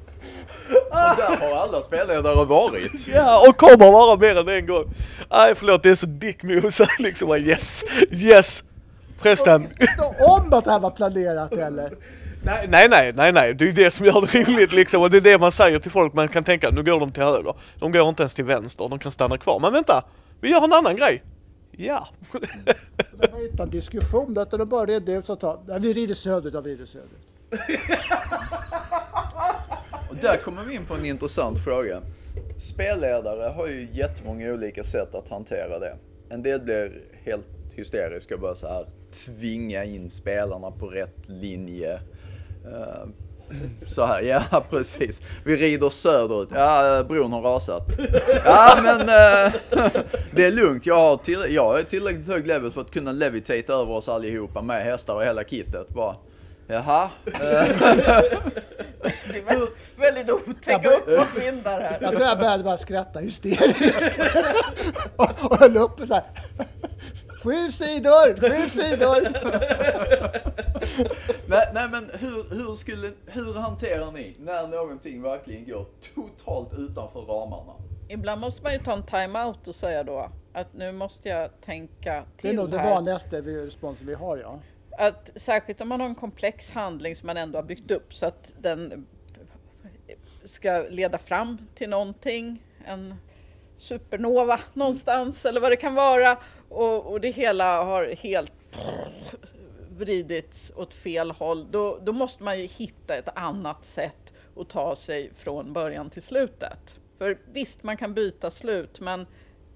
Och 0.68 1.16
där 1.16 1.48
har 1.50 1.56
alla 1.56 1.82
spelledare 1.82 2.44
varit. 2.44 3.06
Ja, 3.06 3.48
och 3.48 3.56
kommer 3.56 3.92
vara 3.92 4.16
mer 4.16 4.36
än 4.36 4.48
en 4.48 4.66
gång. 4.66 4.84
Nej 5.30 5.54
förlåt, 5.54 5.82
det 5.82 5.90
är 5.90 5.94
så 5.94 6.06
dick 6.06 6.42
move 6.42 6.70
liksom 6.98 7.36
yes, 7.36 7.84
yes. 8.10 8.62
Förresten. 9.22 9.68
Visste 9.78 10.02
om 10.28 10.52
att 10.52 10.64
det 10.64 10.70
här 10.70 10.78
var 10.78 10.90
planerat 10.90 11.52
eller? 11.52 11.92
Nej, 12.47 12.66
nej, 12.68 12.89
nej, 12.89 13.12
nej, 13.12 13.32
nej, 13.32 13.55
det 13.55 13.64
är 13.64 13.66
ju 13.66 13.73
det 13.73 13.90
som 13.90 14.06
gör 14.06 14.20
det 14.20 14.27
rimligt 14.27 14.73
liksom 14.73 15.02
och 15.02 15.10
det 15.10 15.16
är 15.16 15.20
det 15.20 15.39
man 15.39 15.52
säger 15.52 15.78
till 15.78 15.90
folk, 15.90 16.14
man 16.14 16.28
kan 16.28 16.44
tänka 16.44 16.70
nu 16.70 16.82
går 16.82 17.01
de 17.01 17.12
till 17.12 17.23
höger, 17.23 17.55
de 17.78 17.93
går 17.93 18.09
inte 18.09 18.23
ens 18.23 18.35
till 18.35 18.44
vänster, 18.44 18.89
de 18.89 18.98
kan 18.98 19.12
stanna 19.12 19.39
kvar, 19.39 19.60
men 19.60 19.73
vänta, 19.73 20.05
vi 20.40 20.51
gör 20.51 20.64
en 20.64 20.73
annan 20.73 20.97
grej. 20.97 21.23
Ja. 21.70 22.09
det 23.18 23.32
var 23.32 23.51
inte 23.51 23.62
en 23.62 23.70
diskussion, 23.70 24.39
utan 24.39 24.59
det 24.59 24.66
bara 24.66 24.86
det 24.86 25.12
ut 25.12 25.28
och 25.28 25.40
ta, 25.40 25.62
vi 25.81 25.93
rider 25.93 26.14
söderut, 26.14 26.55
ja 26.55 26.60
vi 26.60 26.70
rider 26.70 26.86
söderut. 26.86 27.10
och 30.10 30.16
där 30.16 30.36
kommer 30.36 30.64
vi 30.64 30.74
in 30.74 30.86
på 30.86 30.94
en 30.94 31.05
intressant 31.05 31.64
fråga. 31.64 32.01
Spelledare 32.59 33.52
har 33.52 33.66
ju 33.66 33.89
jättemånga 33.93 34.52
olika 34.52 34.85
sätt 34.85 35.14
att 35.14 35.28
hantera 35.28 35.78
det. 35.78 35.97
En 36.28 36.43
del 36.43 36.60
blir 36.60 37.02
helt 37.24 37.47
hysteriska 37.74 38.35
och 38.35 38.40
börjar 38.40 38.55
så 38.55 38.68
här 38.68 38.86
tvinga 39.27 39.85
in 39.85 40.10
spelarna 40.10 40.70
på 40.70 40.86
rätt 40.86 41.28
linje. 41.28 42.01
Uh, 42.66 43.09
så 43.86 44.06
här, 44.06 44.22
ja 44.22 44.43
precis. 44.70 45.20
Vi 45.44 45.56
rider 45.56 45.90
söderut. 45.90 46.48
Ja, 46.52 47.05
bron 47.09 47.32
har 47.32 47.43
rasat. 47.43 47.82
Ja, 48.44 48.78
men 48.82 49.01
äh, 49.01 49.52
det 50.30 50.44
är 50.44 50.52
lugnt. 50.52 50.86
Jag 50.86 50.94
har, 50.94 51.16
till, 51.16 51.44
jag 51.48 51.78
är 51.78 51.82
tillräckligt 51.82 52.26
hög 52.26 52.47
level 52.47 52.70
för 52.70 52.80
att 52.80 52.90
kunna 52.90 53.12
levitate 53.12 53.72
över 53.72 53.90
oss 53.90 54.09
allihopa 54.09 54.62
med 54.62 54.84
hästar 54.84 55.14
och 55.14 55.24
hela 55.24 55.44
kittet. 55.44 55.88
Bara, 55.88 56.16
jaha. 56.66 57.10
Det 57.24 57.32
är 59.38 59.44
väldigt, 59.44 59.76
väldigt 59.97 60.30
otäcka 60.30 60.90
uppåtvindar 60.90 61.80
här. 61.80 61.98
Jag 62.01 62.14
tror 62.14 62.26
jag 62.26 62.38
började 62.38 62.64
bara 62.64 62.76
skratta 62.76 63.18
hysteriskt. 63.18 64.20
och, 65.16 65.30
och 65.40 65.59
höll 65.59 65.76
uppe 65.76 66.06
så 66.06 66.14
här. 66.14 66.24
Sju 67.47 67.73
sidor! 67.73 68.35
Sju 68.40 68.68
sidor! 68.68 69.23
nej, 71.48 71.70
nej, 71.74 71.89
men 71.90 72.10
hur, 72.14 72.55
hur, 72.55 72.77
skulle, 72.77 73.12
hur 73.27 73.55
hanterar 73.55 74.12
ni 74.12 74.36
när 74.39 74.68
någonting 74.68 75.23
verkligen 75.23 75.64
går 75.64 75.86
totalt 76.14 76.78
utanför 76.78 77.20
ramarna? 77.20 77.73
Ibland 78.09 78.40
måste 78.40 78.62
man 78.62 78.73
ju 78.73 78.78
ta 78.78 78.93
en 78.93 79.02
time-out 79.02 79.68
och 79.68 79.74
säga 79.74 80.05
då 80.05 80.31
att 80.52 80.74
nu 80.74 80.93
måste 80.93 81.28
jag 81.28 81.60
tänka 81.60 82.24
till 82.36 82.51
Det 82.51 82.56
är 82.56 82.56
nog 82.56 82.70
det 82.70 82.78
här. 82.78 82.90
vanligaste 82.90 83.40
responsen 83.40 84.06
vi 84.06 84.14
har 84.14 84.36
ja. 84.36 84.60
Att 84.98 85.31
särskilt 85.36 85.81
om 85.81 85.89
man 85.89 86.01
har 86.01 86.09
en 86.09 86.14
komplex 86.14 86.70
handling 86.70 87.16
som 87.16 87.27
man 87.27 87.36
ändå 87.36 87.59
har 87.59 87.62
byggt 87.62 87.90
upp 87.90 88.14
så 88.14 88.27
att 88.27 88.55
den 88.59 89.06
ska 90.44 90.85
leda 90.90 91.18
fram 91.18 91.59
till 91.74 91.89
någonting. 91.89 92.62
En 92.85 93.14
supernova 93.77 94.61
någonstans 94.74 95.44
eller 95.44 95.61
vad 95.61 95.73
det 95.73 95.77
kan 95.77 95.94
vara. 95.94 96.39
Och, 96.69 97.07
och 97.07 97.20
det 97.20 97.31
hela 97.31 97.85
har 97.85 98.07
helt 98.07 98.53
vridits 99.98 100.73
åt 100.77 100.94
fel 100.94 101.31
håll. 101.31 101.70
Då, 101.70 101.98
då 102.03 102.12
måste 102.12 102.43
man 102.43 102.61
ju 102.61 102.66
hitta 102.66 103.16
ett 103.16 103.28
annat 103.39 103.85
sätt 103.85 104.32
att 104.57 104.69
ta 104.69 104.97
sig 104.97 105.31
från 105.35 105.73
början 105.73 106.11
till 106.11 106.23
slutet. 106.23 107.01
För 107.19 107.39
visst, 107.53 107.82
man 107.82 107.97
kan 107.97 108.15
byta 108.15 108.51
slut, 108.51 109.01
men 109.01 109.27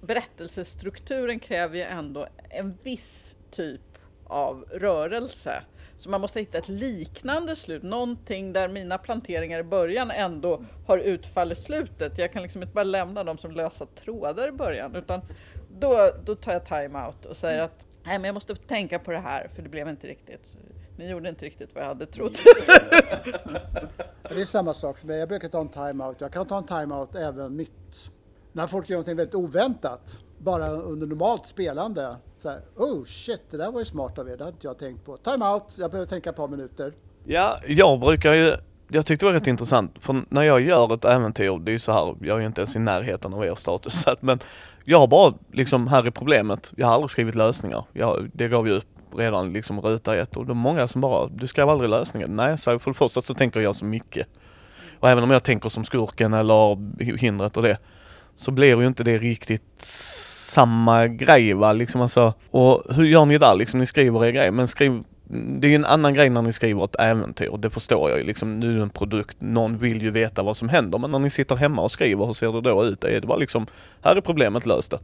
berättelsestrukturen 0.01 1.39
kräver 1.39 1.77
ju 1.77 1.83
ändå 1.83 2.27
en 2.49 2.77
viss 2.83 3.35
typ 3.51 3.81
av 4.25 4.65
rörelse. 4.71 5.63
Så 6.01 6.09
man 6.09 6.21
måste 6.21 6.39
hitta 6.39 6.57
ett 6.57 6.69
liknande 6.69 7.55
slut, 7.55 7.83
någonting 7.83 8.53
där 8.53 8.67
mina 8.67 8.97
planteringar 8.97 9.59
i 9.59 9.63
början 9.63 10.11
ändå 10.11 10.63
har 10.87 10.97
utfallit 10.97 11.57
slutet. 11.57 12.17
Jag 12.17 12.33
kan 12.33 12.41
liksom 12.41 12.61
inte 12.61 12.73
bara 12.73 12.83
lämna 12.83 13.23
dem 13.23 13.37
som 13.37 13.51
lösa 13.51 13.85
trådar 13.85 14.47
i 14.47 14.51
början, 14.51 14.95
utan 14.95 15.21
då, 15.79 16.11
då 16.25 16.35
tar 16.35 16.53
jag 16.53 16.65
time-out 16.65 17.25
och 17.25 17.37
säger 17.37 17.59
att 17.59 17.87
nej, 18.03 18.19
men 18.19 18.23
jag 18.23 18.33
måste 18.33 18.55
tänka 18.55 18.99
på 18.99 19.11
det 19.11 19.19
här, 19.19 19.47
för 19.55 19.61
det 19.61 19.69
blev 19.69 19.87
inte 19.87 20.07
riktigt. 20.07 20.57
Ni 20.97 21.09
gjorde 21.09 21.29
inte 21.29 21.45
riktigt 21.45 21.69
vad 21.75 21.83
jag 21.83 21.87
hade 21.87 22.05
trott. 22.05 22.33
det 24.23 24.41
är 24.41 24.45
samma 24.45 24.73
sak 24.73 24.97
för 24.97 25.07
mig. 25.07 25.19
Jag 25.19 25.29
brukar 25.29 25.49
ta 25.49 25.61
en 25.61 25.69
time-out. 25.69 26.21
Jag 26.21 26.33
kan 26.33 26.47
ta 26.47 26.57
en 26.57 26.65
time-out 26.65 27.15
även 27.15 27.55
mitt 27.55 28.11
när 28.51 28.67
folk 28.67 28.89
gör 28.89 28.97
någonting 28.97 29.15
väldigt 29.15 29.35
oväntat, 29.35 30.19
bara 30.43 30.69
under 30.69 31.07
normalt 31.07 31.45
spelande. 31.45 32.15
Så 32.41 32.49
här, 32.49 32.59
oh 32.75 33.05
shit, 33.05 33.41
det 33.49 33.57
där 33.57 33.71
var 33.71 33.79
ju 33.79 33.85
smart 33.85 34.19
av 34.19 34.29
er, 34.29 34.37
det 34.37 34.43
hade 34.43 34.55
inte 34.55 34.67
jag 34.67 34.77
tänkt 34.77 35.05
på. 35.05 35.17
Time 35.17 35.45
out, 35.45 35.63
jag 35.77 35.91
behöver 35.91 36.09
tänka 36.09 36.29
ett 36.29 36.35
par 36.35 36.47
minuter. 36.47 36.93
Ja, 37.23 37.57
jag 37.67 37.99
brukar 37.99 38.33
ju, 38.33 38.53
jag 38.87 39.05
tyckte 39.05 39.25
det 39.25 39.31
var 39.31 39.39
rätt 39.39 39.47
intressant, 39.47 39.91
för 39.99 40.21
när 40.29 40.41
jag 40.41 40.61
gör 40.61 40.93
ett 40.93 41.05
äventyr, 41.05 41.59
det 41.59 41.71
är 41.71 41.73
ju 41.73 41.79
så 41.79 41.91
här, 41.91 42.15
jag 42.21 42.35
är 42.35 42.39
ju 42.39 42.45
inte 42.45 42.61
ens 42.61 42.75
i 42.75 42.79
närheten 42.79 43.33
av 43.33 43.45
er 43.45 43.55
status, 43.55 44.05
men 44.19 44.39
jag 44.85 44.99
har 44.99 45.07
bara 45.07 45.33
liksom, 45.51 45.87
här 45.87 46.07
är 46.07 46.11
problemet, 46.11 46.71
jag 46.75 46.87
har 46.87 46.93
aldrig 46.93 47.09
skrivit 47.09 47.35
lösningar. 47.35 47.83
Jag, 47.93 48.29
det 48.33 48.47
gav 48.47 48.67
ju 48.67 48.73
upp 48.73 48.85
redan 49.17 49.53
liksom 49.53 49.81
ruta 49.81 50.17
ett 50.17 50.37
och 50.37 50.45
det 50.45 50.51
är 50.51 50.55
många 50.55 50.87
som 50.87 51.01
bara, 51.01 51.27
du 51.27 51.47
skrev 51.47 51.69
aldrig 51.69 51.89
lösningen. 51.89 52.35
Nej, 52.35 52.57
så 52.57 52.79
för 52.79 52.91
det 52.91 52.97
första 52.97 53.21
så 53.21 53.33
tänker 53.33 53.59
jag 53.59 53.75
så 53.75 53.85
mycket. 53.85 54.27
Och 54.99 55.09
även 55.09 55.23
om 55.23 55.31
jag 55.31 55.43
tänker 55.43 55.69
som 55.69 55.85
skurken 55.85 56.33
eller 56.33 56.77
hindret 57.17 57.57
och 57.57 57.63
det, 57.63 57.77
så 58.35 58.51
blir 58.51 58.81
ju 58.81 58.87
inte 58.87 59.03
det 59.03 59.17
riktigt 59.17 59.85
samma 60.51 61.07
grej 61.07 61.53
va, 61.53 61.73
liksom 61.73 62.01
alltså. 62.01 62.33
Och 62.51 62.83
hur 62.95 63.03
gör 63.03 63.25
ni 63.25 63.37
där 63.37 63.55
liksom? 63.55 63.79
Ni 63.79 63.85
skriver 63.85 64.25
er 64.25 64.31
grej, 64.31 64.51
men 64.51 64.67
skriv 64.67 65.03
det 65.33 65.67
är 65.67 65.69
ju 65.69 65.75
en 65.75 65.85
annan 65.85 66.13
grej 66.13 66.29
när 66.29 66.41
ni 66.41 66.53
skriver 66.53 66.83
ett 66.83 66.95
äventyr, 66.99 67.57
det 67.57 67.69
förstår 67.69 68.09
jag 68.09 68.19
ju 68.19 68.25
liksom. 68.25 68.59
Nu 68.59 68.71
är 68.71 68.75
det 68.75 68.81
en 68.81 68.89
produkt, 68.89 69.37
någon 69.39 69.77
vill 69.77 70.01
ju 70.01 70.11
veta 70.11 70.43
vad 70.43 70.57
som 70.57 70.69
händer, 70.69 70.97
men 70.97 71.11
när 71.11 71.19
ni 71.19 71.29
sitter 71.29 71.55
hemma 71.55 71.81
och 71.81 71.91
skriver, 71.91 72.25
hur 72.25 72.33
ser 72.33 72.51
det 72.51 72.61
då 72.61 72.85
ut? 72.85 73.03
Är 73.03 73.21
det 73.21 73.27
bara 73.27 73.37
liksom, 73.37 73.67
här 74.01 74.15
är 74.15 74.21
problemet, 74.21 74.65
löst 74.65 74.91
det. 74.91 74.99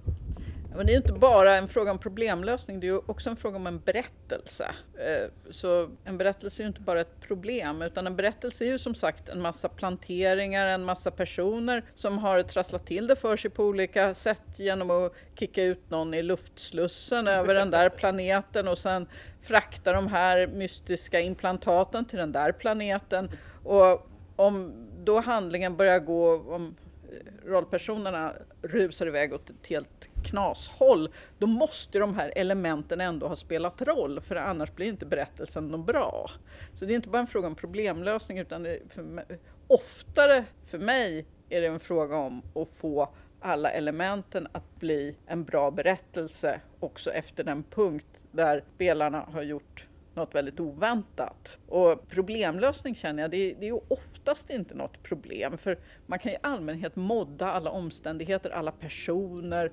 Men 0.77 0.85
det 0.85 0.91
är 0.91 0.93
ju 0.93 0.97
inte 0.97 1.13
bara 1.13 1.55
en 1.55 1.67
fråga 1.67 1.91
om 1.91 1.97
problemlösning, 1.97 2.79
det 2.79 2.87
är 2.87 3.11
också 3.11 3.29
en 3.29 3.35
fråga 3.35 3.55
om 3.55 3.67
en 3.67 3.79
berättelse. 3.79 4.71
Eh, 4.97 5.29
så 5.49 5.89
en 6.03 6.17
berättelse 6.17 6.61
är 6.61 6.63
ju 6.63 6.67
inte 6.67 6.81
bara 6.81 7.01
ett 7.01 7.21
problem, 7.21 7.81
utan 7.81 8.07
en 8.07 8.15
berättelse 8.15 8.65
är 8.65 8.67
ju 8.67 8.79
som 8.79 8.95
sagt 8.95 9.29
en 9.29 9.41
massa 9.41 9.69
planteringar, 9.69 10.67
en 10.67 10.83
massa 10.83 11.11
personer 11.11 11.83
som 11.95 12.17
har 12.17 12.41
trasslat 12.41 12.85
till 12.85 13.07
det 13.07 13.15
för 13.15 13.37
sig 13.37 13.51
på 13.51 13.63
olika 13.63 14.13
sätt 14.13 14.59
genom 14.59 14.91
att 14.91 15.13
kicka 15.39 15.63
ut 15.63 15.89
någon 15.89 16.13
i 16.13 16.23
luftslussen 16.23 17.27
över 17.27 17.53
den 17.53 17.71
där 17.71 17.89
planeten 17.89 18.67
och 18.67 18.77
sen 18.77 19.07
frakta 19.41 19.93
de 19.93 20.07
här 20.07 20.47
mystiska 20.47 21.19
implantaten 21.19 22.05
till 22.05 22.19
den 22.19 22.31
där 22.31 22.51
planeten. 22.51 23.31
Och 23.63 24.09
om 24.35 24.73
då 25.03 25.19
handlingen 25.19 25.77
börjar 25.77 25.99
gå, 25.99 26.33
om 26.35 26.75
eh, 27.11 27.49
rollpersonerna 27.49 28.33
rusar 28.61 29.07
iväg 29.07 29.33
åt 29.33 29.49
ett 29.49 29.67
helt 29.67 30.09
knashåll, 30.27 31.09
då 31.37 31.47
måste 31.47 31.99
de 31.99 32.15
här 32.15 32.33
elementen 32.35 33.01
ändå 33.01 33.27
ha 33.27 33.35
spelat 33.35 33.81
roll, 33.81 34.21
för 34.21 34.35
annars 34.35 34.71
blir 34.71 34.87
inte 34.87 35.05
berättelsen 35.05 35.67
någon 35.67 35.85
bra. 35.85 36.29
Så 36.73 36.85
det 36.85 36.93
är 36.93 36.95
inte 36.95 37.09
bara 37.09 37.19
en 37.19 37.27
fråga 37.27 37.47
om 37.47 37.55
problemlösning, 37.55 38.37
utan 38.37 38.63
det 38.63 38.79
för 38.89 39.03
mig, 39.03 39.25
oftare 39.67 40.45
för 40.65 40.79
mig 40.79 41.25
är 41.49 41.61
det 41.61 41.67
en 41.67 41.79
fråga 41.79 42.17
om 42.17 42.41
att 42.55 42.69
få 42.69 43.09
alla 43.39 43.69
elementen 43.69 44.47
att 44.51 44.79
bli 44.79 45.15
en 45.27 45.43
bra 45.43 45.71
berättelse 45.71 46.61
också 46.79 47.11
efter 47.11 47.43
den 47.43 47.63
punkt 47.63 48.23
där 48.31 48.63
spelarna 48.75 49.19
har 49.19 49.41
gjort 49.41 49.87
något 50.17 50.35
väldigt 50.35 50.59
oväntat. 50.59 51.59
Och 51.67 52.09
problemlösning 52.09 52.95
känner 52.95 53.23
jag, 53.23 53.31
det 53.31 53.37
är, 53.37 53.55
det 53.59 53.65
är 53.65 53.71
ju 53.71 53.79
oftast 53.87 54.49
inte 54.49 54.75
något 54.75 55.03
problem 55.03 55.57
för 55.57 55.79
man 56.05 56.19
kan 56.19 56.31
i 56.31 56.37
allmänhet 56.41 56.95
modda 56.95 57.51
alla 57.51 57.69
omständigheter, 57.69 58.49
alla 58.49 58.71
personer. 58.71 59.71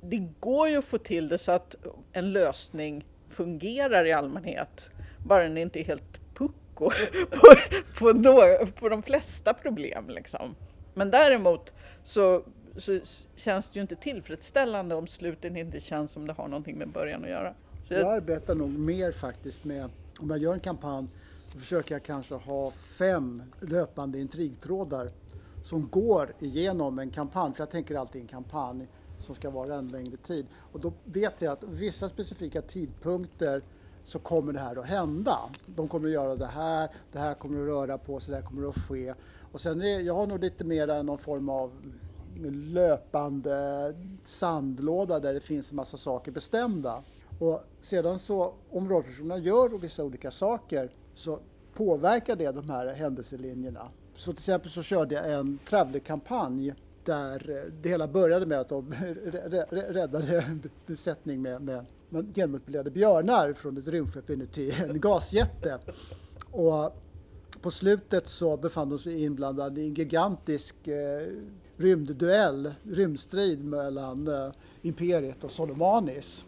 Det 0.00 0.28
går 0.40 0.68
ju 0.68 0.76
att 0.76 0.84
få 0.84 0.98
till 0.98 1.28
det 1.28 1.38
så 1.38 1.52
att 1.52 1.76
en 2.12 2.32
lösning 2.32 3.04
fungerar 3.28 4.04
i 4.04 4.12
allmänhet, 4.12 4.90
bara 5.26 5.42
den 5.42 5.58
inte 5.58 5.80
är 5.80 5.84
helt 5.84 6.20
pucko 6.34 6.90
på, 7.30 7.54
på, 7.98 8.12
då, 8.12 8.66
på 8.78 8.88
de 8.88 9.02
flesta 9.02 9.54
problem. 9.54 10.08
Liksom. 10.08 10.54
Men 10.94 11.10
däremot 11.10 11.74
så, 12.02 12.42
så 12.76 13.00
känns 13.36 13.70
det 13.70 13.76
ju 13.76 13.82
inte 13.82 13.96
tillfredsställande 13.96 14.94
om 14.94 15.06
slutet 15.06 15.56
inte 15.56 15.80
känns 15.80 16.10
som 16.12 16.26
det 16.26 16.32
har 16.32 16.48
någonting 16.48 16.78
med 16.78 16.88
början 16.88 17.24
att 17.24 17.30
göra. 17.30 17.54
Jag 17.88 18.12
arbetar 18.12 18.54
nog 18.54 18.70
mer 18.70 19.12
faktiskt 19.12 19.64
med, 19.64 19.90
om 20.18 20.30
jag 20.30 20.38
gör 20.38 20.54
en 20.54 20.60
kampanj, 20.60 21.06
så 21.52 21.58
försöker 21.58 21.94
jag 21.94 22.02
kanske 22.02 22.34
ha 22.34 22.70
fem 22.70 23.42
löpande 23.60 24.18
intrigtrådar 24.18 25.10
som 25.64 25.88
går 25.88 26.34
igenom 26.40 26.98
en 26.98 27.10
kampanj, 27.10 27.54
för 27.54 27.60
jag 27.60 27.70
tänker 27.70 27.94
alltid 27.94 28.22
en 28.22 28.28
kampanj 28.28 28.88
som 29.24 29.34
ska 29.34 29.50
vara 29.50 29.74
en 29.74 29.88
längre 29.88 30.16
tid. 30.16 30.46
Och 30.72 30.80
då 30.80 30.92
vet 31.04 31.42
jag 31.42 31.52
att 31.52 31.62
vissa 31.62 32.08
specifika 32.08 32.62
tidpunkter 32.62 33.62
så 34.04 34.18
kommer 34.18 34.52
det 34.52 34.60
här 34.60 34.76
att 34.76 34.86
hända. 34.86 35.38
De 35.66 35.88
kommer 35.88 36.08
att 36.08 36.14
göra 36.14 36.36
det 36.36 36.46
här, 36.46 36.90
det 37.12 37.18
här 37.18 37.34
kommer 37.34 37.60
att 37.60 37.68
röra 37.68 37.98
på 37.98 38.20
sig, 38.20 38.32
det 38.32 38.40
här 38.40 38.46
kommer 38.48 38.68
att 38.68 38.78
ske. 38.78 39.14
Och 39.52 39.60
sen 39.60 39.82
är 39.82 40.00
jag 40.00 40.14
har 40.14 40.26
nog 40.26 40.40
lite 40.40 40.64
mer 40.64 41.02
någon 41.02 41.18
form 41.18 41.48
av 41.48 41.72
löpande 42.50 43.94
sandlåda 44.22 45.20
där 45.20 45.34
det 45.34 45.40
finns 45.40 45.70
en 45.70 45.76
massa 45.76 45.96
saker 45.96 46.32
bestämda. 46.32 47.02
Och 47.38 47.60
sedan 47.80 48.18
så, 48.18 48.54
om 48.70 48.88
rollpersonerna 48.88 49.38
gör 49.38 49.68
vissa 49.68 50.04
olika 50.04 50.30
saker 50.30 50.90
så 51.14 51.38
påverkar 51.74 52.36
det 52.36 52.52
de 52.52 52.70
här 52.70 52.86
händelselinjerna. 52.86 53.88
Så 54.14 54.32
till 54.32 54.38
exempel 54.38 54.70
så 54.70 54.82
körde 54.82 55.14
jag 55.14 55.32
en 55.32 55.58
travelkampanj 55.68 56.68
kampanj 56.68 56.74
där 57.04 57.50
eh, 57.50 57.72
det 57.82 57.88
hela 57.88 58.08
började 58.08 58.46
med 58.46 58.60
att 58.60 58.68
de 58.68 58.94
räddade 59.70 60.40
en 60.40 60.62
besättning 60.86 61.42
med, 61.42 61.62
med 61.62 61.86
genmanipulerade 62.34 62.90
björnar 62.90 63.52
från 63.52 63.78
ett 63.78 63.88
rymdskepp 63.88 64.30
inuti 64.30 64.70
en 64.88 65.00
gasjätte. 65.00 65.78
Och 66.50 66.96
på 67.60 67.70
slutet 67.70 68.28
så 68.28 68.56
befann 68.56 68.88
de 68.88 68.98
sig 68.98 69.24
inblandade 69.24 69.80
i 69.80 69.86
en 69.86 69.94
gigantisk 69.94 70.88
eh, 70.88 71.26
rymdduell, 71.76 72.74
rymdstrid 72.82 73.64
mellan 73.64 74.28
eh, 74.28 74.50
Imperiet 74.82 75.44
och 75.44 75.50
Solomanis. 75.50 76.44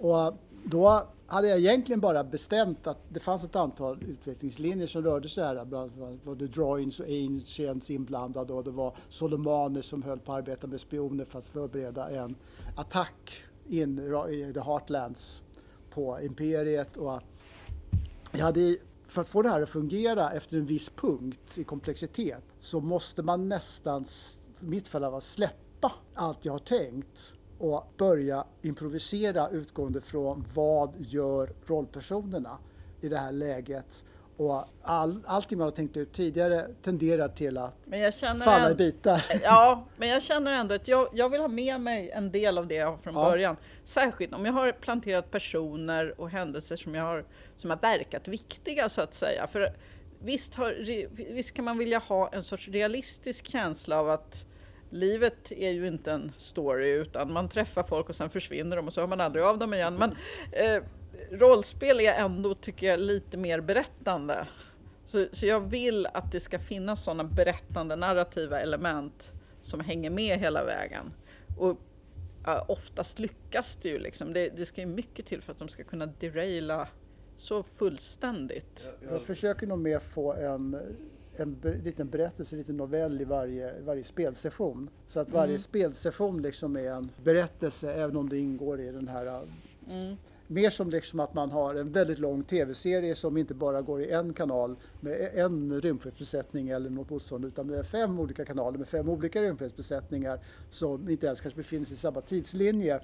Och 0.00 0.34
då 0.64 1.08
hade 1.32 1.48
jag 1.48 1.58
egentligen 1.58 2.00
bara 2.00 2.24
bestämt 2.24 2.86
att 2.86 2.98
det 3.08 3.20
fanns 3.20 3.44
ett 3.44 3.56
antal 3.56 4.02
utvecklingslinjer 4.02 4.86
som 4.86 5.02
rörde 5.02 5.28
sig 5.28 5.44
här. 5.44 5.64
Bland 5.64 5.92
annat 6.02 6.20
var 6.24 6.34
det 6.34 6.46
Drawings 6.46 7.00
och 7.00 7.06
Ancients 7.06 7.90
inblandade 7.90 8.52
och 8.52 8.64
det 8.64 8.70
var 8.70 8.96
Solomanes 9.08 9.86
som 9.86 10.02
höll 10.02 10.18
på 10.18 10.32
att 10.32 10.38
arbeta 10.38 10.66
med 10.66 10.80
spioner 10.80 11.24
för 11.24 11.38
att 11.38 11.48
förbereda 11.48 12.10
en 12.10 12.34
attack 12.76 13.42
in 13.68 13.98
i 14.30 14.52
the 14.54 14.60
Heartlands 14.60 15.42
på 15.90 16.20
Imperiet. 16.20 16.96
Och 16.96 17.20
jag 18.32 18.44
hade, 18.44 18.76
för 19.04 19.20
att 19.20 19.28
få 19.28 19.42
det 19.42 19.48
här 19.48 19.62
att 19.62 19.68
fungera 19.68 20.30
efter 20.30 20.56
en 20.56 20.66
viss 20.66 20.90
punkt 20.90 21.58
i 21.58 21.64
komplexitet 21.64 22.44
så 22.60 22.80
måste 22.80 23.22
man 23.22 23.48
nästan, 23.48 24.04
i 24.60 24.64
mitt 24.64 24.88
fall, 24.88 25.20
släppa 25.20 25.92
allt 26.14 26.44
jag 26.44 26.52
har 26.52 26.58
tänkt 26.58 27.34
och 27.62 27.92
börja 27.96 28.44
improvisera 28.62 29.48
utgående 29.48 30.00
från 30.00 30.44
vad 30.54 30.92
gör 30.98 31.50
rollpersonerna 31.66 32.58
i 33.00 33.08
det 33.08 33.18
här 33.18 33.32
läget. 33.32 34.04
Och 34.36 34.64
all, 34.82 35.20
allting 35.26 35.58
man 35.58 35.64
har 35.64 35.72
tänkt 35.72 35.96
ut 35.96 36.12
tidigare 36.12 36.68
tenderar 36.82 37.28
till 37.28 37.58
att 37.58 37.74
falla 38.44 38.66
en, 38.66 38.72
i 38.72 38.74
bitar. 38.74 39.26
Ja, 39.42 39.84
men 39.96 40.08
jag 40.08 40.22
känner 40.22 40.52
ändå 40.52 40.74
att 40.74 40.88
jag, 40.88 41.08
jag 41.12 41.28
vill 41.28 41.40
ha 41.40 41.48
med 41.48 41.80
mig 41.80 42.10
en 42.10 42.32
del 42.32 42.58
av 42.58 42.66
det 42.66 42.74
jag 42.74 42.90
har 42.90 42.96
från 42.96 43.14
ja. 43.14 43.30
början. 43.30 43.56
Särskilt 43.84 44.34
om 44.34 44.46
jag 44.46 44.52
har 44.52 44.72
planterat 44.72 45.30
personer 45.30 46.20
och 46.20 46.30
händelser 46.30 46.76
som, 46.76 46.94
jag 46.94 47.04
har, 47.04 47.24
som 47.56 47.70
har 47.70 47.78
verkat 47.78 48.28
viktiga 48.28 48.88
så 48.88 49.00
att 49.00 49.14
säga. 49.14 49.46
För 49.46 49.72
visst, 50.18 50.54
har, 50.54 50.72
visst 51.32 51.54
kan 51.54 51.64
man 51.64 51.78
vilja 51.78 51.98
ha 51.98 52.28
en 52.32 52.42
sorts 52.42 52.68
realistisk 52.68 53.48
känsla 53.48 53.98
av 53.98 54.10
att 54.10 54.46
livet 54.92 55.52
är 55.52 55.70
ju 55.70 55.88
inte 55.88 56.12
en 56.12 56.32
story 56.36 56.90
utan 56.90 57.32
man 57.32 57.48
träffar 57.48 57.82
folk 57.82 58.08
och 58.08 58.16
sen 58.16 58.30
försvinner 58.30 58.76
de 58.76 58.86
och 58.86 58.92
så 58.92 59.00
hör 59.00 59.08
man 59.08 59.20
aldrig 59.20 59.44
av 59.44 59.58
dem 59.58 59.74
igen. 59.74 59.96
Men 59.96 60.16
eh, 60.52 60.82
rollspel 61.30 62.00
är 62.00 62.12
ändå, 62.12 62.54
tycker 62.54 62.86
jag, 62.86 63.00
lite 63.00 63.36
mer 63.36 63.60
berättande. 63.60 64.46
Så, 65.06 65.26
så 65.32 65.46
jag 65.46 65.60
vill 65.60 66.06
att 66.06 66.32
det 66.32 66.40
ska 66.40 66.58
finnas 66.58 67.04
sådana 67.04 67.24
berättande 67.24 67.96
narrativa 67.96 68.60
element 68.60 69.32
som 69.60 69.80
hänger 69.80 70.10
med 70.10 70.38
hela 70.38 70.64
vägen. 70.64 71.12
Och 71.58 71.80
eh, 72.46 72.64
oftast 72.68 73.18
lyckas 73.18 73.78
det 73.82 73.88
ju 73.88 73.98
liksom. 73.98 74.32
Det, 74.32 74.48
det 74.48 74.66
ska 74.66 74.80
ju 74.80 74.86
mycket 74.86 75.26
till 75.26 75.42
för 75.42 75.52
att 75.52 75.58
de 75.58 75.68
ska 75.68 75.84
kunna 75.84 76.06
deraila 76.06 76.88
så 77.36 77.62
fullständigt. 77.62 78.88
Jag 79.10 79.22
försöker 79.22 79.66
nog 79.66 79.78
mer 79.78 79.98
få 79.98 80.32
en 80.32 80.76
en 81.42 81.80
liten 81.84 82.08
berättelse, 82.08 82.56
en 82.56 82.58
liten 82.58 82.76
novell 82.76 83.20
i 83.20 83.24
varje, 83.24 83.80
varje 83.80 84.04
spelsession. 84.04 84.90
Så 85.06 85.20
att 85.20 85.30
varje 85.30 85.48
mm. 85.52 85.60
spelsession 85.60 86.42
liksom 86.42 86.76
är 86.76 86.90
en 86.90 87.10
berättelse 87.24 87.92
även 87.92 88.16
om 88.16 88.28
det 88.28 88.38
ingår 88.38 88.80
i 88.80 88.90
den 88.90 89.08
här 89.08 89.46
mm. 89.88 90.16
Mer 90.46 90.70
som 90.70 90.90
liksom 90.90 91.20
att 91.20 91.34
man 91.34 91.50
har 91.50 91.74
en 91.74 91.92
väldigt 91.92 92.18
lång 92.18 92.42
tv-serie 92.42 93.14
som 93.14 93.36
inte 93.36 93.54
bara 93.54 93.82
går 93.82 94.02
i 94.02 94.10
en 94.10 94.34
kanal 94.34 94.76
med 95.00 95.30
en 95.34 95.80
rymdskeppsbesättning 95.80 96.68
eller 96.68 96.90
något 96.90 97.10
motsvarande 97.10 97.48
utan 97.48 97.66
med 97.66 97.86
fem 97.86 98.20
olika 98.20 98.44
kanaler 98.44 98.78
med 98.78 98.88
fem 98.88 99.08
olika 99.08 99.42
rymdskeppsbesättningar 99.42 100.40
som 100.70 101.08
inte 101.08 101.26
ens 101.26 101.40
kanske 101.40 101.56
befinner 101.56 101.84
sig 101.84 101.94
i 101.94 101.98
samma 101.98 102.20
tidslinje 102.20 103.00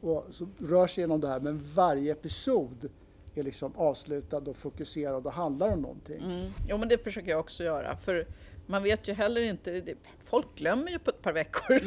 och 0.00 0.26
som 0.30 0.52
rör 0.58 0.86
sig 0.86 1.02
genom 1.02 1.20
det 1.20 1.28
här. 1.28 1.40
Men 1.40 1.60
varje 1.74 2.12
episod 2.12 2.88
är 3.34 3.42
liksom 3.42 3.72
avslutad 3.76 4.36
och 4.38 4.56
fokuserad 4.56 5.26
och 5.26 5.32
handlar 5.32 5.68
om 5.68 5.82
någonting. 5.82 6.22
Mm. 6.22 6.46
Jo 6.68 6.78
men 6.78 6.88
det 6.88 7.04
försöker 7.04 7.30
jag 7.30 7.40
också 7.40 7.64
göra. 7.64 7.96
För 7.96 8.26
man 8.66 8.82
vet 8.82 9.08
ju 9.08 9.12
heller 9.12 9.40
inte, 9.40 9.82
folk 10.24 10.46
glömmer 10.56 10.90
ju 10.90 10.98
på 10.98 11.10
ett 11.10 11.22
par 11.22 11.32
veckor. 11.32 11.78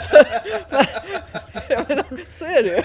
så, 0.00 0.16
menar, 1.88 2.30
så 2.30 2.44
är 2.44 2.62
det 2.62 2.68
ju. 2.68 2.82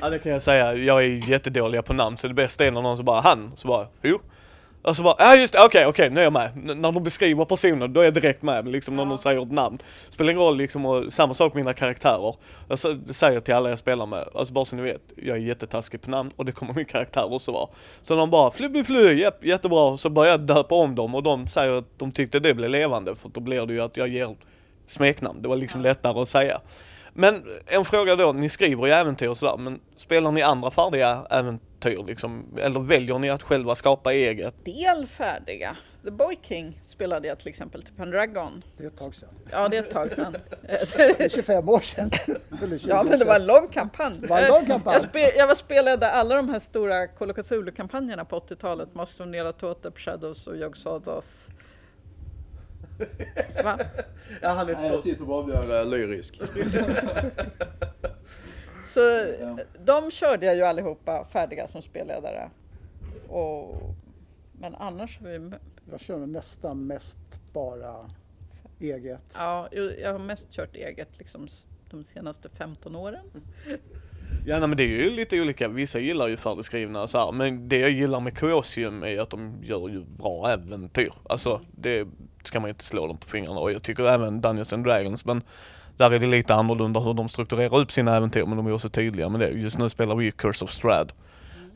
Ja 0.00 0.10
det 0.10 0.18
kan 0.18 0.32
jag 0.32 0.42
säga, 0.42 0.74
jag 0.74 1.04
är 1.04 1.28
jättedålig 1.28 1.84
på 1.84 1.92
namn 1.92 2.16
så 2.16 2.28
det 2.28 2.34
bästa 2.34 2.64
är 2.64 2.70
när 2.70 2.82
någon 2.82 2.96
så 2.96 3.02
bara 3.02 3.20
han, 3.20 3.52
så 3.56 3.68
bara 3.68 3.88
jo. 4.02 4.20
Och 4.86 4.96
så 4.96 5.02
bara, 5.02 5.14
ja 5.18 5.36
just 5.36 5.52
det, 5.52 5.58
okej 5.58 5.66
okay, 5.68 5.84
okej 5.86 6.06
okay, 6.06 6.14
nu 6.14 6.20
är 6.20 6.24
jag 6.24 6.32
med. 6.32 6.50
N 6.56 6.80
när 6.80 6.92
de 6.92 7.02
beskriver 7.02 7.44
personer 7.44 7.88
då 7.88 8.00
är 8.00 8.04
jag 8.04 8.14
direkt 8.14 8.42
med, 8.42 8.68
liksom 8.68 8.96
när 8.96 9.04
de 9.04 9.18
säger 9.18 9.42
ett 9.42 9.52
namn. 9.52 9.78
Spelar 10.10 10.30
ingen 10.30 10.42
roll 10.42 10.56
liksom, 10.56 10.86
och 10.86 11.12
samma 11.12 11.34
sak 11.34 11.54
med 11.54 11.64
mina 11.64 11.72
karaktärer. 11.72 12.34
Jag 12.68 12.78
säger 13.14 13.40
till 13.40 13.54
alla 13.54 13.70
jag 13.70 13.78
spelar 13.78 14.06
med, 14.06 14.28
alltså 14.34 14.52
bara 14.52 14.64
så 14.64 14.76
ni 14.76 14.82
vet, 14.82 15.02
jag 15.16 15.36
är 15.36 15.40
jättetaskig 15.40 16.02
på 16.02 16.10
namn 16.10 16.30
och 16.36 16.44
det 16.44 16.52
kommer 16.52 16.74
min 16.74 16.84
karaktär 16.84 17.32
också 17.32 17.52
vara. 17.52 17.68
Så 18.02 18.16
de 18.16 18.30
bara, 18.30 18.50
fly 18.50 18.84
fly, 18.84 19.20
japp, 19.20 19.44
jättebra, 19.44 19.96
så 19.96 20.10
börjar 20.10 20.30
jag 20.30 20.40
döpa 20.40 20.74
om 20.74 20.94
dem 20.94 21.14
och 21.14 21.22
de 21.22 21.46
säger 21.46 21.78
att 21.78 21.98
de 21.98 22.12
tyckte 22.12 22.40
det 22.40 22.54
blev 22.54 22.70
levande 22.70 23.16
för 23.16 23.28
då 23.28 23.40
blir 23.40 23.66
det 23.66 23.72
ju 23.72 23.80
att 23.80 23.96
jag 23.96 24.08
ger 24.08 24.36
smeknamn, 24.88 25.42
det 25.42 25.48
var 25.48 25.56
liksom 25.56 25.80
lättare 25.80 26.20
att 26.20 26.28
säga. 26.28 26.60
Men 27.12 27.44
en 27.66 27.84
fråga 27.84 28.16
då, 28.16 28.32
ni 28.32 28.48
skriver 28.48 28.86
ju 28.86 28.92
äventyr 28.92 29.28
och 29.28 29.36
sådär, 29.36 29.56
men 29.56 29.80
spelar 29.96 30.32
ni 30.32 30.42
andra 30.42 30.70
färdiga 30.70 31.26
äventyr 31.80 32.04
liksom? 32.06 32.44
Eller 32.58 32.80
väljer 32.80 33.18
ni 33.18 33.30
att 33.30 33.42
själva 33.42 33.74
skapa 33.74 34.12
eget? 34.12 34.64
Del 34.64 35.06
färdiga. 35.06 35.76
The 36.04 36.10
Boy 36.10 36.38
King 36.42 36.80
spelade 36.82 37.28
jag 37.28 37.38
till 37.38 37.48
exempel 37.48 37.82
till 37.82 37.94
Pendragon. 37.94 38.64
Det 38.76 38.84
är 38.84 38.88
ett 38.88 38.96
tag 38.96 39.14
sedan. 39.14 39.28
Ja, 39.50 39.68
det 39.68 39.76
är 39.76 39.82
ett 39.82 39.90
tag 39.90 40.12
sedan. 40.12 40.36
Det 40.96 41.20
är 41.20 41.28
25 41.28 41.68
år 41.68 41.80
sedan. 41.80 42.10
Eller 42.62 42.78
20 42.78 42.88
ja, 42.88 43.02
men 43.02 43.18
det 43.18 43.24
var 43.24 43.36
en 43.36 43.46
lång 43.46 43.68
kampanj. 43.68 44.14
Det 44.20 44.26
var 44.26 44.38
en 44.38 44.48
lång 44.48 44.66
kampanj. 44.66 44.94
Jag, 44.94 45.02
spe, 45.02 45.36
jag 45.36 45.46
var 45.46 45.54
spelade 45.54 46.10
alla 46.10 46.36
de 46.36 46.48
här 46.48 46.60
stora 46.60 47.06
Call 47.06 47.30
of 47.30 47.36
Cthulhu-kampanjerna 47.36 48.24
på 48.24 48.38
80-talet. 48.38 48.94
Master 48.94 49.24
of 49.24 49.30
Nyarlathotep, 49.30 49.98
Shadows 49.98 50.46
och 50.46 50.56
Jag 50.56 50.76
Sawdoth. 50.76 51.28
Va? 53.64 53.78
Ja, 54.42 54.48
han 54.48 54.68
är 54.68 54.74
Nej, 54.74 54.86
jag 54.86 55.00
sitter 55.00 55.24
bara 55.24 55.38
och 55.38 55.44
blir 55.44 55.84
lyrisk. 55.84 56.40
Så 58.88 59.00
Ja. 59.40 59.58
de 59.84 60.10
körde 60.10 60.46
jag 60.46 60.56
ju 60.56 60.62
allihopa 60.62 61.24
färdiga 61.32 61.68
som 61.68 61.82
spelledare. 61.82 62.50
Och, 63.28 63.74
men 64.52 64.74
annars 64.74 65.20
har 65.20 65.28
vi... 65.28 65.50
Jag 65.90 66.00
kör 66.00 66.18
nog 66.18 66.28
nästan 66.28 66.86
mest 66.86 67.18
bara 67.52 68.10
eget. 68.80 69.34
Ja, 69.38 69.68
jag 70.02 70.12
har 70.12 70.18
mest 70.18 70.50
kört 70.52 70.76
eget 70.76 71.08
liksom 71.18 71.48
de 71.90 72.04
senaste 72.04 72.48
15 72.48 72.96
åren. 72.96 73.24
Ja 74.46 74.58
nej, 74.58 74.68
men 74.68 74.76
det 74.76 74.82
är 74.82 74.88
ju 74.88 75.10
lite 75.10 75.40
olika, 75.40 75.68
vissa 75.68 75.98
gillar 75.98 76.28
ju 76.28 76.36
färdigskrivna 76.36 77.02
och 77.02 77.10
så 77.10 77.18
här. 77.18 77.32
men 77.32 77.68
det 77.68 77.78
jag 77.78 77.90
gillar 77.90 78.20
med 78.20 78.38
Chaosium 78.38 79.02
är 79.02 79.18
att 79.20 79.30
de 79.30 79.54
gör 79.62 79.88
ju 79.88 80.04
bra 80.04 80.50
äventyr. 80.52 81.12
Alltså 81.28 81.60
det 81.76 82.08
ska 82.44 82.60
man 82.60 82.68
ju 82.68 82.72
inte 82.72 82.84
slå 82.84 83.06
dem 83.06 83.18
på 83.18 83.26
fingrarna 83.26 83.60
och 83.60 83.72
jag 83.72 83.82
tycker 83.82 84.04
även 84.08 84.40
Dungeons 84.40 84.72
and 84.72 84.84
Dragons 84.84 85.24
men 85.24 85.42
där 85.96 86.10
är 86.10 86.18
det 86.18 86.26
lite 86.26 86.54
annorlunda 86.54 87.00
hur 87.00 87.14
de 87.14 87.28
strukturerar 87.28 87.78
upp 87.78 87.92
sina 87.92 88.16
äventyr 88.16 88.44
men 88.46 88.56
de 88.56 88.66
är 88.66 88.72
också 88.72 88.88
tydliga 88.88 89.28
med 89.28 89.40
det. 89.40 89.48
Just 89.48 89.78
nu 89.78 89.88
spelar 89.88 90.14
vi 90.14 90.24
ju 90.24 90.30
Curse 90.30 90.64
of 90.64 90.70
Strad. 90.70 91.12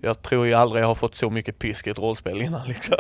Jag 0.00 0.22
tror 0.22 0.46
jag 0.46 0.60
aldrig 0.60 0.84
har 0.84 0.94
fått 0.94 1.14
så 1.14 1.30
mycket 1.30 1.58
pisk 1.58 1.86
i 1.86 1.90
ett 1.90 1.98
rollspel 1.98 2.42
innan 2.42 2.68
liksom. 2.68 2.96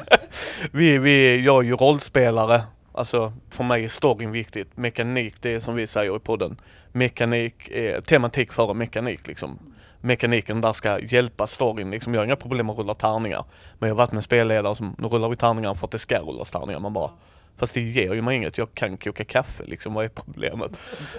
vi, 0.72 0.98
vi, 0.98 1.44
jag 1.44 1.64
är 1.64 1.68
ju 1.68 1.76
rollspelare, 1.76 2.62
alltså 2.92 3.32
för 3.50 3.64
mig 3.64 3.84
är 3.84 3.88
storyn 3.88 4.32
viktigt. 4.32 4.76
Mekanik, 4.76 5.34
det 5.40 5.54
är 5.54 5.60
som 5.60 5.74
vi 5.74 5.86
säger 5.86 6.16
i 6.16 6.18
podden 6.18 6.56
mekanik, 6.92 7.68
eh, 7.68 8.00
tematik 8.00 8.52
före 8.52 8.74
mekanik 8.74 9.26
liksom. 9.26 9.58
Mekaniken 10.00 10.60
där 10.60 10.72
ska 10.72 11.00
hjälpa 11.00 11.46
storyn 11.46 11.90
liksom. 11.90 12.14
Jag 12.14 12.20
har 12.20 12.26
inga 12.26 12.36
problem 12.36 12.70
att 12.70 12.78
rulla 12.78 12.94
tärningar. 12.94 13.44
Men 13.78 13.88
jag 13.88 13.94
har 13.94 13.98
varit 13.98 14.12
med 14.12 14.24
spelledare 14.24 14.76
som, 14.76 14.96
nu 14.98 15.08
rullar 15.08 15.28
vi 15.28 15.36
tärningar 15.36 15.74
för 15.74 15.84
att 15.84 15.90
det 15.90 15.98
ska 15.98 16.18
rullas 16.18 16.50
tärningar. 16.50 16.80
Man 16.80 16.92
bara, 16.92 17.10
fast 17.58 17.74
det 17.74 17.80
ger 17.80 18.14
ju 18.14 18.22
mig 18.22 18.36
inget. 18.36 18.58
Jag 18.58 18.74
kan 18.74 18.96
koka 18.96 19.24
kaffe 19.24 19.64
liksom, 19.64 19.94
vad 19.94 20.04
är 20.04 20.08
problemet? 20.08 20.72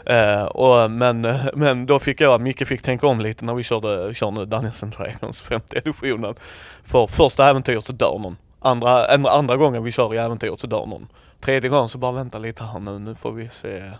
Eh, 0.05 0.43
och, 0.43 0.91
men, 0.91 1.27
men 1.55 1.85
då 1.85 1.99
fick 1.99 2.21
jag, 2.21 2.41
Micke 2.41 2.67
fick 2.67 2.81
tänka 2.81 3.07
om 3.07 3.19
lite 3.19 3.45
när 3.45 3.53
vi 3.53 3.63
körde, 3.63 4.13
kör 4.13 4.31
nu 4.31 4.45
Dungeons 4.45 4.83
and 4.83 4.93
Dragons 4.97 5.41
femte 5.41 5.77
editionen. 5.77 6.35
För 6.83 7.07
första 7.07 7.49
äventyret 7.49 7.85
så 7.85 7.93
dör 7.93 8.19
någon. 8.19 8.37
Andra, 8.59 9.07
andra, 9.07 9.31
andra 9.31 9.57
gången 9.57 9.83
vi 9.83 9.91
kör 9.91 10.13
i 10.13 10.17
äventyret 10.17 10.59
så 10.59 10.67
dör 10.67 10.85
någon. 10.85 11.07
Tredje 11.39 11.69
gången 11.69 11.89
så 11.89 11.97
bara 11.97 12.11
vänta 12.11 12.39
lite 12.39 12.63
här 12.63 12.79
nu, 12.79 12.99
nu 12.99 13.15
får 13.15 13.31
vi 13.31 13.49
se. 13.49 13.91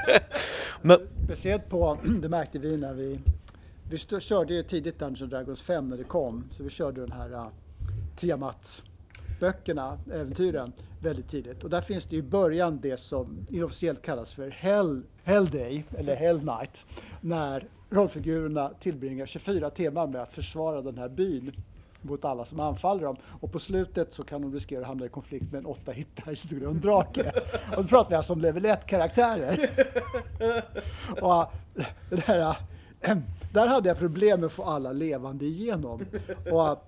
men, 0.82 0.98
Speciellt 1.24 1.68
på, 1.68 1.98
det 2.22 2.28
märkte 2.28 2.58
vi 2.58 2.76
när 2.76 2.92
vi, 2.94 3.20
vi 3.90 3.96
stö- 3.96 4.20
körde 4.20 4.54
ju 4.54 4.62
tidigt 4.62 4.98
Dungeons 4.98 5.22
and 5.22 5.30
Dragons 5.30 5.62
5 5.62 5.88
när 5.88 5.96
det 5.96 6.04
kom. 6.04 6.44
Så 6.50 6.62
vi 6.62 6.70
körde 6.70 7.00
den 7.00 7.12
här 7.12 7.32
äh, 7.32 7.40
uh, 7.40 7.48
temat 8.16 8.82
böckerna, 9.40 9.98
äventyren, 10.12 10.72
väldigt 11.00 11.28
tidigt. 11.28 11.64
Och 11.64 11.70
där 11.70 11.80
finns 11.80 12.04
det 12.04 12.16
i 12.16 12.22
början 12.22 12.78
det 12.82 12.96
som 12.96 13.46
inofficiellt 13.50 14.02
kallas 14.02 14.32
för 14.32 14.50
Hell, 14.50 15.02
Hell 15.24 15.50
Day, 15.50 15.84
eller 15.98 16.16
Hell 16.16 16.44
Night. 16.44 16.86
När 17.20 17.68
rollfigurerna 17.90 18.70
tillbringar 18.80 19.26
24 19.26 19.70
timmar 19.70 20.06
med 20.06 20.22
att 20.22 20.32
försvara 20.32 20.82
den 20.82 20.98
här 20.98 21.08
byn 21.08 21.52
mot 22.02 22.24
alla 22.24 22.44
som 22.44 22.60
anfaller 22.60 23.02
dem. 23.02 23.16
Och 23.40 23.52
på 23.52 23.58
slutet 23.58 24.14
så 24.14 24.24
kan 24.24 24.42
de 24.42 24.52
riskera 24.52 24.80
att 24.80 24.86
hamna 24.86 25.06
i 25.06 25.08
konflikt 25.08 25.52
med 25.52 25.58
en 25.58 25.66
åtta 25.66 25.92
hitta 25.92 26.22
och 26.30 26.70
en 26.70 26.80
drake. 26.80 27.32
Och 27.76 27.82
då 27.82 27.88
pratar 27.88 28.10
vi 28.10 28.16
alltså 28.16 28.32
om 28.32 28.40
level 28.40 28.66
1-karaktärer. 28.66 29.70
Och 31.20 31.42
äh, 31.42 31.86
det 32.10 32.26
där, 32.26 32.56
där 33.52 33.66
hade 33.66 33.88
jag 33.88 33.98
problem 33.98 34.40
med 34.40 34.46
att 34.46 34.52
få 34.52 34.62
alla 34.62 34.92
levande 34.92 35.44
igenom. 35.44 36.04
Och 36.50 36.68
äh, 36.68 36.78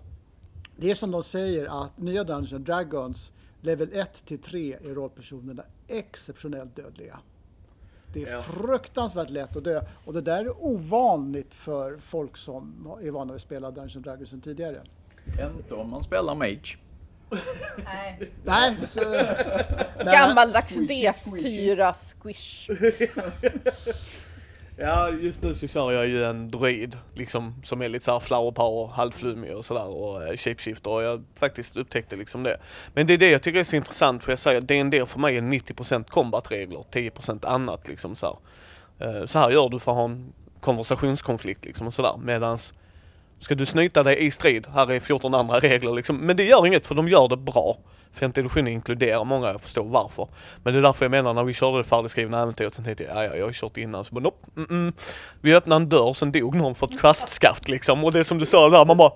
det 0.76 0.90
är 0.90 0.94
som 0.94 1.10
de 1.10 1.22
säger 1.22 1.84
att 1.84 1.98
nya 1.98 2.24
Dungeons 2.24 2.64
Dragons 2.66 3.32
level 3.60 3.88
1 3.92 4.24
till 4.26 4.38
3 4.38 4.74
är 4.74 4.94
rollpersonerna 4.94 5.62
exceptionellt 5.88 6.76
dödliga. 6.76 7.18
Det 8.14 8.22
är 8.22 8.32
Ja. 8.32 8.42
fruktansvärt 8.42 9.30
lätt 9.30 9.56
att 9.56 9.64
dö 9.64 9.82
och 10.04 10.12
det 10.12 10.20
där 10.20 10.44
är 10.44 10.64
ovanligt 10.64 11.54
för 11.54 11.96
folk 11.98 12.36
som 12.36 12.88
är 13.02 13.10
vana 13.10 13.34
att 13.34 13.40
spela 13.40 13.70
Dungeons 13.70 13.96
and 13.96 14.04
Dragons 14.04 14.30
sedan 14.30 14.40
tidigare. 14.40 14.82
Inte 15.56 15.74
om 15.74 15.90
man 15.90 16.04
spelar 16.04 16.34
Mage. 16.34 16.76
Nej. 17.84 18.30
Nej, 18.44 18.76
så, 18.92 19.00
men- 19.96 20.06
Gammaldags 20.06 20.74
Squishy, 20.74 21.74
D4 21.74 21.92
squish. 21.92 22.68
Ja, 24.80 25.10
just 25.10 25.42
nu 25.42 25.54
så 25.54 25.68
kör 25.68 25.92
jag 25.92 26.06
ju 26.06 26.24
en 26.24 26.50
droid 26.50 26.96
liksom, 27.14 27.54
som 27.64 27.82
är 27.82 27.88
lite 27.88 28.04
såhär 28.04 28.20
flower 28.20 28.50
power, 28.50 28.86
halvflumig 28.86 29.56
och 29.56 29.64
sådär 29.64 29.88
och 29.88 30.22
eh, 30.22 30.36
shapeshifter 30.36 30.90
och 30.90 31.02
jag 31.02 31.24
faktiskt 31.34 31.76
upptäckte 31.76 32.16
liksom 32.16 32.42
det. 32.42 32.60
Men 32.94 33.06
det 33.06 33.14
är 33.14 33.18
det 33.18 33.30
jag 33.30 33.42
tycker 33.42 33.60
är 33.60 33.64
så 33.64 33.76
intressant 33.76 34.24
för 34.24 34.32
jag 34.32 34.38
säger 34.38 34.60
D&D 34.60 35.06
för 35.06 35.18
mig 35.18 35.36
är 35.36 35.40
90% 35.42 36.04
combat-regler, 36.04 36.84
10% 36.92 37.46
annat 37.46 37.88
liksom 37.88 38.16
så 38.16 38.38
här. 38.98 39.20
Eh, 39.20 39.26
Så 39.26 39.38
här 39.38 39.50
gör 39.50 39.68
du 39.68 39.78
för 39.80 39.92
att 39.92 39.96
ha 39.96 40.04
en 40.04 40.32
konversationskonflikt 40.60 41.64
liksom 41.64 41.86
och 41.86 41.94
sådär 41.94 42.16
medans 42.22 42.72
Ska 43.40 43.54
du 43.54 43.66
snyta 43.66 44.02
dig 44.02 44.26
i 44.26 44.30
strid, 44.30 44.66
här 44.74 44.90
är 44.90 45.00
14 45.00 45.34
andra 45.34 45.60
regler 45.60 45.92
liksom. 45.92 46.16
Men 46.16 46.36
det 46.36 46.44
gör 46.44 46.66
inget 46.66 46.86
för 46.86 46.94
de 46.94 47.08
gör 47.08 47.28
det 47.28 47.36
bra. 47.36 47.78
Femte 48.12 48.40
editionen 48.40 48.72
inkluderar 48.72 49.24
många, 49.24 49.46
jag 49.46 49.60
förstår 49.60 49.84
varför. 49.84 50.28
Men 50.62 50.72
det 50.72 50.78
är 50.78 50.82
därför 50.82 51.04
jag 51.04 51.10
menar 51.10 51.34
när 51.34 51.44
vi 51.44 51.52
körde 51.52 51.78
det 51.78 51.84
färdigskrivna 51.84 52.42
äventyret, 52.42 52.74
sen 52.74 52.84
tänkte 52.84 53.04
jag, 53.04 53.16
ja, 53.16 53.24
ja 53.24 53.36
jag 53.36 53.44
har 53.44 53.52
kört 53.52 53.76
innan, 53.76 54.04
så 54.04 54.14
bara 54.14 54.20
nope, 54.20 54.46
mm, 54.56 54.68
mm. 54.70 54.92
Vi 55.40 55.54
öppnade 55.54 55.82
en 55.82 55.88
dörr, 55.88 56.12
sen 56.12 56.32
dog 56.32 56.54
någon 56.54 56.74
för 56.74 56.86
ett 56.86 57.00
kvastskaft 57.00 57.68
liksom. 57.68 58.04
Och 58.04 58.12
det 58.12 58.18
är 58.18 58.24
som 58.24 58.38
du 58.38 58.46
sa 58.46 58.68
där, 58.68 58.84
man 58.84 58.96
bara, 58.96 59.12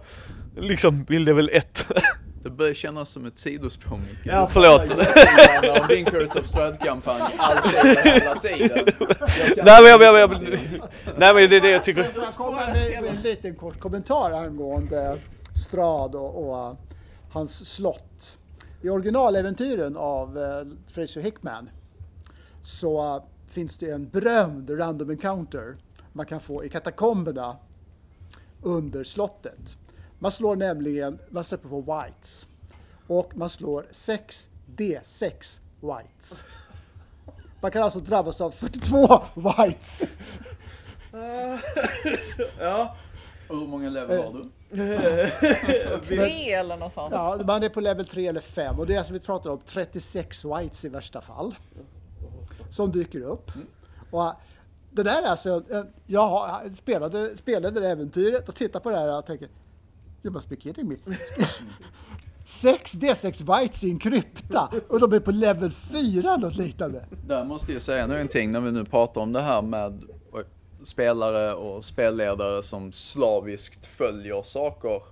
liksom, 0.57 1.05
vill 1.05 1.25
det 1.25 1.33
väl 1.33 1.51
ett. 1.53 1.87
Det 2.43 2.51
börjar 2.51 2.75
kännas 2.75 3.11
som 3.11 3.27
ett 3.27 3.39
sidospår 3.39 3.97
Micke. 3.97 4.19
Ja, 4.25 4.49
förlåt. 4.53 4.83
om 5.81 5.87
din 5.89 6.05
Curse 6.05 6.39
of 6.39 6.47
Strahd-kampanj, 6.47 7.23
alltid 7.39 7.99
hela 8.05 8.35
tiden. 8.35 8.85
Nej 9.57 9.83
men 9.83 9.91
jag, 9.91 10.03
jag, 10.03 10.19
jag, 10.19 10.31
nej 11.17 11.35
men 11.35 11.51
det 11.51 11.57
är 11.57 11.61
det 11.61 11.71
jag 11.71 11.85
tycker. 11.85 12.03
Får 12.03 12.23
jag 12.23 12.35
komma 12.35 12.67
med 12.67 13.05
en 13.05 13.23
liten 13.23 13.55
kort 13.55 13.81
kommentar 13.81 14.31
angående 14.31 15.19
Strad 15.55 16.15
och, 16.15 16.51
och 16.51 16.77
hans 17.33 17.75
slott. 17.75 18.39
I 18.83 18.89
originaläventyren 18.89 19.97
av 19.97 20.39
uh, 20.39 20.73
Fraser 20.87 21.21
Hickman 21.21 21.71
så 22.63 23.17
uh, 23.17 23.23
finns 23.51 23.79
det 23.79 23.91
en 23.91 24.09
berömd 24.09 24.71
random 24.71 25.11
encounter 25.11 25.77
man 26.13 26.27
kan 26.27 26.41
få 26.41 26.65
i 26.65 26.69
katakomberna 26.69 27.57
under 28.63 29.05
slottet. 29.05 29.77
Man 30.19 30.33
slår 30.33 30.57
nämligen, 30.57 31.19
man 31.31 31.45
släpper 31.45 31.69
på 31.69 31.81
whites 31.81 32.47
och 33.07 33.37
man 33.37 33.49
slår 33.49 33.87
6 33.91 34.49
D6 34.77 35.61
whites. 35.81 36.43
Man 37.61 37.71
kan 37.71 37.83
alltså 37.83 38.01
drabbas 38.01 38.41
av 38.41 38.51
42 38.51 39.23
whites. 39.35 40.03
Ja. 42.59 42.97
Och 43.49 43.59
hur 43.59 43.67
många 43.67 43.91
level 43.91 44.23
har 44.23 44.33
du? 44.33 44.49
Tre 46.03 46.53
eller 46.53 46.77
något 46.77 46.93
sånt. 46.93 47.09
Ja, 47.13 47.39
man 47.47 47.63
är 47.63 47.69
på 47.69 47.81
level 47.81 48.07
3 48.07 48.27
eller 48.27 48.41
5 48.41 48.79
och 48.79 48.87
det 48.87 48.95
är 48.95 48.99
alltså 48.99 49.13
vi 49.13 49.21
pratar 49.21 49.51
om 49.51 49.61
36 49.67 50.45
whites 50.45 50.85
i 50.85 50.89
värsta 50.89 51.21
fall. 51.21 51.55
Som 52.71 52.93
dyker 52.93 53.21
upp. 53.21 53.51
Och 54.11 54.23
äh, 54.25 54.33
det 54.91 55.03
där 55.03 55.23
är 55.23 55.27
alltså, 55.27 55.63
en- 55.71 55.93
jag 56.07 56.27
har- 56.29 56.71
spelade, 56.71 57.37
spelade 57.37 57.81
det 57.81 57.89
äventyret 57.91 58.49
och 58.49 58.55
tittade 58.55 58.83
på 58.83 58.91
det 58.91 58.97
här 58.99 59.19
och 59.19 59.27
tänker, 59.27 59.49
you 60.23 60.33
must 60.35 60.49
be 60.49 60.57
kidding 60.57 60.89
me. 60.89 60.97
6 62.45 62.95
D6 62.95 63.61
whites 63.61 63.85
i 63.85 63.91
en 63.91 63.99
krypta 63.99 64.71
och 64.89 65.01
de 65.01 65.13
är 65.13 65.21
på 65.21 65.31
level 65.31 65.71
4 65.71 66.37
något 66.37 66.57
liknande. 66.57 67.05
Där 67.27 67.45
måste 67.45 67.73
jag 67.73 67.83
säga 67.83 68.07
någonting 68.07 68.53
när 68.53 68.61
vi 68.61 68.73
nu 68.73 68.85
pratar 68.85 69.21
om 69.21 69.33
det 69.33 69.41
här 69.41 69.63
med 69.63 70.03
spelare 70.85 71.55
och 71.55 71.85
spelledare 71.85 72.63
som 72.63 72.93
slaviskt 72.93 73.87
följer 73.87 74.43
saker. 74.43 75.03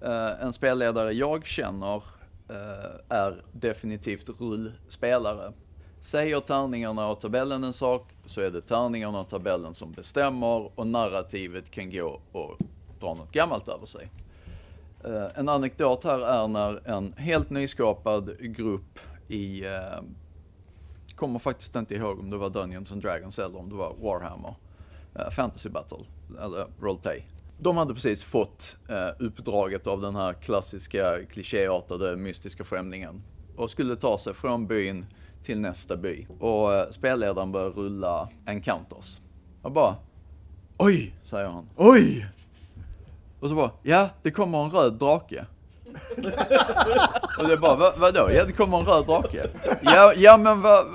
Eh, 0.00 0.42
en 0.42 0.52
spelledare 0.52 1.12
jag 1.12 1.46
känner 1.46 2.02
eh, 2.48 3.00
är 3.08 3.42
definitivt 3.52 4.28
rullspelare. 4.40 5.52
Säger 6.00 6.40
tärningarna 6.40 7.08
och 7.08 7.20
tabellen 7.20 7.64
en 7.64 7.72
sak 7.72 8.08
så 8.26 8.40
är 8.40 8.50
det 8.50 8.60
tärningarna 8.60 9.20
och 9.20 9.28
tabellen 9.28 9.74
som 9.74 9.92
bestämmer 9.92 10.78
och 10.78 10.86
narrativet 10.86 11.70
kan 11.70 11.90
gå 11.90 12.20
och 12.32 12.58
dra 13.00 13.14
något 13.14 13.32
gammalt 13.32 13.68
över 13.68 13.86
sig. 13.86 14.10
Eh, 15.04 15.26
en 15.34 15.48
anekdot 15.48 16.04
här 16.04 16.18
är 16.18 16.48
när 16.48 16.88
en 16.88 17.12
helt 17.12 17.50
nyskapad 17.50 18.36
grupp 18.40 18.98
i 19.28 19.64
kommer 21.16 21.38
faktiskt 21.38 21.76
inte 21.76 21.94
ihåg 21.94 22.18
om 22.20 22.30
det 22.30 22.36
var 22.36 22.50
Dungeons 22.50 22.92
and 22.92 23.02
Dragons 23.02 23.38
eller 23.38 23.58
om 23.58 23.68
det 23.68 23.74
var 23.74 23.94
Warhammer 24.00 24.54
eh, 25.18 25.30
Fantasy 25.30 25.68
Battle, 25.68 25.98
eller 26.40 26.66
Roleplay. 26.80 27.26
de 27.58 27.76
hade 27.76 27.94
precis 27.94 28.24
fått 28.24 28.76
eh, 28.88 29.08
uppdraget 29.18 29.86
av 29.86 30.00
den 30.00 30.16
här 30.16 30.32
klassiska 30.32 31.24
klichéartade 31.30 32.16
mystiska 32.16 32.64
främlingen 32.64 33.22
och 33.56 33.70
skulle 33.70 33.96
ta 33.96 34.18
sig 34.18 34.34
från 34.34 34.66
byn 34.66 35.06
till 35.42 35.60
nästa 35.60 35.96
by. 35.96 36.26
Och 36.40 36.74
eh, 36.74 36.90
spelledaren 36.90 37.52
börjar 37.52 37.70
rulla 37.70 38.28
encounters. 38.46 39.20
Och 39.62 39.72
bara 39.72 39.96
Oj, 40.78 41.14
säger 41.24 41.46
han. 41.48 41.68
Oj! 41.76 42.26
Och 43.40 43.48
så 43.48 43.54
bara, 43.54 43.70
ja, 43.82 44.08
det 44.22 44.30
kommer 44.30 44.64
en 44.64 44.70
röd 44.70 44.92
drake. 44.92 45.46
och 47.38 47.48
det 47.48 47.56
bara, 47.56 47.76
Va, 47.76 47.92
vadå? 47.96 48.30
Ja, 48.32 48.44
det 48.44 48.52
kommer 48.52 48.78
en 48.78 48.84
röd 48.86 49.06
drake. 49.06 49.48
Ja, 49.82 50.12
ja 50.16 50.36
men 50.36 50.62
vad, 50.62 50.86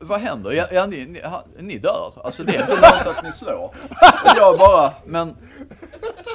vad 0.00 0.20
händer? 0.20 0.50
Ja, 0.50 0.66
ja 0.72 0.86
ni, 0.86 1.06
ni, 1.06 1.22
ni 1.58 1.78
dör. 1.78 2.12
Alltså 2.24 2.44
det 2.44 2.56
är 2.56 2.60
inte 2.60 2.74
något 2.74 3.16
att 3.16 3.24
ni 3.24 3.32
slår. 3.32 3.64
Och 4.24 4.36
jag 4.36 4.58
bara, 4.58 4.92
men 5.04 5.36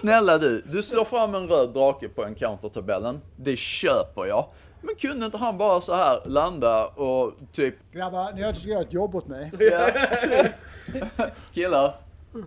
snälla 0.02 0.38
du, 0.38 0.62
du 0.62 0.84
slår 0.84 1.06
fram 1.06 1.36
en 1.36 1.48
röd 1.48 1.70
drake 1.70 2.10
på 2.10 2.26
encounter-tabellen. 2.26 3.22
Det 3.36 3.56
köper 3.56 4.26
jag. 4.26 4.46
Men 4.82 4.96
kunde 4.96 5.26
inte 5.26 5.38
han 5.38 5.58
bara 5.58 5.82
så 5.82 5.96
här 5.96 6.20
landa 6.26 6.86
och 6.86 7.34
typ... 7.54 7.76
Grabbar, 7.92 8.32
ni 8.32 8.42
har 8.42 8.50
inte 8.50 8.70
göra 8.70 8.82
ett 8.82 8.94
jobb 8.94 9.16
åt 9.16 9.28
mig. 9.28 9.52
Ja. 9.60 9.88
Killar, 11.54 11.96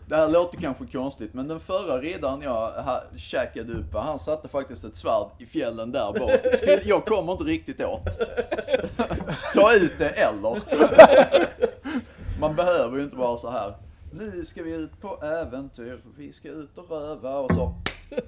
det 0.06 0.16
här 0.16 0.28
låter 0.28 0.59
kanske 0.59 0.86
konstigt, 0.86 1.35
men 1.35 1.48
den 1.48 1.60
förra 1.60 1.98
riddaren 1.98 2.43
jag 2.43 2.70
ha, 2.73 3.02
käkade 3.16 3.73
upp, 3.73 3.94
han 3.94 4.19
satte 4.19 4.48
faktiskt 4.48 4.85
ett 4.85 4.97
svärd 4.97 5.27
i 5.39 5.47
fjällen 5.47 5.93
där 5.93 6.12
bak. 6.19 6.56
Skulle- 6.56 6.81
Jag 6.85 7.05
kommer 7.05 7.32
inte 7.32 7.44
riktigt 7.44 7.81
åt. 7.81 8.05
Ta 9.55 9.74
ut 9.74 9.93
det 9.98 10.09
eller. 10.09 10.59
Man 12.40 12.56
behöver 12.56 12.97
ju 12.97 13.02
inte 13.05 13.16
vara 13.16 13.36
så 13.36 13.51
här. 13.51 13.74
Nu 14.12 14.44
ska 14.44 14.62
vi 14.62 14.73
ut 14.74 15.01
på 15.01 15.23
äventyr, 15.24 15.98
vi 16.16 16.32
ska 16.32 16.48
ut 16.48 16.78
och 16.78 16.90
röva 16.90 17.39
och 17.39 17.55
så. 17.55 17.74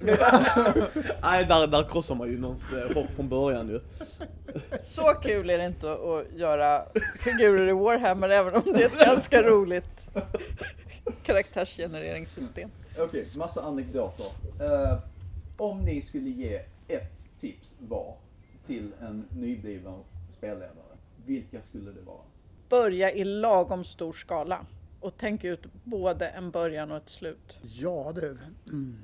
Nej, 1.21 1.45
där, 1.45 1.67
där 1.67 1.83
krossar 1.83 2.15
man 2.15 2.27
ju 2.27 2.39
någons 2.39 2.73
eh, 2.73 2.95
hopp 2.95 3.11
från 3.15 3.29
början 3.29 3.69
ju. 3.69 3.79
Så 4.81 5.01
kul 5.21 5.49
är 5.49 5.57
det 5.57 5.65
inte 5.65 5.91
att 5.91 6.39
göra 6.39 6.81
figurer 7.19 7.67
i 7.69 7.71
Warhammer 7.73 8.29
även 8.29 8.55
om 8.55 8.61
det 8.65 8.83
är 8.83 8.87
ett 8.87 9.05
ganska 9.05 9.43
roligt 9.43 10.07
karaktärsgenereringssystem. 11.23 12.69
Okej, 12.97 13.27
massa 13.35 13.61
anekdoter. 13.61 14.25
Eh, 14.59 14.99
om 15.57 15.81
ni 15.81 16.01
skulle 16.01 16.29
ge 16.29 16.61
ett 16.87 17.39
tips 17.39 17.75
var 17.79 18.15
till 18.65 18.91
en 18.99 19.25
nybliven 19.29 19.99
spelledare, 20.29 20.97
vilka 21.25 21.61
skulle 21.61 21.91
det 21.91 22.01
vara? 22.01 22.21
Börja 22.69 23.11
i 23.11 23.23
lagom 23.23 23.83
stor 23.83 24.13
skala 24.13 24.65
och 24.99 25.13
tänk 25.17 25.43
ut 25.43 25.65
både 25.83 26.27
en 26.27 26.51
början 26.51 26.91
och 26.91 26.97
ett 26.97 27.09
slut. 27.09 27.59
Ja 27.61 28.11
du. 28.15 28.37
Mm. 28.67 28.97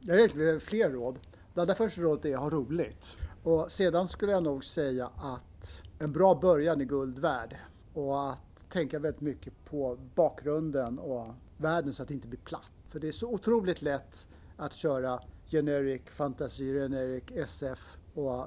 Jag 0.00 0.14
har 0.14 0.18
egentligen 0.18 0.60
fler 0.60 0.90
råd. 0.90 1.18
Det 1.54 1.60
allra 1.60 1.74
första 1.74 2.00
rådet 2.00 2.24
är 2.24 2.34
att 2.34 2.40
ha 2.40 2.50
roligt. 2.50 3.16
Och 3.42 3.72
sedan 3.72 4.08
skulle 4.08 4.32
jag 4.32 4.42
nog 4.42 4.64
säga 4.64 5.10
att 5.16 5.82
en 5.98 6.12
bra 6.12 6.34
början 6.34 6.80
är 6.80 6.84
guld 6.84 7.18
värd. 7.18 7.56
Och 7.94 8.30
att 8.30 8.70
tänka 8.70 8.98
väldigt 8.98 9.20
mycket 9.20 9.64
på 9.64 9.98
bakgrunden 10.14 10.98
och 10.98 11.26
världen 11.58 11.92
så 11.92 12.02
att 12.02 12.08
det 12.08 12.14
inte 12.14 12.28
blir 12.28 12.40
platt. 12.40 12.72
För 12.88 13.00
det 13.00 13.08
är 13.08 13.12
så 13.12 13.28
otroligt 13.28 13.82
lätt 13.82 14.26
att 14.56 14.72
köra 14.72 15.20
generic 15.46 16.02
fantasy, 16.06 16.74
generic 16.74 17.24
SF 17.34 17.98
och 18.14 18.46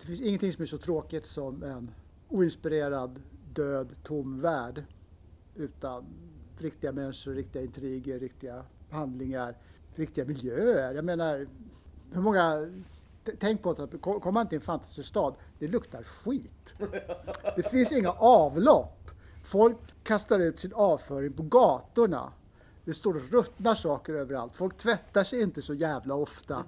det 0.00 0.06
finns 0.06 0.20
ingenting 0.20 0.52
som 0.52 0.62
är 0.62 0.66
så 0.66 0.78
tråkigt 0.78 1.26
som 1.26 1.62
en 1.62 1.90
oinspirerad, 2.28 3.22
död, 3.54 3.94
tom 4.02 4.40
värld 4.40 4.84
utan 5.56 6.04
riktiga 6.58 6.92
människor, 6.92 7.32
riktiga 7.34 7.62
intriger, 7.62 8.18
riktiga 8.18 8.64
handlingar, 8.90 9.54
riktiga 9.94 10.24
miljöer. 10.24 10.94
Jag 10.94 11.04
menar, 11.04 11.46
hur 12.12 12.20
många... 12.20 12.72
Tänk 13.38 13.62
på 13.62 13.70
att 13.70 14.00
kom- 14.00 14.20
kommer 14.20 14.32
man 14.32 14.48
till 14.48 14.56
en 14.56 14.62
fantasystad, 14.62 15.34
det 15.58 15.68
luktar 15.68 16.02
skit. 16.02 16.74
Det 17.56 17.70
finns 17.70 17.92
inga 17.92 18.10
avlopp. 18.10 18.97
Folk 19.48 19.76
kastar 20.02 20.40
ut 20.40 20.60
sin 20.60 20.72
avföring 20.74 21.32
på 21.32 21.42
gatorna. 21.42 22.32
Det 22.84 22.94
står 22.94 23.14
ruttna 23.14 23.76
saker 23.76 24.14
överallt. 24.14 24.56
Folk 24.56 24.76
tvättar 24.76 25.24
sig 25.24 25.42
inte 25.42 25.62
så 25.62 25.74
jävla 25.74 26.14
ofta. 26.14 26.64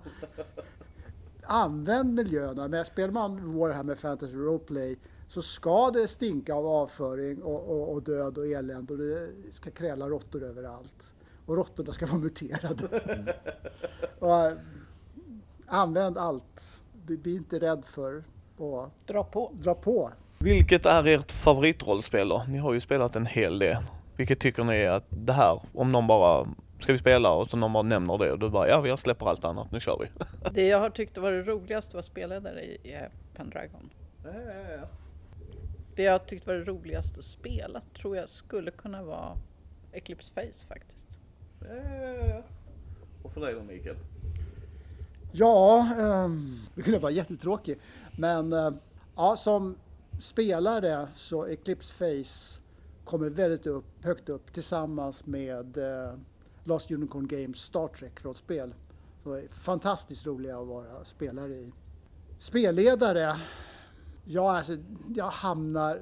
Använd 1.43 2.15
miljöerna. 2.15 2.69
Men 2.69 2.85
spelar 2.85 3.13
man 3.13 3.59
Warhammer 3.59 3.95
Fantasy 3.95 4.35
Roleplay 4.37 4.99
så 5.29 5.43
ska 5.43 5.91
det 5.91 6.09
stinka 6.09 6.55
av 6.55 6.67
avföring 6.67 7.43
och, 7.43 7.71
och, 7.71 7.93
och 7.93 8.03
död 8.03 8.39
och 8.39 8.47
elände 8.47 8.93
och 8.93 8.99
det 8.99 9.31
ska 9.51 9.71
kräla 9.71 10.09
råttor 10.09 10.43
överallt. 10.43 11.13
Och 11.47 11.57
råttorna 11.57 11.93
ska 11.93 12.07
vara 12.07 12.19
muterade. 12.19 13.03
och, 14.19 14.47
äh, 14.47 14.53
använd 15.67 16.19
allt. 16.19 16.81
Bli, 16.93 17.17
bli 17.17 17.37
inte 17.37 17.59
rädd 17.59 17.85
för 17.85 18.25
att 18.59 19.07
Dra 19.07 19.25
på. 19.25 19.53
dra 19.55 19.75
på. 19.75 20.13
Vilket 20.45 20.87
är 20.87 21.07
ert 21.07 21.33
favoritrollspel 21.33 22.29
då? 22.29 22.45
Ni 22.49 22.59
har 22.59 22.73
ju 22.73 22.81
spelat 22.81 23.17
en 23.17 23.27
hel 23.27 23.59
del. 23.59 23.77
Vilket 24.17 24.41
tycker 24.41 24.65
ni 24.65 24.77
är 24.77 24.91
att 24.91 25.07
det 25.09 25.33
här, 25.33 25.63
om 25.75 25.93
någon 25.93 26.07
bara, 26.07 26.49
ska 26.79 26.93
vi 26.93 26.99
spela 26.99 27.33
och 27.33 27.51
så 27.51 27.57
någon 27.57 27.73
bara 27.73 27.83
nämner 27.83 28.19
det 28.19 28.33
och 28.33 28.39
du 28.39 28.51
bara, 28.51 28.69
ja 28.69 28.87
jag 28.87 28.99
släpper 28.99 29.27
allt 29.27 29.45
annat, 29.45 29.73
nu 29.73 29.81
kör 29.81 29.99
vi. 29.99 30.25
Det 30.55 30.67
jag 30.67 30.81
har 30.81 30.91
tyckt 30.91 31.19
var 31.19 31.33
det 31.33 31.43
roligaste 31.43 31.91
att 31.91 31.95
vara 31.95 32.03
spelledare 32.03 32.63
i 32.63 32.97
Pendragon. 33.37 33.91
Det 35.97 36.03
jag 36.03 36.13
har 36.13 36.19
tyckt 36.19 36.47
var 36.47 36.55
det 36.55 36.65
roligaste 36.65 37.19
att 37.19 37.25
spela 37.25 37.81
tror 38.01 38.17
jag 38.17 38.29
skulle 38.29 38.71
kunna 38.71 39.03
vara 39.03 39.37
Eclipse 39.93 40.33
Face 40.35 40.67
faktiskt. 40.69 41.09
Och 43.23 43.33
för 43.33 43.41
dig 43.41 43.55
då 43.55 43.63
Mikael? 43.63 43.97
Ja, 45.33 45.89
um, 45.99 46.61
det 46.75 46.83
kunde 46.83 46.99
vara 46.99 47.13
jättetråkig. 47.13 47.79
Men 48.17 48.53
eh, 48.53 48.71
ja, 49.17 49.37
som 49.37 49.77
spelare 50.21 51.09
så 51.15 51.47
Eclipse 51.47 51.95
Face 51.95 52.61
kommer 53.05 53.31
väldigt 53.31 53.67
upp, 53.67 53.85
högt 54.05 54.29
upp 54.29 54.53
tillsammans 54.53 55.27
med 55.27 55.77
eh, 55.77 56.15
Last 56.65 56.91
Unicorn 56.91 57.27
Games 57.27 57.59
Star 57.59 57.89
Trek-rollspel. 57.89 58.75
Fantastiskt 59.51 60.27
roliga 60.27 60.59
att 60.59 60.67
vara 60.67 61.05
spelare 61.05 61.53
i. 61.53 61.73
Spelledare, 62.39 63.41
ja 64.25 64.57
alltså 64.57 64.77
jag 65.15 65.31
hamnar 65.31 66.01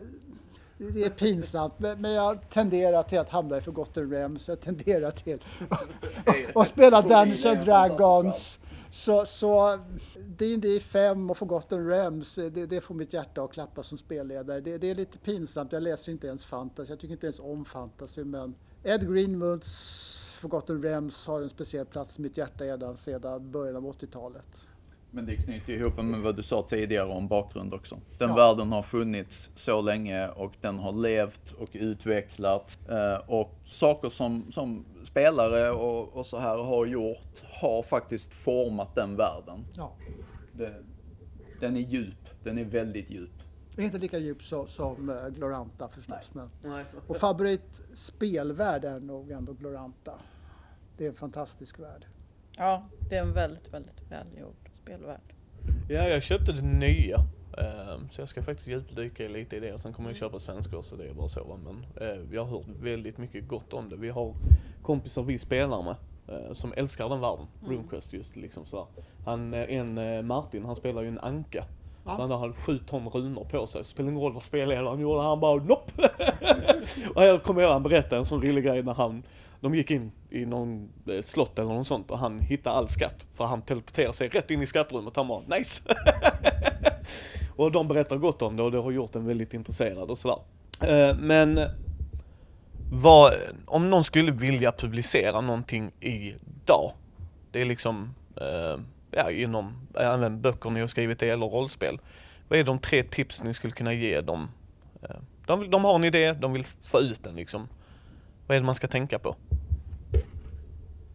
det 0.79 1.05
är 1.05 1.11
pinsamt, 1.11 1.79
men 1.79 2.01
men 2.01 2.13
jag 2.13 2.51
tenderar 2.51 3.03
till 3.03 3.19
att 3.19 3.29
hamna 3.29 3.59
i 3.59 3.61
Forgotten 3.61 4.11
Realms. 4.11 4.49
Jag 4.49 4.61
tenderar 4.61 5.11
till 5.11 5.45
att 6.55 6.69
spela 6.69 7.03
Dungeons 7.03 7.47
and 7.47 7.61
Dragons. 7.61 8.59
Så, 8.91 9.27
så 9.27 9.79
D&D 10.17 10.81
5 10.81 11.31
och 11.31 11.39
Forgotten 11.39 11.89
Realms, 11.89 12.35
det, 12.35 12.51
det 12.51 12.81
får 12.81 12.95
mitt 12.95 13.13
hjärta 13.13 13.43
att 13.43 13.53
klappa 13.53 13.83
som 13.83 13.99
spelledare. 13.99 14.61
Det, 14.61 14.79
det 14.79 14.91
är 14.91 14.95
lite 14.95 15.19
pinsamt, 15.19 15.73
jag 15.73 15.83
läser 15.83 16.13
inte 16.13 16.27
ens 16.27 16.45
fantasy, 16.45 16.93
jag 16.93 17.01
tycker 17.01 17.13
inte 17.13 17.27
ens 17.27 17.41
om 17.41 17.65
fantasy, 17.65 18.25
men 18.25 18.55
Ed 18.83 19.13
Greenwoods 19.13 20.35
Forgotten 20.39 20.83
Realms 20.83 21.27
har 21.27 21.43
en 21.43 21.49
speciell 21.49 21.87
plats 21.87 22.19
i 22.19 22.23
mitt 22.23 22.37
hjärta 22.37 22.65
redan 22.65 22.97
sedan 22.97 23.51
början 23.51 23.77
av 23.77 23.93
80-talet. 23.93 24.67
Men 25.11 25.27
det 25.27 25.37
knyter 25.37 25.73
ihop 25.73 25.97
med 25.97 26.21
vad 26.21 26.37
du 26.37 26.43
sa 26.43 26.63
tidigare 26.63 27.09
om 27.09 27.29
bakgrund 27.29 27.75
också. 27.75 27.99
Den 28.19 28.29
Ja. 28.29 28.37
världen 28.37 28.73
har 28.73 28.83
funnits 28.83 29.51
så 29.55 29.81
länge 29.81 30.29
och 30.29 30.53
den 30.61 30.79
har 30.79 30.93
levt 30.93 31.53
och 31.53 31.69
utvecklats. 31.73 32.79
Eh, 32.89 33.17
och 33.31 33.55
saker 33.65 34.09
som, 34.09 34.53
som 34.53 34.85
spelare 35.05 35.71
och, 35.71 36.17
och 36.17 36.27
så 36.27 36.39
här 36.39 36.59
har 36.59 36.87
gjort 36.87 37.43
har 37.61 37.83
faktiskt 37.83 38.33
format 38.33 38.95
den 38.95 39.17
världen. 39.17 39.65
Ja. 39.77 39.93
Det, 40.53 40.75
den 41.61 41.77
är 41.77 41.81
djup, 41.81 42.29
den 42.45 42.59
är 42.59 42.65
väldigt 42.65 43.11
djup. 43.11 43.31
Det 43.77 43.83
är 43.83 43.87
inte 43.87 43.99
lika 43.99 44.19
djupt 44.19 44.45
så, 44.45 44.67
som 44.67 45.11
eh, 45.11 45.29
Gloranta 45.29 45.89
förstås. 45.89 46.31
Men, 46.33 46.51
Nej. 46.63 46.85
och 47.07 47.17
favorit 47.17 47.83
spelvärld 47.95 48.85
är 48.85 49.01
nog 49.01 49.31
ändå 49.31 49.53
Gloranta. 49.53 50.13
Det 50.97 51.05
är 51.05 51.09
en 51.09 51.15
fantastisk 51.15 51.79
värld. 51.79 52.07
Ja, 52.57 52.83
det 53.11 53.17
är 53.17 53.23
en 53.23 53.33
väldigt, 53.33 53.73
väldigt 53.75 54.03
välgjord 54.11 54.68
spelvärld. 54.89 55.21
Ja, 55.89 56.09
jag 56.09 56.23
köpte 56.23 56.53
det 56.53 56.63
nya. 56.63 57.17
ehm, 57.59 58.09
Så 58.11 58.21
jag 58.21 58.29
ska 58.29 58.43
faktiskt 58.43 58.69
djupdyka 58.69 59.29
lite 59.29 59.57
i 59.57 59.61
det 59.61 59.73
och 59.73 59.81
sen 59.81 59.93
kommer 59.93 60.09
jag 60.09 60.17
köpa 60.17 60.39
svenska 60.41 60.83
så 60.83 60.97
det 60.97 61.09
är 61.09 61.15
bara 61.15 61.29
så. 61.29 61.59
Men 61.65 61.87
eh, 62.09 62.19
jag 62.33 62.45
har 62.45 62.59
hört 62.59 62.67
väldigt 62.81 63.19
mycket 63.19 63.49
gott 63.49 63.73
om 63.73 63.89
det. 63.89 63.97
Vi 63.97 64.09
har 64.11 64.35
kompisar 64.83 65.23
vi 65.23 65.39
spelar 65.39 65.83
med 65.83 65.95
eh, 66.29 66.53
som 66.55 66.73
älskar 66.77 67.09
den 67.09 67.21
världen. 67.21 67.47
RuneQuest 67.67 68.13
just 68.13 68.37
liksom 68.37 68.67
sådär. 68.67 68.87
Han, 69.25 69.55
eh, 69.55 69.73
en 69.75 69.99
eh, 69.99 70.23
Martin, 70.23 70.65
han 70.65 70.77
spelar 70.77 71.03
ju 71.03 71.09
en 71.09 71.19
anka. 71.19 71.65
Ja. 72.05 72.17
Så 72.17 72.23
han 72.23 72.31
har 72.31 72.53
sju 72.53 72.79
ton 72.79 73.09
runor 73.09 73.45
på 73.45 73.67
sig. 73.67 73.85
Spelar 73.85 74.11
ingen 74.11 74.23
roll 74.23 74.33
vad 74.33 74.43
spelledaren 74.43 75.01
gjorde, 75.01 75.21
han 75.23 75.41
bara 75.41 75.63
nopp! 75.63 75.93
och 77.15 77.23
jag 77.25 77.43
kommer 77.43 77.63
ihåg 77.63 77.71
han 77.71 77.83
berättade 77.83 78.17
en 78.17 78.25
sån 78.27 78.43
rolig 78.43 78.65
grej 78.65 78.83
när 78.83 78.95
han 78.95 79.23
de 79.61 79.75
gick 79.75 79.91
in 79.91 80.13
i 80.31 80.47
någon 80.47 80.89
eh, 81.07 81.23
slott 81.25 81.59
eller 81.59 81.75
något 81.75 81.87
sånt 81.87 82.11
och 82.11 82.19
han 82.19 82.41
hittade 82.41 82.77
all 82.77 82.89
skatt. 82.89 83.25
För 83.31 83.45
han 83.45 83.63
teleporterade 83.63 84.15
sig 84.15 84.29
rätt 84.29 84.51
in 84.51 84.63
i 84.63 84.67
skattrummet. 84.67 85.17
Han 85.17 85.29
bara 85.29 85.43
nice! 85.59 85.83
och 87.57 87.73
de 87.73 87.89
berättar 87.89 88.17
gott 88.17 88.43
om 88.43 88.57
det 88.57 88.63
och 88.63 88.73
det 88.73 88.79
har 88.79 88.91
gjort 88.91 89.15
en 89.15 89.27
väldigt 89.27 89.55
intresserad 89.55 90.11
och 90.11 90.19
sådär. 90.19 90.39
Eh, 90.81 91.17
men 91.17 91.61
vad, 92.93 93.35
om 93.67 93.91
någon 93.91 94.05
skulle 94.05 94.33
vilja 94.33 94.73
publicera 94.73 95.41
någonting 95.41 95.93
idag, 96.01 96.93
Det 97.53 97.61
är 97.61 97.65
liksom, 97.65 98.15
eh, 98.37 98.81
ja 99.11 99.31
inom 99.31 99.89
även 99.95 100.41
böcker 100.41 100.71
ni 100.71 100.81
har 100.81 100.89
skrivit 100.89 101.23
eller 101.23 101.47
rollspel. 101.47 101.99
Vad 102.49 102.59
är 102.59 102.65
de 102.65 102.79
tre 102.79 103.03
tips 103.03 103.43
ni 103.43 103.55
skulle 103.55 103.73
kunna 103.73 103.93
ge 103.93 104.21
dem? 104.21 104.49
De, 105.47 105.71
de 105.71 105.85
har 105.85 105.95
en 105.95 106.05
idé, 106.05 106.33
de 106.33 106.53
vill 106.53 106.67
få 106.83 107.01
ut 107.01 107.25
den 107.25 107.37
liksom. 107.37 107.69
Vad 108.47 108.57
är 108.57 108.61
det 108.61 108.67
man 108.67 108.75
ska 108.75 108.89
tänka 108.89 109.19
på? 109.19 109.37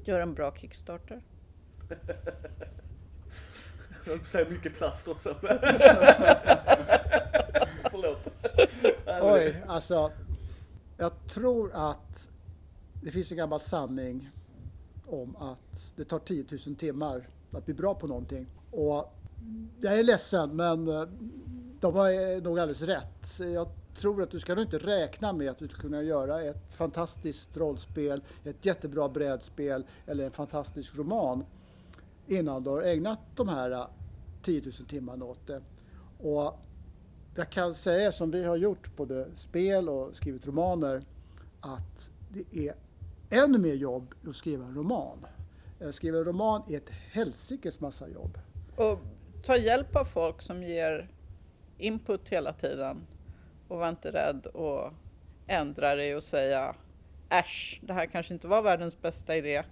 Gör 0.05 0.21
en 0.21 0.33
bra 0.33 0.53
Kickstarter. 0.55 1.21
Jag 4.05 4.27
säger 4.27 4.49
mycket 4.49 4.77
plast 4.77 5.07
också. 5.07 5.35
Förlåt. 7.91 8.27
Oj, 9.21 9.63
alltså. 9.67 10.11
Jag 10.97 11.27
tror 11.27 11.71
att 11.73 12.29
det 13.03 13.11
finns 13.11 13.31
en 13.31 13.37
gammal 13.37 13.59
sanning 13.59 14.29
om 15.05 15.35
att 15.35 15.93
det 15.95 16.05
tar 16.05 16.19
10 16.19 16.45
000 16.67 16.75
timmar 16.75 17.27
att 17.51 17.65
bli 17.65 17.73
bra 17.73 17.95
på 17.95 18.07
någonting. 18.07 18.47
Och 18.71 19.13
jag 19.81 19.99
är 19.99 20.03
ledsen, 20.03 20.55
men 20.55 20.87
eh, 20.87 21.07
de 21.79 21.95
har 21.95 22.41
nog 22.41 22.59
alldeles 22.59 22.81
rätt. 22.81 23.39
Jag 23.39 23.67
tror 23.95 24.23
att 24.23 24.31
du 24.31 24.39
ska 24.39 24.55
nog 24.55 24.63
inte 24.63 24.77
räkna 24.77 25.33
med 25.33 25.51
att 25.51 25.57
du 25.57 25.67
ska 25.67 25.81
kunna 25.81 26.01
göra 26.01 26.41
ett 26.41 26.73
fantastiskt 26.73 27.57
rollspel, 27.57 28.23
ett 28.43 28.65
jättebra 28.65 29.09
brädspel 29.09 29.85
eller 30.05 30.25
en 30.25 30.31
fantastisk 30.31 30.97
roman 30.97 31.45
innan 32.27 32.63
du 32.63 32.69
har 32.69 32.81
ägnat 32.81 33.19
de 33.35 33.49
här 33.49 33.71
äh, 33.71 33.87
10 34.41 34.61
000 34.61 34.73
timmarna 34.73 35.25
åt 35.25 35.47
det. 35.47 35.61
Och 36.19 36.59
jag 37.35 37.49
kan 37.49 37.73
säga 37.73 38.11
som 38.11 38.31
vi 38.31 38.43
har 38.43 38.55
gjort 38.55 38.95
både 38.95 39.27
spel 39.35 39.89
och 39.89 40.15
skrivit 40.15 40.47
romaner 40.47 41.03
att 41.59 42.11
det 42.29 42.67
är 42.67 42.75
ännu 43.29 43.57
mer 43.57 43.73
jobb 43.73 44.13
att 44.27 44.35
skriva 44.35 44.65
en 44.65 44.75
roman. 44.75 45.25
Att 45.81 45.95
skriva 45.95 46.17
en 46.17 46.23
roman 46.23 46.61
är 46.69 46.77
ett 46.77 46.89
helsikes 46.89 47.79
massa 47.79 48.09
jobb. 48.09 48.37
Och 48.75 48.99
ta 49.45 49.57
hjälp 49.57 49.95
av 49.95 50.05
folk 50.05 50.41
som 50.41 50.63
ger 50.63 51.09
input 51.77 52.29
hela 52.29 52.53
tiden 52.53 53.07
och 53.67 53.77
var 53.79 53.89
inte 53.89 54.11
rädd 54.11 54.47
att 54.47 54.93
ändra 55.47 55.95
dig 55.95 56.15
och 56.15 56.23
säga 56.23 56.75
äsch, 57.29 57.79
det 57.83 57.93
här 57.93 58.05
kanske 58.05 58.33
inte 58.33 58.47
var 58.47 58.61
världens 58.61 59.01
bästa 59.01 59.37
idé. 59.37 59.63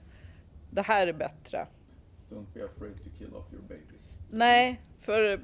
Det 0.71 0.81
här 0.81 1.07
är 1.07 1.13
bättre. 1.13 1.67
Don't 2.29 2.45
be 2.53 2.65
afraid 2.65 2.93
to 3.03 3.09
kill 3.17 3.35
off 3.35 3.53
your 3.53 3.61
babies. 3.61 4.13
Nej, 4.29 4.81
för 4.99 5.41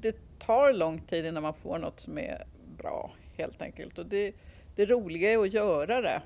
det 0.00 0.16
tar 0.38 0.72
lång 0.72 1.00
tid 1.00 1.26
innan 1.26 1.42
man 1.42 1.54
får 1.54 1.78
något 1.78 2.00
som 2.00 2.18
är 2.18 2.46
bra 2.78 3.12
helt 3.36 3.62
enkelt. 3.62 3.98
Och 3.98 4.06
det, 4.06 4.32
det 4.76 4.86
roliga 4.86 5.32
är 5.32 5.38
att 5.38 5.52
göra 5.52 6.00
det. 6.00 6.22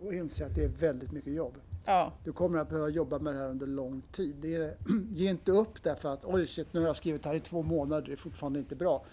Och 0.00 0.14
inse 0.14 0.46
att 0.46 0.54
det 0.54 0.64
är 0.64 0.68
väldigt 0.68 1.12
mycket 1.12 1.32
jobb. 1.32 1.54
Ja, 1.84 2.12
Du 2.24 2.32
kommer 2.32 2.58
att 2.58 2.68
behöva 2.68 2.88
jobba 2.88 3.18
med 3.18 3.34
det 3.34 3.40
här 3.40 3.48
under 3.48 3.66
lång 3.66 4.02
tid. 4.12 4.36
Det 4.40 4.54
är, 4.54 4.74
ge 5.12 5.30
inte 5.30 5.50
upp 5.50 5.82
därför 5.82 6.08
att 6.12 6.24
oj 6.24 6.46
shit, 6.46 6.72
nu 6.72 6.80
har 6.80 6.86
jag 6.86 6.96
skrivit 6.96 7.22
det 7.22 7.28
här 7.28 7.36
i 7.36 7.40
två 7.40 7.62
månader, 7.62 8.06
det 8.06 8.12
är 8.12 8.16
fortfarande 8.16 8.58
inte 8.58 8.76
bra. 8.76 9.04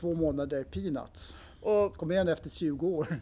Två 0.00 0.14
månader 0.14 0.64
peanuts. 0.64 1.36
och, 1.60 1.96
Kom 1.96 2.12
igen 2.12 2.28
efter 2.28 2.50
20 2.50 2.86
år. 2.86 3.20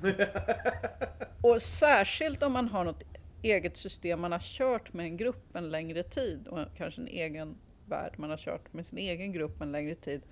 och 1.43 1.63
särskilt 1.63 2.43
om 2.43 2.53
man 2.53 2.69
har 2.69 2.85
något 2.85 3.03
eget 3.43 3.77
system 3.77 4.21
man 4.21 4.33
har 4.33 4.39
kört 4.39 4.93
med 4.93 5.07
en 5.07 5.17
grupp 5.17 5.57
en 5.57 5.71
längre 5.71 6.03
tid 6.03 6.49
och 6.49 6.59
kanske 6.77 7.01
en 7.01 7.09
egen 7.09 7.57
värld 7.87 8.15
man 8.17 8.31
har 8.31 8.37
kört 8.37 8.73
med 8.73 8.87
sin 8.87 8.99
egen 8.99 9.33
grupp 9.33 9.61
en 9.61 9.73
längre 9.73 9.95
tid. 9.95 10.23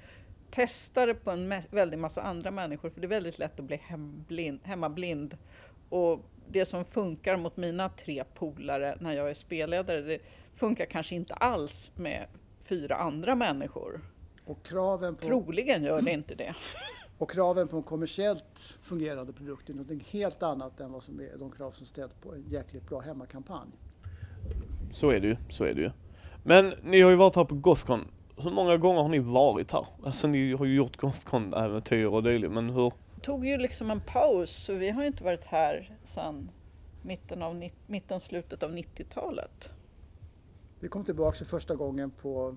Testa 0.51 1.06
det 1.06 1.14
på 1.14 1.31
en 1.31 1.55
väldig 1.70 1.98
massa 1.98 2.23
andra 2.23 2.51
människor 2.51 2.90
för 2.90 3.01
det 3.01 3.06
är 3.06 3.09
väldigt 3.09 3.39
lätt 3.39 3.60
att 3.60 3.64
bli 3.64 3.77
hemblind, 3.77 4.60
hemmablind. 4.62 5.39
Och 5.89 6.24
det 6.48 6.64
som 6.64 6.85
funkar 6.85 7.36
mot 7.36 7.56
mina 7.56 7.89
tre 7.89 8.24
polare 8.35 8.97
när 9.01 9.12
jag 9.12 9.31
är 9.31 9.35
spelledare, 9.35 10.01
det 10.01 10.19
funkar 10.55 10.85
kanske 10.85 11.14
inte 11.14 11.35
alls 11.35 11.90
med 11.97 12.27
fyra 12.60 12.97
andra 12.97 13.35
människor. 13.35 14.01
Och 14.53 14.62
kraven 14.62 15.15
på, 15.15 15.27
Troligen 15.27 15.85
gör 15.85 16.03
det 16.03 16.11
inte 16.11 16.35
det. 16.35 16.55
och 17.19 17.31
kraven 17.31 17.69
på 17.69 17.77
en 17.77 17.83
kommersiellt 17.83 18.77
fungerande 18.83 19.33
produkt 19.33 19.69
är 19.69 19.74
något 19.74 20.03
helt 20.03 20.43
annat 20.43 20.81
än 20.81 20.93
vad 20.93 21.03
som 21.03 21.20
är 21.20 21.39
de 21.39 21.51
krav 21.51 21.70
som 21.70 21.87
ställs 21.87 22.12
på 22.23 22.35
en 22.35 22.45
jäkligt 22.49 22.89
bra 22.89 23.01
hemmakampanj. 23.01 23.69
Så 24.93 25.11
är 25.11 25.20
det 25.20 25.27
ju, 25.27 25.37
så 25.51 25.65
är 25.65 25.74
det 25.74 25.81
ju. 25.81 25.91
Men 26.45 26.74
ni 26.83 27.01
har 27.01 27.11
ju 27.11 27.16
varit 27.16 27.37
här 27.37 27.45
på 27.45 27.55
Gothcon. 27.55 28.09
Hur 28.37 28.51
många 28.51 28.77
gånger 28.77 29.03
har 29.03 29.09
ni 29.09 29.19
varit 29.19 29.73
här? 29.73 29.87
Alltså 30.05 30.27
ni 30.27 30.53
har 30.53 30.65
ju 30.65 30.74
gjort 30.74 30.97
Gothcon-äventyr 30.97 32.07
och 32.07 32.23
dylikt, 32.23 32.53
men 32.53 32.70
hur? 32.70 32.93
tog 33.23 33.47
ju 33.47 33.59
liksom 33.59 33.91
en 33.91 34.01
paus, 34.01 34.51
så 34.51 34.74
vi 34.74 34.91
har 34.91 35.03
ju 35.03 35.07
inte 35.07 35.24
varit 35.24 35.45
här 35.45 35.97
sedan 36.05 36.51
mitten, 37.03 37.43
av, 37.43 37.69
mitten 37.87 38.20
slutet 38.20 38.62
av 38.62 38.73
90-talet. 38.73 39.73
Vi 40.81 40.89
kom 40.89 41.05
tillbaka 41.05 41.39
för 41.39 41.45
första 41.45 41.74
gången 41.74 42.11
på 42.11 42.57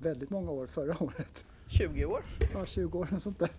väldigt 0.00 0.30
många 0.30 0.50
år 0.50 0.66
förra 0.66 1.02
året. 1.02 1.44
20 1.68 2.04
år. 2.04 2.24
Ja, 2.54 2.66
20 2.66 2.98
år 2.98 3.08
och 3.14 3.22
sånt 3.22 3.38
där. 3.38 3.50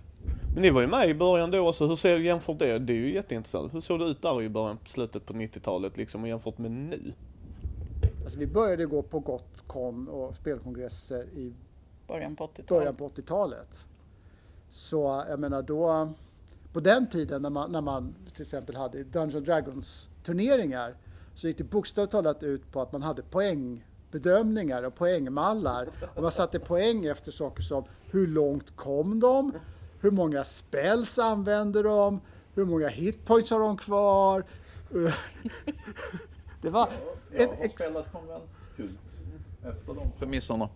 Men 0.53 0.61
ni 0.61 0.69
var 0.69 0.81
ju 0.81 0.87
med 0.87 1.09
i 1.09 1.13
början 1.13 1.51
då 1.51 1.69
också, 1.69 1.87
hur 1.87 1.95
ser 1.95 2.17
jämfört 2.17 2.59
det? 2.59 2.79
Det 2.79 2.93
är 2.93 2.97
ju 2.97 3.13
jätteintressant. 3.13 3.73
Hur 3.73 3.79
såg 3.79 3.99
det 3.99 4.05
ut 4.05 4.21
där 4.21 4.41
i 4.41 4.49
början, 4.49 4.77
slutet 4.87 5.25
på 5.25 5.33
90-talet 5.33 5.97
liksom 5.97 6.21
och 6.21 6.27
jämfört 6.27 6.57
med 6.57 6.71
nu? 6.71 7.13
Alltså 8.23 8.39
vi 8.39 8.47
började 8.47 8.85
gå 8.85 9.01
på 9.01 9.19
Gotcon 9.19 10.07
och 10.07 10.35
spelkongresser 10.35 11.23
i 11.23 11.53
Början 12.07 12.35
på 12.35 12.43
80-talet. 12.43 12.67
början 12.67 12.95
på 12.95 13.09
80-talet. 13.09 13.85
Så 14.69 15.23
jag 15.29 15.39
menar 15.39 15.61
då, 15.61 16.13
på 16.73 16.79
den 16.79 17.09
tiden 17.09 17.41
när 17.41 17.49
man, 17.49 17.71
när 17.71 17.81
man 17.81 18.15
till 18.33 18.41
exempel 18.41 18.75
hade 18.75 19.03
Dungeons 19.03 19.45
Dragons 19.45 20.09
turneringar 20.23 20.95
så 21.35 21.47
gick 21.47 21.57
det 21.57 21.63
bokstavligt 21.63 22.11
talat 22.11 22.43
ut 22.43 22.71
på 22.71 22.81
att 22.81 22.91
man 22.91 23.01
hade 23.01 23.21
poängbedömningar 24.11 24.83
och 24.83 24.95
poängmallar. 24.95 25.87
Och 26.15 26.21
man 26.23 26.31
satte 26.31 26.59
poäng 26.59 27.05
efter 27.05 27.31
saker 27.31 27.63
som 27.63 27.83
hur 28.11 28.27
långt 28.27 28.75
kom 28.75 29.19
de? 29.19 29.53
Hur 30.01 30.11
många 30.11 30.43
spells 30.43 31.19
använder 31.19 31.83
de? 31.83 32.21
Hur 32.55 32.65
många 32.65 32.87
hitpoints 32.87 33.51
har 33.51 33.59
de 33.59 33.77
kvar? 33.77 34.43
Det 36.61 36.69
var 36.69 36.89
Jag 37.31 37.41
ett 37.41 37.57
har 37.57 37.65
ex- 37.65 37.83
spelat 37.83 38.11
konventskult 38.11 38.99
efter 39.63 39.93
de 39.93 40.11
premisserna. 40.19 40.69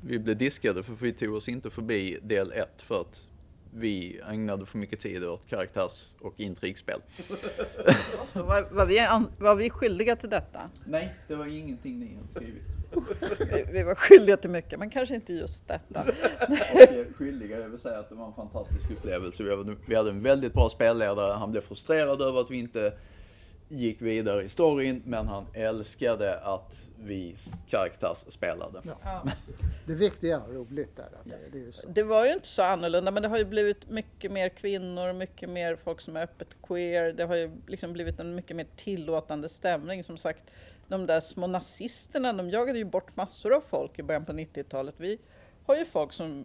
Vi 0.00 0.18
blev 0.18 0.36
diskade 0.36 0.82
för 0.82 0.92
vi 0.92 1.12
tog 1.12 1.34
oss 1.34 1.48
inte 1.48 1.70
förbi 1.70 2.18
del 2.22 2.52
1 2.52 2.82
för 2.82 3.00
att 3.00 3.28
vi 3.74 4.20
ägnade 4.30 4.66
för 4.66 4.78
mycket 4.78 5.00
tid 5.00 5.24
åt 5.24 5.48
karaktärs 5.48 6.14
och 6.20 6.40
intrigspel. 6.40 7.00
Var, 8.34 8.68
var, 8.74 8.86
vi, 8.86 8.98
an- 8.98 9.32
var 9.38 9.54
vi 9.54 9.70
skyldiga 9.70 10.16
till 10.16 10.30
detta? 10.30 10.60
Nej, 10.84 11.14
det 11.28 11.34
var 11.34 11.46
ingenting 11.46 12.00
ni 12.00 12.14
hade 12.16 12.28
skrivit. 12.28 12.62
Vi, 13.38 13.72
vi 13.72 13.82
var 13.82 13.94
skyldiga 13.94 14.36
till 14.36 14.50
mycket, 14.50 14.78
men 14.78 14.90
kanske 14.90 15.14
inte 15.14 15.32
just 15.32 15.68
detta. 15.68 16.04
Och 16.72 17.16
skyldiga, 17.16 17.60
jag 17.60 17.68
vill 17.68 17.78
säga 17.78 17.98
att 17.98 18.08
det 18.08 18.14
var 18.14 18.26
en 18.26 18.32
fantastisk 18.34 18.90
upplevelse. 18.90 19.42
Vi 19.42 19.56
hade, 19.56 19.76
vi 19.86 19.94
hade 19.94 20.10
en 20.10 20.22
väldigt 20.22 20.52
bra 20.52 20.68
spelledare. 20.70 21.32
Han 21.32 21.50
blev 21.50 21.60
frustrerad 21.60 22.22
över 22.22 22.40
att 22.40 22.50
vi 22.50 22.56
inte 22.58 22.92
gick 23.72 24.02
vidare 24.02 24.42
i 24.42 24.48
storyn, 24.48 25.02
men 25.06 25.26
han 25.26 25.46
älskade 25.54 26.38
att 26.38 26.88
vi 26.98 27.36
karaktärsspelade. 27.68 28.82
Ja. 29.04 29.22
det 29.86 29.94
viktiga 29.94 30.40
och 30.40 30.54
roligt 30.54 30.96
där. 30.96 31.08
Det, 31.24 31.38
det 31.52 31.58
är 31.58 31.62
ju 31.62 31.72
så. 31.72 31.86
Det 31.88 32.02
var 32.02 32.26
ju 32.26 32.32
inte 32.32 32.48
så 32.48 32.62
annorlunda, 32.62 33.10
men 33.10 33.22
det 33.22 33.28
har 33.28 33.38
ju 33.38 33.44
blivit 33.44 33.90
mycket 33.90 34.32
mer 34.32 34.48
kvinnor, 34.48 35.12
mycket 35.12 35.48
mer 35.48 35.76
folk 35.76 36.00
som 36.00 36.16
är 36.16 36.22
öppet 36.22 36.48
queer. 36.62 37.12
Det 37.12 37.24
har 37.24 37.36
ju 37.36 37.50
liksom 37.66 37.92
blivit 37.92 38.20
en 38.20 38.34
mycket 38.34 38.56
mer 38.56 38.66
tillåtande 38.76 39.48
stämning. 39.48 40.04
Som 40.04 40.16
sagt, 40.16 40.42
de 40.88 41.06
där 41.06 41.20
små 41.20 41.46
nazisterna, 41.46 42.32
de 42.32 42.50
jagade 42.50 42.78
ju 42.78 42.84
bort 42.84 43.16
massor 43.16 43.54
av 43.54 43.60
folk 43.60 43.98
i 43.98 44.02
början 44.02 44.24
på 44.24 44.32
90-talet. 44.32 44.94
Vi 44.96 45.18
har 45.66 45.76
ju 45.76 45.84
folk 45.84 46.12
som 46.12 46.44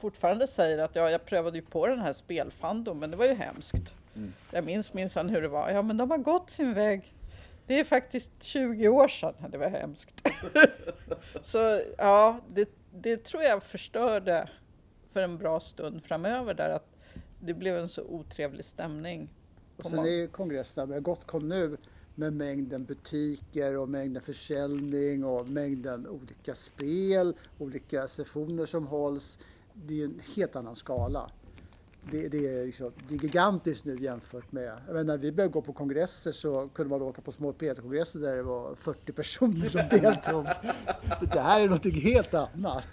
fortfarande 0.00 0.46
säger 0.46 0.78
att 0.78 0.96
ja, 0.96 1.10
jag 1.10 1.24
prövade 1.24 1.58
ju 1.58 1.64
på 1.64 1.86
den 1.86 2.00
här 2.00 2.12
spelfandom, 2.12 2.98
men 2.98 3.10
det 3.10 3.16
var 3.16 3.26
ju 3.26 3.34
hemskt. 3.34 3.94
Mm. 4.16 4.32
Jag 4.50 4.64
minns 4.64 4.92
minsann 4.92 5.28
hur 5.28 5.42
det 5.42 5.48
var. 5.48 5.70
Ja, 5.70 5.82
men 5.82 5.96
de 5.96 6.10
har 6.10 6.18
gått 6.18 6.50
sin 6.50 6.74
väg. 6.74 7.14
Det 7.66 7.80
är 7.80 7.84
faktiskt 7.84 8.30
20 8.40 8.88
år 8.88 9.08
sedan. 9.08 9.34
Det 9.50 9.58
var 9.58 9.68
hemskt. 9.68 10.28
Så 11.42 11.80
ja, 11.98 12.40
det, 12.54 12.68
det 12.90 13.24
tror 13.24 13.42
jag 13.42 13.62
förstörde 13.62 14.48
för 15.12 15.20
en 15.20 15.38
bra 15.38 15.60
stund 15.60 16.04
framöver 16.04 16.54
där 16.54 16.70
att 16.70 16.86
det 17.40 17.54
blev 17.54 17.78
en 17.78 17.88
så 17.88 18.02
otrevlig 18.02 18.64
stämning. 18.64 19.28
Och 19.76 19.86
sen 19.86 19.98
är 19.98 20.26
har 20.92 21.00
Gotcon 21.00 21.48
nu 21.48 21.76
med 22.14 22.32
mängden 22.32 22.84
butiker 22.84 23.76
och 23.76 23.88
mängden 23.88 24.22
försäljning 24.22 25.24
och 25.24 25.48
mängden 25.48 26.08
olika 26.08 26.54
spel, 26.54 27.34
olika 27.58 28.08
sessioner 28.08 28.66
som 28.66 28.86
hålls. 28.86 29.38
Det 29.74 30.00
är 30.00 30.04
en 30.04 30.20
helt 30.36 30.56
annan 30.56 30.76
skala. 30.76 31.30
Det, 32.10 32.28
det, 32.28 32.46
är, 32.46 32.66
liksom, 32.66 32.92
det 33.08 33.14
är 33.14 33.18
gigantiskt 33.18 33.84
nu 33.84 33.98
jämfört 34.00 34.52
med, 34.52 34.72
jag 34.86 34.94
menar, 34.94 35.04
när 35.04 35.18
vi 35.18 35.32
började 35.32 35.52
gå 35.52 35.62
på 35.62 35.72
kongresser 35.72 36.32
så 36.32 36.68
kunde 36.74 36.90
man 36.90 37.02
åka 37.02 37.22
på 37.22 37.32
små 37.32 37.52
P1-kongresser 37.52 38.18
där 38.18 38.36
det 38.36 38.42
var 38.42 38.74
40 38.74 39.12
personer 39.12 39.68
som 39.68 39.80
deltog. 40.00 40.46
Det 41.32 41.40
här 41.40 41.60
är 41.60 41.68
något 41.68 42.02
helt 42.02 42.34
annat. 42.34 42.88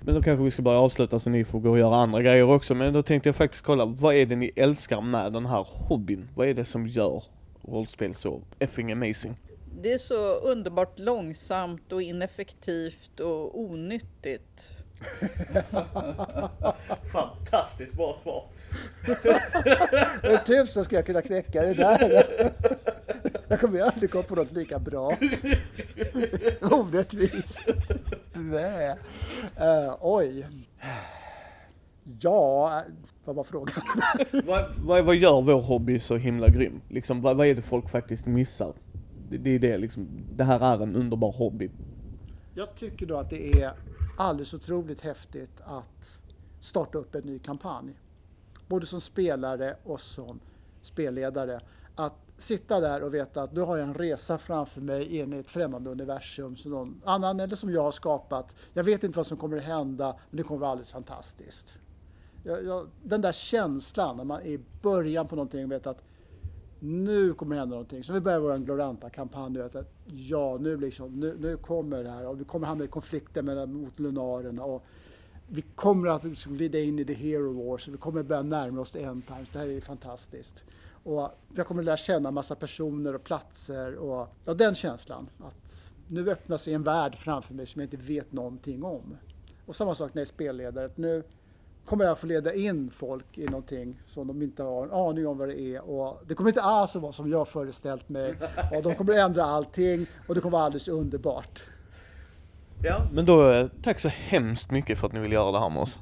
Men 0.00 0.14
då 0.14 0.22
kanske 0.22 0.44
vi 0.44 0.50
ska 0.50 0.62
börja 0.62 0.78
avsluta 0.78 1.20
så 1.20 1.30
ni 1.30 1.44
får 1.44 1.60
gå 1.60 1.70
och 1.70 1.78
göra 1.78 1.96
andra 1.96 2.22
grejer 2.22 2.42
också. 2.42 2.74
Men 2.74 2.92
då 2.92 3.02
tänkte 3.02 3.28
jag 3.28 3.36
faktiskt 3.36 3.64
kolla, 3.64 3.84
vad 3.84 4.14
är 4.14 4.26
det 4.26 4.36
ni 4.36 4.52
älskar 4.56 5.00
med 5.00 5.32
den 5.32 5.46
här 5.46 5.66
hobbyn? 5.70 6.28
Vad 6.34 6.48
är 6.48 6.54
det 6.54 6.64
som 6.64 6.86
gör 6.86 7.24
rollspel 7.62 8.14
så 8.14 8.40
effing 8.58 8.92
amazing? 8.92 9.36
Det 9.82 9.92
är 9.92 9.98
så 9.98 10.34
underbart 10.34 10.98
långsamt 10.98 11.92
och 11.92 12.02
ineffektivt 12.02 13.20
och 13.20 13.60
onyttigt. 13.60 14.70
Fantastiskt 17.12 17.92
bra 17.92 18.16
svar. 18.22 18.44
Hur 20.22 20.36
tusen 20.36 20.84
ska 20.84 20.96
jag 20.96 21.06
kunna 21.06 21.22
knäcka 21.22 21.62
det 21.62 21.74
där? 21.74 22.26
Jag 23.48 23.60
kommer 23.60 23.78
ju 23.78 23.84
aldrig 23.84 24.10
komma 24.10 24.22
på 24.22 24.34
något 24.34 24.52
lika 24.52 24.78
bra. 24.78 25.16
Orättvist. 26.60 27.60
Blä. 28.32 28.92
Uh, 29.60 29.96
oj. 30.00 30.46
Ja, 32.20 32.82
vad 33.24 33.36
var 33.36 33.44
frågan? 33.44 33.84
vad, 34.46 34.64
vad, 34.84 35.04
vad 35.04 35.16
gör 35.16 35.42
vår 35.42 35.60
hobby 35.60 35.98
så 35.98 36.16
himla 36.16 36.48
grym? 36.48 36.80
Liksom, 36.88 37.20
vad, 37.20 37.36
vad 37.36 37.46
är 37.46 37.54
det 37.54 37.62
folk 37.62 37.88
faktiskt 37.88 38.26
missar? 38.26 38.72
Det, 39.30 39.38
det 39.38 39.50
är 39.50 39.58
det 39.58 39.78
liksom, 39.78 40.08
det 40.36 40.44
här 40.44 40.60
är 40.74 40.82
en 40.82 40.96
underbar 40.96 41.32
hobby. 41.32 41.70
Jag 42.54 42.74
tycker 42.74 43.06
då 43.06 43.16
att 43.16 43.30
det 43.30 43.62
är 43.62 43.72
alldeles 44.18 44.54
otroligt 44.54 45.00
häftigt 45.00 45.60
att 45.64 46.20
starta 46.60 46.98
upp 46.98 47.14
en 47.14 47.22
ny 47.22 47.38
kampanj. 47.38 47.94
Både 48.68 48.86
som 48.86 49.00
spelare 49.00 49.76
och 49.84 50.00
som 50.00 50.40
spelledare. 50.82 51.60
Att 51.94 52.14
sitta 52.38 52.80
där 52.80 53.02
och 53.02 53.14
veta 53.14 53.42
att 53.42 53.52
nu 53.52 53.60
har 53.60 53.76
jag 53.76 53.88
en 53.88 53.94
resa 53.94 54.38
framför 54.38 54.80
mig 54.80 55.18
in 55.18 55.32
i 55.32 55.38
ett 55.38 55.46
främmande 55.46 55.90
universum 55.90 56.56
som 56.56 56.70
någon 56.70 57.02
annan 57.04 57.40
eller 57.40 57.56
som 57.56 57.70
jag 57.70 57.82
har 57.82 57.90
skapat. 57.90 58.56
Jag 58.72 58.84
vet 58.84 59.04
inte 59.04 59.16
vad 59.16 59.26
som 59.26 59.36
kommer 59.36 59.56
att 59.56 59.64
hända, 59.64 60.16
men 60.30 60.36
det 60.36 60.42
kommer 60.42 60.56
att 60.56 60.60
vara 60.60 60.70
alldeles 60.70 60.92
fantastiskt. 60.92 61.78
Jag, 62.42 62.64
jag, 62.64 62.86
den 63.02 63.20
där 63.20 63.32
känslan 63.32 64.16
när 64.16 64.24
man 64.24 64.40
är 64.40 64.46
i 64.46 64.60
början 64.82 65.28
på 65.28 65.36
någonting 65.36 65.64
och 65.64 65.72
vet 65.72 65.86
att 65.86 66.02
nu 66.80 67.34
kommer 67.34 67.56
det 67.56 67.60
hända 67.60 67.74
någonting. 67.74 68.04
Så 68.04 68.12
vi 68.12 68.20
börjar 68.20 68.38
vår 68.38 68.58
Gloranta-kampanj. 68.58 69.60
Att, 69.60 69.76
ja, 70.06 70.58
nu, 70.60 70.76
liksom, 70.76 71.20
nu, 71.20 71.36
nu 71.38 71.56
kommer 71.56 72.04
det 72.04 72.10
här 72.10 72.26
och 72.26 72.40
vi 72.40 72.44
kommer 72.44 72.66
hamna 72.66 72.84
i 72.84 72.88
konflikter 72.88 73.42
med, 73.42 73.68
mot 73.68 73.98
lunarerna. 73.98 74.64
Och 74.64 74.84
vi 75.54 75.62
kommer 75.62 76.08
att 76.08 76.24
liksom 76.24 76.56
glida 76.56 76.78
in 76.78 76.98
i 76.98 77.04
the 77.04 77.14
hero 77.14 77.52
wars. 77.52 77.88
Vi 77.88 77.96
kommer 77.96 78.22
börja 78.22 78.42
närma 78.42 78.80
oss 78.80 78.90
the 78.90 79.02
end 79.02 79.26
times. 79.26 79.48
Det 79.52 79.58
här 79.58 79.68
är 79.68 79.80
fantastiskt. 79.80 80.64
Och 81.04 81.30
jag 81.54 81.66
kommer 81.66 81.82
lära 81.82 81.96
känna 81.96 82.30
massa 82.30 82.54
personer 82.54 83.14
och 83.14 83.24
platser 83.24 83.94
och 83.94 84.28
ja, 84.44 84.54
den 84.54 84.74
känslan. 84.74 85.28
Att 85.38 85.90
nu 86.08 86.30
öppnar 86.30 86.56
sig 86.56 86.74
en 86.74 86.82
värld 86.82 87.16
framför 87.16 87.54
mig 87.54 87.66
som 87.66 87.80
jag 87.80 87.86
inte 87.86 87.96
vet 87.96 88.32
någonting 88.32 88.84
om. 88.84 89.16
Och 89.66 89.76
samma 89.76 89.94
sak 89.94 90.14
när 90.14 90.20
jag 90.20 90.26
är 90.26 90.32
spelledare. 90.32 90.86
Att 90.86 90.96
nu 90.96 91.22
kommer 91.84 92.04
jag 92.04 92.18
få 92.18 92.26
leda 92.26 92.54
in 92.54 92.90
folk 92.90 93.38
i 93.38 93.44
någonting 93.44 94.00
som 94.06 94.26
de 94.26 94.42
inte 94.42 94.62
har 94.62 94.84
en 94.84 94.92
aning 94.92 95.26
om 95.26 95.38
vad 95.38 95.48
det 95.48 95.60
är. 95.60 95.90
Och 95.90 96.22
det 96.26 96.34
kommer 96.34 96.50
inte 96.50 96.62
alls 96.62 96.96
att 96.96 97.02
vara 97.02 97.12
som 97.12 97.30
jag 97.30 97.48
föreställt 97.48 98.08
mig. 98.08 98.34
Och 98.72 98.82
de 98.82 98.94
kommer 98.94 99.12
att 99.12 99.18
ändra 99.18 99.44
allting 99.44 100.06
och 100.28 100.34
det 100.34 100.40
kommer 100.40 100.52
vara 100.52 100.64
alldeles 100.64 100.88
underbart. 100.88 101.62
Ja, 102.84 103.06
men 103.12 103.24
då 103.24 103.52
eh, 103.52 103.66
tack 103.82 104.00
så 104.00 104.08
hemskt 104.08 104.70
mycket 104.70 104.98
för 104.98 105.06
att 105.06 105.12
ni 105.12 105.20
vill 105.20 105.32
göra 105.32 105.52
det 105.52 105.60
här 105.60 105.70
med 105.70 105.82
oss. 105.82 105.98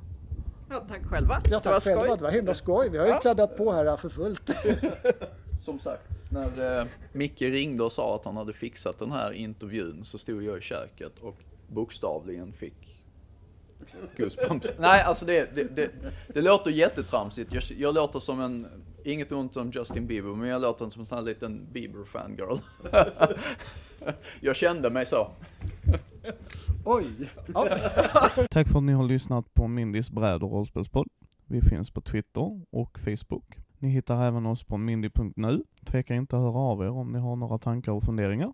Ja, 0.70 0.84
tack 0.88 1.04
själva. 1.04 1.42
Ja, 1.50 1.60
tack 1.60 1.64
det 1.64 1.70
var 1.70 1.80
själva. 1.80 2.04
Skoj. 2.04 2.16
Det 2.18 2.24
var 2.24 2.30
himla 2.30 2.54
skoj. 2.54 2.88
Vi 2.90 2.98
har 2.98 3.06
ju 3.06 3.12
ja. 3.12 3.20
kladdat 3.20 3.56
på 3.56 3.72
här 3.72 3.96
för 3.96 4.08
fullt. 4.08 4.50
Som 5.64 5.78
sagt, 5.78 6.30
när 6.30 6.80
eh, 6.80 6.86
Micke 7.12 7.42
ringde 7.42 7.82
och 7.82 7.92
sa 7.92 8.16
att 8.16 8.24
han 8.24 8.36
hade 8.36 8.52
fixat 8.52 8.98
den 8.98 9.12
här 9.12 9.32
intervjun 9.32 10.04
så 10.04 10.18
stod 10.18 10.42
jag 10.42 10.58
i 10.58 10.60
köket 10.60 11.18
och 11.18 11.36
bokstavligen 11.68 12.52
fick 12.52 13.04
goosebumps. 14.16 14.72
Nej, 14.78 15.02
alltså 15.02 15.24
det, 15.24 15.54
det, 15.54 15.64
det, 15.64 15.90
det 16.28 16.40
låter 16.40 16.70
jättetramsigt. 16.70 17.52
Jag, 17.52 17.62
jag 17.78 17.94
låter 17.94 18.20
som 18.20 18.40
en, 18.40 18.66
inget 19.04 19.32
ont 19.32 19.56
om 19.56 19.70
Justin 19.70 20.06
Bieber, 20.06 20.30
men 20.30 20.48
jag 20.48 20.62
låter 20.62 20.88
som 20.88 21.00
en 21.00 21.06
sån 21.06 21.18
här 21.18 21.24
liten 21.24 21.66
Bieber-fangirl. 21.72 22.58
jag 24.40 24.56
kände 24.56 24.90
mig 24.90 25.06
så. 25.06 25.30
Oj! 26.84 27.30
Ja. 27.54 27.68
Tack 28.50 28.68
för 28.68 28.78
att 28.78 28.84
ni 28.84 28.92
har 28.92 29.04
lyssnat 29.04 29.54
på 29.54 29.68
Mindys 29.68 30.10
bräd 30.10 30.42
och 30.42 30.52
rollspelspodd. 30.52 31.08
Vi 31.46 31.60
finns 31.60 31.90
på 31.90 32.00
Twitter 32.00 32.60
och 32.70 32.98
Facebook. 32.98 33.58
Ni 33.78 33.88
hittar 33.88 34.26
även 34.26 34.46
oss 34.46 34.64
på 34.64 34.76
mindy.nu. 34.76 35.64
Tveka 35.84 36.14
inte 36.14 36.36
att 36.36 36.42
höra 36.42 36.58
av 36.58 36.82
er 36.82 36.90
om 36.90 37.12
ni 37.12 37.18
har 37.18 37.36
några 37.36 37.58
tankar 37.58 37.92
och 37.92 38.02
funderingar. 38.02 38.52